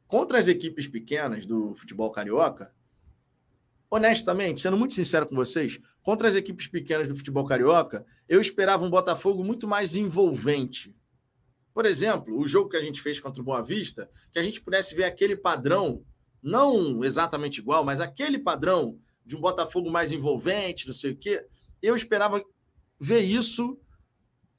contra 0.05 0.37
as 0.37 0.47
equipes 0.47 0.87
pequenas 0.87 1.43
do 1.43 1.73
futebol 1.73 2.11
carioca, 2.11 2.71
honestamente, 3.89 4.61
sendo 4.61 4.77
muito 4.77 4.93
sincero 4.93 5.25
com 5.25 5.33
vocês, 5.33 5.79
contra 6.03 6.27
as 6.27 6.35
equipes 6.35 6.67
pequenas 6.67 7.09
do 7.09 7.15
futebol 7.15 7.47
carioca, 7.47 8.05
eu 8.29 8.39
esperava 8.39 8.85
um 8.85 8.91
Botafogo 8.91 9.43
muito 9.43 9.67
mais 9.67 9.95
envolvente. 9.95 10.95
Por 11.73 11.87
exemplo, 11.87 12.37
o 12.37 12.45
jogo 12.45 12.69
que 12.69 12.77
a 12.77 12.83
gente 12.83 13.01
fez 13.01 13.19
contra 13.19 13.41
o 13.41 13.43
Boa 13.43 13.63
Vista, 13.63 14.07
que 14.31 14.37
a 14.37 14.43
gente 14.43 14.61
pudesse 14.61 14.93
ver 14.93 15.05
aquele 15.05 15.35
padrão, 15.35 16.05
não 16.43 17.03
exatamente 17.03 17.57
igual, 17.59 17.83
mas 17.83 17.99
aquele 17.99 18.37
padrão 18.37 18.99
de 19.25 19.35
um 19.35 19.41
Botafogo 19.41 19.89
mais 19.89 20.11
envolvente, 20.11 20.85
não 20.85 20.93
sei 20.93 21.13
o 21.13 21.17
quê. 21.17 21.43
Eu 21.81 21.95
esperava 21.95 22.39
ver 22.99 23.21
isso 23.21 23.79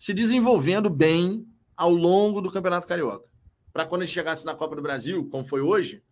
se 0.05 0.13
desenvolvendo 0.13 0.91
bem 0.91 1.49
ao 1.75 1.91
longo 1.91 2.43
do 2.43 2.53
Campeonato 2.53 2.87
Carioca. 2.87 3.27
Para 3.73 3.87
quando 3.87 4.05
gente 4.05 4.13
chegasse 4.13 4.45
na 4.45 4.55
Copa 4.55 4.77
do 4.77 4.83
Brasil, 4.83 5.27
como 5.31 5.47
foi 5.47 5.63
hoje, 5.63 6.03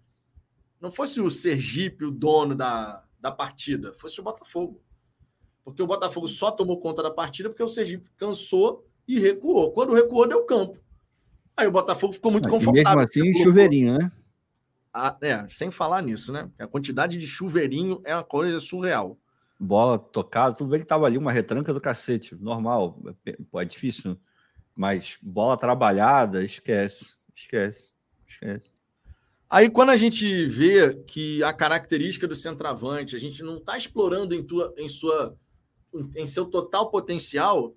não 0.80 0.90
fosse 0.90 1.20
o 1.20 1.30
Sergipe 1.30 2.06
o 2.06 2.10
dono 2.10 2.54
da, 2.54 3.04
da 3.20 3.30
partida, 3.30 3.92
fosse 3.92 4.18
o 4.18 4.22
Botafogo. 4.24 4.82
Porque 5.62 5.82
o 5.82 5.86
Botafogo 5.86 6.26
só 6.26 6.50
tomou 6.50 6.78
conta 6.78 7.02
da 7.02 7.10
partida 7.10 7.50
porque 7.50 7.62
o 7.62 7.68
Sergipe 7.68 8.08
cansou 8.16 8.82
e 9.06 9.18
recuou. 9.18 9.72
Quando 9.72 9.92
recuou, 9.92 10.26
deu 10.26 10.42
campo. 10.46 10.80
Aí 11.54 11.66
o 11.66 11.70
Botafogo 11.70 12.14
ficou 12.14 12.32
muito 12.32 12.48
confortável. 12.48 12.82
mesmo 12.82 13.00
assim, 13.00 13.42
chuveirinho, 13.42 13.98
né? 13.98 14.10
Ah, 14.90 15.18
é, 15.20 15.46
sem 15.50 15.70
falar 15.70 16.00
nisso, 16.00 16.32
né? 16.32 16.50
A 16.58 16.66
quantidade 16.66 17.18
de 17.18 17.26
chuveirinho 17.26 18.00
é 18.04 18.14
uma 18.14 18.24
coisa 18.24 18.58
surreal. 18.58 19.18
Bola 19.64 19.96
tocada, 19.96 20.56
tudo 20.56 20.70
bem 20.70 20.80
que 20.80 20.86
tava 20.86 21.06
ali 21.06 21.16
uma 21.16 21.30
retranca 21.30 21.72
do 21.72 21.80
cacete, 21.80 22.34
normal. 22.34 23.00
É 23.24 23.64
difícil, 23.64 24.18
mas 24.74 25.16
bola 25.22 25.56
trabalhada, 25.56 26.42
esquece, 26.42 27.14
esquece, 27.32 27.92
esquece. 28.26 28.72
Aí, 29.48 29.70
quando 29.70 29.90
a 29.90 29.96
gente 29.96 30.46
vê 30.46 30.94
que 31.06 31.44
a 31.44 31.52
característica 31.52 32.26
do 32.26 32.34
centroavante, 32.34 33.14
a 33.14 33.20
gente 33.20 33.40
não 33.40 33.58
está 33.58 33.78
explorando 33.78 34.34
em, 34.34 34.42
tua, 34.42 34.74
em, 34.76 34.88
sua, 34.88 35.38
em 36.16 36.26
seu 36.26 36.46
total 36.46 36.90
potencial, 36.90 37.76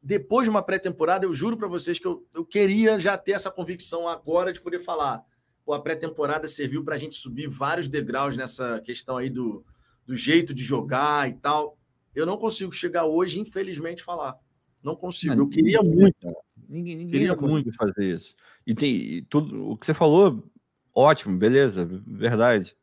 depois 0.00 0.44
de 0.44 0.50
uma 0.50 0.62
pré-temporada, 0.62 1.26
eu 1.26 1.34
juro 1.34 1.56
para 1.56 1.66
vocês 1.66 1.98
que 1.98 2.06
eu, 2.06 2.24
eu 2.32 2.44
queria 2.44 2.96
já 2.96 3.18
ter 3.18 3.32
essa 3.32 3.50
convicção 3.50 4.06
agora 4.06 4.52
de 4.52 4.60
poder 4.60 4.78
falar. 4.78 5.24
Pô, 5.64 5.72
a 5.72 5.80
pré-temporada 5.80 6.46
serviu 6.46 6.84
para 6.84 6.94
a 6.94 6.98
gente 6.98 7.16
subir 7.16 7.48
vários 7.48 7.88
degraus 7.88 8.36
nessa 8.36 8.80
questão 8.82 9.16
aí 9.16 9.30
do, 9.30 9.64
do 10.06 10.16
jeito 10.16 10.52
de 10.54 10.62
jogar 10.62 11.28
e 11.28 11.34
tal. 11.34 11.78
Eu 12.14 12.26
não 12.26 12.36
consigo 12.36 12.72
chegar 12.72 13.04
hoje, 13.04 13.40
infelizmente, 13.40 14.02
falar. 14.02 14.38
Não 14.82 14.94
consigo. 14.94 15.34
eu 15.34 15.48
queria 15.48 15.82
muito. 15.82 16.34
Ninguém, 16.68 16.96
ninguém 16.96 17.20
queria 17.20 17.36
muito 17.36 17.72
fazer 17.74 18.14
isso. 18.14 18.34
E 18.66 18.74
tem 18.74 19.24
tudo 19.24 19.70
o 19.70 19.76
que 19.76 19.86
você 19.86 19.94
falou, 19.94 20.50
ótimo, 20.94 21.38
beleza, 21.38 21.84
verdade. 22.06 22.76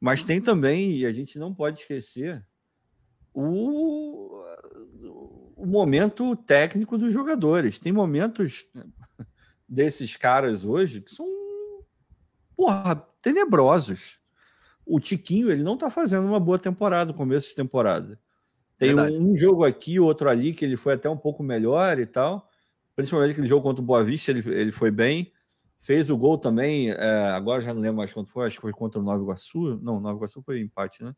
Mas 0.00 0.24
tem 0.24 0.40
também, 0.40 0.98
e 0.98 1.06
a 1.06 1.12
gente 1.12 1.38
não 1.38 1.54
pode 1.54 1.80
esquecer, 1.80 2.44
o, 3.32 4.42
o 5.56 5.66
momento 5.66 6.34
técnico 6.36 6.96
dos 6.96 7.12
jogadores. 7.12 7.78
Tem 7.78 7.92
momentos 7.92 8.66
desses 9.68 10.16
caras 10.16 10.64
hoje 10.64 11.00
que 11.00 11.10
são 11.10 11.26
porra, 12.56 12.96
tenebrosos. 13.22 14.18
O 14.86 15.00
Tiquinho, 15.00 15.50
ele 15.50 15.62
não 15.62 15.76
tá 15.76 15.90
fazendo 15.90 16.26
uma 16.26 16.38
boa 16.38 16.58
temporada, 16.58 17.12
começo 17.12 17.48
de 17.48 17.56
temporada. 17.56 18.18
Tem 18.78 18.94
um, 18.94 19.32
um, 19.32 19.36
jogo 19.36 19.64
aqui, 19.64 19.98
outro 19.98 20.28
ali, 20.28 20.52
que 20.52 20.64
ele 20.64 20.76
foi 20.76 20.94
até 20.94 21.10
um 21.10 21.16
pouco 21.16 21.42
melhor 21.42 21.98
e 21.98 22.06
tal. 22.06 22.48
Principalmente 22.94 23.32
aquele 23.32 23.48
jogo 23.48 23.62
contra 23.62 23.82
o 23.82 23.84
Boa 23.84 24.04
Vista, 24.04 24.30
ele, 24.30 24.48
ele 24.54 24.72
foi 24.72 24.90
bem. 24.90 25.32
Fez 25.78 26.08
o 26.08 26.16
gol 26.16 26.38
também, 26.38 26.90
é, 26.90 27.30
agora 27.30 27.60
já 27.60 27.74
não 27.74 27.80
lembro 27.80 27.98
mais 27.98 28.12
quanto 28.12 28.30
foi, 28.30 28.46
acho 28.46 28.56
que 28.56 28.62
foi 28.62 28.72
contra 28.72 29.00
o 29.00 29.02
Nova 29.02 29.22
Iguaçu. 29.22 29.78
Não, 29.82 30.00
Nova 30.00 30.16
Iguaçu 30.16 30.42
foi 30.42 30.60
empate, 30.60 31.02
né? 31.02 31.14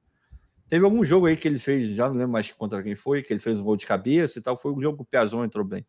Teve 0.68 0.84
algum 0.84 1.04
jogo 1.04 1.26
aí 1.26 1.36
que 1.36 1.48
ele 1.48 1.58
fez, 1.58 1.88
já 1.88 2.08
não 2.08 2.14
lembro 2.14 2.32
mais 2.32 2.50
contra 2.52 2.82
quem 2.82 2.94
foi, 2.94 3.22
que 3.22 3.32
ele 3.32 3.40
fez 3.40 3.58
um 3.58 3.64
gol 3.64 3.76
de 3.76 3.86
cabeça 3.86 4.38
e 4.38 4.42
tal. 4.42 4.58
Foi 4.58 4.72
o 4.72 4.80
jogo 4.80 4.98
que 4.98 5.02
o 5.02 5.06
Piazon 5.06 5.44
entrou 5.44 5.64
bem. 5.64 5.86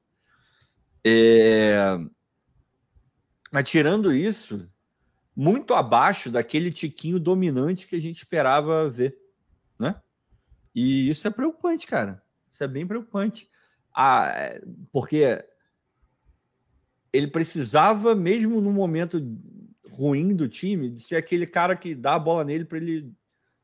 É... 1.04 1.98
Mas 3.52 3.70
tirando 3.70 4.14
isso, 4.14 4.70
muito 5.40 5.74
abaixo 5.74 6.30
daquele 6.30 6.70
tiquinho 6.70 7.18
dominante 7.18 7.88
que 7.88 7.96
a 7.96 8.02
gente 8.02 8.18
esperava 8.18 8.90
ver, 8.90 9.18
né? 9.80 9.96
E 10.76 11.10
isso 11.10 11.26
é 11.30 11.32
preocupante, 11.32 11.88
cara. 11.88 12.22
Isso 12.52 12.62
é 12.62 12.68
bem 12.68 12.86
preocupante. 12.86 13.50
Ah, 13.96 14.34
porque 14.92 15.42
ele 17.14 17.28
precisava, 17.28 18.14
mesmo 18.14 18.60
no 18.60 18.74
momento 18.74 19.18
ruim 19.90 20.36
do 20.36 20.50
time, 20.50 20.90
de 20.90 21.00
ser 21.00 21.16
aquele 21.16 21.48
cara 21.48 21.74
que 21.74 21.96
dá 21.96 22.16
a 22.16 22.20
bola 22.20 22.44
nele 22.44 22.66
para 22.66 22.78
ele 22.78 23.10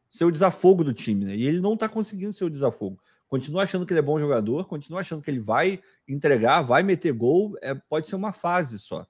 ser 0.09 0.23
o 0.23 0.31
desafogo 0.31 0.81
do 0.81 0.93
time, 0.93 1.25
né? 1.25 1.35
E 1.35 1.45
ele 1.45 1.59
não 1.59 1.73
está 1.73 1.89
conseguindo 1.89 2.31
ser 2.31 2.45
o 2.45 2.49
desafogo. 2.49 3.01
Continua 3.27 3.63
achando 3.63 3.85
que 3.85 3.91
ele 3.91 3.99
é 3.99 4.01
bom 4.01 4.17
jogador, 4.17 4.65
continua 4.65 5.01
achando 5.01 5.21
que 5.21 5.29
ele 5.29 5.41
vai 5.41 5.81
entregar, 6.07 6.61
vai 6.61 6.83
meter 6.83 7.11
gol, 7.11 7.53
é, 7.61 7.75
pode 7.75 8.07
ser 8.07 8.15
uma 8.15 8.31
fase 8.31 8.79
só. 8.79 9.05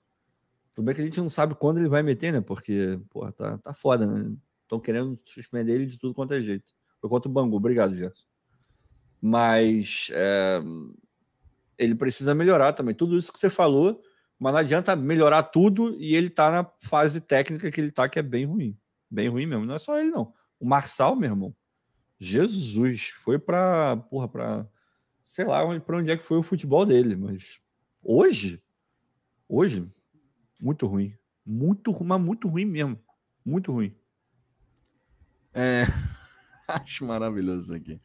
Tudo 0.75 0.85
bem 0.85 0.93
que 0.93 1.01
a 1.01 1.05
gente 1.05 1.21
não 1.21 1.29
sabe 1.29 1.55
quando 1.55 1.77
ele 1.77 1.87
vai 1.87 2.03
meter, 2.03 2.33
né? 2.33 2.41
Porque, 2.41 2.99
porra, 3.09 3.31
tá, 3.31 3.57
tá 3.57 3.73
foda, 3.73 4.05
né? 4.05 4.35
Estão 4.63 4.77
querendo 4.77 5.17
suspender 5.23 5.73
ele 5.73 5.85
de 5.85 5.97
tudo 5.97 6.13
quanto 6.13 6.33
é 6.33 6.41
jeito. 6.41 6.69
Foi 6.99 7.09
contra 7.09 7.29
o 7.29 7.33
Bangu. 7.33 7.55
Obrigado, 7.55 7.95
Gerson. 7.95 8.25
Mas 9.21 10.09
é, 10.11 10.61
ele 11.77 11.95
precisa 11.95 12.35
melhorar 12.35 12.73
também. 12.73 12.93
Tudo 12.93 13.15
isso 13.15 13.31
que 13.31 13.39
você 13.39 13.49
falou, 13.49 14.01
mas 14.37 14.51
não 14.51 14.59
adianta 14.59 14.97
melhorar 14.97 15.43
tudo 15.43 15.95
e 15.97 16.13
ele 16.13 16.29
tá 16.29 16.51
na 16.51 16.69
fase 16.81 17.21
técnica 17.21 17.71
que 17.71 17.79
ele 17.79 17.91
tá, 17.91 18.09
que 18.09 18.19
é 18.19 18.23
bem 18.23 18.45
ruim. 18.45 18.77
Bem 19.09 19.29
ruim 19.29 19.45
mesmo. 19.45 19.65
Não 19.65 19.75
é 19.75 19.79
só 19.79 19.97
ele, 19.97 20.11
não. 20.11 20.33
O 20.59 20.65
Marçal, 20.65 21.15
meu 21.15 21.29
irmão. 21.29 21.55
Jesus, 22.19 23.13
foi 23.23 23.39
pra, 23.39 23.95
porra, 24.09 24.27
pra. 24.27 24.67
Sei 25.23 25.45
lá 25.45 25.79
para 25.79 25.97
onde 25.97 26.11
é 26.11 26.17
que 26.17 26.23
foi 26.23 26.37
o 26.37 26.43
futebol 26.43 26.85
dele, 26.85 27.15
mas 27.15 27.59
hoje, 28.03 28.61
hoje, 29.49 29.85
muito 30.65 30.87
ruim. 30.87 31.13
Muito, 31.45 32.03
mas 32.03 32.19
muito 32.19 32.47
ruim 32.47 32.65
mesmo. 32.65 32.99
Muito 33.45 33.71
ruim. 33.71 33.95
É... 35.53 35.83
Acho 36.67 37.05
maravilhoso 37.05 37.75
isso 37.75 37.75
aqui. 37.75 38.01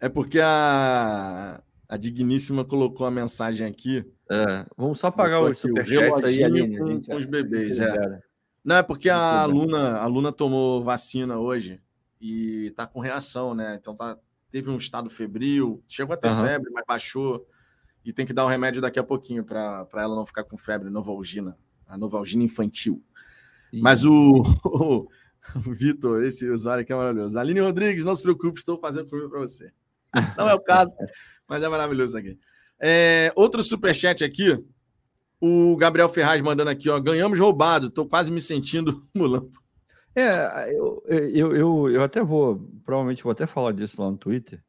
é 0.00 0.08
porque 0.08 0.38
a, 0.38 1.60
a 1.88 1.96
Digníssima 1.96 2.64
colocou 2.64 3.04
a 3.04 3.10
mensagem 3.10 3.66
aqui. 3.66 4.06
É, 4.30 4.64
vamos 4.76 5.00
só 5.00 5.10
pagar 5.10 5.40
o 5.40 5.52
superchat 5.52 6.24
aí, 6.24 6.44
Aline. 6.44 6.78
Com, 6.78 7.00
com 7.00 7.16
os 7.16 7.26
bebês, 7.26 7.80
é. 7.80 8.20
Não, 8.64 8.76
é 8.76 8.82
porque 8.84 9.10
a 9.10 9.40
aluna, 9.40 9.96
a 9.96 10.04
aluna 10.04 10.30
tomou 10.30 10.80
vacina 10.80 11.38
hoje 11.38 11.80
e 12.20 12.72
tá 12.76 12.86
com 12.86 13.00
reação, 13.00 13.54
né? 13.54 13.76
Então 13.80 13.96
tá, 13.96 14.16
teve 14.48 14.70
um 14.70 14.76
estado 14.76 15.10
febril, 15.10 15.82
chegou 15.88 16.14
a 16.14 16.16
ter 16.16 16.30
uhum. 16.30 16.44
febre, 16.44 16.70
mas 16.70 16.84
baixou 16.86 17.44
e 18.08 18.12
tem 18.12 18.24
que 18.24 18.32
dar 18.32 18.44
o 18.44 18.46
um 18.46 18.50
remédio 18.50 18.80
daqui 18.80 18.98
a 18.98 19.04
pouquinho 19.04 19.44
para 19.44 19.86
ela 19.96 20.16
não 20.16 20.24
ficar 20.24 20.42
com 20.42 20.56
febre, 20.56 20.88
novalgina, 20.88 21.58
a 21.86 21.98
novalgina 21.98 22.42
infantil. 22.42 23.04
Ih. 23.70 23.82
Mas 23.82 24.02
o, 24.02 24.42
o, 24.64 25.06
o 25.54 25.74
Vitor, 25.74 26.24
esse 26.24 26.48
usuário 26.48 26.80
aqui 26.80 26.90
é 26.90 26.96
maravilhoso. 26.96 27.38
Aline 27.38 27.60
Rodrigues, 27.60 28.04
não 28.04 28.14
se 28.14 28.22
preocupe, 28.22 28.58
estou 28.58 28.78
fazendo 28.78 29.10
comigo 29.10 29.28
para 29.28 29.40
você. 29.40 29.70
Não 30.38 30.48
é 30.48 30.54
o 30.54 30.60
caso, 30.60 30.96
mas 31.46 31.62
é 31.62 31.68
maravilhoso 31.68 32.16
aqui. 32.16 32.38
É, 32.80 33.30
outro 33.36 33.62
superchat 33.62 34.24
aqui, 34.24 34.58
o 35.38 35.76
Gabriel 35.76 36.08
Ferraz 36.08 36.40
mandando 36.40 36.70
aqui, 36.70 36.88
ó, 36.88 36.98
ganhamos 36.98 37.38
roubado, 37.38 37.88
estou 37.88 38.08
quase 38.08 38.32
me 38.32 38.40
sentindo 38.40 39.06
mulampo. 39.14 39.62
É, 40.14 40.72
eu, 40.74 41.02
eu, 41.06 41.54
eu, 41.54 41.90
eu 41.90 42.02
até 42.02 42.24
vou, 42.24 42.66
provavelmente 42.86 43.22
vou 43.22 43.32
até 43.32 43.46
falar 43.46 43.72
disso 43.72 44.00
lá 44.00 44.10
no 44.10 44.16
Twitter, 44.16 44.64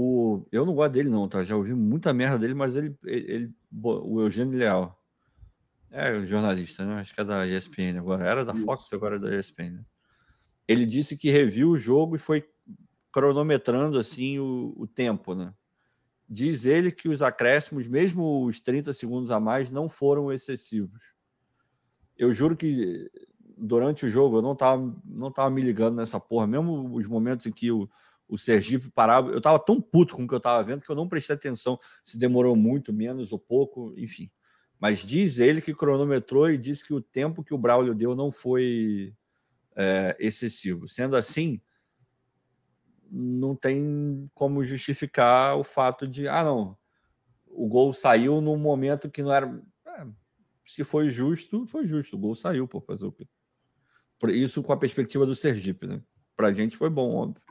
o, 0.00 0.46
eu 0.52 0.64
não 0.64 0.76
gosto 0.76 0.92
dele, 0.92 1.08
não, 1.08 1.28
tá? 1.28 1.42
Já 1.42 1.56
ouvi 1.56 1.74
muita 1.74 2.12
merda 2.12 2.38
dele, 2.38 2.54
mas 2.54 2.76
ele, 2.76 2.96
ele, 3.04 3.32
ele 3.32 3.54
o 3.82 4.20
Eugênio 4.20 4.56
Leal. 4.56 4.96
É 5.90 6.24
jornalista, 6.24 6.86
né? 6.86 7.00
Acho 7.00 7.12
que 7.12 7.20
é 7.20 7.24
da 7.24 7.44
ESPN 7.44 7.98
agora. 7.98 8.24
Era 8.24 8.44
da 8.44 8.54
Isso. 8.54 8.64
Fox, 8.64 8.92
agora 8.92 9.16
é 9.16 9.18
da 9.18 9.36
ESPN. 9.36 9.70
Né? 9.72 9.84
Ele 10.68 10.86
disse 10.86 11.16
que 11.16 11.32
reviu 11.32 11.70
o 11.70 11.78
jogo 11.78 12.14
e 12.14 12.18
foi 12.20 12.48
cronometrando 13.10 13.98
assim 13.98 14.38
o, 14.38 14.72
o 14.76 14.86
tempo, 14.86 15.34
né? 15.34 15.52
Diz 16.28 16.64
ele 16.64 16.92
que 16.92 17.08
os 17.08 17.20
acréscimos, 17.20 17.88
mesmo 17.88 18.44
os 18.44 18.60
30 18.60 18.92
segundos 18.92 19.32
a 19.32 19.40
mais, 19.40 19.72
não 19.72 19.88
foram 19.88 20.30
excessivos. 20.30 21.12
Eu 22.16 22.32
juro 22.32 22.56
que 22.56 23.10
durante 23.56 24.06
o 24.06 24.08
jogo 24.08 24.36
eu 24.36 24.42
não 24.42 24.52
estava 24.52 24.94
não 25.04 25.32
tava 25.32 25.50
me 25.50 25.60
ligando 25.60 25.96
nessa 25.96 26.20
porra, 26.20 26.46
mesmo 26.46 26.94
os 26.94 27.08
momentos 27.08 27.46
em 27.46 27.52
que 27.52 27.72
o, 27.72 27.90
o 28.28 28.36
Sergipe 28.36 28.90
parava. 28.90 29.30
Eu 29.30 29.38
estava 29.38 29.58
tão 29.58 29.80
puto 29.80 30.14
com 30.14 30.24
o 30.24 30.28
que 30.28 30.34
eu 30.34 30.38
estava 30.38 30.62
vendo 30.62 30.82
que 30.82 30.90
eu 30.90 30.96
não 30.96 31.08
prestei 31.08 31.34
atenção 31.34 31.78
se 32.04 32.18
demorou 32.18 32.54
muito, 32.54 32.92
menos 32.92 33.32
ou 33.32 33.38
pouco, 33.38 33.94
enfim. 33.96 34.30
Mas 34.78 35.00
diz 35.00 35.40
ele 35.40 35.60
que 35.60 35.74
cronometrou 35.74 36.48
e 36.48 36.58
disse 36.58 36.86
que 36.86 36.94
o 36.94 37.00
tempo 37.00 37.42
que 37.42 37.54
o 37.54 37.58
Braulio 37.58 37.94
deu 37.94 38.14
não 38.14 38.30
foi 38.30 39.14
é, 39.74 40.16
excessivo. 40.20 40.86
Sendo 40.86 41.16
assim, 41.16 41.60
não 43.10 43.56
tem 43.56 44.30
como 44.34 44.64
justificar 44.64 45.56
o 45.56 45.64
fato 45.64 46.06
de, 46.06 46.28
ah, 46.28 46.44
não, 46.44 46.76
o 47.46 47.66
gol 47.66 47.92
saiu 47.92 48.40
num 48.40 48.56
momento 48.56 49.10
que 49.10 49.22
não 49.22 49.32
era. 49.32 49.62
É, 49.86 50.06
se 50.64 50.84
foi 50.84 51.10
justo, 51.10 51.66
foi 51.66 51.84
justo. 51.84 52.16
O 52.16 52.18
gol 52.18 52.34
saiu, 52.34 52.68
por 52.68 52.82
fazer 52.82 53.06
o 53.06 53.12
quê? 53.12 53.26
Isso 54.28 54.62
com 54.62 54.72
a 54.72 54.76
perspectiva 54.76 55.24
do 55.24 55.34
Sergipe, 55.34 55.86
né? 55.86 56.02
Pra 56.36 56.52
gente 56.52 56.76
foi 56.76 56.90
bom, 56.90 57.14
óbvio. 57.14 57.42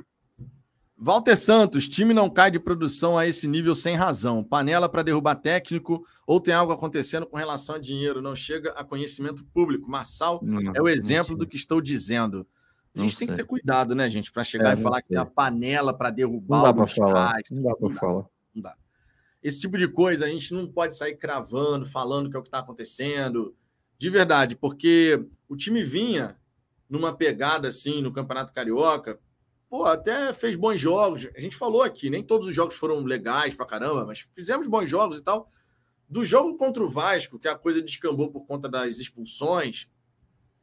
Walter 1.00 1.36
Santos, 1.36 1.88
time 1.88 2.12
não 2.12 2.28
cai 2.28 2.50
de 2.50 2.60
produção 2.60 3.18
a 3.18 3.28
esse 3.28 3.48
nível 3.48 3.76
sem 3.76 3.96
razão. 3.96 4.44
Panela 4.44 4.90
para 4.90 5.04
derrubar 5.04 5.36
técnico 5.36 6.04
ou 6.26 6.40
tem 6.40 6.54
algo 6.54 6.74
acontecendo 6.74 7.28
com 7.28 7.38
relação 7.38 7.76
a 7.76 7.80
dinheiro, 7.80 8.20
não 8.20 8.36
chega 8.36 8.72
a 8.72 8.84
conhecimento 8.84 9.46
público. 9.46 9.90
Marçal 9.90 10.40
não, 10.42 10.74
é 10.74 10.82
o 10.82 10.90
exemplo 10.90 11.38
do 11.38 11.48
que 11.48 11.56
estou 11.56 11.80
dizendo. 11.80 12.48
A 12.96 13.02
gente 13.02 13.16
tem 13.16 13.28
que 13.28 13.36
ter 13.36 13.46
cuidado, 13.46 13.94
né, 13.94 14.10
gente, 14.10 14.32
para 14.32 14.44
chegar 14.44 14.76
é, 14.76 14.80
e 14.80 14.82
falar 14.82 15.04
que 15.04 15.10
tem 15.10 15.20
a 15.20 15.26
panela 15.26 15.96
para 15.96 16.10
derrubar 16.10 16.58
não 16.58 16.64
dá 16.64 16.74
para 16.74 16.88
falar. 16.88 17.36
Não 17.52 17.62
dá 17.62 17.76
para 17.76 17.90
falar. 17.92 18.26
Não 18.56 18.62
dá. 18.64 18.76
Esse 19.44 19.62
tipo 19.62 19.78
de 19.78 19.88
coisa 19.88 20.26
a 20.26 20.30
gente 20.30 20.52
não 20.52 20.68
pode 20.68 20.98
sair 20.98 21.16
cravando, 21.16 21.86
falando 21.86 22.28
que 22.28 22.36
é 22.36 22.40
o 22.40 22.42
que 22.42 22.48
está 22.48 22.58
acontecendo. 22.58 23.56
De 24.00 24.10
verdade, 24.10 24.56
porque 24.56 25.24
o 25.48 25.56
time 25.56 25.84
vinha 25.84 26.38
numa 26.90 27.14
pegada 27.14 27.68
assim 27.68 28.02
no 28.02 28.12
Campeonato 28.12 28.52
Carioca, 28.52 29.20
pô, 29.70 29.86
até 29.86 30.34
fez 30.34 30.56
bons 30.56 30.80
jogos. 30.80 31.28
A 31.36 31.40
gente 31.40 31.56
falou 31.56 31.84
aqui, 31.84 32.10
nem 32.10 32.24
todos 32.24 32.48
os 32.48 32.56
jogos 32.56 32.76
foram 32.76 33.04
legais 33.04 33.54
pra 33.54 33.66
caramba, 33.66 34.06
mas 34.06 34.28
fizemos 34.34 34.68
bons 34.68 34.90
jogos 34.90 35.20
e 35.20 35.24
tal. 35.24 35.48
Do 36.10 36.24
jogo 36.24 36.58
contra 36.58 36.84
o 36.84 36.90
Vasco, 36.90 37.38
que 37.38 37.48
a 37.48 37.56
coisa 37.56 37.82
descambou 37.82 38.32
por 38.32 38.46
conta 38.46 38.70
das 38.70 38.98
expulsões, 38.98 39.90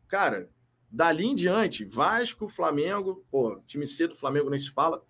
cara, 0.09 0.49
dali 0.91 1.27
em 1.27 1.35
diante, 1.35 1.85
Vasco, 1.85 2.49
Flamengo, 2.49 3.25
pô, 3.31 3.61
time 3.67 3.87
cedo, 3.87 4.15
Flamengo 4.15 4.49
nem 4.49 4.59
se 4.59 4.71
fala. 4.71 5.03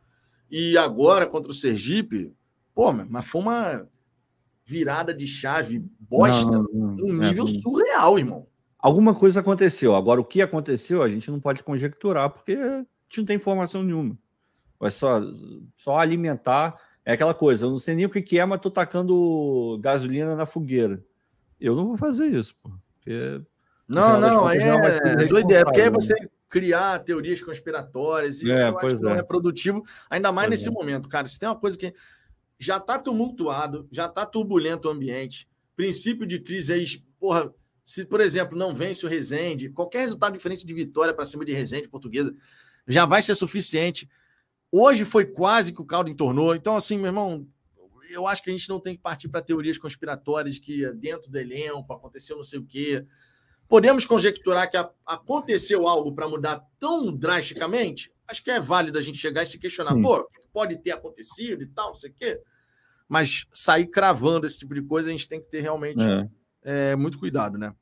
E 0.51 0.77
agora 0.77 1.27
contra 1.27 1.51
o 1.51 1.55
Sergipe, 1.55 2.35
pô, 2.75 2.93
mas 2.93 3.27
foi 3.27 3.41
uma 3.41 3.89
virada 4.65 5.15
de 5.15 5.27
chave 5.27 5.85
bosta, 6.01 6.51
não, 6.51 6.63
não, 6.73 6.97
não. 6.97 7.05
um 7.05 7.23
é, 7.23 7.29
nível 7.29 7.45
é, 7.45 7.49
surreal, 7.49 8.19
irmão. 8.19 8.47
Alguma 8.79 9.15
coisa 9.15 9.41
aconteceu. 9.41 9.95
Agora, 9.95 10.21
o 10.21 10.25
que 10.25 10.43
aconteceu, 10.43 11.03
a 11.03 11.09
gente 11.09 11.31
não 11.31 11.41
pode 11.41 11.63
conjecturar, 11.63 12.31
porque 12.31 12.57
gente 13.15 13.19
não 13.19 13.25
tem 13.25 13.37
informação 13.37 13.83
nenhuma. 13.83 14.19
Vai 14.79 14.91
só, 14.91 15.21
só 15.77 15.99
alimentar. 15.99 16.79
É 17.05 17.13
aquela 17.13 17.35
coisa, 17.35 17.67
eu 17.67 17.71
não 17.71 17.79
sei 17.79 17.95
nem 17.95 18.07
o 18.07 18.11
que, 18.11 18.39
é, 18.39 18.45
mas 18.47 18.61
tô 18.61 18.71
tacando 18.71 19.79
gasolina 19.81 20.35
na 20.35 20.47
fogueira. 20.47 21.05
Eu 21.61 21.75
não 21.75 21.87
vou 21.87 21.99
fazer 21.99 22.27
isso, 22.27 22.57
pô. 22.63 22.71
Porque, 22.95 23.43
não, 23.87 24.19
não, 24.19 24.47
aí 24.47 24.59
é, 24.59 25.23
é 25.23 25.27
doideira. 25.27 25.65
Porque 25.65 25.83
aí 25.83 25.91
você 25.91 26.15
criar 26.49 27.01
teorias 27.01 27.43
conspiratórias 27.43 28.41
e 28.41 28.51
é, 28.51 28.69
eu 28.69 28.79
acho 28.79 28.97
que 28.97 29.03
não 29.03 29.15
é. 29.15 29.19
é 29.19 29.23
produtivo, 29.23 29.83
ainda 30.09 30.33
mais 30.33 30.49
pois 30.49 30.61
nesse 30.61 30.69
é. 30.69 30.73
momento, 30.73 31.09
cara. 31.09 31.27
Se 31.27 31.39
tem 31.39 31.49
uma 31.49 31.59
coisa 31.59 31.77
que 31.77 31.93
já 32.59 32.81
tá 32.81 32.99
tumultuado, 32.99 33.87
já 33.91 34.09
tá 34.09 34.25
turbulento 34.25 34.89
o 34.89 34.91
ambiente, 34.91 35.49
princípio 35.77 36.27
de 36.27 36.41
crise 36.41 36.73
aí, 36.73 36.85
porra, 37.19 37.53
se, 37.83 38.07
por 38.07 38.21
exemplo, 38.21 38.57
não 38.57 38.75
vence 38.75 39.05
o 39.05 39.09
Resende, 39.09 39.69
qualquer 39.69 40.01
resultado 40.01 40.33
diferente 40.33 40.67
de 40.67 40.73
vitória 40.73 41.13
para 41.13 41.27
cima 41.27 41.45
de 41.45 41.53
Resende 41.53 41.89
portuguesa, 41.89 42.35
já 42.87 43.05
vai 43.05 43.23
ser 43.23 43.35
suficiente. 43.35 44.09
Hoje 44.71 45.05
foi 45.05 45.25
quase 45.25 45.73
que 45.73 45.81
o 45.81 45.87
caldo 45.87 46.11
entornou. 46.11 46.55
Então, 46.55 46.77
assim, 46.77 46.97
meu 46.97 47.07
irmão, 47.07 47.47
eu 48.11 48.27
acho 48.27 48.43
que 48.43 48.51
a 48.51 48.53
gente 48.53 48.69
não 48.69 48.81
tem 48.81 48.97
que 48.97 49.03
partir 49.03 49.29
para 49.29 49.43
teorias 49.43 49.79
conspiratórias 49.79 50.57
de 50.57 50.61
que 50.61 50.93
dentro 50.95 51.31
do 51.31 51.39
elenco 51.39 51.93
aconteceu 51.93 52.37
não 52.37 52.45
sei 52.45 52.59
o 52.59 52.67
quê. 52.67 53.05
Podemos 53.69 54.05
conjecturar 54.05 54.71
que 54.71 54.77
aconteceu 55.07 55.89
algo 55.89 56.15
para 56.15 56.29
mudar 56.29 56.63
tão 56.79 57.15
drasticamente? 57.15 58.13
Acho 58.27 58.43
que 58.43 58.51
é 58.51 58.61
válido 58.61 58.99
a 58.99 59.03
gente 59.03 59.19
chegar 59.19 59.43
e 59.43 59.47
se 59.47 59.59
questionar, 59.59 59.95
Sim. 59.95 60.03
pô, 60.03 60.29
pode 60.53 60.77
ter 60.77 60.93
acontecido 60.93 61.63
e 61.63 61.67
tal, 61.67 61.89
não 61.89 61.95
sei 61.95 62.11
o 62.11 62.15
quê. 62.15 62.41
Mas 63.09 63.47
sair 63.53 63.87
cravando 63.87 64.47
esse 64.47 64.59
tipo 64.59 64.75
de 64.75 64.83
coisa, 64.83 65.09
a 65.09 65.13
gente 65.13 65.29
tem 65.29 65.41
que 65.41 65.51
ter 65.51 65.61
realmente 65.61 66.03
é. 66.03 66.93
É, 66.93 66.97
muito 66.97 67.19
cuidado, 67.19 67.59
né? 67.59 67.75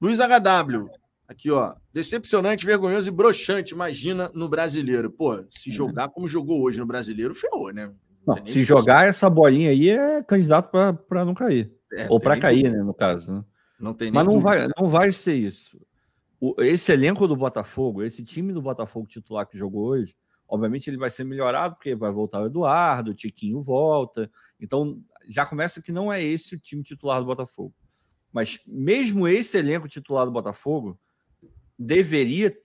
Luiz 0.00 0.18
HW, 0.18 0.88
Aqui, 1.32 1.50
ó. 1.50 1.74
Decepcionante, 1.94 2.66
vergonhoso 2.66 3.08
e 3.08 3.10
broxante, 3.10 3.72
imagina 3.72 4.30
no 4.34 4.50
brasileiro. 4.50 5.10
Pô, 5.10 5.42
se 5.50 5.70
é. 5.70 5.72
jogar 5.72 6.10
como 6.10 6.28
jogou 6.28 6.60
hoje 6.62 6.78
no 6.78 6.86
brasileiro, 6.86 7.34
ferrou, 7.34 7.72
né? 7.72 7.90
Não, 8.26 8.36
não 8.36 8.46
se 8.46 8.62
jogar 8.62 9.06
essa 9.06 9.30
bolinha 9.30 9.70
aí 9.70 9.88
é 9.88 10.22
candidato 10.22 10.70
para 10.70 11.24
não 11.24 11.32
cair. 11.32 11.72
É, 11.90 12.06
Ou 12.10 12.20
para 12.20 12.38
cair, 12.38 12.70
né, 12.70 12.82
no 12.82 12.92
caso. 12.92 13.32
Né? 13.32 13.44
Não 13.80 13.94
tem 13.94 14.12
Mas 14.12 14.26
não 14.26 14.40
vai, 14.40 14.68
não 14.78 14.88
vai 14.88 15.10
ser 15.10 15.34
isso. 15.34 15.80
O, 16.38 16.54
esse 16.58 16.92
elenco 16.92 17.26
do 17.26 17.34
Botafogo, 17.34 18.02
esse 18.02 18.22
time 18.22 18.52
do 18.52 18.60
Botafogo 18.60 19.06
titular 19.06 19.46
que 19.46 19.56
jogou 19.56 19.86
hoje, 19.86 20.14
obviamente 20.46 20.90
ele 20.90 20.98
vai 20.98 21.08
ser 21.08 21.24
melhorado, 21.24 21.76
porque 21.76 21.94
vai 21.94 22.12
voltar 22.12 22.42
o 22.42 22.46
Eduardo, 22.46 23.12
o 23.12 23.14
Tiquinho 23.14 23.62
volta. 23.62 24.30
Então, 24.60 25.00
já 25.30 25.46
começa 25.46 25.80
que 25.80 25.92
não 25.92 26.12
é 26.12 26.22
esse 26.22 26.54
o 26.54 26.58
time 26.58 26.82
titular 26.82 27.20
do 27.20 27.26
Botafogo. 27.26 27.74
Mas 28.30 28.60
mesmo 28.66 29.26
esse 29.26 29.56
elenco 29.56 29.88
titular 29.88 30.26
do 30.26 30.32
Botafogo, 30.32 30.98
deveria 31.78 32.56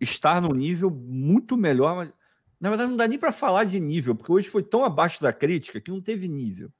estar 0.00 0.40
num 0.40 0.54
nível 0.54 0.90
muito 0.90 1.56
melhor. 1.56 1.96
Mas, 1.96 2.12
na 2.60 2.68
verdade, 2.68 2.90
não 2.90 2.96
dá 2.96 3.08
nem 3.08 3.18
para 3.18 3.32
falar 3.32 3.64
de 3.64 3.80
nível, 3.80 4.14
porque 4.14 4.32
hoje 4.32 4.48
foi 4.48 4.62
tão 4.62 4.84
abaixo 4.84 5.22
da 5.22 5.32
crítica 5.32 5.80
que 5.80 5.90
não 5.90 6.00
teve 6.00 6.28
nível. 6.28 6.72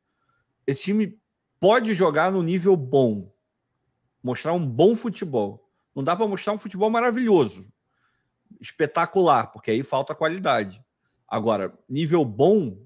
Esse 0.67 0.83
time 0.83 1.21
pode 1.59 1.95
jogar 1.95 2.31
no 2.33 2.43
nível 2.43 2.77
bom, 2.77 3.33
mostrar 4.23 4.53
um 4.53 4.67
bom 4.67 4.95
futebol. 4.95 5.71
Não 5.95 6.03
dá 6.03 6.17
para 6.17 6.27
mostrar 6.27 6.53
um 6.53 6.59
futebol 6.59 6.89
maravilhoso, 6.91 7.73
espetacular, 8.61 9.49
porque 9.49 9.71
aí 9.71 9.83
falta 9.83 10.15
qualidade. 10.15 10.83
Agora, 11.29 11.77
nível 11.89 12.25
bom, 12.25 12.79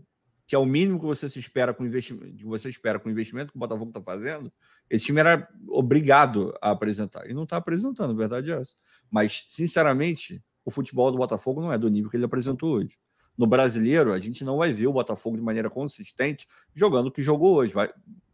que 0.46 0.54
é 0.54 0.58
o 0.58 0.64
mínimo 0.64 1.00
que 1.00 1.06
você 1.06 1.28
se 1.28 1.38
espera 1.38 1.74
com 1.74 1.84
investimento, 1.84 2.36
que 2.36 2.44
você 2.44 2.68
espera 2.68 2.98
com 2.98 3.08
o 3.08 3.12
investimento 3.12 3.50
que 3.50 3.56
o 3.56 3.60
Botafogo 3.60 3.90
está 3.90 4.02
fazendo, 4.02 4.52
esse 4.88 5.06
time 5.06 5.20
era 5.20 5.48
obrigado 5.68 6.54
a 6.62 6.70
apresentar. 6.70 7.28
E 7.28 7.34
não 7.34 7.42
está 7.42 7.56
apresentando, 7.56 8.10
a 8.10 8.16
verdade 8.16 8.52
é 8.52 8.60
essa. 8.60 8.74
Mas, 9.10 9.46
sinceramente, 9.48 10.42
o 10.64 10.70
futebol 10.70 11.10
do 11.10 11.18
Botafogo 11.18 11.60
não 11.60 11.72
é 11.72 11.78
do 11.78 11.88
nível 11.88 12.10
que 12.10 12.16
ele 12.16 12.24
apresentou 12.24 12.76
hoje. 12.76 12.98
No 13.36 13.46
brasileiro, 13.46 14.12
a 14.12 14.18
gente 14.18 14.44
não 14.44 14.58
vai 14.58 14.72
ver 14.72 14.86
o 14.86 14.92
Botafogo 14.92 15.36
de 15.36 15.42
maneira 15.42 15.68
consistente 15.68 16.46
jogando 16.74 17.08
o 17.08 17.12
que 17.12 17.22
jogou 17.22 17.54
hoje. 17.54 17.72
Vai, 17.72 17.92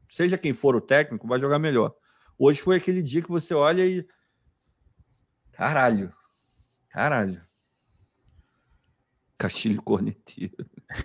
seja 0.08 0.38
quem 0.38 0.52
for 0.52 0.76
o 0.76 0.80
técnico, 0.80 1.26
vai 1.26 1.40
jogar 1.40 1.58
melhor. 1.58 1.94
Hoje 2.38 2.60
foi 2.60 2.76
aquele 2.76 3.02
dia 3.02 3.22
que 3.22 3.28
você 3.28 3.54
olha 3.54 3.84
e. 3.84 4.06
Caralho. 5.52 6.12
Caralho. 6.88 7.40
Castilho 9.36 9.82
Corneteiro. 9.82 10.54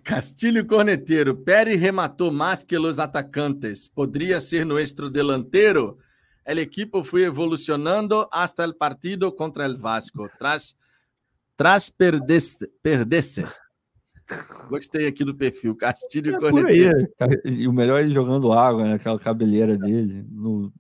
Castilho 0.04 0.66
Corneteiro. 0.66 1.36
Peri 1.36 1.76
rematou 1.76 2.32
mais 2.32 2.64
que 2.64 2.78
los 2.78 3.00
atacantes. 3.00 3.88
Poderia 3.88 4.40
ser 4.40 4.66
nuestro 4.66 5.10
delantero. 5.10 5.98
El 6.46 6.60
equipo 6.60 7.04
foi 7.04 7.24
evolucionando 7.24 8.30
hasta 8.32 8.64
el 8.64 8.76
partido 8.76 9.36
contra 9.36 9.66
el 9.66 9.76
Vasco. 9.76 10.30
Tras, 10.38 10.78
tras 11.56 11.90
perdesse, 11.90 12.72
perdesse. 12.82 13.44
Gostei 14.70 15.08
aqui 15.08 15.24
do 15.24 15.36
perfil. 15.36 15.76
Castilho 15.76 16.36
é 16.36 16.40
Corneteiro. 16.40 17.08
E 17.46 17.68
o 17.68 17.74
melhor 17.74 18.00
é 18.00 18.04
ele 18.04 18.14
jogando 18.14 18.52
água 18.52 18.86
naquela 18.86 19.20
cabeleira 19.20 19.78
dele. 19.78 20.26
No, 20.30 20.72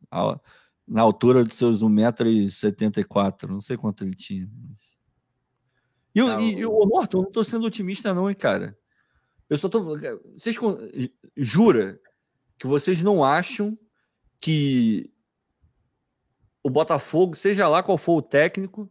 na 0.87 1.01
altura 1.01 1.43
de 1.43 1.53
seus 1.53 1.83
1,74m. 1.83 3.47
Não 3.47 3.61
sei 3.61 3.77
quanto 3.77 4.03
ele 4.03 4.15
tinha. 4.15 4.49
E, 6.15 6.21
não. 6.21 6.39
e, 6.39 6.59
e 6.59 6.65
o 6.65 6.85
Norton, 6.85 7.23
não 7.23 7.31
tô 7.31 7.43
sendo 7.43 7.67
otimista, 7.67 8.13
não, 8.13 8.29
hein, 8.29 8.35
cara. 8.35 8.75
Eu 9.49 9.57
só 9.57 9.69
tô. 9.69 9.81
Vocês 10.35 10.57
jura 11.35 11.99
que 12.57 12.67
vocês 12.67 13.01
não 13.01 13.23
acham 13.23 13.77
que 14.39 15.11
o 16.63 16.69
Botafogo, 16.69 17.35
seja 17.35 17.67
lá 17.67 17.81
qual 17.81 17.97
for 17.97 18.17
o 18.17 18.21
técnico, 18.21 18.89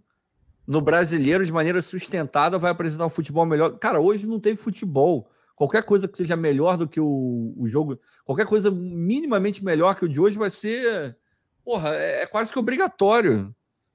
no 0.67 0.81
brasileiro, 0.81 1.45
de 1.45 1.53
maneira 1.53 1.81
sustentada, 1.83 2.59
vai 2.59 2.71
apresentar 2.71 3.07
um 3.07 3.11
futebol 3.11 3.47
melhor. 3.47 3.79
Cara, 3.79 4.01
hoje 4.01 4.27
não 4.27 4.41
teve 4.41 4.57
futebol. 4.57 5.31
Qualquer 5.55 5.83
coisa 5.85 6.09
que 6.09 6.17
seja 6.17 6.37
melhor 6.37 6.77
do 6.77 6.89
que 6.89 7.01
o, 7.01 7.55
o 7.57 7.69
jogo, 7.69 7.99
qualquer 8.25 8.47
coisa 8.47 8.71
minimamente 8.71 9.65
melhor 9.65 9.95
que 9.95 10.05
o 10.05 10.09
de 10.09 10.21
hoje 10.21 10.37
vai 10.37 10.51
ser. 10.51 11.17
Porra, 11.65 11.95
é, 11.95 12.23
é 12.23 12.27
quase 12.27 12.53
que 12.53 12.59
obrigatório. 12.59 13.55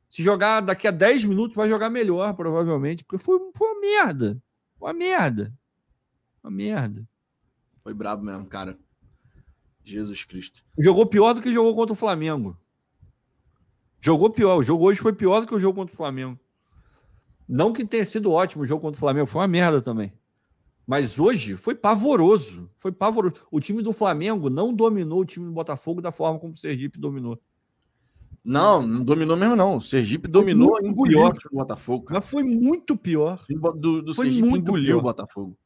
Se 0.10 0.22
jogar 0.22 0.62
daqui 0.62 0.88
a 0.88 0.92
10 0.92 1.26
minutos, 1.26 1.56
vai 1.56 1.70
jogar 1.70 1.90
melhor, 1.90 2.34
provavelmente, 2.34 3.04
porque 3.04 3.24
foi, 3.24 3.40
foi 3.56 3.68
uma 3.68 3.80
merda. 3.80 4.42
Uma 4.80 4.94
merda. 4.94 5.54
Uma 6.44 6.52
merda. 6.52 7.08
Foi 7.84 7.94
brabo 7.94 8.24
mesmo, 8.24 8.46
cara. 8.46 8.78
Jesus 9.84 10.24
Cristo. 10.26 10.64
Jogou 10.78 11.06
pior 11.06 11.34
do 11.34 11.42
que 11.42 11.52
jogou 11.52 11.76
contra 11.76 11.94
o 11.94 11.96
Flamengo. 11.96 12.58
Jogou 14.00 14.30
pior. 14.30 14.58
O 14.58 14.64
jogo 14.64 14.86
hoje 14.86 15.00
foi 15.00 15.14
pior 15.14 15.42
do 15.42 15.48
que 15.48 15.56
o 15.56 15.60
jogo 15.60 15.80
contra 15.80 15.94
o 15.94 15.98
Flamengo. 15.98 16.40
Não 17.48 17.74
que 17.74 17.86
tenha 17.86 18.06
sido 18.06 18.32
ótimo 18.32 18.64
o 18.64 18.66
jogo 18.66 18.82
contra 18.82 18.98
o 18.98 19.00
Flamengo, 19.00 19.28
foi 19.28 19.42
uma 19.42 19.48
merda 19.48 19.82
também. 19.82 20.14
Mas 20.88 21.20
hoje 21.20 21.56
foi 21.56 21.76
pavoroso. 21.76 22.70
Foi 22.78 22.92
pavoroso. 22.92 23.46
O 23.52 23.60
time 23.60 23.82
do 23.82 23.94
Flamengo 23.94 24.50
não 24.50 24.74
dominou 24.74 25.20
o 25.20 25.26
time 25.26 25.46
do 25.46 25.52
Botafogo 25.52 26.02
da 26.02 26.12
forma 26.12 26.40
como 26.40 26.54
o 26.54 26.58
Sergipe 26.58 27.00
dominou. 27.00 27.40
Não, 28.44 28.86
não 28.86 29.04
dominou 29.04 29.38
mesmo, 29.38 29.56
não. 29.56 29.78
O 29.78 29.82
Sergipe 29.82 30.28
dominou 30.28 30.80
e 30.82 30.88
engoliu 30.88 31.26
o 31.26 31.32
Botafogo. 31.52 32.08
Mas 32.10 32.28
foi 32.28 32.44
muito 32.44 32.98
pior. 32.98 33.44
Do, 33.50 34.02
do 34.02 34.16
foi 34.16 34.26
Sergipe 34.26 34.48
muito 34.50 34.68
engoliu 34.68 34.88
pior. 34.88 35.00
o 35.00 35.04
Botafogo. 35.04 35.58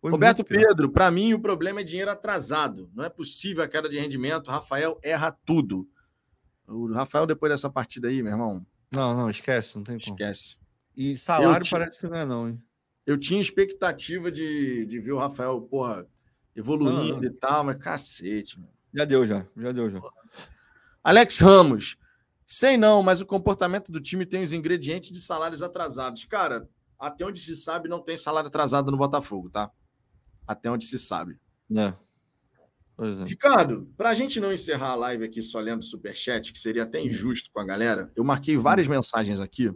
Foi 0.00 0.10
Roberto 0.10 0.44
Pedro, 0.44 0.90
para 0.90 1.10
mim 1.10 1.34
o 1.34 1.40
problema 1.40 1.80
é 1.80 1.84
dinheiro 1.84 2.10
atrasado. 2.10 2.90
Não 2.94 3.04
é 3.04 3.08
possível 3.08 3.64
a 3.64 3.68
queda 3.68 3.88
de 3.88 3.98
rendimento. 3.98 4.50
Rafael 4.50 4.98
erra 5.02 5.36
tudo. 5.44 5.88
O 6.66 6.92
Rafael, 6.92 7.26
depois 7.26 7.50
dessa 7.50 7.70
partida 7.70 8.08
aí, 8.08 8.22
meu 8.22 8.32
irmão. 8.32 8.66
Não, 8.92 9.14
não, 9.16 9.30
esquece, 9.30 9.76
não 9.76 9.84
tem 9.84 9.98
como. 9.98 10.14
Esquece. 10.14 10.56
E 10.96 11.16
salário 11.16 11.66
parece 11.70 12.00
que 12.00 12.06
não 12.06 12.16
é, 12.16 12.24
não, 12.24 12.48
hein? 12.48 12.62
Eu 13.06 13.18
tinha 13.18 13.40
expectativa 13.40 14.32
de, 14.32 14.84
de 14.86 14.98
ver 14.98 15.12
o 15.12 15.18
Rafael, 15.18 15.60
porra, 15.60 16.06
evoluindo 16.54 17.14
não, 17.14 17.20
não. 17.20 17.24
e 17.24 17.30
tal, 17.30 17.64
mas 17.64 17.78
cacete, 17.78 18.58
mano. 18.58 18.72
Já 18.92 19.04
deu, 19.04 19.26
já. 19.26 19.46
Já 19.56 19.72
deu, 19.72 19.90
já. 19.90 20.00
Alex 21.04 21.38
Ramos. 21.40 21.96
Sei 22.44 22.76
não, 22.76 23.02
mas 23.02 23.20
o 23.20 23.26
comportamento 23.26 23.92
do 23.92 24.00
time 24.00 24.24
tem 24.24 24.42
os 24.42 24.52
ingredientes 24.52 25.12
de 25.12 25.20
salários 25.20 25.62
atrasados. 25.62 26.24
Cara, 26.24 26.68
até 26.98 27.24
onde 27.24 27.40
se 27.40 27.54
sabe, 27.54 27.88
não 27.88 28.00
tem 28.00 28.16
salário 28.16 28.48
atrasado 28.48 28.90
no 28.90 28.96
Botafogo, 28.96 29.50
tá? 29.50 29.70
Até 30.46 30.70
onde 30.70 30.84
se 30.84 30.98
sabe. 30.98 31.38
É. 31.74 31.92
É. 32.98 33.24
Ricardo, 33.24 33.92
para 33.96 34.08
a 34.08 34.14
gente 34.14 34.40
não 34.40 34.52
encerrar 34.52 34.90
a 34.90 34.94
live 34.94 35.24
aqui 35.24 35.42
só 35.42 35.60
lendo 35.60 35.84
superchat, 35.84 36.50
que 36.52 36.58
seria 36.58 36.84
até 36.84 37.00
injusto 37.00 37.50
com 37.52 37.60
a 37.60 37.64
galera, 37.64 38.10
eu 38.16 38.24
marquei 38.24 38.56
várias 38.56 38.86
hum. 38.86 38.90
mensagens 38.90 39.40
aqui. 39.40 39.70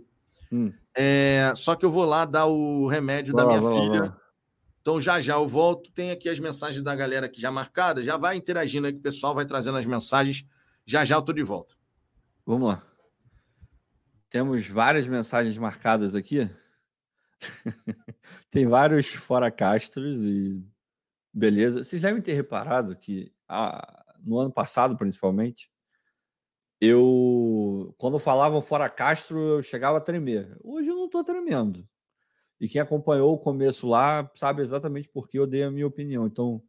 Hum. 0.51 0.72
É, 0.97 1.52
só 1.55 1.74
que 1.74 1.84
eu 1.84 1.90
vou 1.90 2.05
lá 2.05 2.24
dar 2.24 2.47
o 2.47 2.86
remédio 2.88 3.34
vai 3.34 3.44
da 3.44 3.48
minha 3.48 3.60
lá, 3.60 3.80
filha. 3.80 4.16
Então 4.80 5.01
já 5.01 5.20
já 5.20 5.34
eu 5.34 5.47
volto. 5.47 5.92
Tem 5.92 6.10
aqui 6.10 6.28
as 6.28 6.40
mensagens 6.40 6.82
da 6.82 6.94
galera 6.97 7.26
aqui 7.26 7.40
já 7.40 7.51
marcadas. 7.51 8.05
Já 8.05 8.16
vai 8.16 8.36
interagindo 8.36 8.86
aí 8.86 8.92
que 8.92 8.98
o 8.98 9.02
pessoal 9.02 9.34
vai 9.34 9.44
trazendo 9.44 9.76
as 9.76 9.86
mensagens. 9.86 10.44
Já 10.86 11.05
já 11.05 11.16
eu 11.16 11.22
tô 11.22 11.32
de 11.32 11.42
volta. 11.42 11.74
Vamos 12.44 12.68
lá. 12.68 12.82
Temos 14.30 14.66
várias 14.66 15.06
mensagens 15.06 15.56
marcadas 15.59 16.14
aqui. 16.14 16.48
Tem 18.51 18.66
vários 18.66 19.12
fora 19.14 19.51
Castros 19.51 20.24
e 20.24 20.60
beleza. 21.32 21.85
Vocês 21.85 22.02
devem 22.02 22.20
ter 22.20 22.35
reparado 22.35 22.97
que 22.97 23.32
ah, 23.48 24.05
no 24.24 24.39
ano 24.39 24.52
passado, 24.52 24.97
principalmente, 24.97 25.70
eu 26.81 27.94
quando 27.98 28.18
falavam 28.18 28.60
fora 28.60 28.89
Castro, 28.89 29.39
eu 29.39 29.62
chegava 29.62 29.98
a 29.98 30.01
tremer. 30.01 30.56
Hoje 30.62 30.89
eu 30.89 30.97
não 30.97 31.06
estou 31.06 31.22
tremendo. 31.22 31.86
E 32.60 32.68
quem 32.68 32.81
acompanhou 32.81 33.32
o 33.32 33.39
começo 33.39 33.89
lá 33.89 34.31
sabe 34.35 34.62
exatamente 34.62 35.09
por 35.09 35.28
que 35.28 35.39
eu 35.39 35.47
dei 35.47 35.62
a 35.62 35.70
minha 35.70 35.86
opinião. 35.86 36.27
Então, 36.27 36.62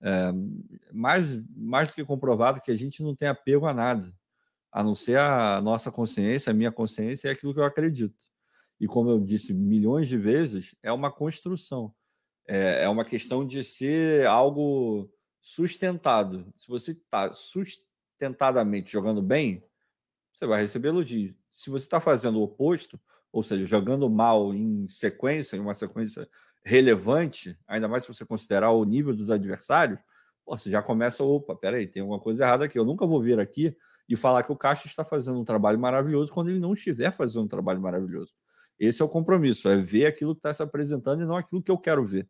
é, 0.00 0.30
mais, 0.92 1.24
mais 1.56 1.88
do 1.88 1.94
que 1.94 2.04
comprovado 2.04 2.60
que 2.60 2.70
a 2.70 2.76
gente 2.76 3.02
não 3.02 3.16
tem 3.16 3.26
apego 3.26 3.66
a 3.66 3.74
nada, 3.74 4.14
a 4.70 4.82
não 4.82 4.94
ser 4.94 5.18
a 5.18 5.60
nossa 5.60 5.90
consciência, 5.90 6.50
a 6.50 6.54
minha 6.54 6.70
consciência 6.70 7.28
é 7.28 7.32
aquilo 7.32 7.52
que 7.54 7.58
eu 7.58 7.64
acredito. 7.64 8.33
E 8.80 8.86
como 8.86 9.10
eu 9.10 9.20
disse 9.20 9.54
milhões 9.54 10.08
de 10.08 10.18
vezes, 10.18 10.74
é 10.82 10.92
uma 10.92 11.10
construção. 11.10 11.94
É, 12.46 12.84
é 12.84 12.88
uma 12.88 13.04
questão 13.04 13.46
de 13.46 13.62
ser 13.64 14.26
algo 14.26 15.10
sustentado. 15.40 16.52
Se 16.56 16.68
você 16.68 16.92
está 16.92 17.32
sustentadamente 17.32 18.92
jogando 18.92 19.22
bem, 19.22 19.64
você 20.32 20.46
vai 20.46 20.62
receber 20.62 20.88
elogio. 20.88 21.34
Se 21.50 21.70
você 21.70 21.84
está 21.84 22.00
fazendo 22.00 22.38
o 22.38 22.42
oposto, 22.42 23.00
ou 23.32 23.42
seja, 23.42 23.64
jogando 23.66 24.08
mal 24.10 24.54
em 24.54 24.86
sequência, 24.88 25.56
em 25.56 25.60
uma 25.60 25.74
sequência 25.74 26.28
relevante, 26.64 27.58
ainda 27.66 27.86
mais 27.86 28.04
se 28.04 28.12
você 28.12 28.24
considerar 28.24 28.70
o 28.70 28.84
nível 28.84 29.14
dos 29.14 29.30
adversários, 29.30 29.98
você 30.46 30.70
já 30.70 30.82
começa, 30.82 31.24
opa, 31.24 31.54
peraí, 31.54 31.86
tem 31.86 32.02
alguma 32.02 32.20
coisa 32.20 32.44
errada 32.44 32.64
aqui. 32.64 32.78
Eu 32.78 32.84
nunca 32.84 33.06
vou 33.06 33.20
vir 33.20 33.38
aqui 33.38 33.76
e 34.08 34.16
falar 34.16 34.42
que 34.42 34.52
o 34.52 34.56
Caixa 34.56 34.86
está 34.86 35.04
fazendo 35.04 35.38
um 35.38 35.44
trabalho 35.44 35.78
maravilhoso 35.78 36.32
quando 36.32 36.50
ele 36.50 36.60
não 36.60 36.74
estiver 36.74 37.10
fazendo 37.12 37.44
um 37.44 37.48
trabalho 37.48 37.80
maravilhoso. 37.80 38.34
Esse 38.78 39.02
é 39.02 39.04
o 39.04 39.08
compromisso, 39.08 39.68
é 39.68 39.76
ver 39.76 40.06
aquilo 40.06 40.34
que 40.34 40.40
está 40.40 40.52
se 40.52 40.62
apresentando 40.62 41.22
e 41.22 41.26
não 41.26 41.36
aquilo 41.36 41.62
que 41.62 41.70
eu 41.70 41.78
quero 41.78 42.04
ver. 42.04 42.28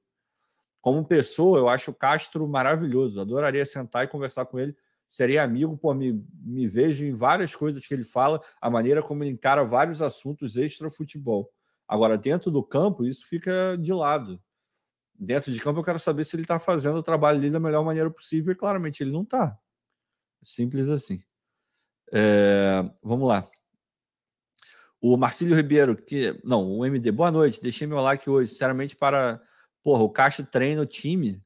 Como 0.80 1.04
pessoa, 1.04 1.58
eu 1.58 1.68
acho 1.68 1.90
o 1.90 1.94
Castro 1.94 2.46
maravilhoso. 2.46 3.20
Adoraria 3.20 3.64
sentar 3.64 4.04
e 4.04 4.08
conversar 4.08 4.44
com 4.44 4.58
ele 4.58 4.76
seria 5.14 5.44
amigo, 5.44 5.76
pô, 5.78 5.94
me, 5.94 6.26
me 6.42 6.66
vejo 6.66 7.04
em 7.04 7.12
várias 7.12 7.54
coisas 7.54 7.86
que 7.86 7.94
ele 7.94 8.04
fala, 8.04 8.42
a 8.60 8.68
maneira 8.68 9.00
como 9.00 9.22
ele 9.22 9.30
encara 9.30 9.64
vários 9.64 10.02
assuntos 10.02 10.56
extra-futebol. 10.56 11.52
Agora, 11.86 12.18
dentro 12.18 12.50
do 12.50 12.64
campo, 12.64 13.04
isso 13.04 13.24
fica 13.28 13.78
de 13.78 13.92
lado. 13.92 14.42
Dentro 15.14 15.52
de 15.52 15.60
campo, 15.60 15.78
eu 15.78 15.84
quero 15.84 16.00
saber 16.00 16.24
se 16.24 16.34
ele 16.34 16.42
está 16.42 16.58
fazendo 16.58 16.96
o 16.98 17.02
trabalho 17.02 17.40
dele 17.40 17.52
da 17.52 17.60
melhor 17.60 17.84
maneira 17.84 18.10
possível, 18.10 18.52
e 18.52 18.56
claramente 18.56 19.04
ele 19.04 19.12
não 19.12 19.22
está. 19.22 19.56
Simples 20.42 20.88
assim. 20.88 21.22
É, 22.12 22.84
vamos 23.00 23.28
lá. 23.28 23.48
O 25.06 25.18
Marcílio 25.18 25.54
Ribeiro, 25.54 25.94
que. 25.94 26.40
Não, 26.42 26.78
o 26.78 26.86
MD, 26.86 27.12
boa 27.12 27.30
noite. 27.30 27.60
Deixei 27.60 27.86
meu 27.86 28.00
like 28.00 28.28
hoje, 28.30 28.50
sinceramente, 28.52 28.96
para. 28.96 29.38
Porra, 29.82 30.02
o 30.02 30.08
Caixa 30.08 30.42
treina 30.42 30.80
o 30.80 30.86
time 30.86 31.44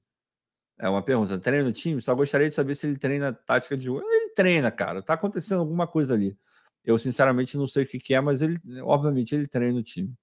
é 0.78 0.88
uma 0.88 1.02
pergunta. 1.02 1.36
Treina 1.40 1.64
no 1.64 1.72
time? 1.72 2.00
Só 2.00 2.14
gostaria 2.14 2.48
de 2.48 2.54
saber 2.54 2.76
se 2.76 2.86
ele 2.86 2.96
treina 2.96 3.32
tática 3.32 3.76
de 3.76 3.86
jogo. 3.86 4.00
Ele 4.00 4.30
treina, 4.32 4.70
cara. 4.70 5.02
Tá 5.02 5.14
acontecendo 5.14 5.58
alguma 5.58 5.88
coisa 5.88 6.14
ali. 6.14 6.38
Eu, 6.84 6.96
sinceramente, 6.98 7.56
não 7.56 7.66
sei 7.66 7.82
o 7.82 7.88
que, 7.88 7.98
que 7.98 8.14
é, 8.14 8.20
mas 8.20 8.42
ele, 8.42 8.60
obviamente, 8.82 9.34
ele 9.34 9.48
treina 9.48 9.74
no 9.74 9.82
time. 9.82 10.14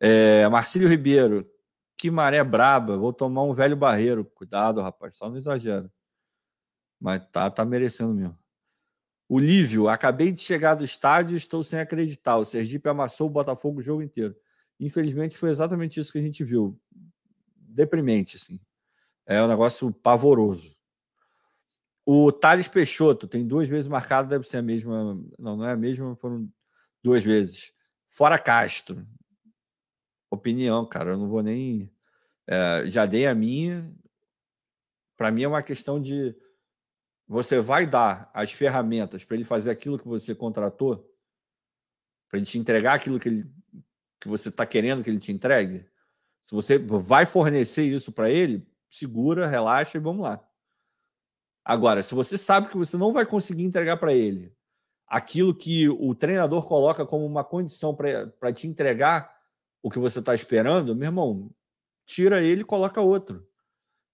É, 0.00 0.48
Marcílio 0.48 0.88
Ribeiro. 0.88 1.46
Que 1.98 2.10
maré 2.10 2.42
braba. 2.42 2.96
Vou 2.96 3.12
tomar 3.12 3.42
um 3.42 3.52
velho 3.52 3.76
barreiro. 3.76 4.24
Cuidado, 4.24 4.80
rapaz. 4.80 5.18
Só 5.18 5.28
não 5.28 5.36
exagera. 5.36 5.92
Mas 6.98 7.22
tá, 7.30 7.50
tá 7.50 7.66
merecendo 7.66 8.14
mesmo. 8.14 8.39
O 9.30 9.38
Lívio. 9.38 9.88
Acabei 9.88 10.32
de 10.32 10.40
chegar 10.40 10.74
do 10.74 10.84
estádio 10.84 11.34
e 11.34 11.36
estou 11.36 11.62
sem 11.62 11.78
acreditar. 11.78 12.36
O 12.36 12.44
Sergipe 12.44 12.88
amassou 12.88 13.28
o 13.28 13.30
Botafogo 13.30 13.78
o 13.78 13.82
jogo 13.82 14.02
inteiro. 14.02 14.34
Infelizmente, 14.80 15.38
foi 15.38 15.50
exatamente 15.50 16.00
isso 16.00 16.10
que 16.10 16.18
a 16.18 16.22
gente 16.22 16.42
viu. 16.42 16.76
Deprimente, 17.54 18.36
assim. 18.36 18.58
É 19.24 19.40
um 19.40 19.46
negócio 19.46 19.92
pavoroso. 19.92 20.76
O 22.04 22.32
Thales 22.32 22.66
Peixoto 22.66 23.28
tem 23.28 23.46
duas 23.46 23.68
vezes 23.68 23.86
marcado, 23.86 24.28
deve 24.28 24.48
ser 24.48 24.56
a 24.56 24.62
mesma. 24.62 25.14
Não, 25.38 25.58
não 25.58 25.64
é 25.64 25.70
a 25.70 25.76
mesma, 25.76 26.16
foram 26.16 26.52
duas 27.00 27.22
vezes. 27.22 27.72
Fora 28.08 28.36
Castro. 28.36 29.06
Opinião, 30.28 30.84
cara, 30.84 31.12
eu 31.12 31.16
não 31.16 31.28
vou 31.28 31.40
nem. 31.40 31.88
É, 32.48 32.82
já 32.86 33.06
dei 33.06 33.28
a 33.28 33.34
minha. 33.34 33.94
Para 35.16 35.30
mim 35.30 35.44
é 35.44 35.48
uma 35.48 35.62
questão 35.62 36.00
de. 36.00 36.34
Você 37.30 37.60
vai 37.60 37.86
dar 37.86 38.28
as 38.34 38.50
ferramentas 38.50 39.24
para 39.24 39.36
ele 39.36 39.44
fazer 39.44 39.70
aquilo 39.70 39.96
que 39.96 40.08
você 40.08 40.34
contratou, 40.34 41.08
para 42.28 42.38
ele 42.38 42.44
te 42.44 42.58
entregar 42.58 42.94
aquilo 42.94 43.20
que, 43.20 43.28
ele, 43.28 43.54
que 44.20 44.26
você 44.26 44.48
está 44.48 44.66
querendo 44.66 45.04
que 45.04 45.08
ele 45.08 45.20
te 45.20 45.30
entregue. 45.30 45.88
Se 46.42 46.52
você 46.52 46.76
vai 46.76 47.24
fornecer 47.26 47.84
isso 47.84 48.10
para 48.10 48.28
ele, 48.28 48.66
segura, 48.88 49.46
relaxa 49.46 49.96
e 49.96 50.00
vamos 50.00 50.24
lá. 50.24 50.44
Agora, 51.64 52.02
se 52.02 52.16
você 52.16 52.36
sabe 52.36 52.68
que 52.68 52.76
você 52.76 52.96
não 52.96 53.12
vai 53.12 53.24
conseguir 53.24 53.62
entregar 53.62 53.96
para 53.98 54.12
ele 54.12 54.52
aquilo 55.06 55.54
que 55.54 55.88
o 55.88 56.12
treinador 56.16 56.66
coloca 56.66 57.06
como 57.06 57.24
uma 57.24 57.44
condição 57.44 57.94
para 57.94 58.52
te 58.52 58.66
entregar 58.66 59.32
o 59.80 59.88
que 59.88 60.00
você 60.00 60.18
está 60.18 60.34
esperando, 60.34 60.96
meu 60.96 61.06
irmão, 61.06 61.54
tira 62.04 62.42
ele 62.42 62.62
e 62.62 62.64
coloca 62.64 63.00
outro. 63.00 63.48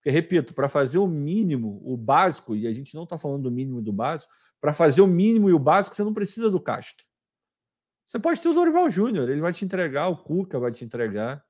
Porque, 0.07 0.15
repito, 0.15 0.55
para 0.55 0.69
fazer 0.69 0.99
o 0.99 1.07
mínimo, 1.09 1.83
o 1.85 1.97
básico, 1.97 2.55
e 2.55 2.69
a 2.69 2.73
gente 2.73 2.95
não 2.95 3.03
está 3.03 3.19
falando 3.19 3.43
do 3.43 3.51
mínimo 3.51 3.81
e 3.81 3.83
do 3.83 3.93
básico, 3.93 4.33
para 4.61 4.73
fazer 4.73 5.01
o 5.01 5.07
mínimo 5.09 5.51
e 5.51 5.53
o 5.53 5.59
básico, 5.59 5.97
você 5.97 6.05
não 6.05 6.15
precisa 6.15 6.49
do 6.49 6.61
Castro. 6.61 7.05
Você 8.05 8.17
pode 8.17 8.41
ter 8.41 8.49
o 8.49 8.55
Dorival 8.55 8.89
Júnior, 8.89 9.29
ele 9.29 9.41
vai 9.41 9.53
te 9.53 9.65
entregar, 9.65 10.07
o 10.07 10.17
Cuca 10.17 10.61
vai 10.61 10.71
te 10.71 10.85
entregar 10.85 11.45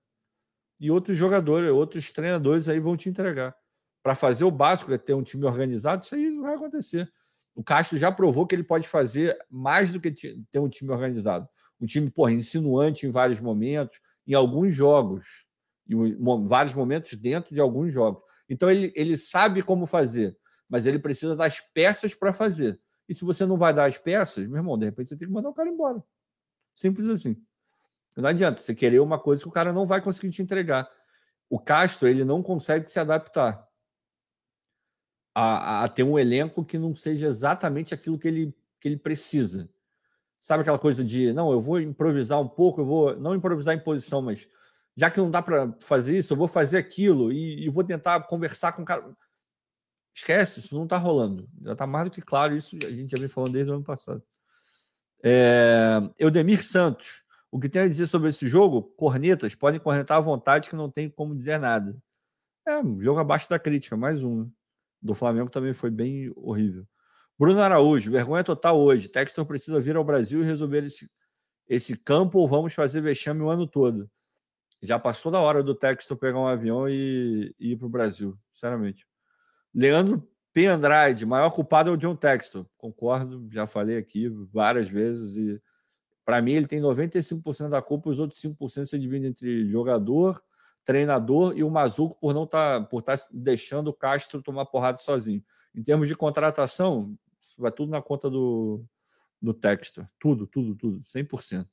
e 0.81 0.91
outros 0.91 1.19
jogadores, 1.19 1.69
outros 1.69 2.11
treinadores 2.11 2.67
aí 2.67 2.81
vão 2.81 2.97
te 2.97 3.11
entregar. 3.11 3.55
Para 4.03 4.15
fazer 4.15 4.45
o 4.45 4.51
básico, 4.51 4.91
é 4.91 4.97
ter 4.97 5.13
um 5.13 5.23
time 5.23 5.45
organizado, 5.45 6.03
isso 6.03 6.15
aí 6.15 6.35
vai 6.39 6.55
acontecer. 6.55 7.13
O 7.55 7.63
Castro 7.63 7.99
já 7.99 8.11
provou 8.11 8.47
que 8.47 8.55
ele 8.55 8.65
pode 8.65 8.89
fazer 8.89 9.37
mais 9.51 9.93
do 9.93 10.01
que 10.01 10.11
ter 10.11 10.59
um 10.59 10.69
time 10.71 10.91
organizado. 10.91 11.47
Um 11.79 11.85
time, 11.85 12.09
porra, 12.09 12.33
insinuante 12.33 13.07
em 13.07 13.11
vários 13.11 13.39
momentos, 13.39 14.01
em 14.27 14.33
alguns 14.33 14.75
jogos, 14.75 15.45
em 15.87 16.17
vários 16.47 16.73
momentos 16.73 17.13
dentro 17.19 17.55
de 17.55 17.61
alguns 17.61 17.93
jogos. 17.93 18.25
Então 18.49 18.71
ele, 18.71 18.93
ele 18.95 19.17
sabe 19.17 19.63
como 19.63 19.87
fazer, 19.87 20.37
mas 20.69 20.87
ele 20.87 20.99
precisa 20.99 21.35
das 21.35 21.61
peças 21.61 22.15
para 22.15 22.33
fazer. 22.33 22.81
E 23.09 23.15
se 23.15 23.25
você 23.25 23.47
não 23.47 23.57
vai 23.57 23.73
dar 23.73 23.87
as 23.87 23.99
peças, 23.99 24.47
meu 24.47 24.59
irmão, 24.59 24.79
de 24.79 24.87
repente 24.87 25.11
você 25.11 25.17
tem 25.17 25.29
que 25.29 25.35
mandar 25.35 25.49
o 25.49 25.55
cara 25.55 25.69
embora. 25.69 26.03
Simples 26.75 27.09
assim. 27.09 27.41
Não 28.17 28.29
adianta 28.29 28.63
você 28.63 28.75
querer 28.75 29.01
uma 29.01 29.19
coisa 29.19 29.43
que 29.43 29.49
o 29.49 29.53
cara 29.53 29.73
não 29.73 29.87
vai 29.87 30.01
conseguir 30.01 30.31
te 30.31 30.43
entregar. 30.43 30.91
O 31.49 31.59
Castro 31.59 32.09
ele 32.09 32.25
não 32.25 32.43
consegue 32.43 32.91
se 32.91 32.99
adaptar 32.99 33.67
a, 35.35 35.85
a, 35.85 35.89
ter 35.89 36.03
um 36.03 36.19
elenco 36.19 36.65
que 36.65 36.79
não 36.79 36.97
seja 36.97 37.27
exatamente 37.27 37.93
aquilo 37.93 38.19
que 38.19 38.27
ele, 38.27 38.57
que 38.81 38.89
ele 38.89 38.97
precisa. 38.97 39.69
Sabe 40.41 40.63
aquela 40.63 40.79
coisa 40.79 41.05
de 41.05 41.33
não, 41.33 41.53
eu 41.53 41.61
vou 41.61 41.79
improvisar 41.79 42.41
um 42.41 42.49
pouco, 42.49 42.81
eu 42.81 42.87
vou 42.87 43.17
não 43.17 43.35
improvisar 43.35 43.75
em 43.75 43.79
posição, 43.79 44.23
mas 44.23 44.49
já 44.97 45.11
que 45.11 45.19
não 45.19 45.31
dá 45.31 45.43
para 45.43 45.73
fazer 45.81 46.17
isso, 46.19 46.33
eu 46.33 46.37
vou 46.37 46.49
fazer 46.49 46.79
aquilo 46.79 47.31
e, 47.33 47.67
e, 47.67 47.69
vou 47.69 47.85
tentar 47.85 48.21
conversar 48.23 48.73
com 48.73 48.83
o 48.83 48.85
cara. 48.85 49.15
Esquece, 50.15 50.61
isso 50.61 50.75
não 50.75 50.85
está 50.85 50.97
rolando. 50.97 51.49
Já 51.63 51.73
está 51.73 51.87
mais 51.87 52.07
do 52.07 52.11
que 52.11 52.23
claro, 52.23 52.57
isso 52.57 52.77
a 52.83 52.91
gente 52.91 53.11
já 53.11 53.19
vem 53.19 53.29
falando 53.29 53.53
desde 53.53 53.71
o 53.71 53.75
ano 53.75 53.85
passado. 53.85 54.23
É, 55.23 55.99
Eudemir 56.19 56.65
Santos. 56.65 57.23
O 57.51 57.61
que 57.61 57.69
tem 57.69 57.83
a 57.83 57.89
dizer 57.89 58.07
sobre 58.07 58.29
esse 58.31 58.49
jogo? 58.49 58.83
Cornetas 58.83 59.55
podem 59.55 59.79
cornetar 59.79 60.19
à 60.19 60.21
vontade 60.21 60.69
que 60.69 60.77
não 60.77 60.91
tem 60.91 61.09
como 61.09 61.35
dizer 61.35 61.59
nada. 61.59 61.97
É, 62.67 62.79
um 62.79 63.01
jogo 63.01 63.21
abaixo 63.21 63.49
da 63.49 63.59
crítica, 63.59 63.97
mais 63.97 64.23
um. 64.23 64.45
Né? 64.45 64.51
Do 65.01 65.15
Flamengo 65.15 65.51
também 65.51 65.75
foi 65.75 65.91
bem 65.91 66.33
horrível. 66.37 66.87
Bruno 67.39 67.61
Araújo, 67.61 68.11
vergonha 68.11 68.43
total 68.43 68.79
hoje. 68.79 69.09
Textor 69.09 69.45
precisa 69.45 69.81
vir 69.81 69.97
ao 69.97 70.05
Brasil 70.05 70.41
e 70.41 70.45
resolver 70.45 70.85
esse, 70.85 71.09
esse 71.69 71.97
campo 71.97 72.39
ou 72.39 72.49
vamos 72.49 72.73
fazer 72.75 73.01
vexame 73.03 73.43
o 73.43 73.51
ano 73.51 73.67
todo. 73.67 74.11
Já 74.83 74.99
passou 74.99 75.33
da 75.33 75.41
hora 75.41 75.63
do 75.63 75.75
Textor 75.75 76.17
pegar 76.17 76.39
um 76.39 76.47
avião 76.47 76.89
e, 76.89 77.55
e 77.59 77.73
ir 77.73 77.77
para 77.77 77.87
o 77.87 77.91
Brasil, 77.91 78.39
sinceramente. 78.53 79.07
Leandro 79.75 80.27
P. 80.53 80.67
Andrade, 80.67 81.27
maior 81.27 81.51
culpado 81.51 81.91
é 81.91 81.93
o 81.93 81.97
John 81.97 82.17
Textor. 82.17 82.67
Concordo, 82.79 83.47
já 83.53 83.67
falei 83.67 83.99
aqui 83.99 84.29
várias 84.53 84.89
vezes. 84.89 85.37
E 85.37 85.61
para 86.25 86.41
mim, 86.41 86.53
ele 86.53 86.67
tem 86.67 86.81
95% 86.81 87.69
da 87.69 87.83
culpa, 87.83 88.11
os 88.11 88.21
outros 88.21 88.41
5% 88.41 88.87
se 88.87 88.99
dividem 88.99 89.29
entre 89.29 89.69
jogador, 89.71 90.43
treinador 90.85 91.57
e 91.57 91.63
o 91.63 91.71
Mazuco 91.71 92.19
por 92.19 92.33
não 92.33 92.45
estar 92.45 92.81
tá, 92.81 92.87
por 92.87 93.03
tá 93.03 93.15
deixando 93.33 93.89
o 93.89 93.93
Castro 93.93 94.43
tomar 94.43 94.67
porrada 94.67 94.99
sozinho. 94.99 95.45
Em 95.75 95.83
termos 95.83 96.09
de 96.09 96.15
contratação, 96.15 97.15
vai 97.59 97.71
tudo 97.71 97.91
na 97.91 98.01
conta 98.01 98.31
do, 98.31 98.83
do 99.43 99.53
Textor. 99.53 100.09
Tudo, 100.19 100.47
tudo, 100.47 100.75
tudo. 100.75 101.01
100%. 101.01 101.67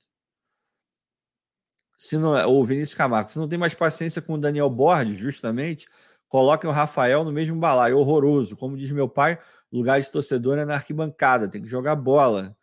Se 2.04 2.18
não, 2.18 2.38
é, 2.38 2.46
o 2.46 2.66
Vinícius 2.66 2.98
Camargo, 2.98 3.32
se 3.32 3.40
não 3.40 3.48
tem 3.48 3.58
mais 3.58 3.74
paciência 3.74 4.22
com 4.22 4.34
o 4.34 4.38
Daniel 4.38 4.70
Borges, 4.70 5.18
justamente, 5.18 5.88
coloquem 6.28 6.70
o 6.70 6.74
Rafael 6.74 7.24
no 7.24 7.32
mesmo 7.32 7.58
balaio. 7.58 7.98
Horroroso. 7.98 8.58
Como 8.58 8.76
diz 8.76 8.92
meu 8.92 9.08
pai, 9.08 9.40
lugar 9.72 10.02
de 10.02 10.12
torcedor 10.12 10.58
é 10.58 10.66
na 10.66 10.74
arquibancada, 10.74 11.48
tem 11.50 11.62
que 11.62 11.68
jogar 11.70 11.96
bola. 11.96 12.58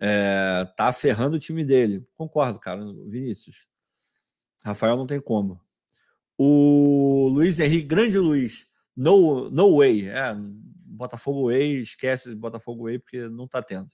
É, 0.00 0.66
tá 0.76 0.92
ferrando 0.92 1.36
o 1.36 1.38
time 1.38 1.64
dele. 1.64 2.04
Concordo, 2.16 2.58
cara, 2.58 2.82
Vinícius. 3.06 3.68
Rafael 4.64 4.96
não 4.96 5.06
tem 5.06 5.20
como. 5.20 5.60
O 6.36 7.28
Luiz 7.32 7.60
Henrique, 7.60 7.86
grande 7.86 8.18
Luiz, 8.18 8.66
no, 8.96 9.48
no 9.50 9.78
way. 9.78 10.08
É, 10.08 10.34
Botafogo 10.34 11.46
Way, 11.46 11.82
esquece 11.82 12.34
Botafogo 12.34 12.86
Way, 12.86 12.98
porque 12.98 13.28
não 13.28 13.46
tá 13.46 13.62
tendo. 13.62 13.90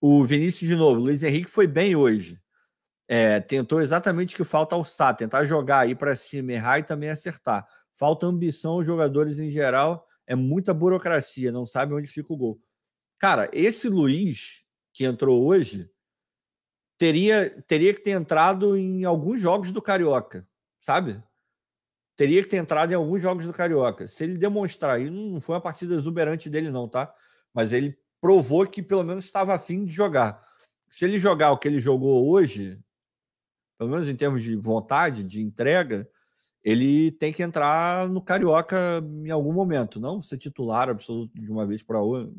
O 0.00 0.24
Vinícius 0.24 0.66
de 0.66 0.76
novo, 0.76 0.98
Luiz 0.98 1.22
Henrique 1.22 1.50
foi 1.50 1.66
bem 1.66 1.94
hoje. 1.94 2.40
É, 3.08 3.40
tentou 3.40 3.80
exatamente 3.80 4.34
o 4.34 4.36
que 4.36 4.44
falta 4.44 4.74
ao 4.74 4.84
Sá, 4.84 5.14
tentar 5.14 5.46
jogar 5.46 5.80
aí 5.80 5.94
para 5.94 6.14
cima, 6.14 6.52
errar 6.52 6.80
e 6.80 6.82
também 6.82 7.08
acertar. 7.08 7.66
Falta 7.94 8.26
ambição 8.26 8.72
aos 8.72 8.86
jogadores 8.86 9.38
em 9.38 9.50
geral, 9.50 10.06
é 10.26 10.34
muita 10.34 10.74
burocracia, 10.74 11.50
não 11.50 11.64
sabe 11.64 11.94
onde 11.94 12.06
fica 12.06 12.32
o 12.32 12.36
gol. 12.36 12.60
Cara, 13.18 13.48
esse 13.52 13.88
Luiz 13.88 14.62
que 14.92 15.04
entrou 15.04 15.46
hoje 15.46 15.90
teria, 16.98 17.50
teria 17.62 17.94
que 17.94 18.00
ter 18.00 18.10
entrado 18.10 18.76
em 18.76 19.04
alguns 19.04 19.40
jogos 19.40 19.72
do 19.72 19.80
Carioca, 19.80 20.46
sabe? 20.80 21.22
Teria 22.14 22.42
que 22.42 22.48
ter 22.48 22.58
entrado 22.58 22.92
em 22.92 22.94
alguns 22.94 23.22
jogos 23.22 23.46
do 23.46 23.52
Carioca. 23.52 24.06
Se 24.06 24.24
ele 24.24 24.36
demonstrar, 24.36 25.00
e 25.00 25.08
não 25.08 25.40
foi 25.40 25.54
uma 25.54 25.60
partida 25.60 25.94
exuberante 25.94 26.50
dele, 26.50 26.70
não, 26.70 26.88
tá? 26.88 27.12
Mas 27.54 27.72
ele 27.72 27.96
provou 28.20 28.66
que 28.66 28.82
pelo 28.82 29.04
menos 29.04 29.24
estava 29.24 29.54
afim 29.54 29.84
de 29.84 29.92
jogar. 29.92 30.44
Se 30.90 31.04
ele 31.04 31.18
jogar 31.18 31.52
o 31.52 31.58
que 31.58 31.68
ele 31.68 31.80
jogou 31.80 32.28
hoje, 32.28 32.78
pelo 33.78 33.90
menos 33.90 34.08
em 34.08 34.16
termos 34.16 34.42
de 34.42 34.56
vontade, 34.56 35.22
de 35.22 35.40
entrega, 35.40 36.08
ele 36.64 37.12
tem 37.12 37.32
que 37.32 37.42
entrar 37.42 38.08
no 38.08 38.20
Carioca 38.20 39.02
em 39.24 39.30
algum 39.30 39.52
momento, 39.52 40.00
não 40.00 40.20
ser 40.20 40.36
titular 40.36 40.88
absoluto 40.88 41.32
de 41.40 41.50
uma 41.50 41.64
vez 41.64 41.82
para 41.82 42.00
outra, 42.00 42.32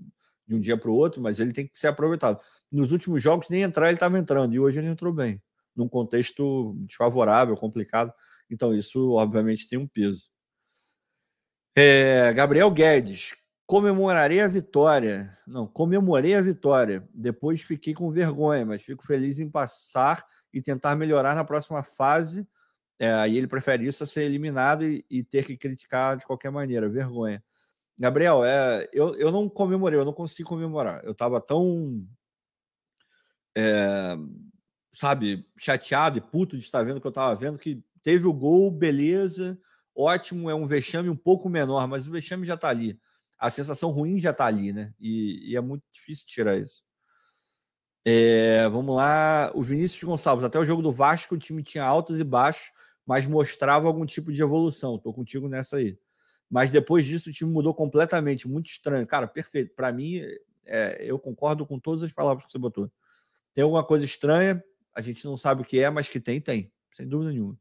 de 0.46 0.56
um 0.56 0.60
dia 0.60 0.76
para 0.76 0.92
o 0.92 0.96
outro, 0.96 1.22
mas 1.22 1.40
ele 1.40 1.54
tem 1.54 1.66
que 1.66 1.80
ser 1.80 1.88
aproveitado. 1.88 2.40
Nos 2.72 2.92
últimos 2.92 3.22
jogos, 3.22 3.50
nem 3.50 3.62
entrar 3.62 3.88
ele 3.88 3.96
estava 3.96 4.20
entrando, 4.20 4.54
e 4.54 4.60
hoje 4.60 4.80
ele 4.80 4.88
entrou 4.88 5.14
bem, 5.14 5.42
num 5.76 5.88
contexto 5.88 6.76
desfavorável, 6.80 7.56
complicado. 7.56 8.14
Então, 8.50 8.76
isso 8.76 9.14
obviamente 9.14 9.68
tem 9.70 9.80
um 9.80 9.88
peso. 9.88 10.30
É, 11.76 12.34
Gabriel 12.34 12.70
Guedes, 12.70 13.36
comemorarei 13.70 14.42
a 14.42 14.48
vitória. 14.48 15.32
Não, 15.46 15.68
comemorei 15.68 16.34
a 16.34 16.42
vitória. 16.42 17.08
Depois 17.14 17.62
fiquei 17.62 17.94
com 17.94 18.10
vergonha, 18.10 18.66
mas 18.66 18.82
fico 18.82 19.06
feliz 19.06 19.38
em 19.38 19.48
passar 19.48 20.26
e 20.52 20.60
tentar 20.60 20.96
melhorar 20.96 21.36
na 21.36 21.44
próxima 21.46 21.84
fase 21.84 22.48
é, 23.00 23.14
aí 23.14 23.38
ele 23.38 23.48
prefere 23.48 23.88
isso 23.88 24.04
a 24.04 24.08
ser 24.08 24.24
eliminado 24.24 24.84
e, 24.84 25.06
e, 25.10 25.24
ter 25.24 25.46
que 25.46 25.56
criticar 25.56 26.18
de 26.18 26.26
qualquer 26.26 26.52
maneira. 26.52 26.90
Vergonha. 26.90 27.42
Gabriel, 27.98 28.44
é, 28.44 28.90
eu, 28.92 29.16
eu 29.16 29.32
não 29.32 29.48
comemorei, 29.48 29.98
eu 29.98 30.06
não 30.06 30.14
consegui 30.14 30.44
comemorar. 30.44 31.02
Eu 31.06 31.14
estava 31.14 31.40
tão, 31.40 32.06
é, 33.58 34.18
sabe, 34.92 35.48
chateado 35.58 36.18
e 36.18 36.22
puto 36.22 36.58
de 36.58 36.64
estar 36.64 36.84
vendo 36.84 36.98
o 36.98 37.02
que 37.02 37.08
eu 37.08 37.10
estava 37.10 37.34
vendo, 37.36 37.58
que 37.58 37.82
teve 38.04 38.28
o 38.28 38.34
gol, 38.34 38.70
beleza, 38.70 39.58
ótimo, 39.96 40.50
é 40.50 40.56
um 40.56 40.66
vexame 40.66 41.10
um 41.10 41.16
pouco 41.16 41.50
menor, 41.50 41.88
mas 41.88 42.06
o 42.06 42.12
vexame 42.12 42.46
já 42.46 42.56
está 42.56 42.68
ali. 42.68 43.00
A 43.40 43.50
sensação 43.50 43.90
ruim 43.90 44.20
já 44.20 44.32
está 44.32 44.46
ali, 44.46 44.74
né? 44.74 44.94
E, 45.00 45.52
e, 45.52 45.56
é 45.56 45.62
muito 45.62 45.84
difícil 45.92 46.28
tirar 46.28 46.58
isso. 46.58 46.84
É, 48.06 48.68
vamos 48.70 48.96
lá, 48.96 49.52
o 49.56 49.62
Vinícius 49.62 50.04
Gonçalves. 50.04 50.44
Até 50.44 50.60
o 50.60 50.66
jogo 50.66 50.82
do 50.82 50.92
Vasco, 50.92 51.36
o 51.36 51.38
time 51.38 51.64
tinha 51.64 51.84
altos 51.84 52.20
e 52.20 52.24
baixos, 52.24 52.72
mas 53.06 53.26
mostrava 53.26 53.88
algum 53.88 54.06
tipo 54.06 54.32
de 54.32 54.42
evolução. 54.42 54.96
Estou 54.96 55.14
contigo 55.14 55.48
nessa 55.48 55.78
aí. 55.78 55.98
Mas 56.50 56.72
depois 56.72 57.06
disso 57.06 57.30
o 57.30 57.34
time 57.34 57.50
mudou 57.50 57.74
completamente, 57.74 58.48
muito 58.48 58.68
estranho. 58.68 59.08
Cara, 59.08 59.28
perfeito. 59.28 59.74
Para 59.76 59.92
mim, 59.92 60.22
é, 60.66 60.98
eu 61.00 61.18
concordo 61.18 61.66
com 61.66 61.80
todas 61.80 62.04
as 62.04 62.12
palavras 62.12 62.46
que 62.46 62.52
você 62.52 62.58
botou. 62.58 62.92
Tem 63.54 63.64
alguma 63.64 63.84
coisa 63.84 64.04
estranha, 64.04 64.64
a 64.94 65.02
gente 65.02 65.24
não 65.26 65.38
sabe 65.38 65.62
o 65.62 65.66
que 65.66 65.80
é, 65.80 65.90
mas 65.90 66.10
que 66.10 66.20
tem, 66.20 66.42
tem, 66.42 66.72
sem 66.92 67.08
dúvida 67.08 67.32
nenhuma. 67.32 67.58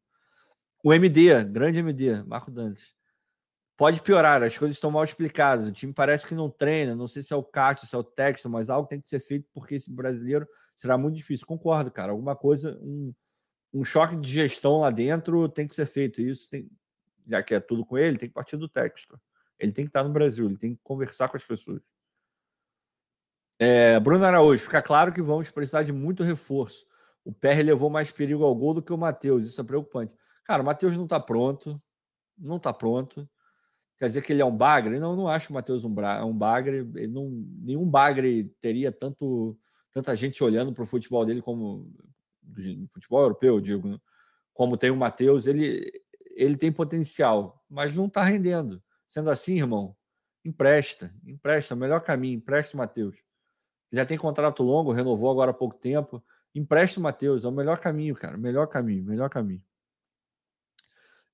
O 0.83 0.93
MD, 0.93 1.45
grande 1.45 1.79
MD, 1.79 2.23
Marco 2.25 2.51
Dantes. 2.51 2.98
Pode 3.79 4.03
piorar, 4.03 4.43
as 4.43 4.59
coisas 4.59 4.77
estão 4.77 4.91
mal 4.91 5.05
explicadas. 5.05 5.69
O 5.69 5.73
time 5.73 5.93
parece 5.93 6.27
que 6.27 6.35
não 6.35 6.51
treina. 6.51 6.97
Não 6.97 7.07
sei 7.07 7.23
se 7.23 7.33
é 7.33 7.37
o 7.37 7.45
Castro, 7.45 7.87
se 7.87 7.95
é 7.95 7.99
o 7.99 8.03
texto, 8.03 8.51
mas 8.51 8.69
algo 8.69 8.89
tem 8.89 9.01
que 9.01 9.09
ser 9.09 9.21
feito 9.21 9.49
porque 9.55 9.77
esse 9.77 9.89
brasileiro 9.89 10.49
será 10.77 10.99
muito 10.99 11.15
difícil. 11.15 11.47
Concordo, 11.47 11.89
cara. 11.89 12.11
Alguma 12.11 12.35
coisa, 12.35 12.77
um, 12.83 13.15
um 13.73 13.85
choque 13.85 14.17
de 14.17 14.29
gestão 14.29 14.81
lá 14.81 14.91
dentro 14.91 15.49
tem 15.49 15.69
que 15.69 15.77
ser 15.77 15.87
feito. 15.87 16.21
Isso 16.21 16.51
tem, 16.51 16.69
já 17.25 17.41
que 17.41 17.55
é 17.55 17.61
tudo 17.61 17.87
com 17.87 17.97
ele, 17.97 18.19
tem 18.19 18.29
que 18.29 18.35
partir 18.35 18.57
do 18.57 18.69
texto. 18.69 19.17
Ele 19.61 19.71
tem 19.71 19.85
que 19.85 19.91
estar 19.91 20.03
no 20.03 20.11
Brasil, 20.11 20.47
ele 20.47 20.59
tem 20.59 20.75
que 20.75 20.81
conversar 20.83 21.29
com 21.29 21.37
as 21.37 21.45
pessoas. 21.45 21.81
É, 23.61 24.01
Bruno 24.01 24.25
Araújo, 24.25 24.65
fica 24.65 24.83
claro 24.83 25.13
que 25.13 25.23
vamos 25.23 25.53
precisar 25.53 25.85
de 25.85 25.93
muito 25.93 26.25
reforço. 26.25 26.85
O 27.25 27.33
PR 27.33 27.63
levou 27.65 27.89
mais 27.89 28.11
perigo 28.11 28.43
ao 28.43 28.57
gol 28.57 28.75
do 28.75 28.83
que 28.83 28.93
o 28.93 28.99
Matheus, 28.99 29.47
isso 29.47 29.61
é 29.61 29.65
preocupante. 29.65 30.13
Cara, 30.43 30.63
o 30.63 30.67
Matheus 30.67 30.97
não 30.97 31.05
está 31.05 31.21
pronto, 31.21 31.81
não 32.37 32.57
está 32.57 32.73
pronto. 32.73 33.29
Quer 33.99 34.07
dizer 34.07 34.23
que 34.23 34.33
ele 34.33 34.43
é 34.43 34.45
um 34.45 34.57
bagre? 34.57 34.99
Não, 35.01 35.16
não 35.16 35.29
acho 35.29 35.51
o 35.51 35.55
Matheus 35.55 35.85
um, 35.85 35.95
um 36.25 36.33
bagre. 36.33 36.89
Ele 36.95 37.09
não, 37.09 37.29
nenhum 37.61 37.89
bagre 37.89 38.45
teria 38.61 38.93
tanto, 38.93 39.59
tanta 39.93 40.15
gente 40.15 40.43
olhando 40.43 40.73
para 40.73 40.85
o 40.85 40.87
futebol 40.87 41.27
dele 41.27 41.43
como 41.43 41.91
futebol 42.93 43.23
europeu, 43.23 43.61
digo, 43.61 43.89
né? 43.89 43.99
como 44.55 44.77
tem 44.77 44.91
o 44.91 44.97
Matheus, 44.97 45.47
ele, 45.47 45.91
ele 46.31 46.57
tem 46.57 46.73
potencial, 46.73 47.62
mas 47.69 47.95
não 47.95 48.07
está 48.07 48.23
rendendo. 48.23 48.83
Sendo 49.07 49.31
assim, 49.31 49.57
irmão, 49.57 49.97
empresta, 50.45 51.15
empresta, 51.27 51.77
melhor 51.77 52.01
caminho, 52.01 52.37
empresta 52.37 52.75
o 52.75 52.79
Matheus. 52.79 53.16
Já 53.93 54.05
tem 54.05 54.19
contrato 54.19 54.62
longo, 54.62 54.93
renovou 54.93 55.31
agora 55.31 55.51
há 55.51 55.55
pouco 55.55 55.77
tempo. 55.77 56.23
Empresta 56.55 57.01
o 57.01 57.03
Matheus, 57.03 57.45
é 57.45 57.49
o 57.49 57.53
melhor 57.53 57.79
caminho, 57.79 58.15
cara. 58.15 58.37
Melhor 58.37 58.66
caminho, 58.66 59.05
melhor 59.05 59.31
caminho. 59.31 59.62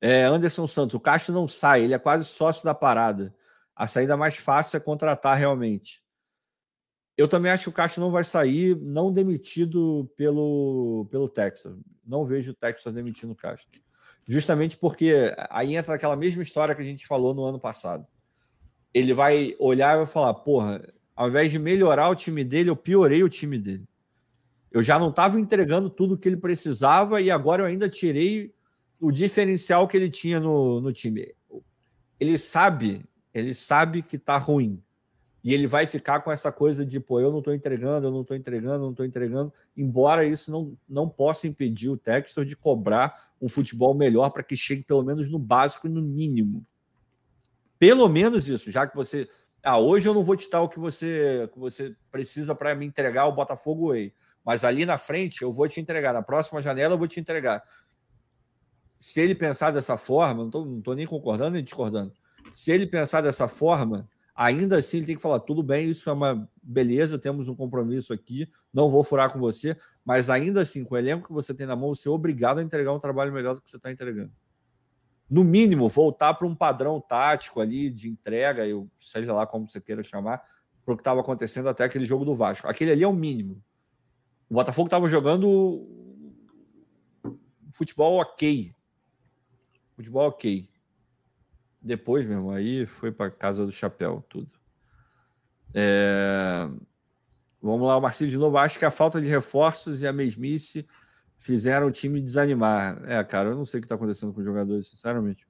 É, 0.00 0.24
Anderson 0.24 0.66
Santos, 0.66 0.94
o 0.94 1.00
Castro 1.00 1.32
não 1.32 1.48
sai, 1.48 1.82
ele 1.82 1.94
é 1.94 1.98
quase 1.98 2.24
sócio 2.24 2.64
da 2.64 2.74
parada. 2.74 3.34
A 3.74 3.86
saída 3.86 4.16
mais 4.16 4.36
fácil 4.36 4.76
é 4.76 4.80
contratar 4.80 5.36
realmente. 5.36 6.02
Eu 7.16 7.28
também 7.28 7.50
acho 7.50 7.64
que 7.64 7.68
o 7.70 7.72
Castro 7.72 8.00
não 8.00 8.10
vai 8.10 8.24
sair, 8.24 8.76
não 8.76 9.12
demitido 9.12 10.10
pelo, 10.16 11.06
pelo 11.10 11.28
Texas. 11.28 11.76
Não 12.04 12.24
vejo 12.24 12.50
o 12.50 12.54
Texas 12.54 12.92
demitindo 12.92 13.32
o 13.32 13.36
Castro. 13.36 13.68
Justamente 14.26 14.76
porque 14.76 15.34
aí 15.50 15.76
entra 15.76 15.94
aquela 15.94 16.16
mesma 16.16 16.42
história 16.42 16.74
que 16.74 16.82
a 16.82 16.84
gente 16.84 17.06
falou 17.06 17.34
no 17.34 17.44
ano 17.44 17.60
passado. 17.60 18.06
Ele 18.92 19.12
vai 19.12 19.54
olhar 19.58 19.94
e 19.94 19.98
vai 19.98 20.06
falar: 20.06 20.34
porra, 20.34 20.82
ao 21.14 21.28
invés 21.28 21.50
de 21.50 21.58
melhorar 21.58 22.08
o 22.08 22.14
time 22.14 22.42
dele, 22.42 22.70
eu 22.70 22.76
piorei 22.76 23.22
o 23.22 23.28
time 23.28 23.58
dele. 23.58 23.86
Eu 24.72 24.82
já 24.82 24.98
não 24.98 25.10
estava 25.10 25.38
entregando 25.38 25.88
tudo 25.88 26.18
que 26.18 26.28
ele 26.28 26.36
precisava 26.36 27.20
e 27.20 27.30
agora 27.30 27.62
eu 27.62 27.66
ainda 27.66 27.88
tirei 27.88 28.53
o 29.04 29.12
diferencial 29.12 29.86
que 29.86 29.98
ele 29.98 30.08
tinha 30.08 30.40
no, 30.40 30.80
no 30.80 30.90
time. 30.90 31.34
Ele 32.18 32.38
sabe, 32.38 33.04
ele 33.34 33.52
sabe 33.52 34.00
que 34.00 34.16
está 34.16 34.38
ruim 34.38 34.82
e 35.42 35.52
ele 35.52 35.66
vai 35.66 35.86
ficar 35.86 36.20
com 36.20 36.32
essa 36.32 36.50
coisa 36.50 36.86
de, 36.86 36.98
pô, 36.98 37.20
eu 37.20 37.30
não 37.30 37.40
estou 37.40 37.52
entregando, 37.52 38.06
eu 38.06 38.10
não 38.10 38.22
estou 38.22 38.34
entregando, 38.34 38.76
eu 38.76 38.80
não 38.80 38.90
estou 38.92 39.04
entregando, 39.04 39.52
embora 39.76 40.24
isso 40.24 40.50
não, 40.50 40.74
não 40.88 41.06
possa 41.06 41.46
impedir 41.46 41.90
o 41.90 41.98
Textor 41.98 42.46
de 42.46 42.56
cobrar 42.56 43.30
um 43.42 43.46
futebol 43.46 43.92
melhor 43.92 44.30
para 44.30 44.42
que 44.42 44.56
chegue 44.56 44.82
pelo 44.82 45.02
menos 45.02 45.30
no 45.30 45.38
básico 45.38 45.86
e 45.86 45.90
no 45.90 46.00
mínimo. 46.00 46.64
Pelo 47.78 48.08
menos 48.08 48.48
isso, 48.48 48.70
já 48.70 48.86
que 48.86 48.96
você. 48.96 49.28
Ah, 49.62 49.78
hoje 49.78 50.08
eu 50.08 50.14
não 50.14 50.24
vou 50.24 50.34
te 50.34 50.48
dar 50.48 50.62
o 50.62 50.68
que 50.68 50.78
você, 50.78 51.46
que 51.52 51.58
você 51.58 51.94
precisa 52.10 52.54
para 52.54 52.74
me 52.74 52.86
entregar 52.86 53.26
o 53.26 53.32
Botafogo 53.32 53.88
Way. 53.88 54.14
Mas 54.46 54.62
ali 54.62 54.84
na 54.84 54.98
frente 54.98 55.42
eu 55.42 55.50
vou 55.50 55.66
te 55.68 55.80
entregar. 55.80 56.12
Na 56.12 56.22
próxima 56.22 56.60
janela 56.60 56.94
eu 56.94 56.98
vou 56.98 57.08
te 57.08 57.18
entregar. 57.18 57.62
Se 59.06 59.20
ele 59.20 59.34
pensar 59.34 59.70
dessa 59.70 59.98
forma, 59.98 60.48
não 60.50 60.78
estou 60.78 60.94
nem 60.94 61.06
concordando 61.06 61.50
nem 61.50 61.62
discordando. 61.62 62.10
Se 62.50 62.72
ele 62.72 62.86
pensar 62.86 63.20
dessa 63.20 63.46
forma, 63.46 64.08
Ainda 64.34 64.78
assim, 64.78 64.96
ele 64.96 65.06
tem 65.06 65.14
que 65.14 65.22
falar: 65.22 65.38
tudo 65.38 65.62
bem, 65.62 65.90
isso 65.90 66.10
é 66.10 66.12
uma 66.12 66.48
beleza, 66.60 67.16
temos 67.18 67.48
um 67.48 67.54
compromisso 67.54 68.12
aqui, 68.12 68.50
não 68.72 68.90
vou 68.90 69.04
furar 69.04 69.32
com 69.32 69.38
você, 69.38 69.76
mas 70.04 70.28
ainda 70.28 70.62
assim, 70.62 70.82
com 70.82 70.96
o 70.96 70.98
elenco 70.98 71.28
que 71.28 71.32
você 71.32 71.54
tem 71.54 71.68
na 71.68 71.76
mão, 71.76 71.94
você 71.94 72.08
é 72.08 72.10
obrigado 72.10 72.58
a 72.58 72.62
entregar 72.62 72.92
um 72.92 72.98
trabalho 72.98 73.32
melhor 73.32 73.54
do 73.54 73.60
que 73.60 73.70
você 73.70 73.76
está 73.76 73.92
entregando. 73.92 74.32
No 75.30 75.44
mínimo, 75.44 75.88
voltar 75.88 76.34
para 76.34 76.48
um 76.48 76.54
padrão 76.54 77.00
tático 77.00 77.60
ali 77.60 77.88
de 77.90 78.08
entrega, 78.08 78.66
eu, 78.66 78.90
seja 78.98 79.32
lá 79.32 79.46
como 79.46 79.70
você 79.70 79.80
queira 79.80 80.02
chamar, 80.02 80.42
para 80.84 80.94
o 80.94 80.96
que 80.96 81.02
estava 81.02 81.20
acontecendo 81.20 81.68
até 81.68 81.84
aquele 81.84 82.06
jogo 82.06 82.24
do 82.24 82.34
Vasco. 82.34 82.66
Aquele 82.66 82.90
ali 82.90 83.04
é 83.04 83.08
o 83.08 83.12
mínimo. 83.12 83.62
O 84.50 84.54
Botafogo 84.54 84.88
estava 84.88 85.06
jogando 85.08 85.86
futebol 87.70 88.20
ok. 88.20 88.74
Futebol 89.96 90.28
ok. 90.28 90.68
Depois, 91.80 92.26
mesmo, 92.26 92.50
aí 92.50 92.86
foi 92.86 93.12
para 93.12 93.30
casa 93.30 93.66
do 93.66 93.72
chapéu, 93.72 94.24
tudo. 94.28 94.50
É... 95.74 96.68
Vamos 97.60 97.86
lá, 97.86 97.98
o 97.98 98.10
de 98.10 98.36
novo. 98.36 98.56
Acho 98.58 98.78
que 98.78 98.84
a 98.84 98.90
falta 98.90 99.20
de 99.20 99.26
reforços 99.26 100.02
e 100.02 100.06
a 100.06 100.12
mesmice 100.12 100.86
fizeram 101.38 101.86
o 101.86 101.90
time 101.90 102.20
desanimar. 102.20 103.02
É, 103.06 103.22
cara, 103.24 103.50
eu 103.50 103.56
não 103.56 103.64
sei 103.64 103.78
o 103.78 103.80
que 103.80 103.86
está 103.86 103.94
acontecendo 103.94 104.32
com 104.32 104.40
os 104.40 104.46
jogadores, 104.46 104.88
sinceramente. 104.88 105.46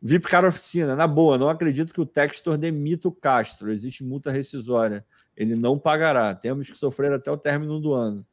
VIP 0.00 0.28
Cara 0.28 0.48
Oficina, 0.48 0.94
na 0.94 1.06
boa, 1.06 1.38
não 1.38 1.48
acredito 1.48 1.92
que 1.92 2.00
o 2.00 2.06
Textor 2.06 2.56
demita 2.58 3.08
o 3.08 3.12
Castro. 3.12 3.72
Existe 3.72 4.04
multa 4.04 4.30
rescisória. 4.30 5.04
Ele 5.36 5.54
não 5.54 5.78
pagará. 5.78 6.34
Temos 6.34 6.70
que 6.70 6.76
sofrer 6.76 7.12
até 7.12 7.30
o 7.30 7.36
término 7.36 7.80
do 7.80 7.92
ano. 7.92 8.24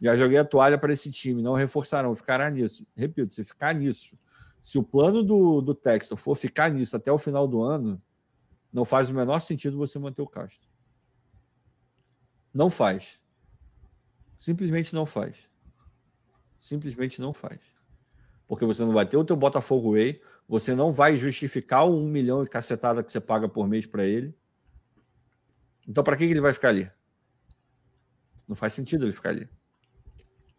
Já 0.00 0.16
joguei 0.16 0.38
a 0.38 0.44
toalha 0.44 0.76
para 0.76 0.92
esse 0.92 1.10
time, 1.10 1.40
não 1.40 1.54
reforçarão, 1.54 2.14
ficará 2.14 2.50
nisso. 2.50 2.84
Repito, 2.96 3.34
se 3.34 3.44
ficar 3.44 3.72
nisso 3.72 4.18
se 4.62 4.78
o 4.78 4.82
plano 4.82 5.24
do, 5.24 5.60
do 5.60 5.74
Textor 5.74 6.16
for 6.16 6.36
ficar 6.36 6.70
nisso 6.70 6.96
até 6.96 7.10
o 7.10 7.18
final 7.18 7.48
do 7.48 7.60
ano, 7.60 8.00
não 8.72 8.84
faz 8.84 9.10
o 9.10 9.14
menor 9.14 9.40
sentido 9.40 9.76
você 9.76 9.98
manter 9.98 10.22
o 10.22 10.26
Castro. 10.26 10.66
Não 12.54 12.70
faz. 12.70 13.20
Simplesmente 14.38 14.94
não 14.94 15.04
faz. 15.04 15.36
Simplesmente 16.60 17.20
não 17.20 17.34
faz. 17.34 17.60
Porque 18.46 18.64
você 18.64 18.84
não 18.84 18.92
vai 18.92 19.04
ter 19.04 19.16
o 19.16 19.24
teu 19.24 19.34
Botafogo 19.34 19.92
Way, 19.92 20.22
você 20.46 20.76
não 20.76 20.92
vai 20.92 21.16
justificar 21.16 21.84
o 21.84 21.98
um 21.98 22.08
milhão 22.08 22.44
de 22.44 22.50
cacetada 22.50 23.02
que 23.02 23.10
você 23.10 23.20
paga 23.20 23.48
por 23.48 23.66
mês 23.66 23.84
para 23.84 24.06
ele. 24.06 24.32
Então, 25.88 26.04
para 26.04 26.16
que 26.16 26.22
ele 26.22 26.40
vai 26.40 26.52
ficar 26.52 26.68
ali? 26.68 26.88
Não 28.46 28.54
faz 28.54 28.74
sentido 28.74 29.06
ele 29.06 29.12
ficar 29.12 29.30
ali. 29.30 29.48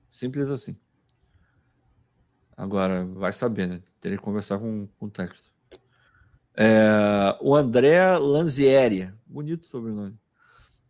Simples 0.10 0.50
assim. 0.50 0.78
Agora, 2.56 3.06
vai 3.06 3.34
saber, 3.34 3.68
né? 3.68 3.82
Teria 4.00 4.18
que 4.18 4.24
conversar 4.24 4.60
com, 4.60 4.88
com 5.00 5.06
o 5.08 5.10
texto. 5.10 5.52
É, 6.56 7.36
o 7.42 7.56
André 7.56 8.18
Lanzieri, 8.18 9.12
bonito 9.26 9.68
sobrenome. 9.68 10.16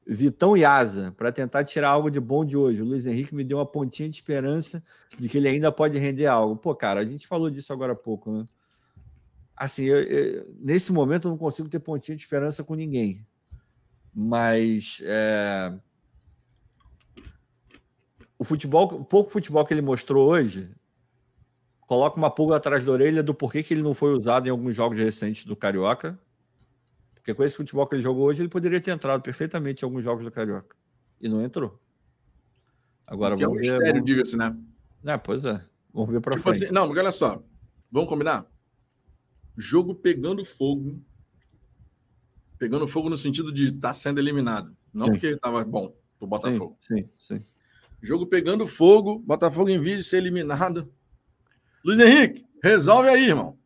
Vitão 0.06 0.58
Yaza, 0.58 1.14
para 1.18 1.32
tentar 1.32 1.64
tirar 1.64 1.90
algo 1.90 2.12
de 2.12 2.20
bom 2.20 2.44
de 2.44 2.58
hoje. 2.58 2.82
O 2.82 2.86
Luiz 2.86 3.06
Henrique 3.06 3.34
me 3.34 3.44
deu 3.44 3.58
uma 3.58 3.66
pontinha 3.66 4.10
de 4.10 4.16
esperança 4.16 4.84
de 5.18 5.30
que 5.30 5.38
ele 5.38 5.48
ainda 5.48 5.72
pode 5.72 5.98
render 5.98 6.26
algo. 6.26 6.58
Pô, 6.58 6.76
cara, 6.76 7.00
a 7.00 7.06
gente 7.06 7.26
falou 7.26 7.50
disso 7.50 7.72
agora 7.72 7.94
há 7.94 7.96
pouco, 7.96 8.32
né? 8.32 8.46
Assim, 9.56 9.86
eu, 9.86 10.02
eu, 10.02 10.56
nesse 10.60 10.92
momento 10.92 11.28
eu 11.28 11.32
não 11.32 11.38
consigo 11.38 11.70
ter 11.70 11.80
pontinha 11.80 12.18
de 12.18 12.22
esperança 12.22 12.64
com 12.64 12.76
ninguém. 12.76 13.26
Mas 14.14 15.02
é, 15.04 15.74
o 18.38 18.44
futebol, 18.44 18.86
o 18.94 19.06
pouco 19.06 19.32
futebol 19.32 19.66
que 19.66 19.74
ele 19.74 19.82
mostrou 19.82 20.28
hoje, 20.28 20.70
coloca 21.94 22.18
uma 22.18 22.32
pulga 22.32 22.56
atrás 22.56 22.84
da 22.84 22.92
orelha 22.92 23.22
do 23.22 23.36
porquê 23.36 23.62
que 23.62 23.72
ele 23.72 23.84
não 23.84 23.94
foi 23.94 24.14
usado 24.14 24.48
em 24.48 24.50
alguns 24.50 24.76
jogos 24.76 24.98
recentes 24.98 25.46
do 25.46 25.56
Carioca. 25.56 26.20
Porque 27.14 27.36
com 27.36 27.44
esse 27.44 27.56
futebol 27.56 27.86
que 27.86 27.96
ele 27.96 28.02
jogou 28.02 28.26
hoje, 28.26 28.42
ele 28.42 28.50
poderia 28.50 28.82
ter 28.82 28.90
entrado 28.90 29.22
perfeitamente 29.22 29.84
em 29.84 29.86
alguns 29.86 30.04
jogos 30.04 30.26
do 30.26 30.32
Carioca. 30.32 30.76
E 31.22 31.30
não 31.30 31.44
entrou. 31.44 31.80
Agora 33.06 33.36
que 33.36 33.46
vamos 33.46 33.60
é 33.60 33.60
um 33.60 33.62
ver. 33.62 33.78
mistério 33.78 34.04
vamos... 34.04 34.24
disso, 34.26 34.38
né? 34.38 34.58
É, 35.06 35.18
pois 35.18 35.46
é. 35.46 35.64
Vamos 35.94 36.10
ver 36.10 36.20
para 36.20 36.34
tipo 36.34 36.42
frente. 36.42 36.66
Assim, 36.66 36.74
não, 36.74 36.90
olha 36.90 37.12
só. 37.12 37.44
Vamos 37.92 38.10
combinar? 38.10 38.48
Jogo 39.56 39.94
pegando 39.94 40.44
fogo. 40.44 41.00
Pegando 42.58 42.88
fogo 42.88 43.08
no 43.08 43.18
sentido 43.18 43.52
de 43.52 43.68
estar 43.68 43.90
tá 43.90 43.94
sendo 43.94 44.20
eliminado. 44.20 44.76
Não 44.92 45.06
sim. 45.06 45.12
porque 45.12 45.28
estava 45.28 45.64
bom 45.64 45.96
pro 46.18 46.28
Botafogo. 46.28 46.76
Sim, 46.82 47.08
sim, 47.20 47.40
sim. 47.40 47.46
Jogo 48.02 48.26
pegando 48.26 48.66
fogo, 48.66 49.20
Botafogo 49.20 49.70
em 49.70 49.80
vez 49.80 49.98
de 49.98 50.04
ser 50.04 50.18
eliminado, 50.18 50.92
Luiz 51.84 52.00
Henrique, 52.00 52.46
resolve 52.64 53.10
aí, 53.10 53.28
irmão. 53.28 53.58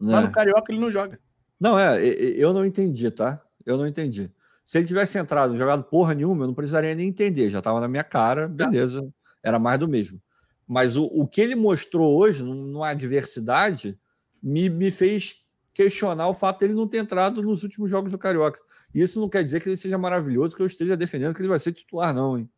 É. 0.00 0.04
Lá 0.04 0.20
no 0.20 0.32
Carioca 0.32 0.70
ele 0.70 0.80
não 0.80 0.90
joga. 0.90 1.18
Não, 1.58 1.78
é, 1.78 2.02
eu 2.04 2.52
não 2.52 2.66
entendi, 2.66 3.10
tá? 3.10 3.40
Eu 3.64 3.76
não 3.76 3.86
entendi. 3.86 4.30
Se 4.64 4.78
ele 4.78 4.86
tivesse 4.86 5.18
entrado 5.18 5.56
jogado 5.56 5.84
porra 5.84 6.14
nenhuma, 6.14 6.44
eu 6.44 6.48
não 6.48 6.54
precisaria 6.54 6.94
nem 6.94 7.08
entender. 7.08 7.50
Já 7.50 7.58
estava 7.58 7.80
na 7.80 7.88
minha 7.88 8.04
cara, 8.04 8.48
beleza. 8.48 9.06
Era 9.42 9.58
mais 9.58 9.78
do 9.78 9.88
mesmo. 9.88 10.20
Mas 10.66 10.96
o, 10.96 11.04
o 11.04 11.26
que 11.26 11.40
ele 11.40 11.54
mostrou 11.54 12.16
hoje, 12.16 12.42
numa 12.42 12.90
adversidade, 12.90 13.98
me, 14.42 14.68
me 14.68 14.90
fez 14.90 15.44
questionar 15.74 16.28
o 16.28 16.34
fato 16.34 16.60
dele 16.60 16.74
não 16.74 16.86
ter 16.86 16.98
entrado 16.98 17.42
nos 17.42 17.62
últimos 17.62 17.90
jogos 17.90 18.12
do 18.12 18.18
Carioca. 18.18 18.60
E 18.94 19.00
isso 19.00 19.20
não 19.20 19.28
quer 19.28 19.42
dizer 19.42 19.60
que 19.60 19.68
ele 19.68 19.76
seja 19.76 19.96
maravilhoso, 19.96 20.54
que 20.54 20.62
eu 20.62 20.66
esteja 20.66 20.96
defendendo 20.96 21.34
que 21.34 21.40
ele 21.40 21.48
vai 21.48 21.58
ser 21.58 21.72
titular, 21.72 22.14
não, 22.14 22.38
hein? 22.38 22.48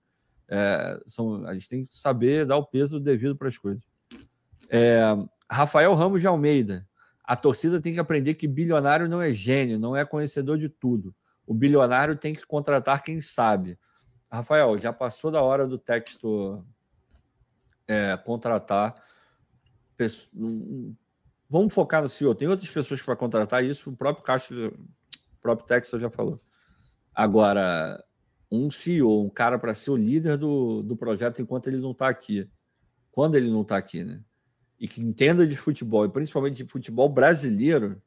É, 0.49 1.01
são, 1.07 1.47
a 1.47 1.55
gente 1.55 1.69
tem 1.69 1.85
que 1.85 1.97
saber 1.97 2.45
dar 2.45 2.57
o 2.57 2.67
peso 2.67 3.01
devido 3.01 3.37
para 3.37 3.49
as 3.49 3.57
coisas. 3.57 3.83
É, 4.71 5.03
Rafael 5.51 5.95
Ramos 5.95 6.21
de 6.21 6.27
Almeida. 6.27 6.87
A 7.23 7.37
torcida 7.37 7.81
tem 7.81 7.95
que 7.95 8.01
aprender 8.01 8.35
que 8.35 8.47
bilionário 8.47 9.09
não 9.09 9.21
é 9.21 9.33
gênio, 9.33 9.79
não 9.79 9.97
é 9.97 10.05
conhecedor 10.05 10.59
de 10.59 10.69
tudo. 10.69 11.15
O 11.47 11.55
bilionário 11.55 12.17
tem 12.17 12.35
que 12.35 12.47
contratar 12.47 13.03
quem 13.03 13.21
sabe. 13.21 13.79
Rafael, 14.31 14.79
já 14.79 14.93
passou 14.93 15.31
da 15.31 15.41
hora 15.43 15.67
do 15.67 15.79
texto 15.79 16.65
é, 17.87 18.17
contratar. 18.17 18.95
Vamos 21.49 21.73
focar 21.73 22.03
no 22.03 22.09
CEO. 22.09 22.35
Tem 22.35 22.49
outras 22.49 22.71
pessoas 22.71 23.01
para 23.01 23.17
contratar 23.17 23.65
isso, 23.65 23.91
o 23.91 23.97
próprio 23.97 24.25
Castro, 24.25 24.69
o 25.39 25.43
próprio 25.43 25.67
texto 25.67 25.99
já 25.99 26.11
falou. 26.11 26.39
Agora, 27.15 28.03
um 28.51 28.71
CEO, 28.71 29.25
um 29.25 29.31
cara 29.31 29.59
para 29.59 29.75
ser 29.75 29.91
o 29.91 29.97
líder 29.97 30.37
do, 30.37 30.83
do 30.83 30.97
projeto 30.97 31.41
enquanto 31.41 31.69
ele 31.69 31.79
não 31.79 31.93
está 31.93 32.09
aqui. 32.09 32.51
Quando 33.13 33.37
ele 33.37 33.51
não 33.51 33.63
está 33.63 33.77
aqui, 33.77 34.03
né? 34.03 34.21
E 34.79 34.89
que 34.89 35.01
entenda 35.01 35.47
de 35.47 35.57
futebol, 35.57 36.05
e 36.05 36.09
principalmente 36.09 36.63
de 36.63 36.71
futebol 36.71 37.09
brasileiro, 37.09 38.01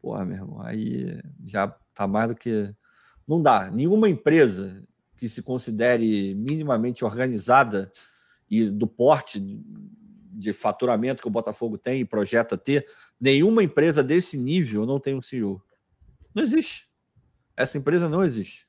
porra, 0.00 0.24
meu 0.24 0.36
irmão, 0.36 0.62
aí 0.62 1.20
já 1.44 1.68
tá 1.94 2.06
mais 2.06 2.28
do 2.28 2.34
que. 2.34 2.74
Não 3.26 3.42
dá. 3.42 3.70
Nenhuma 3.70 4.08
empresa 4.08 4.86
que 5.16 5.28
se 5.28 5.42
considere 5.42 6.34
minimamente 6.34 7.04
organizada 7.04 7.90
e 8.50 8.68
do 8.68 8.86
porte 8.86 9.40
de 9.40 10.52
faturamento 10.52 11.22
que 11.22 11.28
o 11.28 11.30
Botafogo 11.30 11.78
tem 11.78 12.00
e 12.00 12.04
projeta 12.04 12.58
ter, 12.58 12.86
nenhuma 13.18 13.62
empresa 13.62 14.02
desse 14.02 14.36
nível 14.36 14.84
não 14.84 15.00
tem 15.00 15.14
um 15.14 15.22
CEO. 15.22 15.62
Não 16.34 16.42
existe. 16.42 16.86
Essa 17.56 17.78
empresa 17.78 18.08
não 18.08 18.22
existe. 18.22 18.68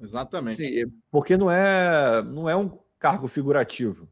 Exatamente. 0.00 0.56
Sim, 0.56 0.92
porque 1.10 1.36
não 1.36 1.50
é, 1.50 2.22
não 2.22 2.48
é 2.48 2.56
um 2.56 2.78
cargo 2.98 3.28
figurativo 3.28 4.08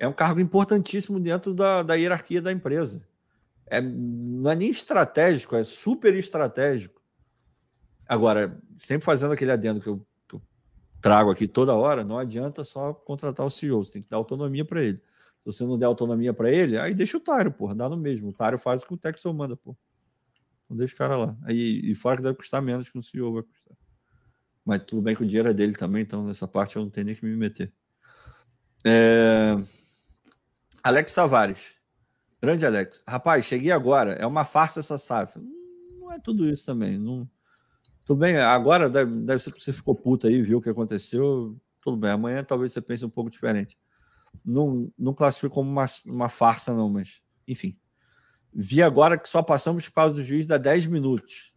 é 0.00 0.08
um 0.08 0.12
cargo 0.14 0.40
importantíssimo 0.40 1.20
dentro 1.20 1.52
da, 1.52 1.82
da 1.82 1.94
hierarquia 1.94 2.40
da 2.40 2.50
empresa. 2.50 3.06
É, 3.66 3.82
não 3.82 4.50
é 4.50 4.56
nem 4.56 4.70
estratégico, 4.70 5.54
é 5.54 5.62
super 5.62 6.14
estratégico. 6.14 7.00
Agora, 8.08 8.58
sempre 8.78 9.04
fazendo 9.04 9.32
aquele 9.32 9.52
adendo 9.52 9.78
que 9.78 9.86
eu, 9.86 10.04
que 10.26 10.34
eu 10.34 10.42
trago 11.02 11.30
aqui 11.30 11.46
toda 11.46 11.74
hora, 11.74 12.02
não 12.02 12.18
adianta 12.18 12.64
só 12.64 12.94
contratar 12.94 13.44
o 13.44 13.50
CEO, 13.50 13.84
você 13.84 13.92
tem 13.92 14.02
que 14.02 14.08
dar 14.08 14.16
autonomia 14.16 14.64
para 14.64 14.82
ele. 14.82 14.96
Se 14.96 15.44
você 15.44 15.64
não 15.64 15.78
der 15.78 15.86
autonomia 15.86 16.32
para 16.32 16.50
ele, 16.50 16.78
aí 16.78 16.94
deixa 16.94 17.18
o 17.18 17.20
Tário, 17.20 17.52
porra, 17.52 17.74
dá 17.74 17.88
no 17.88 17.96
mesmo. 17.96 18.30
O 18.30 18.32
Tário 18.32 18.58
faz 18.58 18.82
o 18.82 18.86
que 18.86 18.94
o 18.94 18.96
Texel 18.96 19.32
manda, 19.34 19.54
pô. 19.54 19.76
Não 20.68 20.76
deixa 20.78 20.94
o 20.94 20.96
cara 20.96 21.16
lá. 21.16 21.36
Aí, 21.42 21.80
e 21.84 21.94
fora 21.94 22.16
que 22.16 22.22
deve 22.22 22.38
custar 22.38 22.62
menos 22.62 22.88
que 22.88 22.98
o 22.98 23.02
CEO 23.02 23.34
vai 23.34 23.42
custar. 23.42 23.76
Mas 24.64 24.82
tudo 24.82 25.02
bem 25.02 25.14
que 25.14 25.22
o 25.22 25.26
dinheiro 25.26 25.48
é 25.48 25.52
dele 25.52 25.74
também, 25.74 26.02
então 26.02 26.24
nessa 26.24 26.48
parte 26.48 26.76
eu 26.76 26.82
não 26.82 26.90
tenho 26.90 27.06
nem 27.06 27.14
que 27.14 27.24
me 27.24 27.36
meter. 27.36 27.70
É... 28.84 29.56
Alex 30.82 31.14
Tavares. 31.14 31.74
Grande 32.40 32.64
Alex. 32.64 33.02
Rapaz, 33.06 33.44
cheguei 33.44 33.70
agora. 33.70 34.12
É 34.12 34.26
uma 34.26 34.44
farsa 34.44 34.80
essa 34.80 34.96
SAF. 34.96 35.38
Não 35.98 36.12
é 36.12 36.18
tudo 36.18 36.48
isso 36.48 36.64
também. 36.64 36.98
Não... 36.98 37.28
Tudo 38.06 38.20
bem, 38.20 38.38
agora 38.38 38.88
deve, 38.88 39.12
deve 39.20 39.40
ser 39.40 39.52
que 39.52 39.62
você 39.62 39.72
ficou 39.72 39.94
puto 39.94 40.26
aí, 40.26 40.42
viu 40.42 40.58
o 40.58 40.62
que 40.62 40.70
aconteceu. 40.70 41.56
Tudo 41.80 41.96
bem, 41.96 42.10
amanhã 42.10 42.42
talvez 42.42 42.72
você 42.72 42.80
pense 42.80 43.04
um 43.04 43.10
pouco 43.10 43.30
diferente. 43.30 43.78
Não, 44.44 44.90
não 44.98 45.14
classifico 45.14 45.54
como 45.54 45.70
uma, 45.70 45.84
uma 46.06 46.28
farsa, 46.28 46.74
não, 46.74 46.88
mas 46.88 47.22
enfim. 47.46 47.78
Vi 48.52 48.82
agora 48.82 49.16
que 49.16 49.28
só 49.28 49.42
passamos 49.42 49.88
por 49.88 49.94
causa 49.94 50.14
do 50.16 50.24
juiz 50.24 50.46
da 50.46 50.58
10 50.58 50.86
minutos. 50.86 51.52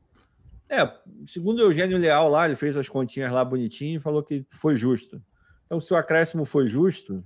É, 0.69 0.91
segundo 1.25 1.57
o 1.59 1.61
Eugênio 1.61 1.97
Leal 1.97 2.29
lá, 2.29 2.45
ele 2.45 2.55
fez 2.55 2.77
as 2.77 2.89
continhas 2.89 3.31
lá 3.31 3.43
bonitinho 3.43 3.97
e 3.97 4.01
falou 4.01 4.23
que 4.23 4.45
foi 4.51 4.75
justo. 4.75 5.21
Então, 5.65 5.81
se 5.81 5.93
o 5.93 5.97
acréscimo 5.97 6.45
foi 6.45 6.67
justo, 6.67 7.23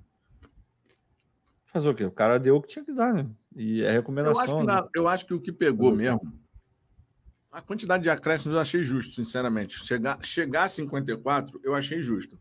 Fazer 1.72 1.90
o 1.90 1.96
quê? 1.96 2.06
O 2.06 2.12
cara 2.12 2.40
deu 2.40 2.56
o 2.56 2.62
que 2.62 2.68
tinha 2.68 2.84
que 2.84 2.94
dar, 2.94 3.14
né? 3.14 3.28
E 3.56 3.84
é 3.84 3.92
recomendação. 3.92 4.36
Eu 4.36 4.42
acho 4.42 4.56
que, 4.56 4.68
né? 4.68 4.74
na, 4.74 4.90
eu 4.96 5.08
acho 5.08 5.26
que 5.26 5.34
o 5.34 5.42
que 5.42 5.52
pegou 5.52 5.94
mesmo. 5.96 6.22
A 7.52 7.62
quantidade 7.62 8.04
de 8.04 8.10
acréscimos 8.10 8.56
eu 8.56 8.62
achei 8.62 8.84
justo, 8.84 9.14
sinceramente. 9.14 9.84
Chegar, 9.84 10.24
chegar 10.24 10.64
a 10.64 10.68
54, 10.68 11.60
eu 11.64 11.74
achei 11.74 12.02
justo. 12.02 12.40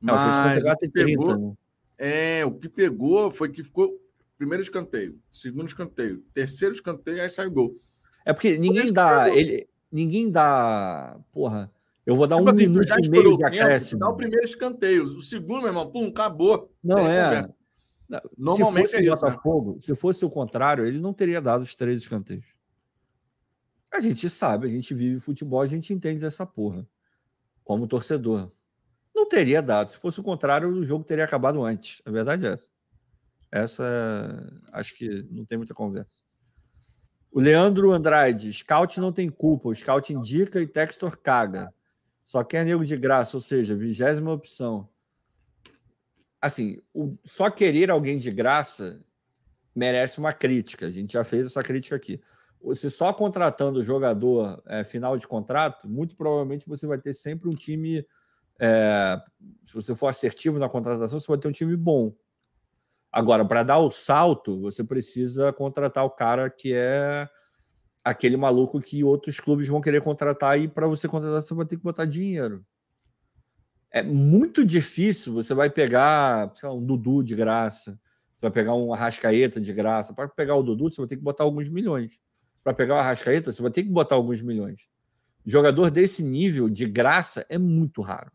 Não, 0.00 0.14
Mas 0.14 0.64
o 0.64 0.76
que 0.76 0.88
pegou, 0.88 1.24
30, 1.26 1.38
né? 1.38 1.54
é, 1.98 2.44
o 2.44 2.52
que 2.52 2.68
pegou 2.68 3.30
foi 3.30 3.48
que 3.48 3.62
ficou 3.62 3.96
primeiro 4.36 4.60
escanteio, 4.60 5.20
segundo 5.30 5.68
escanteio, 5.68 6.24
terceiro 6.32 6.74
escanteio, 6.74 7.22
aí 7.22 7.30
sai 7.30 7.46
o 7.46 7.52
gol. 7.52 7.80
É 8.24 8.32
porque 8.32 8.58
ninguém 8.58 8.92
dá. 8.92 9.30
Ele, 9.30 9.68
ninguém 9.90 10.28
dá. 10.28 11.16
Porra, 11.32 11.70
eu 12.04 12.16
vou 12.16 12.26
dar 12.26 12.36
tipo 12.36 12.48
um 12.48 12.52
assim, 12.52 12.66
minuto 12.66 12.88
e 13.00 13.08
meio 13.08 13.36
de 13.36 13.44
acréscimo. 13.44 14.00
Dá 14.00 14.08
o 14.08 14.16
primeiro 14.16 14.44
escanteio. 14.44 15.04
O 15.04 15.20
segundo, 15.20 15.60
meu 15.60 15.68
irmão, 15.68 15.90
pum, 15.90 16.08
acabou. 16.08 16.72
Não 16.82 17.06
é. 17.06 17.48
Normalmente 18.36 18.88
se 18.88 18.96
fosse 18.96 18.96
é 18.96 19.06
isso, 19.06 19.12
o 19.12 19.14
né? 19.14 19.30
Botafogo, 19.30 19.72
né? 19.74 19.80
se 19.80 19.96
fosse 19.96 20.24
o 20.24 20.30
contrário, 20.30 20.86
ele 20.86 20.98
não 20.98 21.12
teria 21.12 21.40
dado 21.40 21.62
os 21.62 21.74
três 21.74 22.02
escanteios. 22.02 22.44
A 23.92 24.00
gente 24.00 24.28
sabe, 24.28 24.66
a 24.66 24.70
gente 24.70 24.94
vive 24.94 25.20
futebol, 25.20 25.60
a 25.60 25.66
gente 25.66 25.92
entende 25.92 26.20
dessa 26.20 26.46
porra. 26.46 26.86
Como 27.62 27.86
torcedor. 27.86 28.50
Não 29.14 29.28
teria 29.28 29.62
dado. 29.62 29.92
Se 29.92 29.98
fosse 29.98 30.18
o 30.18 30.22
contrário, 30.22 30.68
o 30.68 30.84
jogo 30.84 31.04
teria 31.04 31.24
acabado 31.24 31.62
antes. 31.62 32.00
A 32.04 32.10
verdade 32.10 32.46
é 32.46 32.52
essa. 32.52 32.70
Essa, 33.50 34.62
acho 34.72 34.96
que 34.96 35.26
não 35.30 35.44
tem 35.44 35.58
muita 35.58 35.74
conversa. 35.74 36.22
O 37.30 37.40
Leandro 37.40 37.92
Andrade, 37.92 38.52
scout 38.52 38.98
não 38.98 39.12
tem 39.12 39.30
culpa, 39.30 39.68
o 39.68 39.74
scout 39.74 40.12
indica 40.12 40.60
e 40.60 40.66
Textor 40.66 41.18
caga. 41.18 41.72
Só 42.24 42.42
quer 42.44 42.64
nego 42.64 42.84
de 42.84 42.96
graça, 42.96 43.36
ou 43.36 43.40
seja, 43.40 43.74
vigésima 43.74 44.32
opção. 44.32 44.88
Assim, 46.42 46.78
o, 46.92 47.16
só 47.24 47.48
querer 47.48 47.88
alguém 47.88 48.18
de 48.18 48.28
graça 48.32 48.98
merece 49.72 50.18
uma 50.18 50.32
crítica. 50.32 50.86
A 50.86 50.90
gente 50.90 51.12
já 51.12 51.22
fez 51.22 51.46
essa 51.46 51.62
crítica 51.62 51.94
aqui. 51.94 52.20
Se 52.74 52.90
só 52.90 53.12
contratando 53.12 53.78
o 53.78 53.82
jogador 53.82 54.60
é, 54.66 54.82
final 54.82 55.16
de 55.16 55.26
contrato, 55.26 55.88
muito 55.88 56.16
provavelmente 56.16 56.68
você 56.68 56.86
vai 56.86 56.98
ter 56.98 57.14
sempre 57.14 57.48
um 57.48 57.54
time. 57.54 58.04
É, 58.60 59.20
se 59.64 59.72
você 59.72 59.94
for 59.94 60.08
assertivo 60.08 60.58
na 60.58 60.68
contratação, 60.68 61.18
você 61.18 61.26
vai 61.28 61.38
ter 61.38 61.46
um 61.46 61.52
time 61.52 61.76
bom. 61.76 62.12
Agora, 63.10 63.44
para 63.44 63.62
dar 63.62 63.78
o 63.78 63.90
salto, 63.90 64.60
você 64.60 64.82
precisa 64.82 65.52
contratar 65.52 66.04
o 66.04 66.10
cara 66.10 66.50
que 66.50 66.72
é 66.74 67.28
aquele 68.02 68.36
maluco 68.36 68.80
que 68.80 69.04
outros 69.04 69.38
clubes 69.38 69.68
vão 69.68 69.80
querer 69.80 70.02
contratar 70.02 70.58
e 70.58 70.66
para 70.66 70.86
você 70.86 71.06
contratar 71.06 71.40
você 71.40 71.54
vai 71.54 71.66
ter 71.66 71.76
que 71.76 71.82
botar 71.82 72.04
dinheiro. 72.04 72.64
É 73.92 74.02
muito 74.02 74.64
difícil, 74.64 75.34
você 75.34 75.52
vai 75.52 75.68
pegar 75.68 76.52
lá, 76.62 76.72
um 76.72 76.82
Dudu 76.82 77.22
de 77.22 77.34
graça, 77.34 77.92
você 77.92 78.40
vai 78.40 78.50
pegar 78.50 78.74
um 78.74 78.94
Arrascaeta 78.94 79.60
de 79.60 79.72
graça. 79.72 80.14
Para 80.14 80.26
pegar 80.28 80.56
o 80.56 80.62
Dudu, 80.62 80.90
você 80.90 81.00
vai 81.00 81.06
ter 81.06 81.16
que 81.16 81.22
botar 81.22 81.44
alguns 81.44 81.68
milhões. 81.68 82.18
Para 82.64 82.72
pegar 82.72 82.94
o 82.94 82.98
Arrascaeta, 82.98 83.52
você 83.52 83.60
vai 83.60 83.70
ter 83.70 83.82
que 83.82 83.90
botar 83.90 84.14
alguns 84.14 84.40
milhões. 84.40 84.88
Jogador 85.44 85.90
desse 85.90 86.22
nível 86.22 86.70
de 86.70 86.86
graça 86.86 87.44
é 87.48 87.58
muito 87.58 88.00
raro. 88.00 88.32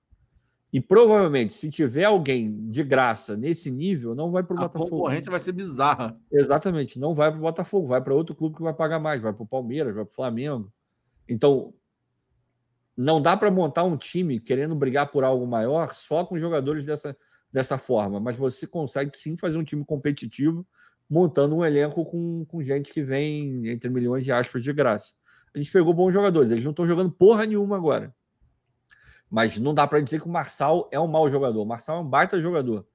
E 0.71 0.81
provavelmente, 0.81 1.53
se 1.53 1.69
tiver 1.69 2.03
alguém 2.03 2.69
de 2.69 2.83
graça 2.83 3.37
nesse 3.37 3.71
nível, 3.71 4.13
não 4.13 4.29
vai 4.29 4.43
para 4.43 4.53
o 4.53 4.59
Botafogo. 4.59 4.85
A 4.85 4.89
concorrência 4.89 5.31
vai 5.31 5.39
ser 5.39 5.53
bizarra. 5.53 6.19
Exatamente, 6.31 6.99
não 6.99 7.15
vai 7.15 7.31
para 7.31 7.39
o 7.39 7.41
Botafogo, 7.43 7.87
vai 7.87 8.01
para 8.01 8.13
outro 8.13 8.35
clube 8.35 8.57
que 8.57 8.61
vai 8.61 8.73
pagar 8.73 8.99
mais, 8.99 9.21
vai 9.21 9.33
para 9.33 9.43
o 9.43 9.47
Palmeiras, 9.47 9.95
vai 9.95 10.03
para 10.03 10.11
o 10.11 10.15
Flamengo. 10.15 10.71
Então, 11.27 11.73
não 12.97 13.21
dá 13.21 13.37
para 13.37 13.51
montar 13.51 13.83
um 13.83 13.95
time 13.95 14.39
querendo 14.39 14.73
brigar 14.73 15.11
por 15.11 15.23
algo 15.23 15.45
maior 15.45 15.93
só 15.93 16.25
com 16.25 16.39
jogadores 16.39 16.83
dessa, 16.83 17.15
dessa 17.51 17.77
forma, 17.77 18.19
mas 18.19 18.35
você 18.35 18.65
consegue 18.65 19.15
sim 19.15 19.37
fazer 19.37 19.57
um 19.57 19.63
time 19.63 19.85
competitivo 19.85 20.65
montando 21.09 21.55
um 21.55 21.63
elenco 21.63 22.03
com, 22.03 22.43
com 22.45 22.61
gente 22.61 22.91
que 22.91 23.01
vem 23.01 23.67
entre 23.69 23.89
milhões 23.89 24.25
de 24.25 24.31
aspas 24.31 24.63
de 24.63 24.73
graça. 24.73 25.13
A 25.53 25.57
gente 25.57 25.71
pegou 25.71 25.93
bons 25.93 26.11
jogadores, 26.11 26.51
eles 26.51 26.63
não 26.63 26.71
estão 26.71 26.85
jogando 26.85 27.11
porra 27.11 27.45
nenhuma 27.45 27.77
agora. 27.77 28.13
Mas 29.29 29.57
não 29.57 29.73
dá 29.73 29.87
para 29.87 29.99
dizer 29.99 30.21
que 30.21 30.27
o 30.27 30.31
Marçal 30.31 30.89
é 30.91 30.99
um 30.99 31.07
mau 31.07 31.29
jogador. 31.29 31.61
O 31.61 31.65
Marçal 31.65 31.97
é 31.97 32.01
um 32.01 32.07
baita 32.07 32.39
jogador. 32.39 32.85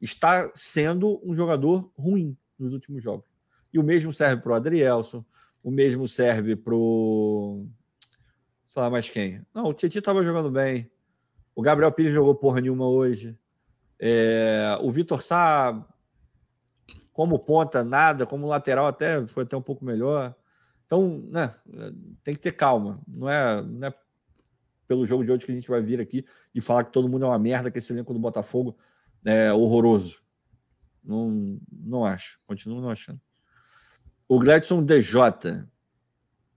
Está 0.00 0.50
sendo 0.54 1.20
um 1.24 1.34
jogador 1.34 1.90
ruim 1.98 2.36
nos 2.58 2.72
últimos 2.72 3.02
jogos. 3.02 3.28
E 3.72 3.78
o 3.78 3.82
mesmo 3.82 4.12
serve 4.12 4.42
para 4.42 4.52
o 4.52 4.54
Adrielson, 4.54 5.24
o 5.62 5.70
mesmo 5.70 6.06
serve 6.06 6.56
para 6.56 6.74
o. 6.74 7.66
Sei 8.68 8.82
lá 8.82 8.90
mais 8.90 9.08
quem. 9.08 9.44
Não, 9.54 9.64
o 9.64 9.74
Tietchan 9.74 9.98
estava 9.98 10.22
jogando 10.22 10.50
bem. 10.50 10.90
O 11.54 11.62
Gabriel 11.62 11.90
Pires 11.90 12.12
jogou 12.12 12.34
porra 12.34 12.60
nenhuma 12.60 12.86
hoje. 12.86 13.36
É... 13.98 14.78
o 14.80 14.90
Vitor 14.90 15.22
Sá, 15.22 15.86
como 17.12 17.38
ponta, 17.38 17.82
nada. 17.82 18.26
Como 18.26 18.46
lateral, 18.46 18.86
até 18.86 19.26
foi 19.26 19.42
até 19.42 19.56
um 19.56 19.62
pouco 19.62 19.84
melhor. 19.84 20.34
Então, 20.86 21.22
né, 21.28 21.54
tem 22.22 22.34
que 22.34 22.40
ter 22.40 22.52
calma. 22.52 23.00
Não 23.06 23.28
é, 23.28 23.60
não 23.62 23.88
é 23.88 23.94
pelo 24.86 25.06
jogo 25.06 25.24
de 25.24 25.30
hoje 25.30 25.44
que 25.44 25.52
a 25.52 25.54
gente 25.54 25.68
vai 25.68 25.82
vir 25.82 26.00
aqui 26.00 26.24
e 26.54 26.60
falar 26.60 26.84
que 26.84 26.92
todo 26.92 27.08
mundo 27.08 27.26
é 27.26 27.28
uma 27.28 27.38
merda, 27.38 27.70
que 27.70 27.78
esse 27.78 27.92
elenco 27.92 28.14
do 28.14 28.18
Botafogo 28.18 28.76
é 29.24 29.52
horroroso. 29.52 30.22
Não, 31.04 31.60
não 31.70 32.04
acho. 32.04 32.38
Continuo 32.46 32.80
não 32.80 32.90
achando. 32.90 33.20
O 34.26 34.38
Gladson 34.38 34.82
DJ. 34.82 35.64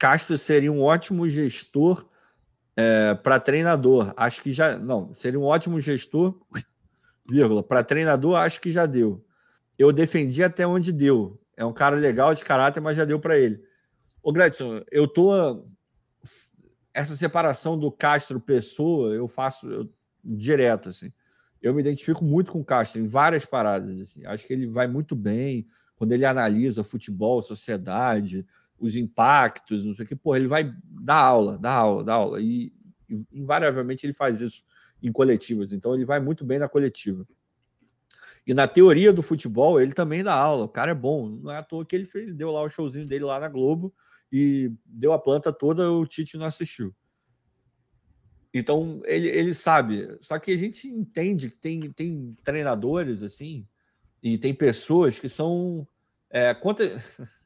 Castro 0.01 0.35
seria 0.35 0.71
um 0.71 0.81
ótimo 0.81 1.29
gestor 1.29 2.07
é, 2.75 3.13
para 3.13 3.39
treinador. 3.39 4.11
Acho 4.17 4.41
que 4.41 4.51
já. 4.51 4.75
Não, 4.75 5.13
seria 5.13 5.39
um 5.39 5.43
ótimo 5.43 5.79
gestor, 5.79 6.41
vírgula. 7.29 7.61
Para 7.61 7.83
treinador, 7.83 8.35
acho 8.37 8.59
que 8.59 8.71
já 8.71 8.87
deu. 8.87 9.23
Eu 9.77 9.91
defendi 9.91 10.43
até 10.43 10.65
onde 10.65 10.91
deu. 10.91 11.39
É 11.55 11.63
um 11.63 11.71
cara 11.71 11.95
legal 11.95 12.33
de 12.33 12.43
caráter, 12.43 12.81
mas 12.81 12.97
já 12.97 13.05
deu 13.05 13.19
para 13.19 13.37
ele. 13.37 13.63
Ô, 14.23 14.33
Gladson, 14.33 14.81
eu 14.91 15.07
tô 15.07 15.63
essa 16.91 17.15
separação 17.15 17.77
do 17.77 17.91
Castro 17.91 18.39
Pessoa 18.39 19.13
eu 19.13 19.27
faço 19.27 19.69
eu, 19.69 19.87
direto 20.25 20.89
assim. 20.89 21.13
Eu 21.61 21.75
me 21.75 21.81
identifico 21.81 22.25
muito 22.25 22.51
com 22.51 22.61
o 22.61 22.65
Castro 22.65 22.99
em 22.99 23.05
várias 23.05 23.45
paradas 23.45 23.99
assim. 23.99 24.25
Acho 24.25 24.47
que 24.47 24.53
ele 24.53 24.65
vai 24.65 24.87
muito 24.87 25.15
bem 25.15 25.67
quando 25.95 26.11
ele 26.11 26.25
analisa 26.25 26.83
futebol, 26.83 27.39
sociedade, 27.43 28.43
os 28.81 28.97
impactos, 28.97 29.85
não 29.85 29.93
sei 29.93 30.05
o 30.05 30.07
que, 30.07 30.15
pô, 30.15 30.35
ele 30.35 30.47
vai 30.47 30.73
dar 30.83 31.17
aula, 31.17 31.57
dar 31.57 31.73
aula, 31.73 32.03
dar 32.03 32.15
aula 32.15 32.41
e, 32.41 32.73
invariavelmente 33.31 34.05
ele 34.05 34.13
faz 34.13 34.41
isso 34.41 34.63
em 35.01 35.11
coletivas. 35.11 35.71
Então 35.71 35.93
ele 35.93 36.05
vai 36.05 36.19
muito 36.19 36.43
bem 36.43 36.59
na 36.59 36.67
coletiva. 36.67 37.25
E 38.45 38.53
na 38.53 38.67
teoria 38.67 39.13
do 39.13 39.21
futebol, 39.21 39.79
ele 39.79 39.93
também 39.93 40.23
dá 40.23 40.33
aula. 40.33 40.65
O 40.65 40.69
cara 40.69 40.91
é 40.91 40.95
bom. 40.95 41.29
Não 41.29 41.51
é 41.51 41.57
à 41.57 41.63
toa 41.63 41.85
que 41.85 41.95
ele 41.95 42.05
fez, 42.05 42.33
deu 42.33 42.51
lá 42.51 42.61
o 42.61 42.69
showzinho 42.69 43.05
dele 43.05 43.25
lá 43.25 43.39
na 43.39 43.47
Globo 43.47 43.93
e 44.31 44.71
deu 44.85 45.13
a 45.13 45.19
planta 45.19 45.51
toda, 45.51 45.91
o 45.91 46.05
Tite 46.05 46.37
não 46.37 46.45
assistiu. 46.45 46.95
Então, 48.53 49.01
ele, 49.05 49.27
ele 49.27 49.53
sabe. 49.53 50.17
Só 50.21 50.39
que 50.39 50.51
a 50.51 50.57
gente 50.57 50.87
entende 50.87 51.49
que 51.49 51.57
tem, 51.57 51.79
tem 51.91 52.35
treinadores 52.43 53.21
assim, 53.21 53.67
e 54.23 54.37
tem 54.37 54.53
pessoas 54.53 55.19
que 55.19 55.29
são. 55.29 55.87
É. 56.29 56.55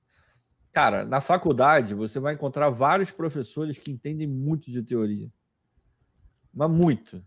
Cara, 0.76 1.06
na 1.06 1.22
faculdade 1.22 1.94
você 1.94 2.20
vai 2.20 2.34
encontrar 2.34 2.70
vários 2.70 3.10
professores 3.10 3.78
que 3.78 3.90
entendem 3.90 4.28
muito 4.28 4.70
de 4.70 4.84
teoria. 4.84 5.32
Mas 6.54 6.70
muito. 6.70 7.24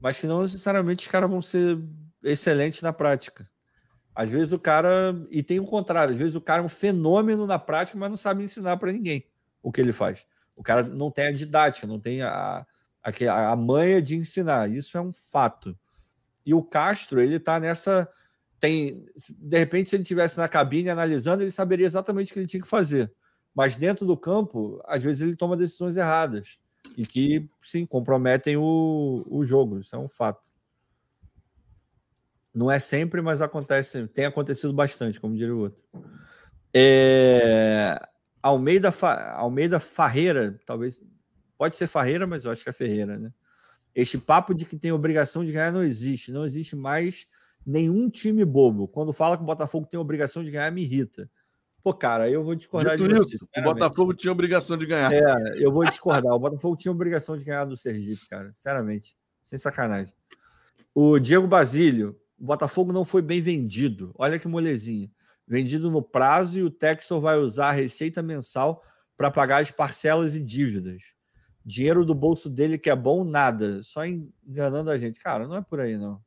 Mas 0.00 0.18
que 0.18 0.26
não 0.26 0.40
necessariamente 0.40 1.04
os 1.04 1.12
caras 1.12 1.28
vão 1.28 1.42
ser 1.42 1.78
excelentes 2.22 2.80
na 2.80 2.94
prática. 2.94 3.46
Às 4.14 4.30
vezes 4.30 4.54
o 4.54 4.58
cara. 4.58 5.14
E 5.30 5.42
tem 5.42 5.60
o 5.60 5.66
contrário, 5.66 6.12
às 6.12 6.18
vezes 6.18 6.34
o 6.34 6.40
cara 6.40 6.62
é 6.62 6.64
um 6.64 6.68
fenômeno 6.70 7.46
na 7.46 7.58
prática, 7.58 7.98
mas 7.98 8.08
não 8.08 8.16
sabe 8.16 8.42
ensinar 8.42 8.78
para 8.78 8.90
ninguém 8.90 9.26
o 9.62 9.70
que 9.70 9.82
ele 9.82 9.92
faz. 9.92 10.24
O 10.56 10.62
cara 10.62 10.82
não 10.82 11.10
tem 11.10 11.26
a 11.26 11.32
didática, 11.32 11.86
não 11.86 12.00
tem 12.00 12.22
a, 12.22 12.66
a, 13.02 13.50
a 13.50 13.54
manha 13.54 14.00
de 14.00 14.16
ensinar. 14.16 14.70
Isso 14.70 14.96
é 14.96 15.00
um 15.02 15.12
fato. 15.12 15.78
E 16.46 16.54
o 16.54 16.62
Castro, 16.62 17.20
ele 17.20 17.36
está 17.36 17.60
nessa. 17.60 18.10
Tem, 18.58 19.04
de 19.38 19.58
repente, 19.58 19.90
se 19.90 19.96
ele 19.96 20.02
estivesse 20.02 20.38
na 20.38 20.48
cabine 20.48 20.90
analisando, 20.90 21.42
ele 21.42 21.50
saberia 21.50 21.86
exatamente 21.86 22.30
o 22.30 22.34
que 22.34 22.40
ele 22.40 22.46
tinha 22.46 22.62
que 22.62 22.68
fazer. 22.68 23.12
Mas 23.54 23.76
dentro 23.76 24.06
do 24.06 24.16
campo, 24.16 24.82
às 24.86 25.02
vezes 25.02 25.22
ele 25.22 25.36
toma 25.36 25.56
decisões 25.56 25.96
erradas 25.96 26.58
e 26.96 27.06
que, 27.06 27.48
sim, 27.62 27.86
comprometem 27.86 28.56
o, 28.56 29.24
o 29.30 29.44
jogo. 29.44 29.80
Isso 29.80 29.96
é 29.96 29.98
um 29.98 30.08
fato. 30.08 30.50
Não 32.54 32.70
é 32.70 32.78
sempre, 32.78 33.20
mas 33.20 33.42
acontece, 33.42 34.06
tem 34.08 34.24
acontecido 34.24 34.72
bastante, 34.72 35.20
como 35.20 35.36
diria 35.36 35.54
o 35.54 35.58
outro. 35.58 35.82
É, 36.72 38.00
Almeida, 38.42 38.94
Almeida 39.34 39.80
Farreira, 39.80 40.58
talvez. 40.64 41.02
Pode 41.58 41.76
ser 41.76 41.86
Farreira, 41.86 42.26
mas 42.26 42.44
eu 42.44 42.50
acho 42.50 42.62
que 42.62 42.70
é 42.70 42.72
Ferreira, 42.72 43.18
né? 43.18 43.32
Este 43.94 44.18
papo 44.18 44.54
de 44.54 44.66
que 44.66 44.76
tem 44.76 44.92
obrigação 44.92 45.42
de 45.42 45.52
ganhar 45.52 45.72
não 45.72 45.82
existe. 45.82 46.30
Não 46.30 46.44
existe 46.44 46.76
mais 46.76 47.26
nenhum 47.66 48.08
time 48.08 48.44
bobo. 48.44 48.86
Quando 48.86 49.12
fala 49.12 49.36
que 49.36 49.42
o 49.42 49.46
Botafogo 49.46 49.86
tem 49.86 49.98
obrigação 49.98 50.44
de 50.44 50.50
ganhar, 50.50 50.70
me 50.70 50.82
irrita. 50.82 51.28
Pô, 51.82 51.92
cara, 51.92 52.30
eu 52.30 52.42
vou 52.42 52.54
discordar 52.54 52.96
Dito 52.96 53.08
de 53.08 53.14
você. 53.14 53.36
Isso, 53.36 53.48
o 53.56 53.62
Botafogo 53.62 54.14
tinha 54.14 54.32
obrigação 54.32 54.76
de 54.76 54.86
ganhar. 54.86 55.12
É, 55.12 55.22
eu 55.56 55.72
vou 55.72 55.84
discordar. 55.84 56.32
O 56.34 56.38
Botafogo 56.38 56.76
tinha 56.76 56.92
obrigação 56.92 57.36
de 57.36 57.44
ganhar 57.44 57.64
do 57.64 57.76
Sergipe, 57.76 58.28
cara. 58.28 58.52
Sinceramente. 58.52 59.16
Sem 59.42 59.58
sacanagem. 59.58 60.12
O 60.94 61.18
Diego 61.18 61.46
Basílio, 61.46 62.18
o 62.38 62.44
Botafogo 62.44 62.92
não 62.92 63.04
foi 63.04 63.22
bem 63.22 63.40
vendido. 63.40 64.12
Olha 64.18 64.38
que 64.38 64.48
molezinha. 64.48 65.10
Vendido 65.46 65.90
no 65.90 66.02
prazo 66.02 66.58
e 66.58 66.62
o 66.64 66.70
Textor 66.70 67.20
vai 67.20 67.38
usar 67.38 67.68
a 67.68 67.72
receita 67.72 68.20
mensal 68.20 68.82
para 69.16 69.30
pagar 69.30 69.62
as 69.62 69.70
parcelas 69.70 70.34
e 70.34 70.42
dívidas. 70.42 71.14
Dinheiro 71.64 72.04
do 72.04 72.14
bolso 72.14 72.50
dele 72.50 72.78
que 72.78 72.90
é 72.90 72.96
bom, 72.96 73.22
nada. 73.22 73.80
Só 73.84 74.04
enganando 74.04 74.90
a 74.90 74.98
gente. 74.98 75.20
Cara, 75.20 75.46
não 75.46 75.54
é 75.54 75.62
por 75.62 75.78
aí, 75.78 75.96
não. 75.96 76.20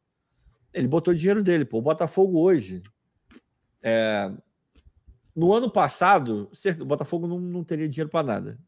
Ele 0.74 0.88
botou 0.88 1.14
dinheiro 1.14 1.44
dele, 1.44 1.66
pô. 1.66 1.80
O 1.80 1.82
Botafogo 1.82 2.40
hoje. 2.40 2.82
É... 3.82 4.32
No 5.36 5.54
ano 5.54 5.72
passado, 5.72 6.50
o 6.82 6.86
Botafogo 6.86 7.28
não, 7.28 7.40
não 7.40 7.64
teria 7.64 7.88
dinheiro 7.88 8.10
para 8.10 8.26
nada. 8.26 8.60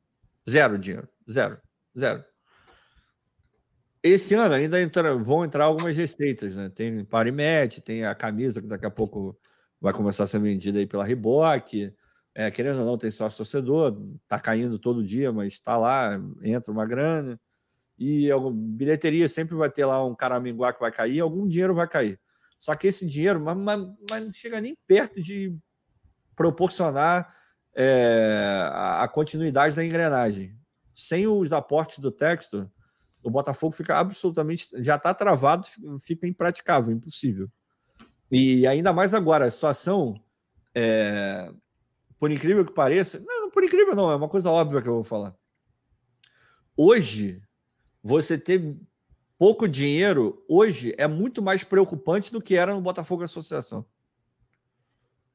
Zero 0.49 0.78
dinheiro. 0.78 1.07
Zero. 1.30 1.60
Zero. 1.98 2.23
Esse 4.03 4.34
ano 4.34 4.56
ainda 4.56 4.82
entra, 4.82 5.15
vão 5.15 5.45
entrar 5.45 5.65
algumas 5.65 5.95
receitas, 5.95 6.56
né? 6.56 6.69
Tem 6.69 7.06
Parimet, 7.06 7.82
tem 7.82 8.03
a 8.03 8.15
camisa 8.15 8.60
que 8.60 8.68
daqui 8.68 8.86
a 8.86 8.90
pouco 8.90 9.38
vai 9.80 9.94
começar 9.94 10.23
a 10.23 10.28
ser 10.28 10.40
vendida 10.40 10.80
aí 10.80 10.88
pela 10.88 11.06
Riboc. 11.06 11.94
É, 12.34 12.49
querendo 12.49 12.80
ou 12.80 12.86
não, 12.86 12.98
tem 12.98 13.11
sócio 13.11 13.38
torcedor, 13.38 13.95
tá 14.28 14.40
caindo 14.40 14.80
todo 14.80 15.03
dia, 15.03 15.32
mas 15.32 15.53
está 15.53 15.78
lá, 15.78 16.19
entra 16.41 16.72
uma 16.72 16.86
grana. 16.86 17.40
E 18.03 18.32
a 18.32 18.36
bilheteria 18.52 19.28
sempre 19.28 19.56
vai 19.56 19.69
ter 19.69 19.86
lá 19.86 20.03
um 20.03 20.15
caraminguá 20.15 20.73
que 20.73 20.80
vai 20.80 20.91
cair, 20.91 21.19
algum 21.19 21.48
dinheiro 21.48 21.76
vai 21.76 21.88
cair. 21.88 22.19
Só 22.60 22.73
que 22.73 22.88
esse 22.88 23.06
dinheiro 23.06 23.40
mas, 23.40 23.56
mas, 23.56 23.80
mas 24.10 24.23
não 24.23 24.34
chega 24.34 24.60
nem 24.60 24.76
perto 24.88 25.22
de 25.22 25.56
proporcionar 26.36 27.32
é, 27.76 28.68
a, 28.72 29.03
a, 29.03 29.07
continuidade 29.07 29.76
da 29.76 29.86
engrenagem. 29.86 30.57
Sem 30.95 31.28
os 31.28 31.53
aportes 31.53 31.99
do 31.99 32.11
texto, 32.11 32.68
o 33.22 33.30
Botafogo 33.30 33.72
fica 33.72 33.95
absolutamente. 33.99 34.69
Já 34.82 34.95
está 34.95 35.14
travado, 35.14 35.68
fica 36.03 36.26
impraticável, 36.26 36.91
impossível. 36.91 37.48
E 38.32 38.65
ainda 38.65 38.91
mais 38.91 39.14
agora, 39.14 39.45
a 39.45 39.52
situação. 39.52 40.19
É, 40.73 41.53
por 42.18 42.32
incrível 42.32 42.65
que 42.65 42.73
pareça, 42.73 43.19
não, 43.19 43.52
por 43.52 43.64
incrível 43.64 43.95
não, 43.95 44.10
é 44.10 44.15
uma 44.15 44.30
coisa 44.30 44.49
óbvia 44.49 44.82
que 44.82 44.90
eu 44.90 44.95
vou 44.95 45.03
falar. 45.03 45.36
Hoje, 46.76 47.44
você 48.03 48.38
ter 48.38 48.76
pouco 49.38 49.68
dinheiro, 49.68 50.44
hoje 50.48 50.94
é 50.98 51.07
muito 51.07 51.41
mais 51.41 51.64
preocupante 51.64 52.32
do 52.32 52.41
que 52.41 52.56
era 52.56 52.73
no 52.73 52.82
Botafogo 52.82 53.23
Associação. 53.23 53.86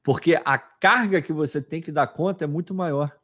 Porque 0.02 0.40
a 0.44 0.56
carga 0.56 1.20
que 1.20 1.32
você 1.32 1.60
tem 1.60 1.80
que 1.80 1.90
dar 1.90 2.06
conta 2.06 2.44
é 2.44 2.46
muito 2.46 2.72
maior. 2.72 3.16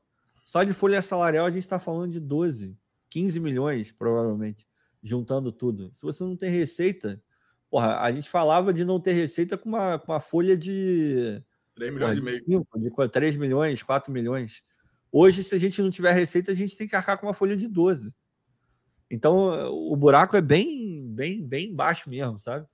Só 0.44 0.64
de 0.64 0.72
folha 0.72 1.00
salarial 1.00 1.46
a 1.46 1.50
gente 1.50 1.62
está 1.62 1.78
falando 1.78 2.10
de 2.10 2.18
12, 2.18 2.76
15 3.08 3.38
milhões, 3.38 3.92
provavelmente, 3.92 4.66
juntando 5.00 5.52
tudo. 5.52 5.94
Se 5.94 6.02
você 6.02 6.24
não 6.24 6.36
tem 6.36 6.50
receita, 6.50 7.22
porra, 7.70 8.00
a 8.00 8.10
gente 8.10 8.28
falava 8.28 8.72
de 8.72 8.84
não 8.84 8.98
ter 8.98 9.12
receita 9.12 9.56
com 9.56 9.68
uma, 9.68 9.98
com 9.98 10.10
uma 10.10 10.20
folha 10.20 10.56
de 10.56 11.40
3 11.74 11.94
milhões 11.94 12.18
e 12.18 12.20
meio. 12.20 12.44
De 12.44 13.08
3 13.08 13.36
milhões, 13.36 13.82
4 13.82 14.12
milhões. 14.12 14.62
Hoje, 15.10 15.44
se 15.44 15.54
a 15.54 15.58
gente 15.58 15.80
não 15.80 15.90
tiver 15.90 16.12
receita, 16.12 16.50
a 16.50 16.54
gente 16.54 16.76
tem 16.76 16.88
que 16.88 16.96
arcar 16.96 17.18
com 17.18 17.26
uma 17.26 17.34
folha 17.34 17.56
de 17.56 17.68
12. 17.68 18.14
Então, 19.12 19.70
o 19.70 19.94
buraco 19.94 20.38
é 20.38 20.40
bem, 20.40 21.06
bem, 21.06 21.46
bem 21.46 21.74
baixo 21.74 22.08
mesmo, 22.08 22.40
sabe? 22.40 22.66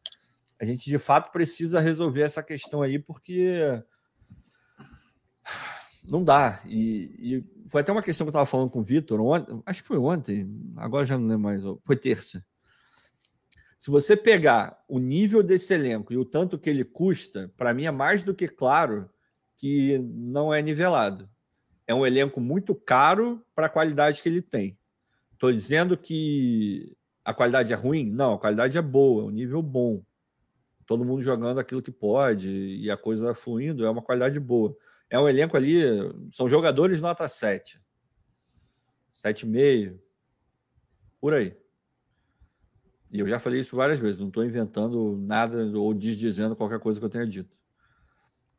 A 0.56 0.64
gente 0.64 0.88
de 0.88 0.96
fato 0.96 1.32
precisa 1.32 1.80
resolver 1.80 2.22
essa 2.22 2.44
questão 2.44 2.80
aí, 2.80 2.96
porque 2.96 3.82
não 6.04 6.22
dá. 6.22 6.62
E, 6.64 7.10
e 7.18 7.68
foi 7.68 7.80
até 7.80 7.90
uma 7.90 8.04
questão 8.04 8.24
que 8.24 8.28
eu 8.28 8.30
estava 8.30 8.46
falando 8.46 8.70
com 8.70 8.78
o 8.78 8.84
Vitor, 8.84 9.20
acho 9.66 9.82
que 9.82 9.88
foi 9.88 9.98
ontem, 9.98 10.48
agora 10.76 11.04
já 11.04 11.18
não 11.18 11.26
lembro 11.26 11.42
mais, 11.42 11.60
foi 11.84 11.96
terça. 11.96 12.46
Se 13.76 13.90
você 13.90 14.16
pegar 14.16 14.80
o 14.88 15.00
nível 15.00 15.42
desse 15.42 15.74
elenco 15.74 16.12
e 16.12 16.16
o 16.16 16.24
tanto 16.24 16.56
que 16.56 16.70
ele 16.70 16.84
custa, 16.84 17.52
para 17.56 17.74
mim 17.74 17.84
é 17.84 17.90
mais 17.90 18.22
do 18.22 18.32
que 18.32 18.46
claro 18.46 19.10
que 19.56 19.98
não 19.98 20.54
é 20.54 20.62
nivelado. 20.62 21.28
É 21.84 21.92
um 21.92 22.06
elenco 22.06 22.40
muito 22.40 22.76
caro 22.76 23.44
para 23.56 23.66
a 23.66 23.70
qualidade 23.70 24.22
que 24.22 24.28
ele 24.28 24.42
tem. 24.42 24.77
Estou 25.38 25.52
dizendo 25.52 25.96
que 25.96 26.96
a 27.24 27.32
qualidade 27.32 27.72
é 27.72 27.76
ruim? 27.76 28.10
Não, 28.10 28.34
a 28.34 28.38
qualidade 28.40 28.76
é 28.76 28.82
boa, 28.82 29.22
é 29.22 29.26
um 29.26 29.30
nível 29.30 29.62
bom. 29.62 30.02
Todo 30.84 31.04
mundo 31.04 31.22
jogando 31.22 31.60
aquilo 31.60 31.80
que 31.80 31.92
pode 31.92 32.50
e 32.50 32.90
a 32.90 32.96
coisa 32.96 33.32
fluindo, 33.34 33.86
é 33.86 33.90
uma 33.90 34.02
qualidade 34.02 34.40
boa. 34.40 34.76
É 35.08 35.16
um 35.16 35.28
elenco 35.28 35.56
ali, 35.56 35.80
são 36.32 36.48
jogadores 36.50 36.98
nota 36.98 37.28
7. 37.28 37.80
7,5. 39.14 39.96
Por 41.20 41.34
aí. 41.34 41.56
E 43.12 43.20
eu 43.20 43.28
já 43.28 43.38
falei 43.38 43.60
isso 43.60 43.76
várias 43.76 44.00
vezes, 44.00 44.18
não 44.18 44.26
estou 44.26 44.44
inventando 44.44 45.16
nada 45.18 45.66
ou 45.78 45.94
desdizendo 45.94 46.56
qualquer 46.56 46.80
coisa 46.80 46.98
que 46.98 47.06
eu 47.06 47.10
tenha 47.10 47.26
dito. 47.26 47.56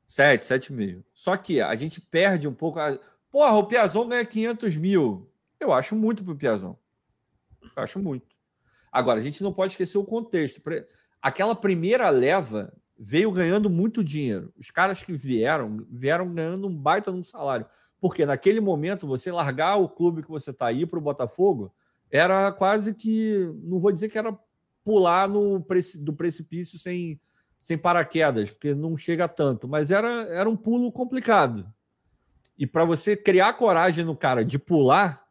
7, 0.07 0.45
7,5. 0.45 1.03
Só 1.13 1.35
que 1.35 1.59
a 1.59 1.75
gente 1.75 1.99
perde 1.99 2.47
um 2.47 2.53
pouco. 2.53 2.79
A... 2.79 2.97
Porra, 3.29 3.57
o 3.57 3.67
Piazon 3.67 4.07
ganha 4.07 4.23
500 4.23 4.77
mil. 4.77 5.28
Eu 5.59 5.71
acho 5.73 5.95
muito 5.95 6.23
para 6.23 6.33
o 6.33 6.37
Piazon. 6.37 6.75
Eu 7.61 7.83
acho 7.83 7.99
muito. 7.99 8.35
Agora, 8.91 9.19
a 9.19 9.23
gente 9.23 9.43
não 9.43 9.53
pode 9.53 9.73
esquecer 9.73 9.97
o 9.97 10.05
contexto. 10.05 10.61
Aquela 11.21 11.55
primeira 11.55 12.09
leva 12.09 12.73
veio 12.97 13.31
ganhando 13.31 13.69
muito 13.69 14.03
dinheiro. 14.03 14.53
Os 14.57 14.71
caras 14.71 15.03
que 15.03 15.13
vieram, 15.13 15.85
vieram 15.89 16.33
ganhando 16.33 16.67
um 16.67 16.75
baita 16.75 17.11
no 17.11 17.23
salário. 17.23 17.65
Porque 17.99 18.25
naquele 18.25 18.59
momento, 18.59 19.07
você 19.07 19.31
largar 19.31 19.75
o 19.75 19.89
clube 19.89 20.23
que 20.23 20.29
você 20.29 20.51
está 20.51 20.67
aí 20.67 20.85
para 20.85 20.99
o 20.99 21.01
Botafogo 21.01 21.73
era 22.09 22.51
quase 22.51 22.93
que, 22.93 23.51
não 23.63 23.79
vou 23.79 23.91
dizer 23.91 24.09
que 24.09 24.17
era 24.17 24.37
pular 24.83 25.29
no 25.29 25.63
do 25.99 26.13
precipício 26.13 26.79
sem, 26.79 27.19
sem 27.59 27.77
paraquedas, 27.77 28.49
porque 28.49 28.73
não 28.73 28.97
chega 28.97 29.27
tanto, 29.27 29.67
mas 29.67 29.91
era, 29.91 30.23
era 30.29 30.49
um 30.49 30.57
pulo 30.57 30.91
complicado. 30.91 31.71
E 32.57 32.65
para 32.65 32.83
você 32.83 33.15
criar 33.15 33.53
coragem 33.53 34.03
no 34.03 34.15
cara 34.15 34.43
de 34.43 34.57
pular, 34.57 35.28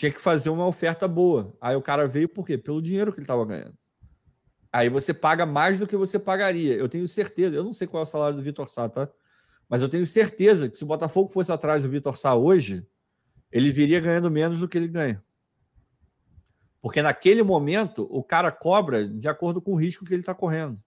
tinha 0.00 0.10
que 0.10 0.20
fazer 0.20 0.48
uma 0.48 0.66
oferta 0.66 1.06
boa. 1.06 1.54
Aí 1.60 1.76
o 1.76 1.82
cara 1.82 2.08
veio 2.08 2.26
por 2.26 2.46
quê? 2.46 2.56
Pelo 2.56 2.80
dinheiro 2.80 3.12
que 3.12 3.18
ele 3.18 3.24
estava 3.24 3.44
ganhando. 3.44 3.76
Aí 4.72 4.88
você 4.88 5.12
paga 5.12 5.44
mais 5.44 5.78
do 5.78 5.86
que 5.86 5.94
você 5.94 6.18
pagaria. 6.18 6.74
Eu 6.74 6.88
tenho 6.88 7.06
certeza, 7.06 7.54
eu 7.54 7.62
não 7.62 7.74
sei 7.74 7.86
qual 7.86 8.00
é 8.00 8.04
o 8.04 8.06
salário 8.06 8.34
do 8.34 8.42
Vitor 8.42 8.66
Sá, 8.66 8.88
tá? 8.88 9.10
Mas 9.68 9.82
eu 9.82 9.90
tenho 9.90 10.06
certeza 10.06 10.70
que 10.70 10.78
se 10.78 10.84
o 10.84 10.86
Botafogo 10.86 11.28
fosse 11.28 11.52
atrás 11.52 11.82
do 11.82 11.88
Vitor 11.90 12.16
Sá 12.16 12.34
hoje, 12.34 12.86
ele 13.52 13.70
viria 13.70 14.00
ganhando 14.00 14.30
menos 14.30 14.58
do 14.58 14.66
que 14.66 14.78
ele 14.78 14.88
ganha. 14.88 15.22
Porque 16.80 17.02
naquele 17.02 17.42
momento 17.42 18.08
o 18.10 18.24
cara 18.24 18.50
cobra 18.50 19.06
de 19.06 19.28
acordo 19.28 19.60
com 19.60 19.72
o 19.72 19.76
risco 19.76 20.06
que 20.06 20.14
ele 20.14 20.22
está 20.22 20.34
correndo. 20.34 20.82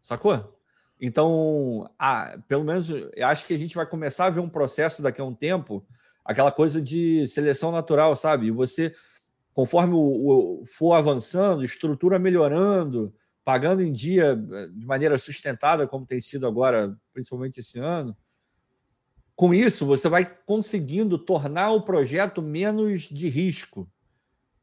Sacou? 0.00 0.58
Então, 0.98 1.90
ah, 1.98 2.38
pelo 2.48 2.64
menos 2.64 2.90
acho 3.22 3.46
que 3.46 3.52
a 3.52 3.58
gente 3.58 3.74
vai 3.74 3.84
começar 3.84 4.26
a 4.26 4.30
ver 4.30 4.40
um 4.40 4.48
processo 4.48 5.02
daqui 5.02 5.20
a 5.20 5.24
um 5.24 5.34
tempo, 5.34 5.86
aquela 6.24 6.52
coisa 6.52 6.80
de 6.80 7.26
seleção 7.26 7.72
natural, 7.72 8.14
sabe? 8.14 8.50
Você, 8.50 8.94
conforme 9.52 9.94
o, 9.94 10.60
o 10.60 10.66
for 10.66 10.94
avançando, 10.94 11.64
estrutura 11.64 12.18
melhorando, 12.18 13.14
pagando 13.44 13.82
em 13.82 13.92
dia 13.92 14.36
de 14.72 14.86
maneira 14.86 15.18
sustentada, 15.18 15.86
como 15.86 16.06
tem 16.06 16.20
sido 16.20 16.46
agora, 16.46 16.96
principalmente 17.12 17.58
esse 17.58 17.78
ano, 17.78 18.16
com 19.34 19.52
isso, 19.52 19.84
você 19.86 20.08
vai 20.08 20.24
conseguindo 20.46 21.18
tornar 21.18 21.70
o 21.70 21.82
projeto 21.82 22.40
menos 22.40 23.02
de 23.02 23.28
risco. 23.28 23.90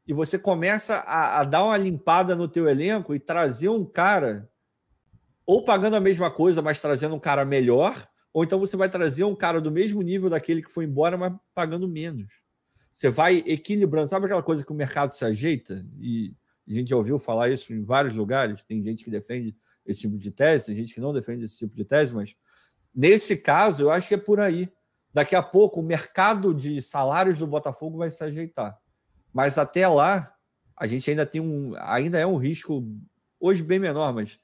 E 0.06 0.12
você 0.12 0.38
começa 0.38 0.96
a, 0.96 1.40
a 1.40 1.44
dar 1.44 1.64
uma 1.64 1.76
limpada 1.76 2.34
no 2.34 2.48
teu 2.48 2.68
elenco 2.68 3.14
e 3.14 3.20
trazer 3.20 3.68
um 3.68 3.84
cara 3.84 4.48
ou 5.44 5.64
pagando 5.64 5.96
a 5.96 6.00
mesma 6.00 6.30
coisa, 6.30 6.62
mas 6.62 6.80
trazendo 6.80 7.14
um 7.14 7.20
cara 7.20 7.44
melhor, 7.44 8.08
ou 8.32 8.44
então 8.44 8.58
você 8.58 8.76
vai 8.76 8.88
trazer 8.88 9.24
um 9.24 9.34
cara 9.34 9.60
do 9.60 9.70
mesmo 9.70 10.02
nível 10.02 10.30
daquele 10.30 10.62
que 10.62 10.70
foi 10.70 10.84
embora, 10.84 11.16
mas 11.16 11.32
pagando 11.54 11.88
menos. 11.88 12.42
Você 12.92 13.08
vai 13.08 13.38
equilibrando. 13.46 14.08
Sabe 14.08 14.26
aquela 14.26 14.42
coisa 14.42 14.64
que 14.64 14.72
o 14.72 14.74
mercado 14.74 15.12
se 15.12 15.24
ajeita? 15.24 15.86
E 15.98 16.34
a 16.68 16.72
gente 16.72 16.90
já 16.90 16.96
ouviu 16.96 17.18
falar 17.18 17.48
isso 17.48 17.72
em 17.72 17.82
vários 17.84 18.14
lugares. 18.14 18.64
Tem 18.64 18.82
gente 18.82 19.04
que 19.04 19.10
defende 19.10 19.56
esse 19.86 20.02
tipo 20.02 20.18
de 20.18 20.30
tese, 20.30 20.66
tem 20.66 20.76
gente 20.76 20.94
que 20.94 21.00
não 21.00 21.12
defende 21.12 21.44
esse 21.44 21.58
tipo 21.58 21.74
de 21.74 21.84
tese, 21.84 22.14
mas 22.14 22.36
Nesse 22.94 23.36
caso, 23.36 23.84
eu 23.84 23.90
acho 23.90 24.08
que 24.08 24.14
é 24.14 24.18
por 24.18 24.40
aí. 24.40 24.70
Daqui 25.12 25.34
a 25.34 25.42
pouco, 25.42 25.80
o 25.80 25.82
mercado 25.82 26.54
de 26.54 26.80
salários 26.82 27.38
do 27.38 27.46
Botafogo 27.46 27.98
vai 27.98 28.10
se 28.10 28.22
ajeitar. 28.22 28.78
Mas 29.32 29.58
até 29.58 29.86
lá, 29.86 30.32
a 30.76 30.86
gente 30.86 31.08
ainda 31.10 31.24
tem 31.24 31.40
um. 31.40 31.72
Ainda 31.78 32.18
é 32.18 32.26
um 32.26 32.36
risco, 32.36 32.84
hoje 33.38 33.62
bem 33.62 33.78
menor, 33.78 34.12
mas 34.12 34.38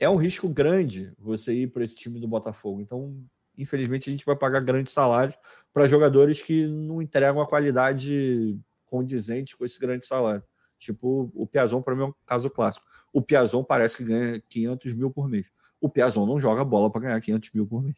é 0.00 0.08
um 0.08 0.16
risco 0.16 0.48
grande 0.48 1.12
você 1.16 1.54
ir 1.54 1.66
para 1.68 1.84
esse 1.84 1.94
time 1.94 2.18
do 2.18 2.26
Botafogo. 2.26 2.80
Então, 2.80 3.16
infelizmente, 3.56 4.10
a 4.10 4.12
gente 4.12 4.26
vai 4.26 4.34
pagar 4.34 4.60
grandes 4.60 4.92
salários 4.92 5.36
para 5.72 5.86
jogadores 5.86 6.42
que 6.42 6.66
não 6.66 7.00
entregam 7.00 7.40
a 7.40 7.46
qualidade 7.46 8.58
condizente 8.86 9.56
com 9.56 9.64
esse 9.64 9.78
grande 9.78 10.04
salário. 10.04 10.42
Tipo, 10.78 11.30
o 11.34 11.46
Piazon, 11.46 11.80
para 11.80 11.94
mim, 11.94 12.02
é 12.02 12.06
um 12.06 12.14
caso 12.26 12.50
clássico. 12.50 12.84
O 13.12 13.22
Piazon 13.22 13.62
parece 13.62 13.98
que 13.98 14.04
ganha 14.04 14.42
500 14.48 14.92
mil 14.94 15.10
por 15.10 15.28
mês 15.28 15.46
o 15.80 15.88
Piazon 15.88 16.26
não 16.26 16.38
joga 16.38 16.64
bola 16.64 16.90
para 16.90 17.00
ganhar 17.00 17.20
500 17.20 17.50
mil 17.52 17.66
por 17.66 17.82
mês. 17.82 17.96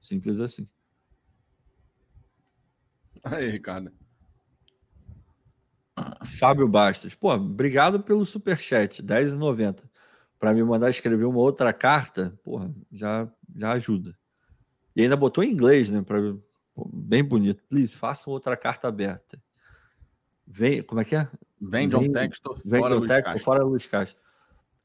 Simples 0.00 0.38
assim. 0.38 0.68
Aí, 3.24 3.50
Ricardo. 3.50 3.90
Fábio 6.38 6.68
Bastos. 6.68 7.14
Pô, 7.14 7.32
obrigado 7.32 8.00
pelo 8.00 8.26
superchat, 8.26 9.00
R$10,90. 9.00 9.84
Para 10.38 10.52
me 10.52 10.62
mandar 10.62 10.90
escrever 10.90 11.24
uma 11.24 11.38
outra 11.38 11.72
carta, 11.72 12.38
porra, 12.44 12.72
já, 12.92 13.28
já 13.56 13.72
ajuda. 13.72 14.16
E 14.94 15.02
ainda 15.02 15.16
botou 15.16 15.42
em 15.42 15.50
inglês, 15.50 15.90
né? 15.90 16.02
Pra, 16.02 16.18
bem 16.92 17.24
bonito. 17.24 17.64
Please, 17.68 17.96
façam 17.96 18.32
outra 18.32 18.56
carta 18.56 18.88
aberta. 18.88 19.42
Vem, 20.46 20.82
como 20.82 21.00
é 21.00 21.04
que 21.04 21.16
é? 21.16 21.28
Vem 21.60 21.88
John 21.88 22.12
Textor, 22.12 22.58
vem 22.64 22.80
fora, 22.80 22.94
John 22.94 23.00
Luiz 23.00 23.10
Textor 23.10 23.38
fora 23.38 23.64
Luiz 23.64 23.86
Castro. 23.86 24.22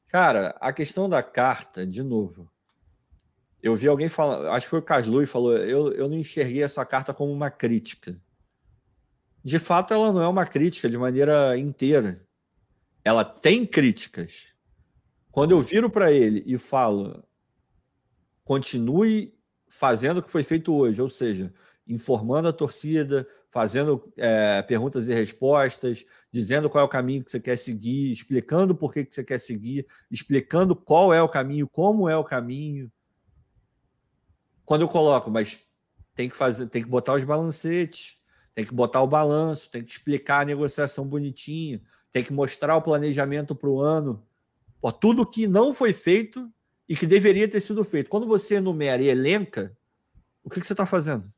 Cara, 0.08 0.56
a 0.60 0.72
questão 0.72 1.08
da 1.08 1.22
carta, 1.22 1.86
de 1.86 2.02
novo, 2.02 2.50
eu 3.62 3.76
vi 3.76 3.86
alguém 3.86 4.08
falar, 4.08 4.52
acho 4.52 4.66
que 4.66 4.70
foi 4.70 4.80
o 4.80 4.82
Caslu 4.82 5.22
e 5.22 5.26
falou, 5.26 5.56
eu, 5.56 5.92
eu 5.92 6.08
não 6.08 6.16
enxerguei 6.16 6.62
essa 6.62 6.84
carta 6.84 7.14
como 7.14 7.32
uma 7.32 7.50
crítica. 7.50 8.18
De 9.44 9.58
fato, 9.58 9.94
ela 9.94 10.12
não 10.12 10.20
é 10.20 10.28
uma 10.28 10.46
crítica 10.46 10.88
de 10.88 10.98
maneira 10.98 11.56
inteira. 11.56 12.26
Ela 13.04 13.24
tem 13.24 13.64
críticas. 13.66 14.51
Quando 15.32 15.52
eu 15.52 15.60
viro 15.60 15.88
para 15.88 16.12
ele 16.12 16.44
e 16.46 16.58
falo, 16.58 17.24
continue 18.44 19.34
fazendo 19.66 20.18
o 20.18 20.22
que 20.22 20.30
foi 20.30 20.42
feito 20.42 20.74
hoje, 20.74 21.00
ou 21.00 21.08
seja, 21.08 21.50
informando 21.88 22.48
a 22.48 22.52
torcida, 22.52 23.26
fazendo 23.48 24.12
é, 24.18 24.60
perguntas 24.60 25.08
e 25.08 25.14
respostas, 25.14 26.04
dizendo 26.30 26.68
qual 26.68 26.82
é 26.82 26.84
o 26.84 26.88
caminho 26.88 27.24
que 27.24 27.30
você 27.30 27.40
quer 27.40 27.56
seguir, 27.56 28.12
explicando 28.12 28.74
por 28.74 28.92
que, 28.92 29.06
que 29.06 29.14
você 29.14 29.24
quer 29.24 29.40
seguir, 29.40 29.86
explicando 30.10 30.76
qual 30.76 31.14
é 31.14 31.22
o 31.22 31.28
caminho, 31.28 31.66
como 31.66 32.10
é 32.10 32.16
o 32.16 32.24
caminho. 32.24 32.92
Quando 34.66 34.82
eu 34.82 34.88
coloco, 34.88 35.30
mas 35.30 35.58
tem 36.14 36.28
que 36.28 36.36
fazer, 36.36 36.66
tem 36.68 36.82
que 36.82 36.88
botar 36.88 37.14
os 37.14 37.24
balancetes, 37.24 38.20
tem 38.54 38.66
que 38.66 38.74
botar 38.74 39.00
o 39.00 39.06
balanço, 39.06 39.70
tem 39.70 39.82
que 39.82 39.92
explicar 39.92 40.40
a 40.40 40.44
negociação 40.44 41.06
bonitinho, 41.06 41.80
tem 42.10 42.22
que 42.22 42.34
mostrar 42.34 42.76
o 42.76 42.82
planejamento 42.82 43.54
para 43.54 43.70
o 43.70 43.80
ano. 43.80 44.22
Pô, 44.82 44.90
tudo 44.90 45.24
que 45.24 45.46
não 45.46 45.72
foi 45.72 45.92
feito 45.92 46.52
e 46.88 46.96
que 46.96 47.06
deveria 47.06 47.48
ter 47.48 47.60
sido 47.60 47.84
feito. 47.84 48.10
Quando 48.10 48.26
você 48.26 48.56
enumera 48.56 49.00
e 49.00 49.06
elenca, 49.06 49.78
o 50.42 50.50
que, 50.50 50.60
que 50.60 50.66
você 50.66 50.72
está 50.72 50.84
fazendo? 50.84 51.32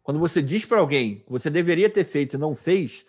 Quando 0.00 0.20
você 0.20 0.40
diz 0.40 0.64
para 0.64 0.78
alguém 0.78 1.24
que 1.24 1.30
você 1.32 1.50
deveria 1.50 1.90
ter 1.90 2.04
feito 2.04 2.36
e 2.36 2.38
não 2.38 2.54
fez, 2.54 3.04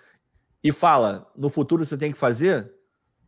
e 0.64 0.72
fala 0.72 1.32
no 1.38 1.50
futuro 1.50 1.86
você 1.86 1.96
tem 1.96 2.12
que 2.12 2.18
fazer, 2.18 2.68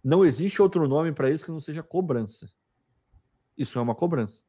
não 0.04 0.26
existe 0.26 0.64
outro 0.64 0.88
nome 0.88 1.12
para 1.12 1.30
isso 1.30 1.46
que 1.46 1.52
não 1.52 1.60
seja 1.60 1.84
cobrança. 1.84 2.50
Isso 3.56 3.78
é 3.78 3.82
uma 3.84 3.94
cobrança. 3.94 4.42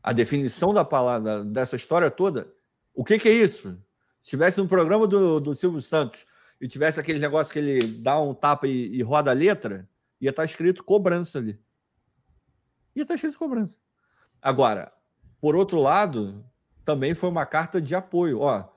A 0.00 0.12
definição 0.12 0.72
da 0.72 0.84
palavra 0.84 1.44
dessa 1.44 1.74
história 1.74 2.12
toda, 2.12 2.54
o 2.94 3.04
que, 3.04 3.18
que 3.18 3.28
é 3.28 3.32
isso? 3.32 3.76
Se 4.20 4.30
tivesse 4.30 4.58
no 4.58 4.68
programa 4.68 5.08
do, 5.08 5.40
do 5.40 5.52
Silvio 5.52 5.82
Santos 5.82 6.26
e 6.60 6.68
tivesse 6.68 7.00
aquele 7.00 7.18
negócio 7.18 7.52
que 7.52 7.58
ele 7.58 7.80
dá 7.98 8.20
um 8.20 8.34
tapa 8.34 8.66
e, 8.66 8.94
e 8.94 9.02
roda 9.02 9.30
a 9.30 9.34
letra, 9.34 9.88
ia 10.20 10.30
estar 10.30 10.42
tá 10.42 10.44
escrito 10.44 10.84
cobrança 10.84 11.38
ali. 11.38 11.58
Ia 12.94 13.02
estar 13.02 13.12
tá 13.12 13.14
escrito 13.14 13.38
cobrança. 13.38 13.78
Agora, 14.42 14.92
por 15.40 15.56
outro 15.56 15.80
lado, 15.80 16.44
também 16.84 17.14
foi 17.14 17.28
uma 17.28 17.46
carta 17.46 17.80
de 17.80 17.94
apoio. 17.94 18.40
Ó, 18.40 18.68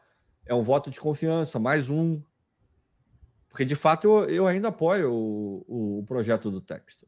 é 0.46 0.54
um 0.54 0.62
voto 0.62 0.90
de 0.90 1.00
confiança, 1.00 1.60
mais 1.60 1.90
um. 1.90 2.22
Porque, 3.50 3.66
de 3.66 3.76
fato, 3.76 4.08
eu, 4.08 4.30
eu 4.30 4.48
ainda 4.48 4.70
apoio 4.70 5.12
o, 5.12 5.66
o, 5.68 6.00
o 6.00 6.06
projeto 6.06 6.50
do 6.50 6.62
texto. 6.62 7.08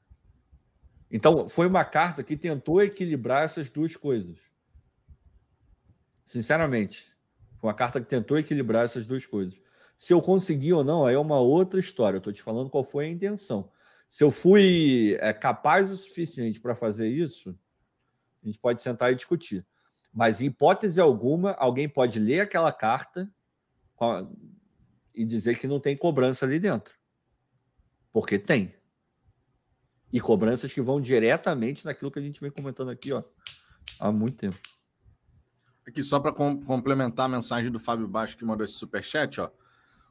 Então, 1.10 1.48
foi 1.48 1.68
uma 1.68 1.86
carta 1.86 2.22
que 2.24 2.36
tentou 2.36 2.82
equilibrar 2.82 3.44
essas 3.44 3.70
duas 3.70 3.96
coisas. 3.96 4.38
Sinceramente, 6.26 7.08
foi 7.60 7.70
uma 7.70 7.76
carta 7.76 8.02
que 8.02 8.08
tentou 8.08 8.38
equilibrar 8.38 8.84
essas 8.84 9.08
duas 9.08 9.26
coisas. 9.26 9.62
Se 9.98 10.14
eu 10.14 10.22
consegui 10.22 10.74
ou 10.74 10.84
não, 10.84 11.06
aí 11.06 11.16
é 11.16 11.20
uma 11.20 11.40
outra 11.40 11.80
história. 11.80 12.18
Eu 12.18 12.20
estou 12.20 12.34
te 12.34 12.44
falando 12.44 12.70
qual 12.70 12.84
foi 12.84 13.06
a 13.06 13.10
intenção. 13.10 13.70
Se 14.08 14.24
eu 14.24 14.32
fui 14.32 15.18
é, 15.20 15.34
capaz 15.34 15.90
o 15.92 15.96
suficiente 15.98 16.60
para 16.60 16.76
fazer 16.76 17.08
isso, 17.08 17.58
a 18.44 18.46
gente 18.46 18.60
pode 18.60 18.82
sentar 18.82 19.12
e 19.12 19.16
discutir. 19.16 19.66
Mas, 20.14 20.40
em 20.40 20.46
hipótese 20.46 21.02
alguma, 21.02 21.52
alguém 21.54 21.90
pode 21.90 22.20
ler 22.20 22.42
aquela 22.42 22.72
carta 22.72 23.30
e 25.14 25.26
dizer 25.26 25.60
que 25.60 25.68
não 25.68 25.80
tem 25.80 25.98
cobrança 25.98 26.46
ali 26.46 26.60
dentro. 26.60 26.96
Porque 28.14 28.40
tem. 28.40 28.74
E 30.14 30.22
cobranças 30.22 30.72
que 30.72 30.82
vão 30.82 31.02
diretamente 31.02 31.84
naquilo 31.84 32.12
que 32.12 32.20
a 32.20 32.22
gente 32.22 32.40
vem 32.40 32.52
comentando 32.52 32.90
aqui 32.90 33.12
ó, 33.12 33.24
há 34.00 34.12
muito 34.12 34.38
tempo. 34.38 34.58
Aqui, 35.86 36.02
só 36.02 36.20
para 36.20 36.32
com 36.32 36.62
complementar 36.64 37.26
a 37.26 37.30
mensagem 37.30 37.70
do 37.70 37.80
Fábio 37.80 38.08
Baixo 38.08 38.38
que 38.38 38.46
mandou 38.46 38.64
esse 38.64 38.76
superchat, 38.76 39.42
ó. 39.42 39.52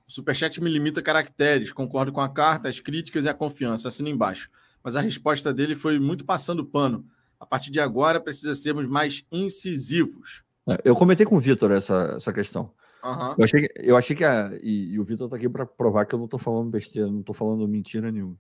O 0.07 0.13
superchat 0.13 0.63
me 0.63 0.71
limita 0.71 1.03
caracteres, 1.03 1.73
concordo 1.73 2.13
com 2.13 2.21
a 2.21 2.29
carta, 2.29 2.69
as 2.69 2.81
críticas 2.81 3.25
e 3.25 3.29
a 3.29 3.35
confiança, 3.35 3.89
assina 3.89 4.11
embaixo. 4.11 4.51
Mas 4.83 4.97
a 4.97 5.01
resposta 5.01 5.53
dele 5.53 5.75
foi 5.75 5.99
muito 5.99 6.25
passando 6.25 6.65
pano. 6.65 7.07
A 7.41 7.47
partir 7.47 7.71
de 7.71 7.81
agora, 7.81 8.21
precisa 8.21 8.55
sermos 8.55 8.87
mais 8.87 9.25
incisivos. 9.33 10.45
É, 10.69 10.79
eu 10.85 10.95
comentei 10.95 11.25
com 11.25 11.37
o 11.37 11.41
Vitor 11.41 11.71
essa, 11.73 12.15
essa 12.17 12.33
questão. 12.33 12.71
Uhum. 13.03 13.35
Eu, 13.39 13.45
achei 13.45 13.61
que, 13.61 13.73
eu 13.77 13.97
achei 13.97 14.17
que 14.17 14.25
a, 14.25 14.51
e, 14.63 14.93
e 14.93 15.01
o 15.01 15.05
Vitor 15.05 15.27
está 15.27 15.37
aqui 15.37 15.49
para 15.49 15.67
provar 15.67 16.07
que 16.07 16.15
eu 16.15 16.19
não 16.19 16.25
estou 16.25 16.41
falando 16.41 16.71
besteira, 16.71 17.11
não 17.11 17.21
estou 17.21 17.35
falando 17.35 17.67
mentira 17.69 18.11
nenhuma. 18.11 18.37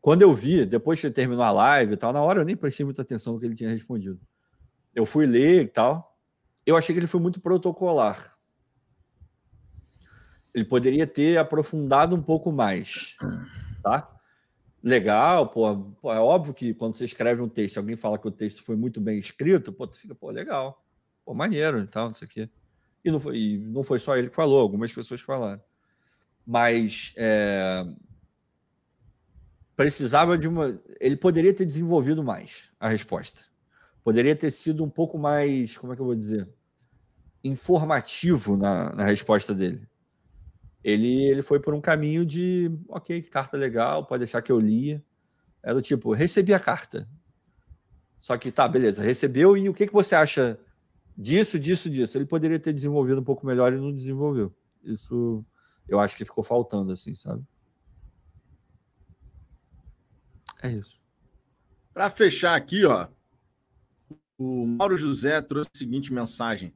Quando 0.00 0.22
eu 0.22 0.34
vi, 0.34 0.66
depois 0.66 1.00
que 1.00 1.10
terminou 1.10 1.42
a 1.42 1.50
live 1.50 1.94
e 1.94 1.96
tal, 1.96 2.12
na 2.12 2.20
hora 2.20 2.40
eu 2.40 2.44
nem 2.44 2.56
prestei 2.56 2.84
muita 2.84 3.02
atenção 3.02 3.32
no 3.32 3.40
que 3.40 3.46
ele 3.46 3.54
tinha 3.54 3.70
respondido. 3.70 4.20
Eu 4.94 5.06
fui 5.06 5.26
ler 5.26 5.62
e 5.62 5.66
tal. 5.66 6.16
Eu 6.66 6.76
achei 6.76 6.94
que 6.94 7.00
ele 7.00 7.06
foi 7.06 7.20
muito 7.20 7.40
protocolar. 7.40 8.33
Ele 10.54 10.64
poderia 10.64 11.06
ter 11.06 11.36
aprofundado 11.36 12.14
um 12.14 12.22
pouco 12.22 12.52
mais, 12.52 13.16
tá? 13.82 14.14
legal, 14.84 15.48
pô, 15.48 15.76
pô, 16.02 16.12
é 16.12 16.20
óbvio 16.20 16.52
que 16.52 16.74
quando 16.74 16.92
você 16.92 17.06
escreve 17.06 17.40
um 17.40 17.48
texto, 17.48 17.78
alguém 17.78 17.96
fala 17.96 18.18
que 18.18 18.28
o 18.28 18.30
texto 18.30 18.62
foi 18.62 18.76
muito 18.76 19.00
bem 19.00 19.18
escrito, 19.18 19.72
pô, 19.72 19.86
tu 19.86 19.98
fica, 19.98 20.14
pô, 20.14 20.30
legal, 20.30 20.76
pô, 21.24 21.32
maneiro 21.32 21.80
e 21.80 21.86
tal, 21.86 22.08
não 22.08 22.14
sei 22.14 22.28
o 22.28 22.30
quê. 22.30 22.50
E 23.02 23.10
não 23.10 23.18
foi, 23.18 23.36
e 23.38 23.58
não 23.58 23.82
foi 23.82 23.98
só 23.98 24.14
ele 24.14 24.28
que 24.28 24.36
falou, 24.36 24.60
algumas 24.60 24.92
pessoas 24.92 25.22
falaram. 25.22 25.62
Mas 26.46 27.14
é, 27.16 27.86
precisava 29.74 30.36
de 30.36 30.46
uma. 30.46 30.78
Ele 31.00 31.16
poderia 31.16 31.54
ter 31.54 31.64
desenvolvido 31.64 32.22
mais 32.22 32.70
a 32.78 32.88
resposta. 32.88 33.44
Poderia 34.02 34.36
ter 34.36 34.50
sido 34.50 34.84
um 34.84 34.90
pouco 34.90 35.18
mais, 35.18 35.78
como 35.78 35.94
é 35.94 35.96
que 35.96 36.02
eu 36.02 36.06
vou 36.06 36.14
dizer? 36.14 36.46
Informativo 37.42 38.56
na, 38.56 38.94
na 38.94 39.04
resposta 39.04 39.54
dele 39.54 39.88
ele, 40.84 41.24
ele 41.24 41.42
foi 41.42 41.58
por 41.58 41.72
um 41.72 41.80
caminho 41.80 42.26
de, 42.26 42.78
ok, 42.90 43.22
carta 43.22 43.56
legal, 43.56 44.06
pode 44.06 44.20
deixar 44.20 44.42
que 44.42 44.52
eu 44.52 44.60
lia. 44.60 45.02
É 45.62 45.72
do 45.72 45.80
tipo, 45.80 46.12
recebi 46.12 46.52
a 46.52 46.60
carta. 46.60 47.08
Só 48.20 48.36
que 48.36 48.52
tá, 48.52 48.68
beleza, 48.68 49.02
recebeu 49.02 49.56
e 49.56 49.66
o 49.66 49.74
que, 49.74 49.86
que 49.86 49.92
você 49.92 50.14
acha 50.14 50.60
disso, 51.16 51.58
disso, 51.58 51.88
disso? 51.88 52.18
Ele 52.18 52.26
poderia 52.26 52.60
ter 52.60 52.74
desenvolvido 52.74 53.22
um 53.22 53.24
pouco 53.24 53.46
melhor 53.46 53.72
e 53.72 53.78
não 53.78 53.94
desenvolveu. 53.94 54.54
Isso 54.82 55.42
eu 55.88 55.98
acho 55.98 56.16
que 56.16 56.24
ficou 56.24 56.44
faltando, 56.44 56.92
assim, 56.92 57.14
sabe? 57.14 57.42
É 60.62 60.70
isso. 60.70 61.00
Para 61.94 62.10
fechar 62.10 62.56
aqui, 62.56 62.84
ó, 62.84 63.08
o 64.36 64.66
Mauro 64.66 64.98
José 64.98 65.40
trouxe 65.40 65.70
a 65.74 65.78
seguinte 65.78 66.12
mensagem. 66.12 66.74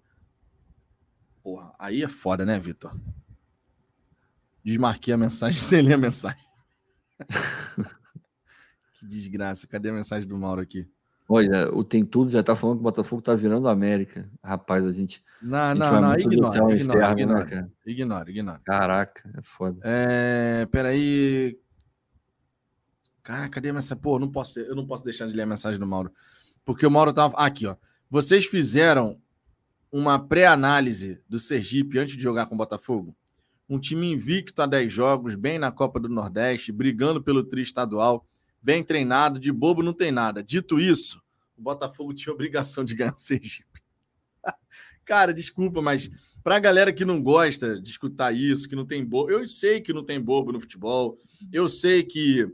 Porra, 1.43 1.75
aí 1.79 2.03
é 2.03 2.09
foda, 2.09 2.47
né, 2.47 2.59
Vitor? 2.59 2.99
Desmarquei 4.69 5.15
a 5.15 5.17
mensagem 5.17 5.59
sem 5.61 5.81
ler 5.81 5.95
a 5.95 5.99
mensagem. 5.99 6.45
que 8.99 9.07
desgraça. 9.07 9.67
Cadê 9.67 9.89
a 9.89 9.93
mensagem 9.95 10.29
do 10.29 10.37
Mauro 10.37 10.61
aqui? 10.61 10.87
Olha, 11.27 11.75
o 11.75 11.83
Tem 11.83 12.05
Tudo 12.05 12.31
já 12.31 12.43
tá 12.43 12.55
falando 12.55 12.77
que 12.77 12.81
o 12.81 12.85
Botafogo 12.85 13.23
tá 13.23 13.35
virando 13.35 13.69
América. 13.69 14.31
Rapaz, 14.43 14.87
a 14.87 14.93
gente. 14.93 15.23
Não, 15.43 15.59
a 15.59 15.75
gente 15.75 15.79
não, 15.81 16.01
não. 16.01 16.19
Ignora, 16.19 16.21
ignora, 16.21 17.15
né, 17.15 17.23
ignora, 17.23 17.45
né, 17.45 17.69
ignora, 17.87 18.31
ignora. 18.31 18.61
Caraca, 18.65 19.31
é 19.37 19.43
foda. 19.43 19.81
É, 19.85 20.67
peraí. 20.67 21.59
Cara, 23.23 23.49
cadê 23.49 23.71
a 23.71 23.75
mensagem? 23.75 24.03
Pô, 24.03 24.19
não 24.19 24.31
posso, 24.31 24.59
eu 24.59 24.75
não 24.75 24.87
posso 24.87 25.05
deixar 25.05 25.27
de 25.27 25.35
ler 25.35 25.43
a 25.43 25.47
mensagem 25.47 25.79
do 25.79 25.87
Mauro. 25.87 26.13
Porque 26.65 26.87
o 26.87 26.91
Mauro 26.91 27.13
tava. 27.13 27.37
aqui, 27.39 27.67
ó. 27.67 27.77
Vocês 28.11 28.47
fizeram 28.47 29.21
uma 29.93 30.19
pré-análise 30.19 31.21
do 31.29 31.39
Sergipe 31.39 31.99
antes 31.99 32.17
de 32.17 32.23
jogar 32.23 32.47
com 32.47 32.55
o 32.55 32.59
Botafogo? 32.59 33.15
Um 33.69 33.79
time 33.79 34.11
invicto 34.11 34.63
a 34.63 34.67
10 34.67 34.93
jogos, 34.93 35.35
bem 35.35 35.59
na 35.59 35.71
Copa 35.71 36.01
do 36.01 36.09
Nordeste, 36.09 36.73
brigando 36.73 37.23
pelo 37.23 37.45
tri 37.45 37.63
estadual, 37.63 38.27
bem 38.63 38.83
treinado, 38.83 39.39
de 39.39 39.53
bobo 39.53 39.83
não 39.83 39.93
tem 39.93 40.11
nada. 40.11 40.43
Dito 40.43 40.81
isso, 40.81 41.23
o 41.57 41.63
Botafogo 41.63 42.13
tinha 42.15 42.33
obrigação 42.33 42.85
de 42.85 42.95
ganhar 42.95 43.15
o 43.15 43.19
Sergipe. 43.19 43.83
Cara, 45.05 45.33
desculpa, 45.35 45.83
mas 45.83 46.11
para 46.43 46.57
a 46.57 46.61
galera 46.61 46.93
que 46.93 47.05
não 47.05 47.23
gosta 47.23 47.81
de 47.81 47.91
escutar 47.91 48.35
isso, 48.35 48.69
que 48.69 48.77
não 48.77 48.87
tem 48.87 49.05
bobo, 49.05 49.31
eu 49.31 49.47
sei 49.47 49.81
que 49.81 49.93
não 49.93 50.05
tem 50.05 50.21
bobo 50.21 50.53
no 50.53 50.61
futebol, 50.61 51.19
eu 51.53 51.69
sei 51.69 52.03
que 52.03 52.49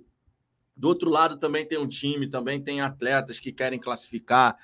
do 0.76 0.88
outro 0.88 1.08
lado 1.08 1.36
também 1.36 1.64
tem 1.64 1.78
um 1.78 1.86
time, 1.86 2.28
também 2.28 2.60
tem 2.60 2.80
atletas 2.80 3.38
que 3.38 3.52
querem 3.52 3.78
classificar, 3.78 4.56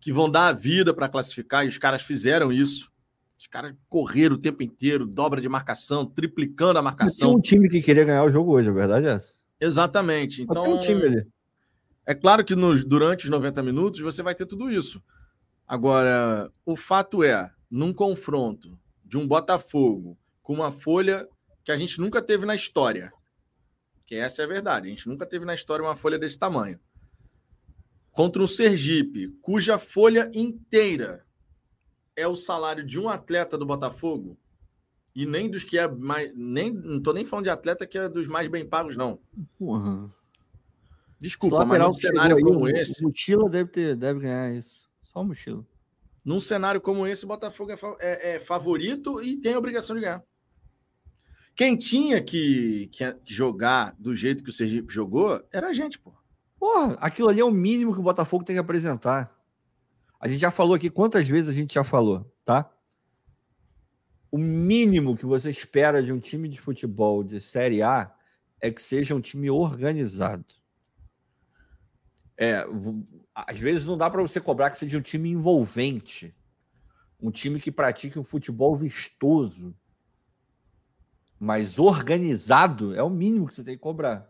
que 0.00 0.12
vão 0.12 0.30
dar 0.30 0.48
a 0.48 0.52
vida 0.52 0.94
para 0.94 1.08
classificar, 1.08 1.64
e 1.64 1.68
os 1.68 1.76
caras 1.76 2.02
fizeram 2.02 2.52
isso. 2.52 2.90
Os 3.38 3.46
caras 3.46 3.72
correram 3.88 4.34
o 4.34 4.38
tempo 4.38 4.64
inteiro, 4.64 5.06
dobra 5.06 5.40
de 5.40 5.48
marcação, 5.48 6.04
triplicando 6.04 6.76
a 6.76 6.82
marcação. 6.82 7.28
Tinha 7.28 7.38
um 7.38 7.40
time 7.40 7.68
que 7.68 7.80
queria 7.80 8.04
ganhar 8.04 8.24
o 8.24 8.32
jogo 8.32 8.52
hoje, 8.52 8.68
a 8.68 8.72
verdade 8.72 9.06
é 9.06 9.10
essa. 9.10 9.34
Exatamente. 9.60 10.42
Então, 10.42 10.64
tem 10.64 10.74
um 10.74 10.78
time 10.80 11.04
ali. 11.04 11.26
É 12.04 12.16
claro 12.16 12.44
que 12.44 12.56
nos, 12.56 12.84
durante 12.84 13.24
os 13.24 13.30
90 13.30 13.62
minutos 13.62 14.00
você 14.00 14.24
vai 14.24 14.34
ter 14.34 14.44
tudo 14.44 14.68
isso. 14.68 15.00
Agora, 15.66 16.50
o 16.66 16.74
fato 16.74 17.22
é, 17.22 17.48
num 17.70 17.92
confronto 17.92 18.76
de 19.04 19.16
um 19.16 19.26
Botafogo 19.26 20.18
com 20.42 20.54
uma 20.54 20.72
folha 20.72 21.28
que 21.62 21.70
a 21.70 21.76
gente 21.76 22.00
nunca 22.00 22.20
teve 22.20 22.44
na 22.44 22.56
história, 22.56 23.12
que 24.04 24.16
essa 24.16 24.42
é 24.42 24.46
a 24.46 24.48
verdade, 24.48 24.88
a 24.88 24.90
gente 24.90 25.06
nunca 25.06 25.24
teve 25.24 25.44
na 25.44 25.54
história 25.54 25.84
uma 25.84 25.94
folha 25.94 26.18
desse 26.18 26.38
tamanho, 26.38 26.80
contra 28.10 28.42
um 28.42 28.46
Sergipe, 28.48 29.28
cuja 29.42 29.78
folha 29.78 30.28
inteira 30.34 31.27
é 32.18 32.26
o 32.26 32.34
salário 32.34 32.84
de 32.84 32.98
um 32.98 33.08
atleta 33.08 33.56
do 33.56 33.64
Botafogo, 33.64 34.36
e 35.14 35.24
nem 35.24 35.50
dos 35.50 35.64
que 35.64 35.78
é 35.78 35.88
mais. 35.88 36.32
Nem, 36.36 36.72
não 36.72 37.00
tô 37.00 37.12
nem 37.12 37.24
falando 37.24 37.44
de 37.44 37.50
atleta 37.50 37.86
que 37.86 37.96
é 37.96 38.08
dos 38.08 38.26
mais 38.26 38.48
bem 38.48 38.66
pagos, 38.66 38.96
não. 38.96 39.18
Uhum. 39.58 40.10
Desculpa, 41.18 41.64
mas 41.64 41.80
num 41.80 41.92
cenário 41.92 42.36
aí, 42.36 42.42
como 42.42 42.68
esse. 42.68 43.02
Mochila 43.02 43.48
deve, 43.48 43.70
ter, 43.70 43.96
deve 43.96 44.20
ganhar 44.20 44.52
isso. 44.52 44.88
Só 45.02 45.24
mochila. 45.24 45.64
Num 46.24 46.38
cenário 46.38 46.80
como 46.80 47.06
esse, 47.06 47.24
o 47.24 47.28
Botafogo 47.28 47.72
é, 47.72 47.78
é, 48.00 48.36
é 48.36 48.38
favorito 48.38 49.22
e 49.22 49.36
tem 49.36 49.54
a 49.54 49.58
obrigação 49.58 49.96
de 49.96 50.02
ganhar. 50.02 50.22
Quem 51.56 51.76
tinha 51.76 52.22
que, 52.22 52.88
que, 52.92 53.16
jogar 53.26 53.96
do 53.98 54.14
jeito 54.14 54.44
que 54.44 54.50
o 54.50 54.52
Sergipe 54.52 54.92
jogou 54.92 55.42
era 55.52 55.68
a 55.68 55.72
gente, 55.72 55.98
pô. 55.98 56.12
Porra, 56.58 56.96
aquilo 57.00 57.28
ali 57.28 57.40
é 57.40 57.44
o 57.44 57.50
mínimo 57.50 57.92
que 57.92 57.98
o 57.98 58.02
Botafogo 58.02 58.44
tem 58.44 58.54
que 58.54 58.60
apresentar. 58.60 59.36
A 60.20 60.26
gente 60.26 60.40
já 60.40 60.50
falou 60.50 60.74
aqui 60.74 60.90
quantas 60.90 61.26
vezes 61.28 61.50
a 61.50 61.52
gente 61.52 61.74
já 61.74 61.84
falou, 61.84 62.30
tá? 62.44 62.70
O 64.30 64.38
mínimo 64.38 65.16
que 65.16 65.24
você 65.24 65.50
espera 65.50 66.02
de 66.02 66.12
um 66.12 66.18
time 66.18 66.48
de 66.48 66.60
futebol 66.60 67.22
de 67.22 67.40
Série 67.40 67.82
A 67.82 68.14
é 68.60 68.70
que 68.70 68.82
seja 68.82 69.14
um 69.14 69.20
time 69.20 69.48
organizado. 69.48 70.44
É, 72.36 72.64
às 73.34 73.58
vezes 73.58 73.86
não 73.86 73.96
dá 73.96 74.10
para 74.10 74.22
você 74.22 74.40
cobrar 74.40 74.70
que 74.70 74.78
seja 74.78 74.98
um 74.98 75.02
time 75.02 75.30
envolvente, 75.30 76.34
um 77.20 77.30
time 77.30 77.60
que 77.60 77.72
pratique 77.72 78.18
um 78.18 78.24
futebol 78.24 78.76
vistoso, 78.76 79.74
mas 81.38 81.78
organizado 81.78 82.94
é 82.94 83.02
o 83.02 83.10
mínimo 83.10 83.46
que 83.46 83.54
você 83.54 83.64
tem 83.64 83.74
que 83.74 83.82
cobrar. 83.82 84.28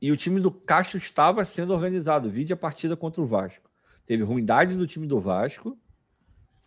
E 0.00 0.10
o 0.10 0.16
time 0.16 0.40
do 0.40 0.50
Castro 0.50 0.98
estava 0.98 1.44
sendo 1.44 1.72
organizado. 1.72 2.28
Vide 2.28 2.52
a 2.52 2.56
partida 2.56 2.96
contra 2.96 3.22
o 3.22 3.26
Vasco. 3.26 3.71
Teve 4.06 4.22
ruindade 4.22 4.76
do 4.76 4.86
time 4.86 5.06
do 5.06 5.20
Vasco, 5.20 5.78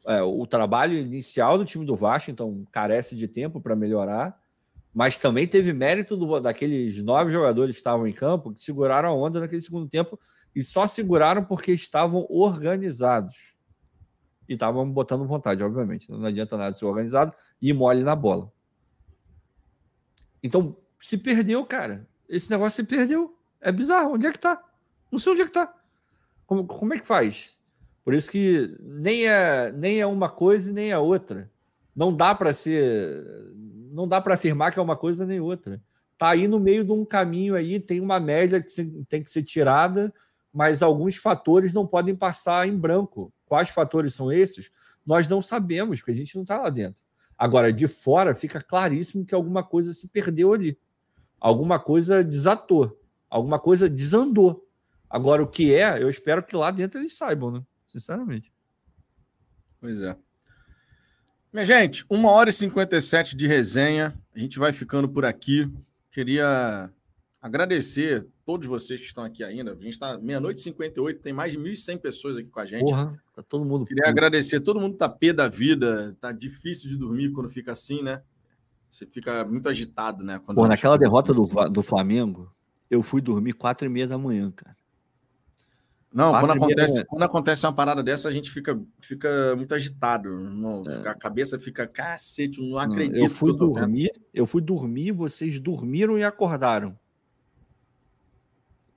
é, 0.07 0.22
o 0.22 0.45
trabalho 0.45 0.98
inicial 0.98 1.57
do 1.57 1.66
time 1.66 1.86
do 1.86 1.95
Vasco, 1.95 2.32
então 2.32 2.66
carece 2.72 3.16
de 3.16 3.28
tempo 3.28 3.60
para 3.60 3.76
melhorar 3.76 4.40
mas 4.95 5.20
também 5.20 5.45
teve 5.45 5.74
mérito 5.74 6.16
do, 6.16 6.40
daqueles 6.40 7.03
nove 7.03 7.30
jogadores 7.30 7.76
que 7.76 7.82
estavam 7.82 8.07
em 8.07 8.14
campo 8.14 8.53
que 8.53 8.64
seguraram 8.64 9.10
a 9.10 9.14
onda 9.14 9.41
naquele 9.41 9.60
segundo 9.60 9.90
tempo 9.90 10.18
e 10.56 10.64
só 10.64 10.88
seguraram 10.88 11.44
porque 11.44 11.74
estavam 11.74 12.26
organizados. 12.30 13.53
E 14.48 14.53
estavam 14.53 14.90
botando 14.90 15.28
vontade, 15.28 15.62
obviamente. 15.62 16.10
Não 16.10 16.24
adianta 16.24 16.56
nada 16.56 16.74
ser 16.74 16.86
organizado 16.86 17.34
e 17.62 17.74
mole 17.74 18.03
na 18.03 18.16
bola. 18.16 18.49
Então, 20.41 20.78
se 20.98 21.18
perdeu, 21.18 21.66
cara. 21.66 22.07
Esse 22.30 22.49
negócio 22.49 22.78
se 22.78 22.88
perdeu. 22.88 23.38
É 23.60 23.74
bizarro. 23.74 24.14
Onde 24.14 24.28
é 24.28 24.32
que 24.32 24.40
tá? 24.40 24.64
Não 25.12 25.20
sei 25.20 25.34
onde 25.34 25.41
é 25.41 25.45
que 25.45 25.52
tá. 25.52 25.76
Como, 26.45 26.65
como 26.65 26.93
é 26.93 26.99
que 26.99 27.07
faz? 27.07 27.57
Por 28.03 28.13
isso 28.13 28.31
que 28.31 28.76
nem 28.81 29.27
é, 29.27 29.72
nem 29.72 29.99
é 29.99 30.05
uma 30.05 30.30
coisa 30.30 30.69
e 30.69 30.73
nem 30.73 30.91
é 30.91 30.97
outra. 30.97 31.51
Não 31.95 32.15
dá 32.15 32.35
para 32.35 32.53
ser 32.53 33.23
não 33.95 34.07
dá 34.07 34.19
para 34.19 34.34
afirmar 34.34 34.73
que 34.73 34.77
é 34.77 34.81
uma 34.81 34.97
coisa 34.97 35.26
nem 35.26 35.39
outra. 35.39 35.81
Está 36.11 36.30
aí 36.30 36.47
no 36.47 36.59
meio 36.59 36.84
de 36.84 36.91
um 36.91 37.05
caminho 37.05 37.55
aí, 37.55 37.80
tem 37.80 38.01
uma 38.01 38.19
média 38.19 38.61
que 38.61 38.69
tem 39.07 39.23
que 39.23 39.31
ser 39.31 39.41
tirada, 39.41 40.13
mas 40.53 40.84
alguns 40.84 41.15
fatores 41.15 41.73
não 41.73 41.88
podem 41.88 42.13
passar 42.15 42.67
em 42.67 42.77
branco. 42.77 43.34
Quais 43.45 43.69
fatores 43.69 44.13
são 44.13 44.31
esses? 44.31 44.69
Nós 45.05 45.27
não 45.30 45.41
sabemos, 45.41 45.99
porque 45.99 46.11
a 46.11 46.15
gente 46.15 46.35
não 46.35 46.41
está 46.41 46.61
lá 46.61 46.69
dentro. 46.69 46.99
Agora, 47.38 47.72
de 47.72 47.88
fora, 47.88 48.35
fica 48.35 48.61
claríssimo 48.61 49.26
que 49.26 49.35
alguma 49.35 49.63
coisa 49.63 49.93
se 49.93 50.07
perdeu 50.09 50.53
ali. 50.53 50.77
Alguma 51.39 51.80
coisa 51.80 52.23
desatou. 52.23 52.97
Alguma 53.30 53.59
coisa 53.59 53.89
desandou. 53.89 54.64
Agora, 55.10 55.44
o 55.44 55.48
que 55.48 55.73
é, 55.73 56.02
eu 56.02 56.10
espero 56.10 56.44
que 56.44 56.56
lá 56.56 56.72
dentro 56.72 56.99
eles 56.99 57.18
saibam, 57.18 57.52
né? 57.52 57.64
Sinceramente. 57.86 58.52
Pois 59.80 60.02
é. 60.02 60.15
Minha 61.53 61.64
gente, 61.64 62.06
uma 62.10 62.32
hora 62.32 62.49
e 62.49 62.53
57 62.53 63.36
de 63.36 63.48
resenha. 63.48 64.14
A 64.36 64.40
gente 64.40 64.60
vai 64.60 64.73
ficando 64.73 65.07
por 65.07 65.23
aqui. 65.23 65.72
Queria 66.11 66.91
agradecer 67.41 68.27
todos 68.45 68.68
vocês 68.68 68.99
que 68.99 69.06
estão 69.06 69.23
aqui 69.23 69.44
ainda. 69.44 69.72
A 69.72 69.76
gente 69.76 69.94
está 69.94 70.18
meia-noite 70.18 70.60
e 70.60 70.64
58, 70.64 71.22
tem 71.22 71.32
mais 71.32 71.53
de 71.53 71.57
1.100 71.57 71.99
pessoas 71.99 72.38
aqui 72.38 72.49
com 72.49 72.60
a 72.60 72.65
gente. 72.65 72.90
Porra, 72.90 73.22
tá 73.34 73.41
todo 73.41 73.64
mundo. 73.64 73.86
Queria 73.86 74.10
agradecer. 74.10 74.60
Todo 74.60 74.82
mundo 74.82 74.98
tá 74.98 75.07
pé 75.07 75.32
da 75.32 75.48
vida. 75.48 76.18
Tá 76.19 76.32
difícil 76.32 76.90
de 76.90 76.98
dormir 76.98 77.32
quando 77.32 77.49
fica 77.49 77.72
assim, 77.72 78.03
né? 78.03 78.22
Você 78.91 79.06
fica 79.06 79.45
muito 79.45 79.69
agitado, 79.69 80.23
né? 80.23 80.41
Quando 80.45 80.57
Pô, 80.57 80.68
naquela 80.68 80.98
derrota 80.98 81.34
do, 81.34 81.48
do 81.69 81.84
Flamengo, 81.84 82.52
eu 82.90 83.02
fui 83.02 83.22
dormir 83.22 83.53
quatro 83.53 83.88
e 83.88 83.90
meia 83.90 84.07
da 84.07 84.18
manhã, 84.18 84.52
cara. 84.52 84.76
Não, 86.15 86.31
quando 86.39 86.51
acontece, 86.51 87.03
quando 87.03 87.23
acontece 87.23 87.65
uma 87.65 87.73
parada 87.73 88.01
dessa, 88.01 88.29
a 88.29 88.31
gente 88.31 88.49
fica, 88.49 88.79
fica 89.01 89.53
muito 89.57 89.75
agitado. 89.75 90.29
Não, 90.39 90.81
é. 90.87 91.09
A 91.09 91.13
cabeça 91.13 91.59
fica, 91.59 91.85
cacete, 91.85 92.61
não 92.61 92.77
acredito. 92.77 93.17
Eu 93.17 93.27
fui 93.27 93.49
eu 93.49 93.55
dormir, 93.57 94.11
eu 94.33 94.45
fui 94.45 94.61
dormir, 94.61 95.11
vocês 95.11 95.59
dormiram 95.59 96.17
e 96.17 96.23
acordaram. 96.23 96.97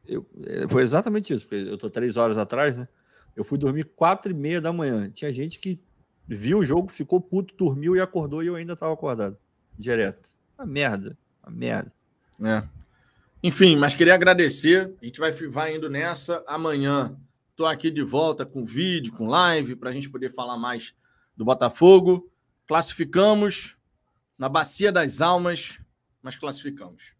Eu, 0.07 0.25
é, 0.47 0.69
foi 0.69 0.85
exatamente 0.85 1.35
isso, 1.35 1.45
porque 1.45 1.69
eu 1.69 1.77
tô 1.77 1.91
três 1.91 2.17
horas 2.17 2.39
atrás, 2.39 2.77
né? 2.77 2.87
Eu 3.35 3.43
fui 3.43 3.59
dormir 3.59 3.85
quatro 3.97 4.31
e 4.31 4.35
meia 4.35 4.61
da 4.61 4.73
manhã. 4.73 5.11
Tinha 5.11 5.33
gente 5.33 5.59
que 5.59 5.81
viu 6.25 6.59
o 6.59 6.65
jogo, 6.65 6.89
ficou 6.89 7.21
puto, 7.21 7.53
dormiu 7.57 7.97
e 7.97 8.01
acordou 8.01 8.45
e 8.45 8.47
eu 8.47 8.55
ainda 8.55 8.77
tava 8.77 8.95
acordado. 8.95 9.37
Direto. 9.77 10.29
A 10.57 10.65
merda. 10.65 11.19
A 11.43 11.51
merda. 11.51 11.93
É. 12.41 12.63
Enfim, 13.43 13.77
mas 13.77 13.95
queria 13.95 14.15
agradecer. 14.15 14.93
A 15.01 15.05
gente 15.05 15.21
vai, 15.21 15.31
vai 15.31 15.77
indo 15.77 15.89
nessa. 15.89 16.43
Amanhã 16.47 17.17
estou 17.51 17.67
aqui 17.67 17.91
de 17.91 18.03
volta 18.03 18.45
com 18.45 18.65
vídeo, 18.65 19.13
com 19.13 19.27
live, 19.27 19.77
para 19.77 19.91
a 19.91 19.93
gente 19.93 20.11
poder 20.11 20.31
falar 20.31 20.57
mais 20.57 20.95
do 21.37 21.45
Botafogo. 21.45 22.31
Classificamos 22.67 23.77
na 24.37 24.49
Bacia 24.49 24.91
das 24.91 25.21
Almas, 25.21 25.81
mas 26.21 26.37
classificamos. 26.37 27.15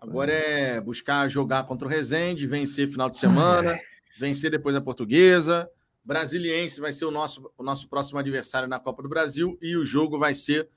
Agora 0.00 0.32
é 0.32 0.80
buscar 0.80 1.28
jogar 1.28 1.64
contra 1.64 1.86
o 1.86 1.90
Rezende, 1.90 2.46
vencer 2.46 2.88
final 2.88 3.08
de 3.08 3.16
semana, 3.16 3.78
vencer 4.18 4.50
depois 4.50 4.76
a 4.76 4.80
portuguesa. 4.80 5.68
Brasiliense 6.04 6.80
vai 6.80 6.92
ser 6.92 7.04
o 7.04 7.10
nosso, 7.10 7.50
o 7.56 7.62
nosso 7.62 7.88
próximo 7.88 8.18
adversário 8.18 8.68
na 8.68 8.80
Copa 8.80 9.02
do 9.02 9.08
Brasil 9.08 9.58
e 9.62 9.76
o 9.76 9.84
jogo 9.84 10.18
vai 10.18 10.34
ser 10.34 10.68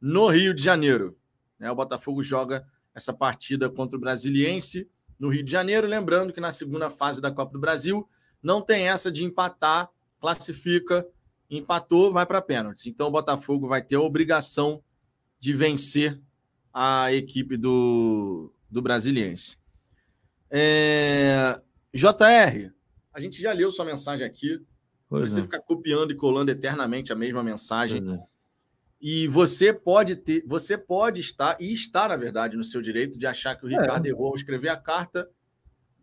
no 0.00 0.28
Rio 0.28 0.54
de 0.54 0.62
Janeiro. 0.62 1.16
Né? 1.58 1.70
O 1.70 1.74
Botafogo 1.74 2.22
joga 2.22 2.66
essa 2.94 3.12
partida 3.12 3.68
contra 3.68 3.96
o 3.96 4.00
Brasiliense 4.00 4.88
no 5.18 5.28
Rio 5.28 5.42
de 5.42 5.50
Janeiro. 5.50 5.86
Lembrando 5.86 6.32
que 6.32 6.40
na 6.40 6.50
segunda 6.50 6.90
fase 6.90 7.20
da 7.20 7.30
Copa 7.30 7.52
do 7.52 7.60
Brasil 7.60 8.08
não 8.42 8.60
tem 8.62 8.88
essa 8.88 9.10
de 9.10 9.24
empatar, 9.24 9.90
classifica, 10.20 11.06
empatou, 11.50 12.12
vai 12.12 12.24
para 12.24 12.40
pênaltis. 12.40 12.86
Então 12.86 13.08
o 13.08 13.10
Botafogo 13.10 13.66
vai 13.66 13.82
ter 13.82 13.96
a 13.96 14.00
obrigação 14.00 14.82
de 15.38 15.52
vencer 15.52 16.20
a 16.72 17.12
equipe 17.12 17.56
do, 17.56 18.52
do 18.70 18.80
Brasiliense. 18.80 19.56
É... 20.50 21.60
JR, 21.92 22.72
a 23.12 23.20
gente 23.20 23.40
já 23.40 23.52
leu 23.52 23.70
sua 23.70 23.84
mensagem 23.84 24.26
aqui. 24.26 24.60
Pois 25.08 25.32
você 25.32 25.40
é. 25.40 25.42
ficar 25.42 25.60
copiando 25.60 26.12
e 26.12 26.16
colando 26.16 26.52
eternamente 26.52 27.12
a 27.12 27.16
mesma 27.16 27.42
mensagem. 27.42 28.00
É. 28.14 28.29
E 29.00 29.26
você 29.28 29.72
pode 29.72 30.14
ter, 30.16 30.44
você 30.46 30.76
pode 30.76 31.20
estar, 31.20 31.56
e 31.58 31.72
está, 31.72 32.06
na 32.08 32.16
verdade, 32.16 32.56
no 32.56 32.64
seu 32.64 32.82
direito 32.82 33.18
de 33.18 33.26
achar 33.26 33.54
que 33.56 33.64
o 33.64 33.68
é. 33.68 33.80
Ricardo 33.80 34.06
é. 34.06 34.10
errou 34.10 34.28
ao 34.28 34.34
escrever 34.34 34.68
a 34.68 34.76
carta. 34.76 35.28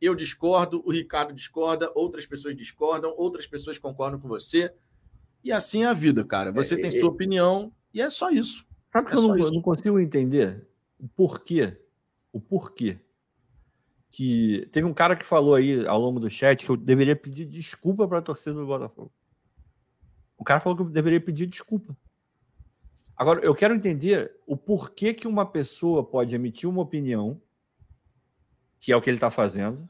Eu 0.01 0.15
discordo, 0.15 0.81
o 0.85 0.91
Ricardo 0.91 1.33
discorda, 1.33 1.91
outras 1.93 2.25
pessoas 2.25 2.55
discordam, 2.55 3.13
outras 3.15 3.45
pessoas 3.45 3.77
concordam 3.77 4.19
com 4.19 4.27
você. 4.27 4.73
E 5.43 5.51
assim 5.51 5.83
é 5.83 5.87
a 5.87 5.93
vida, 5.93 6.23
cara. 6.23 6.51
Você 6.51 6.73
é, 6.73 6.77
tem 6.77 6.87
é, 6.87 6.91
sua 6.91 7.09
opinião 7.09 7.71
e 7.93 8.01
é 8.01 8.09
só 8.09 8.29
isso. 8.29 8.65
Sabe 8.89 9.07
que 9.07 9.13
é 9.13 9.17
eu 9.17 9.21
não, 9.21 9.35
não, 9.35 9.61
consigo 9.61 9.99
entender 9.99 10.67
o 10.99 11.07
porquê? 11.07 11.77
O 12.31 12.39
porquê 12.39 12.99
que 14.09 14.67
teve 14.71 14.87
um 14.87 14.93
cara 14.93 15.15
que 15.15 15.23
falou 15.23 15.53
aí 15.53 15.85
ao 15.85 15.99
longo 15.99 16.19
do 16.19 16.29
chat 16.29 16.65
que 16.65 16.71
eu 16.71 16.77
deveria 16.77 17.15
pedir 17.15 17.45
desculpa 17.45 18.07
para 18.07 18.19
a 18.19 18.21
torcida 18.21 18.55
do 18.55 18.65
Botafogo. 18.65 19.11
O 20.37 20.43
cara 20.43 20.59
falou 20.59 20.75
que 20.75 20.83
eu 20.83 20.89
deveria 20.89 21.21
pedir 21.21 21.45
desculpa. 21.45 21.95
Agora, 23.17 23.41
eu 23.43 23.55
quero 23.55 23.73
entender 23.73 24.39
o 24.45 24.55
porquê 24.55 25.13
que 25.13 25.27
uma 25.27 25.45
pessoa 25.45 26.03
pode 26.03 26.35
emitir 26.35 26.69
uma 26.69 26.81
opinião, 26.81 27.41
que 28.79 28.91
é 28.91 28.95
o 28.95 29.01
que 29.01 29.09
ele 29.09 29.17
está 29.17 29.31
fazendo. 29.31 29.89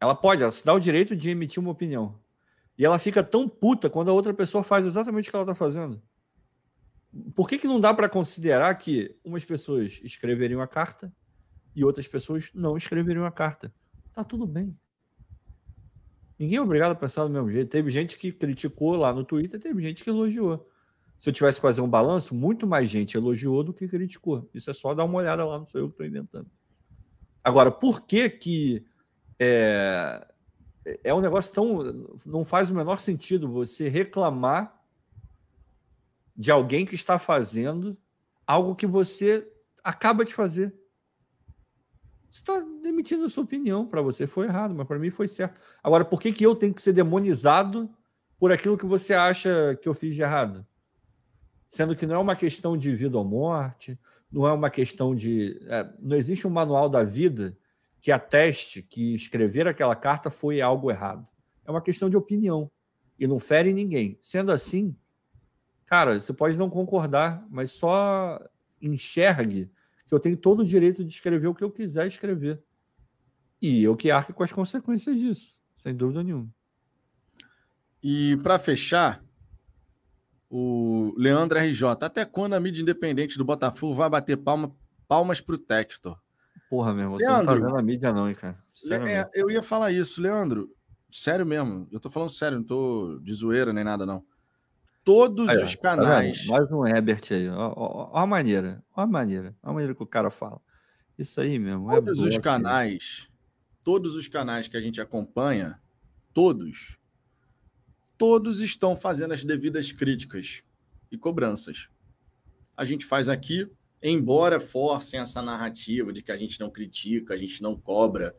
Ela 0.00 0.14
pode, 0.14 0.42
ela 0.42 0.50
se 0.50 0.64
dá 0.64 0.72
o 0.72 0.80
direito 0.80 1.14
de 1.14 1.30
emitir 1.30 1.60
uma 1.60 1.70
opinião. 1.70 2.18
E 2.78 2.84
ela 2.84 2.98
fica 2.98 3.22
tão 3.22 3.48
puta 3.48 3.90
quando 3.90 4.10
a 4.10 4.14
outra 4.14 4.32
pessoa 4.32 4.64
faz 4.64 4.86
exatamente 4.86 5.28
o 5.28 5.30
que 5.30 5.36
ela 5.36 5.44
está 5.44 5.54
fazendo. 5.54 6.02
Por 7.34 7.48
que, 7.48 7.58
que 7.58 7.66
não 7.66 7.80
dá 7.80 7.92
para 7.92 8.08
considerar 8.08 8.74
que 8.74 9.18
umas 9.24 9.44
pessoas 9.44 10.00
escreveriam 10.02 10.60
a 10.60 10.66
carta 10.66 11.12
e 11.76 11.84
outras 11.84 12.08
pessoas 12.08 12.50
não 12.54 12.74
escreveriam 12.74 13.26
a 13.26 13.30
carta. 13.30 13.72
Tá 14.10 14.24
tudo 14.24 14.46
bem. 14.46 14.74
Ninguém 16.38 16.56
é 16.56 16.62
obrigado 16.62 16.92
a 16.92 16.94
pensar 16.94 17.24
do 17.24 17.30
mesmo 17.30 17.50
jeito. 17.50 17.68
Teve 17.68 17.90
gente 17.90 18.16
que 18.16 18.32
criticou 18.32 18.96
lá 18.96 19.12
no 19.12 19.22
Twitter, 19.22 19.60
teve 19.60 19.82
gente 19.82 20.02
que 20.02 20.08
elogiou. 20.08 20.66
Se 21.18 21.30
eu 21.30 21.32
tivesse 21.32 21.58
que 21.58 21.62
fazer 21.62 21.80
um 21.80 21.88
balanço, 21.88 22.34
muito 22.34 22.66
mais 22.66 22.90
gente 22.90 23.16
elogiou 23.16 23.62
do 23.64 23.72
que 23.72 23.88
criticou. 23.88 24.48
Isso 24.52 24.70
é 24.70 24.72
só 24.72 24.94
dar 24.94 25.04
uma 25.04 25.18
olhada 25.18 25.44
lá, 25.44 25.58
não 25.58 25.66
sou 25.66 25.80
eu 25.80 25.88
que 25.88 25.94
estou 25.94 26.06
inventando. 26.06 26.50
Agora, 27.42 27.70
por 27.70 28.02
que 28.02 28.28
que 28.28 28.82
é, 29.38 30.26
é 31.04 31.14
um 31.14 31.20
negócio 31.20 31.52
tão. 31.52 32.16
Não 32.24 32.44
faz 32.44 32.70
o 32.70 32.74
menor 32.74 32.98
sentido 32.98 33.50
você 33.50 33.88
reclamar 33.88 34.74
de 36.36 36.50
alguém 36.50 36.84
que 36.84 36.94
está 36.94 37.18
fazendo 37.18 37.96
algo 38.46 38.74
que 38.74 38.86
você 38.86 39.42
acaba 39.82 40.24
de 40.24 40.34
fazer. 40.34 40.74
Você 42.30 42.40
está 42.40 42.60
demitindo 42.82 43.24
a 43.24 43.28
sua 43.28 43.44
opinião. 43.44 43.86
Para 43.86 44.02
você 44.02 44.26
foi 44.26 44.46
errado, 44.46 44.74
mas 44.74 44.86
para 44.86 44.98
mim 44.98 45.10
foi 45.10 45.26
certo. 45.26 45.60
Agora, 45.82 46.04
por 46.04 46.20
que, 46.20 46.32
que 46.32 46.44
eu 46.44 46.54
tenho 46.54 46.74
que 46.74 46.82
ser 46.82 46.92
demonizado 46.92 47.90
por 48.38 48.52
aquilo 48.52 48.76
que 48.76 48.86
você 48.86 49.14
acha 49.14 49.76
que 49.80 49.88
eu 49.88 49.94
fiz 49.94 50.14
de 50.14 50.22
errado? 50.22 50.66
Sendo 51.68 51.96
que 51.96 52.06
não 52.06 52.14
é 52.14 52.18
uma 52.18 52.36
questão 52.36 52.76
de 52.76 52.94
vida 52.94 53.18
ou 53.18 53.24
morte, 53.24 53.98
não 54.30 54.46
é 54.46 54.52
uma 54.52 54.70
questão 54.70 55.14
de. 55.14 55.58
É, 55.68 55.88
não 55.98 56.16
existe 56.16 56.46
um 56.46 56.50
manual 56.50 56.88
da 56.88 57.02
vida 57.02 57.56
que 58.00 58.12
ateste 58.12 58.82
que 58.82 59.14
escrever 59.14 59.66
aquela 59.66 59.96
carta 59.96 60.30
foi 60.30 60.60
algo 60.60 60.90
errado. 60.90 61.28
É 61.64 61.70
uma 61.70 61.82
questão 61.82 62.08
de 62.08 62.16
opinião 62.16 62.70
e 63.18 63.26
não 63.26 63.38
fere 63.38 63.72
ninguém. 63.72 64.18
Sendo 64.20 64.52
assim, 64.52 64.94
cara, 65.84 66.20
você 66.20 66.32
pode 66.32 66.56
não 66.56 66.70
concordar, 66.70 67.44
mas 67.50 67.72
só 67.72 68.40
enxergue 68.80 69.70
que 70.06 70.14
eu 70.14 70.20
tenho 70.20 70.36
todo 70.36 70.60
o 70.60 70.64
direito 70.64 71.04
de 71.04 71.10
escrever 71.10 71.48
o 71.48 71.54
que 71.54 71.64
eu 71.64 71.70
quiser 71.70 72.06
escrever. 72.06 72.62
E 73.60 73.82
eu 73.82 73.96
que 73.96 74.10
arque 74.10 74.32
com 74.32 74.42
as 74.42 74.52
consequências 74.52 75.18
disso, 75.18 75.58
sem 75.74 75.94
dúvida 75.94 76.22
nenhuma. 76.22 76.48
E 78.02 78.36
para 78.36 78.58
fechar, 78.58 79.24
o 80.50 81.12
Leandro 81.16 81.58
RJ, 81.58 81.84
até 82.00 82.24
quando 82.24 82.54
a 82.54 82.60
mídia 82.60 82.82
independente 82.82 83.36
do 83.36 83.44
Botafogo 83.44 83.94
vai 83.94 84.08
bater 84.08 84.36
palma, 84.36 84.74
palmas 85.08 85.40
para 85.40 85.54
o 85.54 85.58
Textor? 85.58 86.18
Porra, 86.68 86.92
mesmo, 86.94 87.12
você 87.12 87.26
Leandro, 87.26 87.54
não 87.54 87.60
tá 87.60 87.66
vendo 87.66 87.78
a 87.78 87.82
mídia, 87.82 88.12
não, 88.12 88.28
hein, 88.28 88.34
cara. 88.34 88.58
Sério 88.74 89.06
é, 89.06 89.28
eu 89.34 89.50
ia 89.50 89.62
falar 89.62 89.92
isso, 89.92 90.20
Leandro. 90.20 90.68
Sério 91.10 91.46
mesmo, 91.46 91.88
eu 91.90 92.00
tô 92.00 92.10
falando 92.10 92.28
sério, 92.28 92.58
não 92.58 92.64
tô 92.64 93.18
de 93.22 93.32
zoeira 93.32 93.72
nem 93.72 93.84
nada, 93.84 94.04
não. 94.04 94.24
Todos 95.04 95.48
aí, 95.48 95.62
os 95.62 95.76
tá 95.76 95.96
canais. 95.96 96.46
Tá 96.46 96.52
mais 96.52 96.70
um 96.72 96.84
Herbert 96.84 97.22
aí, 97.30 97.48
ó, 97.48 97.72
ó, 97.76 98.10
ó, 98.12 98.18
a 98.18 98.26
maneira, 98.26 98.82
ó 98.94 99.02
a 99.02 99.06
maneira, 99.06 99.54
ó 99.62 99.70
a 99.70 99.72
maneira 99.72 99.94
que 99.94 100.02
o 100.02 100.06
cara 100.06 100.30
fala. 100.30 100.60
Isso 101.16 101.40
aí 101.40 101.58
mesmo. 101.58 101.90
É 101.92 101.94
todos 101.94 102.22
é 102.22 102.26
os 102.26 102.38
canais, 102.38 103.28
todos 103.84 104.14
os 104.16 104.26
canais 104.26 104.66
que 104.66 104.76
a 104.76 104.80
gente 104.80 105.00
acompanha, 105.00 105.80
todos, 106.34 106.98
todos 108.18 108.60
estão 108.60 108.96
fazendo 108.96 109.32
as 109.32 109.44
devidas 109.44 109.92
críticas 109.92 110.62
e 111.10 111.16
cobranças. 111.18 111.88
A 112.76 112.84
gente 112.84 113.04
faz 113.04 113.28
aqui, 113.28 113.70
embora 114.02 114.60
forcem 114.60 115.20
essa 115.20 115.40
narrativa 115.42 116.12
de 116.12 116.22
que 116.22 116.32
a 116.32 116.36
gente 116.36 116.60
não 116.60 116.70
critica, 116.70 117.34
a 117.34 117.36
gente 117.36 117.62
não 117.62 117.74
cobra. 117.74 118.34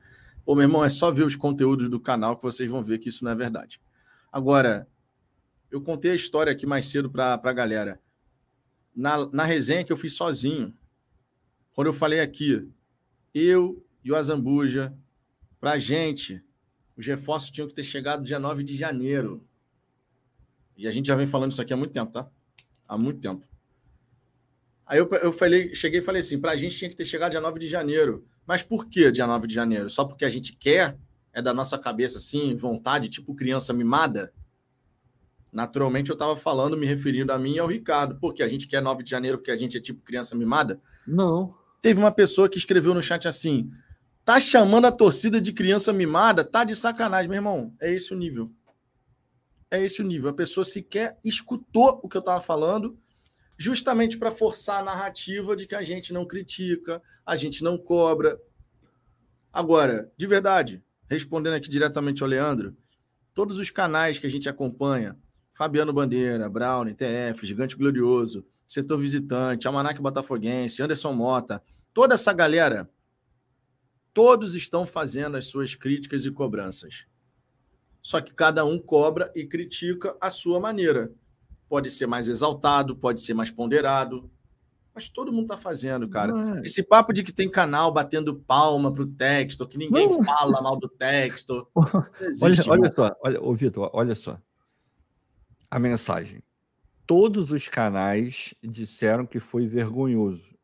Pô, 0.46 0.56
meu 0.56 0.64
irmão, 0.64 0.84
é 0.84 0.90
só 0.90 1.12
ver 1.12 1.24
os 1.24 1.36
conteúdos 1.36 1.90
do 1.90 2.00
canal 2.00 2.38
que 2.38 2.44
vocês 2.44 2.70
vão 2.70 2.82
ver 2.82 3.00
que 3.00 3.10
isso 3.10 3.24
não 3.24 3.32
é 3.32 3.36
verdade. 3.36 3.82
Agora, 4.32 4.88
eu 5.70 5.82
contei 5.82 6.12
a 6.12 6.16
história 6.16 6.52
aqui 6.52 6.66
mais 6.66 6.86
cedo 6.86 7.10
para 7.10 7.34
a 7.34 7.54
galera. 7.54 8.00
Na, 8.96 9.26
na 9.28 9.44
resenha 9.44 9.84
que 9.84 9.92
eu 9.92 9.98
fiz 9.98 10.14
sozinho, 10.14 10.74
quando 11.74 11.88
eu 11.88 11.94
falei 11.94 12.20
aqui, 12.20 12.68
eu 13.34 13.86
e 14.04 14.12
o 14.12 14.16
Azambuja, 14.16 14.94
para 15.60 15.78
gente, 15.78 16.44
os 16.96 17.06
reforços 17.06 17.52
tinham 17.52 17.68
que 17.68 17.74
ter 17.76 17.84
chegado 17.84 18.26
dia 18.26 18.40
9 18.40 18.64
de 18.64 18.76
janeiro. 18.76 19.46
E 20.78 20.88
a 20.88 20.92
gente 20.92 21.08
já 21.08 21.16
vem 21.16 21.26
falando 21.26 21.52
isso 21.52 21.62
aqui 21.62 21.74
há 21.74 21.78
muito 21.78 21.92
tempo, 21.92 22.12
tá? 22.12 22.30
Há 22.88 22.98
muito 22.98 23.20
tempo. 23.20 23.46
Aí 24.86 25.00
eu, 25.00 25.10
eu 25.22 25.34
falei, 25.34 25.74
cheguei 25.76 26.00
e 26.00 26.04
falei 26.04 26.20
assim: 26.20 26.40
para 26.40 26.52
a 26.52 26.56
gente 26.56 26.78
tinha 26.78 26.90
que 26.90 26.96
ter 26.96 27.04
chegado 27.04 27.32
dia 27.32 27.42
9 27.42 27.60
de 27.60 27.68
janeiro. 27.68 28.26
Mas 28.46 28.64
por 28.64 28.88
que 28.88 29.12
dia 29.12 29.28
9 29.28 29.48
de 29.48 29.54
janeiro? 29.54 29.90
Só 29.90 30.06
porque 30.06 30.24
a 30.24 30.30
gente 30.30 30.54
quer? 30.54 30.98
É 31.34 31.42
da 31.42 31.54
nossa 31.54 31.78
cabeça, 31.78 32.18
assim, 32.18 32.56
vontade, 32.56 33.10
tipo 33.10 33.36
criança 33.36 33.74
mimada? 33.74 34.34
Naturalmente, 35.52 36.10
eu 36.10 36.14
estava 36.14 36.36
falando, 36.36 36.78
me 36.78 36.86
referindo 36.86 37.32
a 37.32 37.38
mim 37.38 37.56
e 37.56 37.60
ao 37.60 37.68
Ricardo. 37.68 38.18
Porque 38.20 38.42
a 38.42 38.48
gente 38.48 38.68
quer 38.68 38.82
9 38.82 39.04
de 39.04 39.10
janeiro 39.10 39.38
porque 39.38 39.52
a 39.52 39.58
gente 39.58 39.78
é 39.78 39.82
tipo 39.82 40.02
criança 40.02 40.36
mimada? 40.36 40.80
Não. 41.06 41.54
Teve 41.82 42.00
uma 42.00 42.12
pessoa 42.12 42.48
que 42.48 42.58
escreveu 42.58 42.94
no 42.94 43.02
chat 43.02 43.28
assim: 43.28 43.70
tá 44.24 44.40
chamando 44.40 44.86
a 44.86 44.92
torcida 44.92 45.42
de 45.42 45.52
criança 45.52 45.92
mimada? 45.92 46.46
Tá 46.46 46.64
de 46.64 46.76
sacanagem, 46.76 47.30
meu 47.30 47.38
irmão. 47.38 47.74
É 47.82 47.92
esse 47.92 48.14
o 48.14 48.18
nível. 48.18 48.52
É 49.70 49.82
esse 49.82 50.02
o 50.02 50.06
nível. 50.06 50.30
A 50.30 50.34
pessoa 50.34 50.64
sequer 50.64 51.20
escutou 51.24 52.00
o 52.04 52.08
que 52.08 52.18
eu 52.18 52.22
estava 52.22 52.42
falando 52.42 52.98
justamente 53.58 54.18
para 54.18 54.32
forçar 54.32 54.80
a 54.80 54.84
narrativa 54.84 55.56
de 55.56 55.66
que 55.66 55.76
a 55.76 55.82
gente 55.82 56.14
não 56.14 56.26
critica, 56.26 57.02
a 57.26 57.36
gente 57.36 57.64
não 57.64 57.78
cobra. 57.78 58.40
Agora, 59.52 60.12
de 60.16 60.28
verdade, 60.28 60.84
respondendo 61.10 61.56
aqui 61.56 61.70
diretamente 61.70 62.22
ao 62.22 62.30
Leandro, 62.30 62.78
todos 63.34 63.58
os 63.58 63.72
canais 63.72 64.20
que 64.20 64.28
a 64.28 64.30
gente 64.30 64.48
acompanha, 64.48 65.18
Fabiano 65.54 65.92
Bandeira, 65.92 66.48
Brown, 66.48 66.94
TF, 66.94 67.46
Gigante 67.46 67.76
Glorioso, 67.76 68.46
Setor 68.68 69.00
Visitante, 69.00 69.68
Almanac 69.68 70.00
Botafoguense, 70.00 70.84
Anderson 70.84 71.14
Mota, 71.14 71.64
toda 71.94 72.14
essa 72.14 72.32
galera, 72.32 72.88
todos 74.14 74.54
estão 74.54 74.86
fazendo 74.86 75.36
as 75.36 75.46
suas 75.46 75.74
críticas 75.74 76.26
e 76.26 76.32
cobranças. 76.32 77.08
Só 78.08 78.22
que 78.22 78.34
cada 78.34 78.64
um 78.64 78.80
cobra 78.80 79.30
e 79.36 79.46
critica 79.46 80.16
a 80.22 80.30
sua 80.30 80.62
maneira 80.62 81.12
pode 81.68 81.92
ser 81.92 82.08
mais 82.08 82.30
exaltado, 82.30 82.96
pode 82.96 83.20
ser 83.20 83.34
mais 83.34 83.52
ponderado. 83.52 84.32
Mas 84.96 85.10
todo 85.10 85.30
mundo 85.30 85.42
está 85.42 85.58
fazendo, 85.58 86.08
cara. 86.08 86.32
É. 86.58 86.62
Esse 86.62 86.82
papo 86.82 87.12
de 87.12 87.22
que 87.22 87.34
tem 87.34 87.52
canal 87.52 87.92
batendo 87.92 88.34
palma 88.34 88.94
pro 88.94 89.06
texto, 89.06 89.68
que 89.68 89.78
ninguém 89.78 90.24
fala 90.24 90.62
mal 90.62 90.78
do 90.78 90.88
texto. 90.88 91.68
Existe, 92.22 92.70
olha, 92.70 92.84
olha 92.84 92.92
só, 92.94 93.14
olha, 93.22 93.44
ô 93.44 93.54
Vitor, 93.54 93.90
olha 93.92 94.16
só. 94.16 94.40
A 95.70 95.78
mensagem. 95.78 96.42
Todos 97.06 97.52
os 97.52 97.68
canais 97.68 98.56
disseram 98.64 99.26
que 99.26 99.42
foi 99.42 99.68
vergonhoso. 99.68 100.56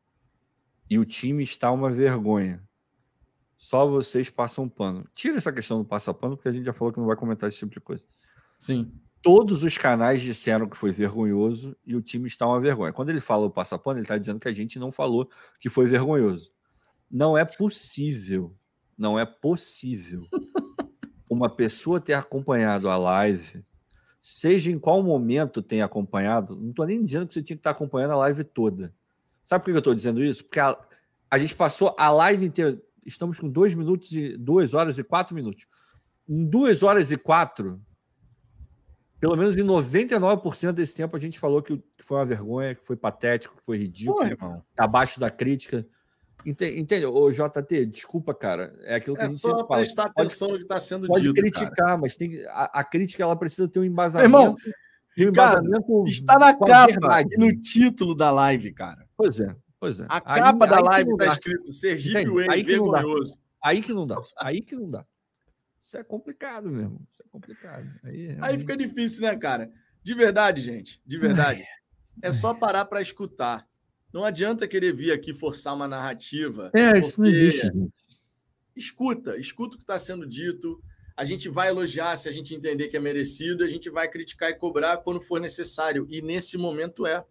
E 0.90 0.98
o 0.98 1.04
time 1.04 1.44
está 1.44 1.70
uma 1.70 1.92
vergonha. 1.92 2.64
Só 3.64 3.88
vocês 3.88 4.30
passam 4.30 4.68
pano. 4.68 5.08
Tira 5.14 5.38
essa 5.38 5.52
questão 5.52 5.80
do 5.80 5.86
passa 5.86 6.14
pano, 6.14 6.36
porque 6.36 6.50
a 6.50 6.52
gente 6.52 6.66
já 6.66 6.74
falou 6.74 6.92
que 6.92 7.00
não 7.00 7.08
vai 7.08 7.16
comentar 7.16 7.48
esse 7.48 7.60
tipo 7.60 7.74
de 7.74 7.80
coisa. 7.80 8.04
Sim 8.60 8.92
todos 9.24 9.64
os 9.64 9.78
canais 9.78 10.22
disseram 10.22 10.68
que 10.68 10.76
foi 10.76 10.92
vergonhoso 10.92 11.76
e 11.86 11.96
o 11.96 12.02
time 12.02 12.28
está 12.28 12.46
uma 12.46 12.60
vergonha. 12.60 12.92
Quando 12.92 13.10
ele 13.10 13.22
fala 13.22 13.46
o 13.46 13.50
passapano, 13.50 13.98
ele 13.98 14.04
está 14.04 14.18
dizendo 14.18 14.38
que 14.38 14.50
a 14.50 14.54
gente 14.54 14.78
não 14.78 14.92
falou 14.92 15.30
que 15.62 15.70
foi 15.70 15.88
vergonhoso. 15.88 16.52
Não 17.10 17.38
é 17.38 17.46
possível, 17.46 18.54
não 18.98 19.18
é 19.18 19.26
possível 19.26 20.28
uma 21.30 21.50
pessoa 21.50 22.02
ter 22.02 22.16
acompanhado 22.16 22.90
a 22.90 22.98
live, 22.98 23.64
seja 24.20 24.70
em 24.70 24.78
qual 24.78 25.02
momento 25.02 25.62
tem 25.62 25.82
acompanhado, 25.82 26.58
não 26.58 26.72
estou 26.72 26.86
nem 26.86 27.02
dizendo 27.02 27.26
que 27.26 27.34
você 27.34 27.42
tinha 27.42 27.56
que 27.56 27.62
estar 27.62 27.72
acompanhando 27.72 28.12
a 28.12 28.18
live 28.18 28.44
toda. 28.44 28.94
Sabe 29.42 29.64
por 29.64 29.72
que 29.72 29.78
eu 29.78 29.80
estou 29.80 29.96
dizendo 29.96 30.22
isso? 30.22 30.44
Porque 30.44 30.60
a, 30.60 30.78
a 31.32 31.38
gente 31.38 31.56
passou 31.56 31.96
a 31.98 32.12
live 32.12 32.46
inteira, 32.46 32.78
estamos 33.06 33.40
com 33.40 33.50
dois 33.50 33.74
minutos 33.74 34.12
e 34.12 34.38
duas 34.38 34.74
horas 34.74 34.98
e 34.98 35.04
quatro 35.04 35.36
minutos. 35.36 35.66
Em 36.28 36.46
duas 36.46 36.84
horas 36.84 37.12
e 37.12 37.18
quatro, 37.18 37.82
pelo 39.20 39.38
menos 39.38 39.56
em 39.56 39.64
99% 39.64 40.74
desse 40.74 40.96
tempo 40.96 41.16
a 41.16 41.20
gente 41.20 41.40
falou 41.40 41.62
que 41.62 41.82
foi 42.00 42.18
uma 42.18 42.26
vergonha, 42.26 42.76
que 42.76 42.86
foi 42.86 42.96
patético, 42.96 43.56
que 43.56 43.64
foi 43.64 43.78
ridículo, 43.78 44.38
Pô, 44.38 44.62
abaixo 44.78 45.20
da 45.20 45.30
crítica. 45.30 45.88
Entende? 46.46 47.06
Ô, 47.06 47.32
JT, 47.32 47.86
desculpa, 47.86 48.34
cara. 48.34 48.74
É 48.82 48.96
aquilo 48.96 49.16
que 49.16 49.22
é 49.22 49.26
a 49.26 49.28
gente 49.30 49.40
só 49.40 49.52
sempre 49.52 49.68
prestar 49.68 50.04
fala. 50.04 50.14
atenção 50.18 50.50
no 50.50 50.58
que 50.58 50.64
está 50.64 50.78
sendo 50.78 51.08
pode 51.08 51.22
dito. 51.22 51.34
Pode 51.34 51.42
criticar, 51.42 51.74
cara. 51.74 51.98
mas 51.98 52.18
tem, 52.18 52.46
a, 52.48 52.80
a, 52.80 52.84
crítica 52.84 53.24
ela 53.24 53.36
precisa 53.36 53.68
ter 53.68 53.80
um 53.80 53.86
embasamento. 53.86 54.26
Irmão, 54.26 54.56
um 55.18 55.24
embasamento 55.24 56.04
está 56.06 56.38
na 56.38 56.54
capa 56.54 57.24
no 57.38 57.58
título 57.62 58.14
da 58.14 58.30
live, 58.30 58.74
cara. 58.74 59.08
Pois 59.16 59.40
é, 59.40 59.56
pois 59.84 60.00
é. 60.00 60.06
A 60.08 60.34
aí, 60.34 60.42
capa 60.42 60.66
da 60.66 60.80
live 60.80 61.12
está 61.12 61.28
escrito 61.28 61.74
Sergipe 61.74 62.30
Way, 62.30 62.64
vergonhoso. 62.64 63.38
Aí 63.62 63.82
que 63.82 63.92
não 63.92 64.08
dá. 64.08 64.18
Aí 64.38 64.62
que 64.62 64.76
não 64.76 64.90
dá. 64.90 65.06
Isso 65.82 65.98
é 65.98 66.04
complicado 66.06 66.70
mesmo. 66.70 67.06
Isso 67.12 67.22
é 67.22 67.26
complicado. 67.30 67.86
Aí, 68.02 68.28
realmente... 68.28 68.44
Aí 68.46 68.60
fica 68.60 68.78
difícil, 68.78 69.24
né, 69.24 69.36
cara? 69.36 69.70
De 70.02 70.14
verdade, 70.14 70.62
gente. 70.62 71.02
De 71.06 71.18
verdade. 71.18 71.66
é 72.22 72.32
só 72.32 72.54
parar 72.54 72.86
para 72.86 73.02
escutar. 73.02 73.68
Não 74.14 74.24
adianta 74.24 74.70
querer 74.70 74.94
vir 74.94 75.12
aqui 75.12 75.34
forçar 75.34 75.76
uma 75.76 75.88
narrativa. 75.88 76.72
É, 76.74 76.98
isso 76.98 77.20
não 77.20 77.28
existe. 77.28 77.70
Escuta, 78.74 79.38
escuta 79.38 79.76
o 79.76 79.78
que 79.78 79.84
está 79.84 80.00
sendo 80.00 80.26
dito. 80.26 80.82
A 81.18 81.26
gente 81.26 81.50
vai 81.50 81.68
elogiar 81.68 82.16
se 82.16 82.30
a 82.30 82.32
gente 82.32 82.56
entender 82.56 82.88
que 82.88 82.96
é 82.96 83.02
merecido, 83.02 83.66
a 83.66 83.68
gente 83.68 83.90
vai 83.90 84.10
criticar 84.10 84.50
e 84.50 84.56
cobrar 84.56 85.00
quando 85.00 85.20
for 85.20 85.42
necessário. 85.42 86.08
E 86.10 86.22
nesse 86.22 86.58
momento 86.58 87.06
é. 87.06 87.26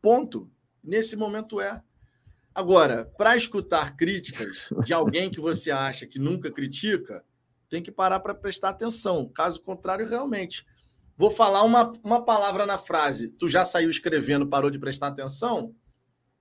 Ponto. 0.00 0.48
Nesse 0.82 1.16
momento 1.16 1.60
é. 1.60 1.82
Agora, 2.54 3.10
para 3.16 3.36
escutar 3.36 3.96
críticas 3.96 4.68
de 4.84 4.92
alguém 4.92 5.30
que 5.30 5.40
você 5.40 5.70
acha 5.70 6.06
que 6.06 6.18
nunca 6.18 6.50
critica, 6.50 7.24
tem 7.68 7.82
que 7.82 7.90
parar 7.90 8.20
para 8.20 8.34
prestar 8.34 8.70
atenção. 8.70 9.28
Caso 9.28 9.60
contrário, 9.62 10.06
realmente. 10.06 10.66
Vou 11.16 11.30
falar 11.30 11.62
uma, 11.62 11.92
uma 12.04 12.24
palavra 12.24 12.66
na 12.66 12.76
frase. 12.76 13.28
Tu 13.28 13.48
já 13.48 13.64
saiu 13.64 13.88
escrevendo, 13.88 14.46
parou 14.46 14.70
de 14.70 14.78
prestar 14.78 15.08
atenção? 15.08 15.74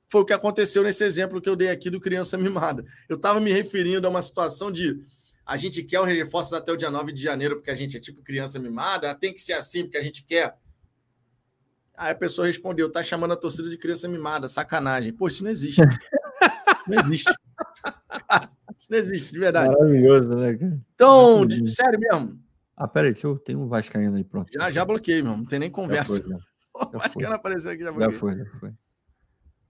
Foi 0.09 0.21
o 0.21 0.25
que 0.25 0.33
aconteceu 0.33 0.83
nesse 0.83 1.05
exemplo 1.05 1.41
que 1.41 1.47
eu 1.47 1.55
dei 1.55 1.69
aqui 1.69 1.89
do 1.89 2.01
criança 2.01 2.37
mimada. 2.37 2.83
Eu 3.07 3.15
estava 3.15 3.39
me 3.39 3.53
referindo 3.53 4.05
a 4.05 4.09
uma 4.09 4.21
situação 4.21 4.69
de 4.69 4.99
a 5.45 5.55
gente 5.55 5.83
quer 5.83 5.99
o 5.99 6.03
reforços 6.03 6.53
até 6.53 6.71
o 6.71 6.77
dia 6.77 6.89
9 6.89 7.11
de 7.11 7.21
janeiro, 7.21 7.55
porque 7.55 7.71
a 7.71 7.75
gente 7.75 7.95
é 7.95 7.99
tipo 7.99 8.21
criança 8.21 8.59
mimada, 8.59 9.15
tem 9.15 9.33
que 9.33 9.41
ser 9.41 9.53
assim, 9.53 9.83
porque 9.83 9.97
a 9.97 10.03
gente 10.03 10.23
quer. 10.25 10.57
Aí 12.01 12.13
a 12.13 12.15
pessoa 12.15 12.47
respondeu: 12.47 12.91
tá 12.91 13.03
chamando 13.03 13.33
a 13.33 13.37
torcida 13.37 13.69
de 13.69 13.77
criança 13.77 14.07
mimada, 14.07 14.47
sacanagem. 14.47 15.13
Pô, 15.13 15.27
isso 15.27 15.43
não 15.43 15.51
existe. 15.51 15.79
não 16.87 16.99
existe. 16.99 17.31
isso 18.75 18.87
não 18.89 18.97
existe, 18.97 19.31
de 19.33 19.37
verdade. 19.37 19.71
Maravilhoso, 19.71 20.35
né, 20.35 20.57
cara? 20.57 20.81
Então, 20.95 21.45
de, 21.45 21.69
sério 21.69 21.99
mesmo. 21.99 22.43
Ah, 22.75 22.87
peraí, 22.87 23.13
que 23.13 23.23
eu 23.23 23.37
tenho 23.37 23.59
um 23.59 23.67
Vascaíno 23.67 24.17
aí 24.17 24.23
pronto. 24.23 24.51
Já, 24.51 24.71
já 24.71 24.83
bloqueei, 24.83 25.21
meu. 25.21 25.37
Não 25.37 25.45
tem 25.45 25.59
nem 25.59 25.69
conversa. 25.69 26.15
Já 26.17 26.23
foi, 26.23 26.29
já. 26.31 26.87
o 26.87 26.91
Vascaíno 26.97 27.33
apareceu 27.35 27.71
aqui, 27.71 27.83
já 27.83 27.91
bloqueei. 27.91 28.11
Já 28.11 28.19
foi, 28.19 28.37
já 28.37 28.45
foi. 28.59 28.73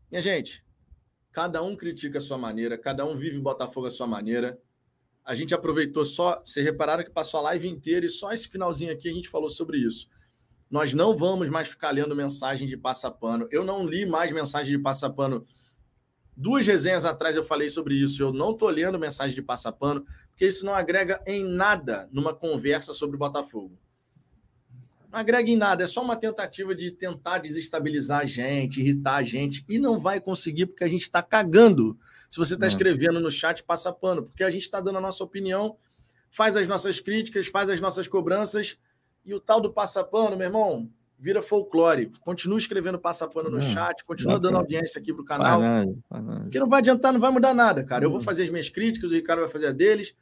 Minha 0.10 0.22
gente, 0.22 0.64
cada 1.34 1.62
um 1.62 1.76
critica 1.76 2.20
a 2.20 2.22
sua 2.22 2.38
maneira, 2.38 2.78
cada 2.78 3.06
um 3.06 3.18
vive 3.18 3.40
Botafogo 3.40 3.88
a 3.88 3.90
sua 3.90 4.08
maneira. 4.08 4.58
A 5.26 5.36
gente 5.36 5.54
aproveitou 5.54 6.06
só, 6.06 6.42
vocês 6.42 6.66
repararam 6.66 7.04
que 7.04 7.12
passou 7.12 7.42
a 7.42 7.44
live 7.44 7.68
inteira 7.68 8.06
e 8.06 8.10
só 8.10 8.32
esse 8.32 8.48
finalzinho 8.48 8.94
aqui 8.94 9.10
a 9.10 9.14
gente 9.14 9.28
falou 9.28 9.50
sobre 9.50 9.80
isso. 9.80 10.08
Nós 10.72 10.94
não 10.94 11.16
vamos 11.16 11.50
mais 11.50 11.68
ficar 11.68 11.92
lendo 11.92 12.16
mensagens 12.16 12.70
de 12.70 12.78
passapano. 12.78 13.46
Eu 13.52 13.66
não 13.66 13.86
li 13.86 14.06
mais 14.06 14.32
mensagens 14.32 14.70
de 14.70 14.82
passapano. 14.82 15.44
Duas 16.36 16.66
resenhas 16.66 17.04
atrás 17.04 17.36
eu 17.36 17.44
falei 17.44 17.68
sobre 17.68 17.94
isso. 17.94 18.24
Eu 18.24 18.32
não 18.32 18.52
estou 18.52 18.70
lendo 18.70 18.98
mensagem 18.98 19.36
de 19.36 19.42
passapano, 19.42 20.06
porque 20.30 20.48
isso 20.48 20.66
não 20.66 20.74
agrega 20.74 21.22
em 21.28 21.44
nada 21.44 22.08
numa 22.10 22.34
conversa 22.34 22.94
sobre 22.94 23.18
o 23.18 23.20
Botafogo. 23.20 23.78
Não 25.12 25.20
agrega 25.20 25.50
em 25.50 25.58
nada, 25.58 25.84
é 25.84 25.88
só 25.88 26.02
uma 26.02 26.16
tentativa 26.16 26.74
de 26.74 26.90
tentar 26.90 27.40
desestabilizar 27.40 28.22
a 28.22 28.26
gente, 28.26 28.80
irritar 28.80 29.18
a 29.18 29.24
gente, 29.24 29.66
e 29.68 29.78
não 29.78 30.00
vai 30.00 30.22
conseguir 30.22 30.68
porque 30.68 30.86
a 30.86 30.88
gente 30.88 31.02
está 31.02 31.22
cagando. 31.22 32.00
Se 32.30 32.38
você 32.38 32.54
está 32.54 32.66
é. 32.66 32.70
escrevendo 32.70 33.20
no 33.20 33.30
chat, 33.30 33.62
passa 33.62 33.92
pano, 33.92 34.24
porque 34.24 34.42
a 34.42 34.50
gente 34.50 34.62
está 34.62 34.80
dando 34.80 35.00
a 35.00 35.02
nossa 35.02 35.22
opinião, 35.22 35.76
faz 36.30 36.56
as 36.56 36.66
nossas 36.66 37.02
críticas, 37.02 37.48
faz 37.48 37.70
as 37.70 37.82
nossas 37.82 38.08
cobranças, 38.08 38.78
e 39.24 39.34
o 39.34 39.40
tal 39.40 39.62
do 39.62 39.72
passapano, 39.72 40.36
meu 40.36 40.48
irmão, 40.48 40.90
vira 41.18 41.42
folclore. 41.42 42.12
Continua 42.22 42.58
escrevendo 42.58 43.00
passapano 43.00 43.50
no 43.50 43.62
chat, 43.62 44.04
continua 44.04 44.40
dando 44.40 44.58
audiência 44.58 45.00
aqui 45.00 45.14
pro 45.14 45.24
canal. 45.24 45.62
Nada, 45.62 45.94
porque 46.44 46.60
não 46.60 46.68
vai 46.68 46.80
adiantar, 46.80 47.14
não 47.14 47.20
vai 47.20 47.32
mudar 47.32 47.54
nada, 47.54 47.84
cara. 47.84 48.06
Eu 48.06 48.12
vou 48.12 48.20
fazer 48.20 48.44
as 48.44 48.50
minhas 48.50 48.70
críticas, 48.70 49.12
o 49.12 49.14
Ricardo 49.14 49.42
vai 49.42 49.50
fazer 49.50 49.68
a 49.68 49.72
deles 49.72 50.16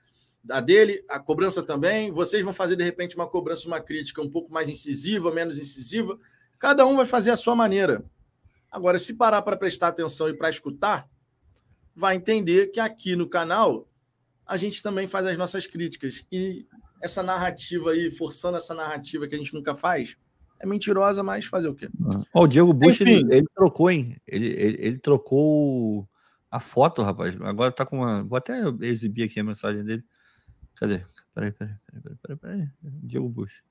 a 0.49 0.61
dele, 0.61 1.03
a 1.09 1.19
cobrança 1.19 1.63
também. 1.63 2.11
Vocês 2.11 2.43
vão 2.43 2.53
fazer, 2.53 2.75
de 2.75 2.83
repente, 2.83 3.15
uma 3.15 3.27
cobrança, 3.27 3.67
uma 3.67 3.81
crítica 3.81 4.21
um 4.21 4.29
pouco 4.29 4.51
mais 4.51 4.69
incisiva, 4.69 5.33
menos 5.33 5.59
incisiva. 5.59 6.17
Cada 6.57 6.85
um 6.85 6.95
vai 6.95 7.05
fazer 7.05 7.31
a 7.31 7.35
sua 7.35 7.55
maneira. 7.55 8.03
Agora, 8.71 8.97
se 8.97 9.15
parar 9.15 9.41
para 9.41 9.57
prestar 9.57 9.89
atenção 9.89 10.29
e 10.29 10.33
para 10.33 10.49
escutar, 10.49 11.09
vai 11.95 12.15
entender 12.15 12.67
que 12.67 12.79
aqui 12.79 13.15
no 13.15 13.27
canal 13.27 13.87
a 14.45 14.57
gente 14.57 14.81
também 14.81 15.07
faz 15.07 15.25
as 15.25 15.37
nossas 15.37 15.67
críticas. 15.67 16.25
E 16.31 16.65
essa 17.01 17.23
narrativa 17.23 17.91
aí, 17.91 18.11
forçando 18.11 18.57
essa 18.57 18.73
narrativa 18.73 19.27
que 19.27 19.35
a 19.35 19.37
gente 19.37 19.53
nunca 19.53 19.73
faz, 19.75 20.17
é 20.59 20.65
mentirosa, 20.65 21.23
mas 21.23 21.45
fazer 21.45 21.69
o 21.69 21.75
quê? 21.75 21.89
Ó, 22.33 22.43
o 22.43 22.47
Diego 22.47 22.73
Bush, 22.73 23.01
ele, 23.01 23.25
ele, 23.33 23.47
trocou, 23.55 23.89
hein? 23.89 24.17
Ele, 24.27 24.47
ele, 24.47 24.77
ele, 24.79 24.97
trocou 24.97 26.07
a 26.51 26.59
foto, 26.59 27.01
rapaz. 27.01 27.39
Agora 27.41 27.71
tá 27.71 27.85
com 27.85 27.99
uma. 27.99 28.23
Vou 28.23 28.37
até 28.37 28.61
exibir 28.81 29.23
aqui 29.23 29.39
a 29.39 29.43
mensagem 29.43 29.83
dele. 29.83 30.03
Cadê? 30.75 31.01
Peraí, 31.33 31.51
peraí, 31.51 31.75
peraí, 31.85 32.17
peraí, 32.21 32.37
peraí. 32.37 32.69
Diego 32.81 33.29
Bush. 33.29 33.63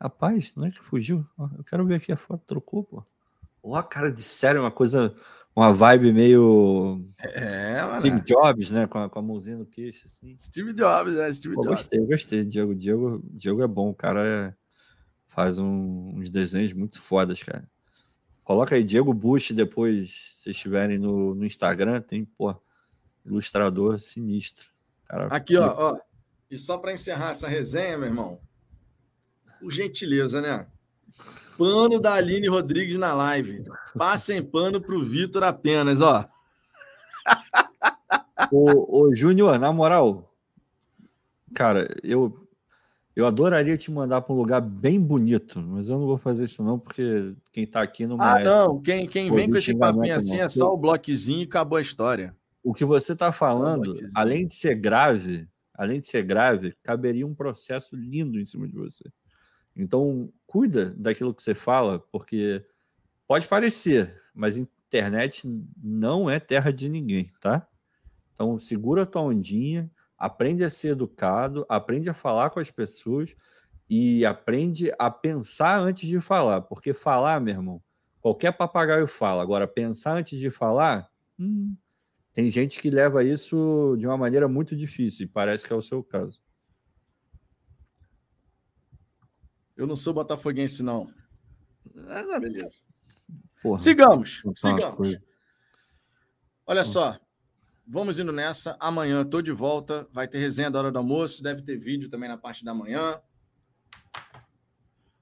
Rapaz, 0.00 0.52
não 0.56 0.66
é 0.66 0.70
que 0.70 0.80
fugiu? 0.80 1.24
Eu 1.56 1.62
quero 1.62 1.86
ver 1.86 1.94
aqui 1.94 2.10
a 2.10 2.16
foto, 2.16 2.42
trocou, 2.44 2.82
pô. 2.82 3.04
Ó, 3.62 3.76
a 3.76 3.82
cara 3.84 4.10
de 4.10 4.22
sério, 4.22 4.60
uma 4.60 4.70
coisa, 4.72 5.14
uma 5.54 5.72
vibe 5.72 6.12
meio. 6.12 7.04
É, 7.18 7.82
mano. 7.82 8.00
Steve 8.00 8.20
Jobs, 8.22 8.70
né? 8.70 8.86
Com 8.86 8.98
a, 8.98 9.10
com 9.10 9.18
a 9.18 9.22
mãozinha 9.22 9.56
no 9.56 9.66
queixo, 9.66 10.06
assim. 10.06 10.36
Steve 10.38 10.72
Jobs, 10.72 11.14
é, 11.16 11.32
Steve 11.32 11.54
pô, 11.54 11.62
Jobs. 11.62 11.76
Gostei, 11.76 12.06
gostei. 12.06 12.44
Diego, 12.44 12.74
Diego, 12.74 13.22
Diego 13.30 13.62
é 13.62 13.66
bom, 13.66 13.90
o 13.90 13.94
cara 13.94 14.26
é, 14.26 14.54
faz 15.28 15.58
um, 15.58 16.12
uns 16.16 16.30
desenhos 16.30 16.72
muito 16.72 17.00
fodas, 17.00 17.42
cara. 17.42 17.66
Coloca 18.42 18.74
aí 18.74 18.82
Diego 18.82 19.14
Bush 19.14 19.52
depois, 19.52 20.30
se 20.32 20.50
estiverem 20.50 20.98
no, 20.98 21.34
no 21.34 21.46
Instagram, 21.46 22.00
tem, 22.00 22.24
pô, 22.24 22.54
ilustrador 23.24 24.00
sinistro. 24.00 24.66
Cara, 25.04 25.26
Aqui, 25.26 25.56
ó, 25.56 25.92
ó, 25.92 25.98
e 26.50 26.58
só 26.58 26.76
para 26.76 26.92
encerrar 26.92 27.30
essa 27.30 27.46
resenha, 27.46 27.96
meu 27.96 28.08
irmão, 28.08 28.40
por 29.60 29.70
gentileza, 29.70 30.40
né? 30.40 30.66
Pano 31.56 32.00
da 32.00 32.14
Aline 32.14 32.48
Rodrigues 32.48 32.98
na 32.98 33.14
live. 33.14 33.64
Passem 33.96 34.42
pano 34.42 34.80
para 34.80 34.94
o 34.94 35.02
Vitor 35.02 35.42
apenas, 35.44 36.00
ó. 36.00 36.28
Ô, 38.50 39.02
ô 39.04 39.14
Júnior, 39.14 39.58
na 39.58 39.72
moral, 39.72 40.34
cara, 41.54 41.88
eu, 42.02 42.46
eu 43.14 43.26
adoraria 43.26 43.76
te 43.76 43.90
mandar 43.90 44.22
para 44.22 44.34
um 44.34 44.38
lugar 44.38 44.60
bem 44.60 45.00
bonito, 45.00 45.60
mas 45.60 45.88
eu 45.88 45.98
não 45.98 46.06
vou 46.06 46.18
fazer 46.18 46.44
isso 46.44 46.62
não, 46.62 46.78
porque 46.78 47.34
quem 47.52 47.64
está 47.64 47.82
aqui 47.82 48.06
não 48.06 48.20
Ah, 48.20 48.40
não, 48.40 48.80
quem, 48.80 49.06
quem 49.06 49.30
vem 49.30 49.48
com 49.48 49.56
esse 49.56 49.76
papinho 49.76 50.14
assim 50.14 50.38
não. 50.38 50.44
é 50.44 50.48
só 50.48 50.72
o 50.72 50.76
bloquezinho 50.76 51.40
e 51.40 51.44
acabou 51.44 51.78
a 51.78 51.82
história. 51.82 52.34
O 52.62 52.72
que 52.72 52.84
você 52.84 53.12
está 53.12 53.32
falando, 53.32 53.94
além 54.14 54.46
de 54.46 54.54
ser 54.54 54.74
grave, 54.74 55.48
além 55.74 56.00
de 56.00 56.06
ser 56.06 56.22
grave, 56.22 56.74
caberia 56.82 57.26
um 57.26 57.34
processo 57.34 57.96
lindo 57.96 58.38
em 58.38 58.46
cima 58.46 58.68
de 58.68 58.74
você. 58.74 59.04
Então, 59.74 60.30
cuida 60.52 60.94
daquilo 60.98 61.32
que 61.32 61.42
você 61.42 61.54
fala, 61.54 61.98
porque 61.98 62.62
pode 63.26 63.48
parecer, 63.48 64.22
mas 64.34 64.58
internet 64.58 65.48
não 65.82 66.28
é 66.28 66.38
terra 66.38 66.70
de 66.70 66.90
ninguém, 66.90 67.30
tá? 67.40 67.66
Então, 68.34 68.60
segura 68.60 69.04
a 69.04 69.06
tua 69.06 69.22
ondinha, 69.22 69.90
aprende 70.18 70.62
a 70.62 70.68
ser 70.68 70.88
educado, 70.88 71.64
aprende 71.70 72.10
a 72.10 72.14
falar 72.14 72.50
com 72.50 72.60
as 72.60 72.70
pessoas 72.70 73.34
e 73.88 74.26
aprende 74.26 74.92
a 74.98 75.10
pensar 75.10 75.78
antes 75.78 76.06
de 76.06 76.20
falar, 76.20 76.60
porque 76.60 76.92
falar, 76.92 77.40
meu 77.40 77.54
irmão, 77.54 77.82
qualquer 78.20 78.52
papagaio 78.52 79.06
fala. 79.06 79.42
Agora, 79.42 79.66
pensar 79.66 80.18
antes 80.18 80.38
de 80.38 80.50
falar, 80.50 81.08
hum, 81.38 81.74
tem 82.34 82.50
gente 82.50 82.78
que 82.78 82.90
leva 82.90 83.24
isso 83.24 83.96
de 83.98 84.06
uma 84.06 84.18
maneira 84.18 84.46
muito 84.46 84.76
difícil, 84.76 85.24
e 85.24 85.28
parece 85.28 85.66
que 85.66 85.72
é 85.72 85.76
o 85.76 85.80
seu 85.80 86.04
caso. 86.04 86.38
Eu 89.76 89.86
não 89.86 89.96
sou 89.96 90.12
botafoguense, 90.12 90.82
não. 90.82 91.12
Beleza. 92.40 92.80
Porra, 93.62 93.78
sigamos, 93.78 94.42
sigamos. 94.56 95.18
Olha 96.66 96.84
só, 96.84 97.18
vamos 97.86 98.18
indo 98.18 98.32
nessa. 98.32 98.76
Amanhã 98.78 99.22
estou 99.22 99.42
de 99.42 99.52
volta. 99.52 100.08
Vai 100.12 100.28
ter 100.28 100.38
resenha 100.38 100.70
da 100.70 100.78
hora 100.78 100.92
do 100.92 100.98
almoço. 100.98 101.42
Deve 101.42 101.62
ter 101.62 101.76
vídeo 101.76 102.08
também 102.08 102.28
na 102.28 102.36
parte 102.36 102.64
da 102.64 102.74
manhã. 102.74 103.20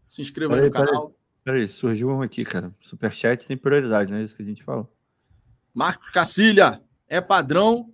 Se 0.08 0.20
inscreva 0.22 0.56
aí 0.56 0.62
no 0.62 0.70
canal. 0.70 1.14
Peraí, 1.44 1.68
surgiu 1.68 2.10
um 2.10 2.22
aqui, 2.22 2.44
cara. 2.44 2.74
Superchat 2.80 3.46
tem 3.46 3.56
prioridade, 3.56 4.10
não 4.10 4.18
é 4.18 4.22
isso 4.22 4.36
que 4.36 4.42
a 4.42 4.46
gente 4.46 4.62
fala? 4.62 4.88
Marco 5.72 6.10
Cacilha 6.12 6.82
é 7.08 7.20
padrão 7.20 7.92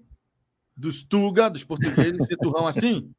dos 0.77 1.05
Tuga, 1.05 1.49
dos 1.49 1.63
portugueses, 1.63 2.27
ser 2.27 2.37
turrão 2.37 2.67
assim? 2.67 3.13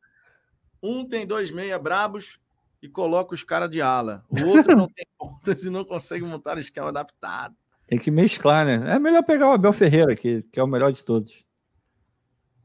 Um 0.81 1.03
tem 1.03 1.25
dois 1.25 1.49
meia 1.49 1.79
brabos 1.79 2.39
e 2.81 2.87
coloca 2.87 3.33
os 3.33 3.43
caras 3.43 3.69
de 3.69 3.81
ala. 3.81 4.23
O 4.29 4.47
outro 4.47 4.75
não 4.75 4.87
tem 4.87 5.05
pontas 5.17 5.63
e 5.63 5.69
não 5.69 5.83
consegue 5.83 6.23
montar 6.23 6.57
o 6.57 6.59
esquema 6.59 6.89
adaptado. 6.89 7.55
Tem 7.85 7.97
que 7.97 8.11
mesclar, 8.11 8.65
né? 8.65 8.95
É 8.95 8.99
melhor 8.99 9.23
pegar 9.23 9.47
o 9.49 9.53
Abel 9.53 9.73
Ferreira, 9.73 10.15
que, 10.15 10.43
que 10.43 10.59
é 10.59 10.63
o 10.63 10.67
melhor 10.67 10.91
de 10.91 11.03
todos. 11.03 11.45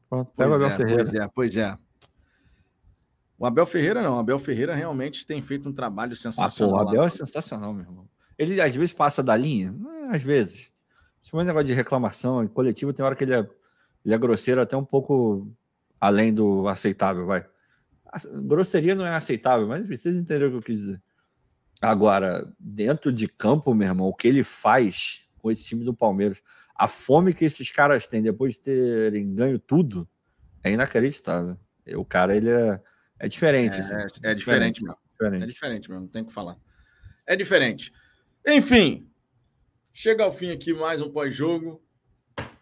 Pronto, 0.09 0.31
pega 0.35 0.49
pois 0.49 0.61
o 0.61 0.65
Abel 0.65 0.73
é, 0.73 0.77
Ferreira. 0.77 1.03
Pois 1.03 1.13
é, 1.13 1.29
pois 1.33 1.57
é. 1.57 1.77
O 3.37 3.45
Abel 3.45 3.65
Ferreira 3.65 4.01
não. 4.01 4.17
O 4.17 4.19
Abel 4.19 4.39
Ferreira 4.39 4.75
realmente 4.75 5.25
tem 5.25 5.41
feito 5.41 5.67
um 5.67 5.73
trabalho 5.73 6.15
sensacional. 6.15 6.75
Ah, 6.75 6.83
pô, 6.83 6.85
o 6.85 6.89
Abel 6.89 7.01
lá. 7.01 7.07
é 7.07 7.09
sensacional, 7.09 7.73
meu 7.73 7.83
irmão. 7.83 8.07
Ele 8.37 8.59
às 8.61 8.75
vezes 8.75 8.93
passa 8.93 9.23
da 9.23 9.35
linha, 9.35 9.75
às 10.09 10.23
vezes. 10.23 10.71
Principalmente 11.19 11.47
negócio 11.47 11.67
de 11.67 11.73
reclamação, 11.73 12.43
em 12.43 12.47
coletivo 12.47 12.93
tem 12.93 13.05
hora 13.05 13.15
que 13.15 13.23
ele 13.23 13.33
é, 13.33 13.49
ele 14.05 14.13
é 14.13 14.17
grosseiro 14.17 14.61
até 14.61 14.75
um 14.75 14.83
pouco 14.83 15.51
além 15.99 16.33
do 16.33 16.67
aceitável, 16.67 17.25
vai. 17.25 17.45
Grosseria 18.43 18.95
não 18.95 19.05
é 19.05 19.15
aceitável, 19.15 19.67
mas 19.67 19.85
precisa 19.85 20.19
entender 20.19 20.45
o 20.45 20.51
que 20.51 20.57
eu 20.57 20.61
quis 20.61 20.79
dizer. 20.79 21.01
Agora, 21.81 22.51
dentro 22.59 23.11
de 23.11 23.27
campo, 23.27 23.73
meu 23.73 23.87
irmão, 23.87 24.07
o 24.07 24.13
que 24.13 24.27
ele 24.27 24.43
faz 24.43 25.27
com 25.39 25.51
esse 25.51 25.65
time 25.65 25.83
do 25.83 25.95
Palmeiras, 25.95 26.41
a 26.75 26.87
fome 26.87 27.33
que 27.33 27.43
esses 27.43 27.71
caras 27.71 28.07
têm 28.07 28.21
depois 28.21 28.55
de 28.55 28.61
terem 28.61 29.33
ganho 29.33 29.59
tudo, 29.59 30.07
é 30.63 30.71
inacreditável. 30.71 31.57
O 31.95 32.05
cara, 32.05 32.35
ele 32.35 32.49
é, 32.49 32.81
é 33.19 33.27
diferente. 33.27 33.75
É, 33.75 33.79
assim. 33.79 34.21
é, 34.23 34.31
é 34.31 34.33
diferente, 34.33 34.83
mesmo. 34.83 34.97
Diferente. 35.09 35.43
É 35.43 35.47
diferente 35.47 35.89
mesmo, 35.89 36.03
não 36.03 36.09
tem 36.09 36.21
o 36.21 36.25
que 36.25 36.33
falar. 36.33 36.57
É 37.25 37.35
diferente. 37.35 37.91
Enfim, 38.47 39.09
Chega 39.95 40.23
ao 40.23 40.31
fim 40.31 40.49
aqui 40.49 40.73
mais 40.73 41.01
um 41.01 41.11
pós-jogo. 41.11 41.79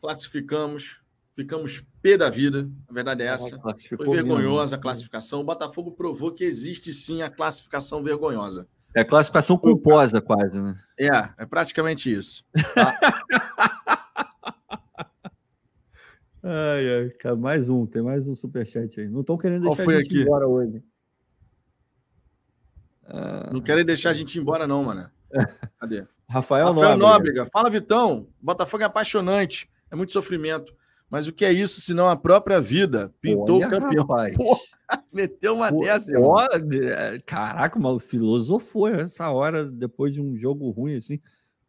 classificamos, 0.02 1.02
ficamos 1.42 1.84
pé 2.02 2.18
da 2.18 2.30
vida, 2.30 2.70
a 2.88 2.94
verdade 2.94 3.24
é 3.24 3.28
essa. 3.28 3.60
Foi 3.98 4.10
vergonhosa 4.10 4.76
a 4.76 4.80
classificação. 4.80 5.42
O 5.42 5.44
Botafogo 5.44 5.92
provou 5.92 6.32
que 6.32 6.44
existe 6.44 6.94
sim 6.94 7.22
a 7.22 7.30
classificação 7.30 8.04
vergonhosa. 8.04 8.68
É 8.94 9.04
classificação 9.04 9.58
culposa, 9.58 10.22
quase, 10.22 10.62
né? 10.62 10.76
É, 11.00 11.08
é 11.44 11.46
praticamente 11.46 12.12
isso. 12.14 12.44
Tá? 12.76 13.00
ai, 16.44 16.90
ai, 16.96 17.10
cara, 17.12 17.36
mais 17.36 17.70
um, 17.70 17.86
tem 17.86 18.02
mais 18.02 18.28
um 18.28 18.36
superchat 18.36 19.00
aí. 19.00 19.08
Não 19.08 19.22
estão 19.22 19.38
querendo 19.38 19.64
deixar 19.64 19.90
a 19.90 19.96
gente 19.96 20.08
aqui? 20.08 20.22
embora 20.22 20.48
hoje. 20.48 20.84
Não 23.52 23.62
querem 23.62 23.86
deixar 23.86 24.12
a 24.12 24.14
gente 24.14 24.38
embora, 24.38 24.68
não, 24.68 24.84
mano. 24.84 25.10
Cadê? 25.80 26.06
Rafael, 26.30 26.68
Rafael 26.68 26.98
Nóbrega. 26.98 26.98
Nóbrega. 26.98 27.50
Fala, 27.52 27.70
Vitão. 27.70 28.28
Botafogo 28.42 28.84
é 28.84 28.86
apaixonante. 28.86 29.70
É 29.90 29.96
muito 29.96 30.14
sofrimento. 30.14 30.74
Mas 31.12 31.28
o 31.28 31.34
que 31.34 31.44
é 31.44 31.52
isso, 31.52 31.82
senão 31.82 32.08
a 32.08 32.16
própria 32.16 32.62
vida? 32.62 33.14
Pintou 33.20 33.58
Olha, 33.58 33.68
o 33.68 33.70
campeão. 33.70 34.08
meteu 35.12 35.56
uma 35.56 35.70
Pô, 35.70 35.82
dessa. 35.82 36.18
Olha, 36.18 37.22
caraca, 37.26 37.78
mal 37.78 38.00
filosofou 38.00 38.88
essa 38.88 39.30
hora, 39.30 39.70
depois 39.70 40.14
de 40.14 40.22
um 40.22 40.38
jogo 40.38 40.70
ruim 40.70 40.96
assim. 40.96 41.20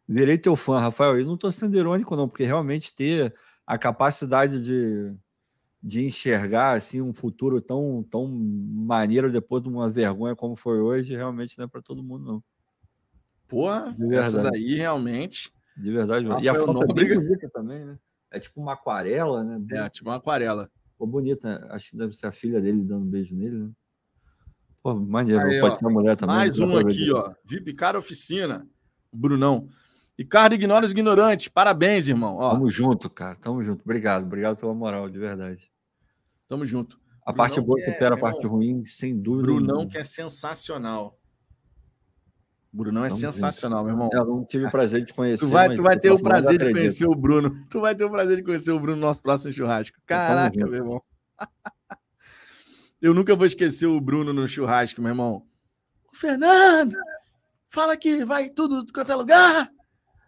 Virei 0.07 0.37
teu 0.37 0.55
fã, 0.55 0.79
Rafael. 0.79 1.19
Eu 1.19 1.25
não 1.25 1.35
estou 1.35 1.51
sendo 1.51 1.77
irônico, 1.77 2.15
não, 2.15 2.29
porque 2.29 2.45
realmente 2.45 2.95
ter 2.95 3.35
a 3.67 3.77
capacidade 3.77 4.63
de, 4.63 5.13
de 5.81 6.05
enxergar 6.05 6.77
assim 6.77 7.01
um 7.01 7.13
futuro 7.13 7.59
tão, 7.59 8.01
tão 8.09 8.25
maneiro 8.29 9.29
depois 9.29 9.61
de 9.61 9.67
uma 9.67 9.89
vergonha 9.89 10.37
como 10.37 10.55
foi 10.55 10.79
hoje, 10.79 11.17
realmente 11.17 11.57
não 11.57 11.65
é 11.65 11.67
para 11.67 11.81
todo 11.81 12.01
mundo, 12.01 12.25
não. 12.25 12.43
Porra, 13.49 13.93
essa 14.13 14.41
daí 14.41 14.75
realmente. 14.75 15.51
De 15.75 15.91
verdade. 15.91 16.25
Rafael 16.25 16.43
e 16.45 16.49
a 16.49 16.53
é 16.53 16.93
bem 16.93 17.13
bonita 17.13 17.49
também, 17.49 17.83
né? 17.83 17.97
É 18.33 18.39
tipo 18.39 18.59
uma 18.59 18.73
aquarela, 18.73 19.43
né? 19.43 19.63
É, 19.71 19.89
tipo 19.89 20.09
uma 20.09 20.17
aquarela. 20.17 20.69
Ficou 20.91 21.07
bonita. 21.07 21.47
Né? 21.59 21.67
Acho 21.69 21.91
que 21.91 21.97
deve 21.97 22.13
ser 22.13 22.27
a 22.27 22.31
filha 22.31 22.59
dele 22.59 22.83
dando 22.83 23.05
um 23.05 23.09
beijo 23.09 23.35
nele, 23.35 23.57
né? 23.57 23.71
Pô, 24.81 24.95
maneiro. 24.95 25.41
Aí, 25.41 25.61
Pode 25.61 25.75
ó, 25.75 25.79
ser 25.79 25.85
a 25.85 25.89
mulher 25.89 26.17
também. 26.17 26.35
Mais 26.35 26.59
um 26.59 26.77
aqui, 26.77 27.11
ó. 27.11 27.31
VIP 27.45 27.73
Cara 27.73 27.97
Oficina. 27.97 28.67
Brunão. 29.13 29.69
Ricardo 30.17 30.53
Ignora 30.53 30.85
os 30.85 30.91
Ignorantes. 30.91 31.47
Parabéns, 31.47 32.07
irmão. 32.07 32.35
Ó. 32.35 32.51
Tamo 32.51 32.69
junto, 32.69 33.09
cara. 33.09 33.35
Tamo 33.35 33.63
junto. 33.63 33.81
Obrigado. 33.83 34.25
Obrigado 34.25 34.57
pela 34.57 34.73
moral, 34.73 35.09
de 35.09 35.17
verdade. 35.17 35.71
Tamo 36.47 36.65
junto. 36.65 36.99
A 37.25 37.31
Brunão 37.31 37.37
parte 37.37 37.61
boa 37.61 37.81
supera 37.81 38.15
é, 38.15 38.17
a 38.17 38.21
parte 38.21 38.45
ruim, 38.45 38.83
sem 38.83 39.17
dúvida. 39.17 39.43
Brunão 39.43 39.75
nenhuma. 39.77 39.91
que 39.91 39.97
é 39.97 40.03
sensacional. 40.03 41.17
Brunão 42.73 43.03
é 43.03 43.07
então, 43.07 43.31
sensacional, 43.31 43.83
meu 43.83 43.93
irmão. 43.93 44.09
Eu 44.11 44.25
não 44.25 44.43
tive 44.43 44.65
o 44.65 44.71
prazer 44.71 45.05
de 45.05 45.13
conhecer. 45.13 45.45
Tu 45.45 45.51
vai, 45.51 45.75
tu 45.75 45.83
vai 45.83 45.99
ter 45.99 46.09
o 46.09 46.17
prazer 46.17 46.57
de 46.57 46.71
conhecer 46.71 47.05
o 47.05 47.13
Bruno. 47.13 47.53
Tu 47.69 47.79
vai 47.79 47.93
ter 47.93 48.03
o 48.03 48.09
prazer 48.09 48.37
de 48.37 48.43
conhecer 48.43 48.71
o 48.71 48.79
Bruno 48.79 48.99
no 48.99 49.05
nosso 49.05 49.21
próximo 49.21 49.51
churrasco. 49.51 49.95
Caraca, 50.07 50.57
meu 50.57 50.73
irmão. 50.73 51.03
Eu 52.99 53.13
nunca 53.13 53.35
vou 53.35 53.45
esquecer 53.45 53.85
o 53.85 54.01
Bruno 54.01 54.33
no 54.33 54.47
churrasco, 54.47 55.01
meu 55.01 55.11
irmão. 55.11 55.45
O 56.11 56.15
Fernando, 56.15 56.95
fala 57.69 57.95
que 57.95 58.25
vai 58.25 58.49
tudo 58.49 58.91
quanto 58.91 59.11
é 59.11 59.15
lugar, 59.15 59.69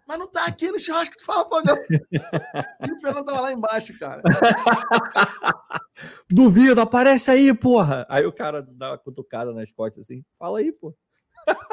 mas 0.08 0.20
não 0.20 0.28
tá 0.28 0.46
aqui 0.46 0.72
no 0.72 0.78
churrasco, 0.78 1.18
tu 1.18 1.26
fala, 1.26 1.48
não. 1.66 1.78
E 2.12 2.92
o 2.92 3.00
Fernando 3.00 3.26
tava 3.26 3.42
lá 3.42 3.52
embaixo, 3.52 3.98
cara. 3.98 4.22
Duvido, 6.30 6.80
aparece 6.80 7.32
aí, 7.32 7.52
porra. 7.56 8.06
Aí 8.08 8.24
o 8.24 8.32
cara 8.32 8.62
dá 8.62 8.92
uma 8.92 9.00
cutucada 9.00 9.52
nas 9.52 9.72
costas 9.72 10.02
assim, 10.02 10.24
fala 10.38 10.60
aí, 10.60 10.72
pô. 10.72 10.96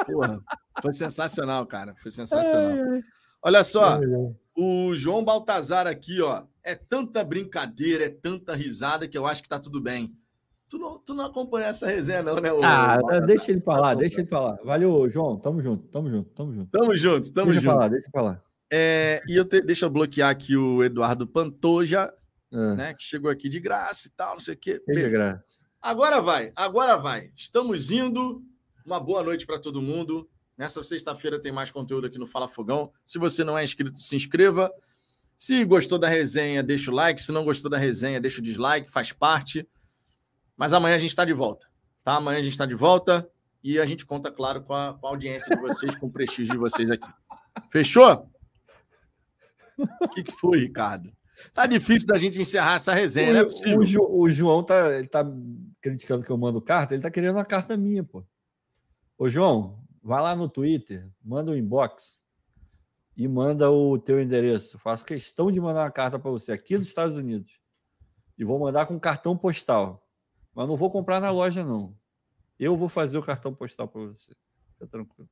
Porra, 0.05 0.41
foi 0.81 0.93
sensacional, 0.93 1.65
cara. 1.65 1.95
Foi 2.01 2.11
sensacional. 2.11 3.01
Olha 3.41 3.63
só, 3.63 3.99
o 4.55 4.95
João 4.95 5.23
Baltazar 5.23 5.87
aqui, 5.87 6.21
ó. 6.21 6.43
É 6.63 6.75
tanta 6.75 7.23
brincadeira, 7.23 8.05
é 8.05 8.09
tanta 8.09 8.55
risada 8.55 9.07
que 9.07 9.17
eu 9.17 9.25
acho 9.25 9.43
que 9.43 9.49
tá 9.49 9.59
tudo 9.59 9.81
bem. 9.81 10.15
Tu 10.69 10.77
não, 10.77 10.97
tu 10.97 11.13
não 11.13 11.25
acompanha 11.25 11.67
essa 11.67 11.87
resenha, 11.87 12.23
não, 12.23 12.35
né? 12.35 12.49
Ah, 12.63 12.97
deixa 13.19 13.51
ele 13.51 13.59
falar, 13.59 13.95
deixa 13.95 14.21
ele 14.21 14.29
falar. 14.29 14.57
Valeu, 14.63 15.09
João. 15.09 15.37
Tamo 15.37 15.61
junto, 15.61 15.87
tamo 15.89 16.09
junto, 16.09 16.29
tamo 16.31 16.53
junto. 16.53 16.71
Tamo 16.71 16.95
junto, 16.95 17.33
tamo 17.33 17.51
deixa 17.51 17.61
junto. 17.61 17.73
Falar, 17.73 17.87
deixa 17.89 18.07
eu 18.07 18.11
falar. 18.11 18.43
É, 18.71 19.21
e 19.27 19.35
eu 19.35 19.45
te, 19.45 19.61
deixa 19.61 19.85
eu 19.85 19.89
bloquear 19.89 20.31
aqui 20.31 20.55
o 20.55 20.83
Eduardo 20.83 21.27
Pantoja, 21.27 22.11
é. 22.51 22.75
né? 22.75 22.93
Que 22.93 23.03
chegou 23.03 23.29
aqui 23.29 23.49
de 23.49 23.59
graça 23.59 24.07
e 24.07 24.11
tal, 24.11 24.33
não 24.33 24.39
sei 24.39 24.55
o 24.55 24.57
quê. 24.57 24.81
De 24.87 25.09
graça. 25.09 25.43
Agora 25.79 26.21
vai, 26.21 26.51
agora 26.55 26.95
vai. 26.95 27.29
Estamos 27.35 27.91
indo 27.91 28.41
uma 28.85 28.99
boa 28.99 29.23
noite 29.23 29.45
para 29.45 29.59
todo 29.59 29.81
mundo. 29.81 30.29
Nessa 30.57 30.83
sexta-feira 30.83 31.41
tem 31.41 31.51
mais 31.51 31.71
conteúdo 31.71 32.07
aqui 32.07 32.17
no 32.17 32.27
Fala 32.27 32.47
Fogão. 32.47 32.91
Se 33.05 33.17
você 33.17 33.43
não 33.43 33.57
é 33.57 33.63
inscrito, 33.63 33.99
se 33.99 34.15
inscreva. 34.15 34.71
Se 35.37 35.65
gostou 35.65 35.97
da 35.97 36.07
resenha, 36.07 36.61
deixa 36.61 36.91
o 36.91 36.93
like. 36.93 37.21
Se 37.21 37.31
não 37.31 37.43
gostou 37.43 37.69
da 37.69 37.77
resenha, 37.77 38.21
deixa 38.21 38.39
o 38.39 38.43
dislike, 38.43 38.91
faz 38.91 39.11
parte. 39.11 39.67
Mas 40.55 40.73
amanhã 40.73 40.95
a 40.95 40.99
gente 40.99 41.09
está 41.09 41.25
de 41.25 41.33
volta. 41.33 41.67
Tá? 42.03 42.15
Amanhã 42.15 42.39
a 42.39 42.43
gente 42.43 42.53
está 42.53 42.65
de 42.65 42.75
volta 42.75 43.27
e 43.63 43.79
a 43.79 43.85
gente 43.85 44.05
conta, 44.05 44.31
claro, 44.31 44.61
com 44.61 44.73
a, 44.73 44.93
com 44.93 45.07
a 45.07 45.09
audiência 45.09 45.55
de 45.55 45.61
vocês, 45.61 45.95
com 45.95 46.07
o 46.07 46.11
prestígio 46.11 46.53
de 46.53 46.59
vocês 46.59 46.91
aqui. 46.91 47.09
Fechou? 47.71 48.29
O 50.01 50.07
que, 50.09 50.23
que 50.23 50.33
foi, 50.33 50.59
Ricardo? 50.59 51.11
Tá 51.53 51.65
difícil 51.65 52.07
da 52.07 52.17
gente 52.17 52.39
encerrar 52.39 52.75
essa 52.75 52.93
resenha, 52.93 53.31
o, 53.31 53.33
não 53.33 53.39
é 53.39 53.43
possível. 53.45 54.03
O, 54.03 54.21
o 54.21 54.29
João 54.29 54.63
tá, 54.63 55.03
tá 55.09 55.25
criticando 55.81 56.23
que 56.23 56.31
eu 56.31 56.37
mando 56.37 56.61
carta, 56.61 56.93
ele 56.93 57.01
tá 57.01 57.09
querendo 57.09 57.35
uma 57.35 57.45
carta 57.45 57.75
minha, 57.75 58.03
pô. 58.03 58.23
Ô, 59.17 59.29
João, 59.29 59.83
vai 60.01 60.21
lá 60.21 60.35
no 60.35 60.49
Twitter, 60.49 61.09
manda 61.23 61.51
um 61.51 61.55
inbox 61.55 62.21
e 63.15 63.27
manda 63.27 63.69
o 63.69 63.97
teu 63.97 64.21
endereço. 64.21 64.79
Faço 64.79 65.05
questão 65.05 65.51
de 65.51 65.59
mandar 65.59 65.83
uma 65.83 65.91
carta 65.91 66.17
para 66.17 66.31
você 66.31 66.51
aqui 66.51 66.77
dos 66.77 66.87
Estados 66.87 67.15
Unidos. 67.15 67.59
E 68.37 68.43
vou 68.43 68.59
mandar 68.59 68.85
com 68.87 68.99
cartão 68.99 69.37
postal. 69.37 70.07
Mas 70.53 70.67
não 70.67 70.75
vou 70.75 70.91
comprar 70.91 71.19
na 71.19 71.31
loja, 71.31 71.63
não. 71.63 71.95
Eu 72.59 72.75
vou 72.75 72.89
fazer 72.89 73.17
o 73.17 73.23
cartão 73.23 73.53
postal 73.53 73.87
para 73.87 74.01
você. 74.01 74.35
Fica 74.73 74.87
tranquilo. 74.87 75.29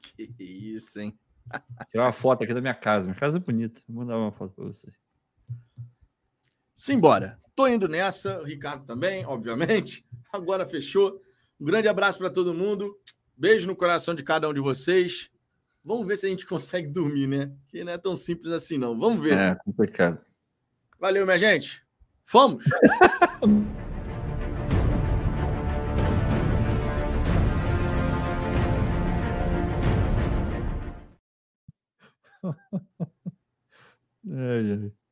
Que 0.00 0.32
isso, 0.38 1.00
hein? 1.00 1.18
Tirar 1.90 2.04
uma 2.04 2.12
foto 2.12 2.44
aqui 2.44 2.54
da 2.54 2.60
minha 2.60 2.74
casa. 2.74 3.06
Minha 3.06 3.18
casa 3.18 3.38
é 3.38 3.40
bonita. 3.40 3.80
Vou 3.88 4.04
mandar 4.04 4.18
uma 4.18 4.32
foto 4.32 4.54
para 4.54 4.64
você. 4.64 4.90
Simbora. 6.74 7.38
Tô 7.54 7.66
indo 7.66 7.88
nessa. 7.88 8.40
O 8.40 8.44
Ricardo 8.44 8.84
também, 8.84 9.26
obviamente. 9.26 10.06
Agora 10.32 10.66
fechou. 10.66 11.20
Um 11.60 11.64
grande 11.64 11.88
abraço 11.88 12.18
para 12.18 12.30
todo 12.30 12.54
mundo. 12.54 12.96
Beijo 13.36 13.66
no 13.66 13.74
coração 13.74 14.14
de 14.14 14.22
cada 14.22 14.48
um 14.48 14.54
de 14.54 14.60
vocês. 14.60 15.28
Vamos 15.84 16.06
ver 16.06 16.16
se 16.16 16.26
a 16.26 16.28
gente 16.28 16.46
consegue 16.46 16.86
dormir, 16.88 17.26
né? 17.26 17.52
Que 17.68 17.82
não 17.82 17.92
é 17.92 17.98
tão 17.98 18.14
simples 18.14 18.52
assim, 18.52 18.78
não. 18.78 18.96
Vamos 18.98 19.20
ver. 19.22 19.32
É 19.38 19.56
complicado. 19.56 20.20
Valeu, 21.00 21.24
minha 21.26 21.38
gente. 21.38 21.84
Fomos! 22.24 22.64
ai, 34.30 34.72
ai. 34.72 35.07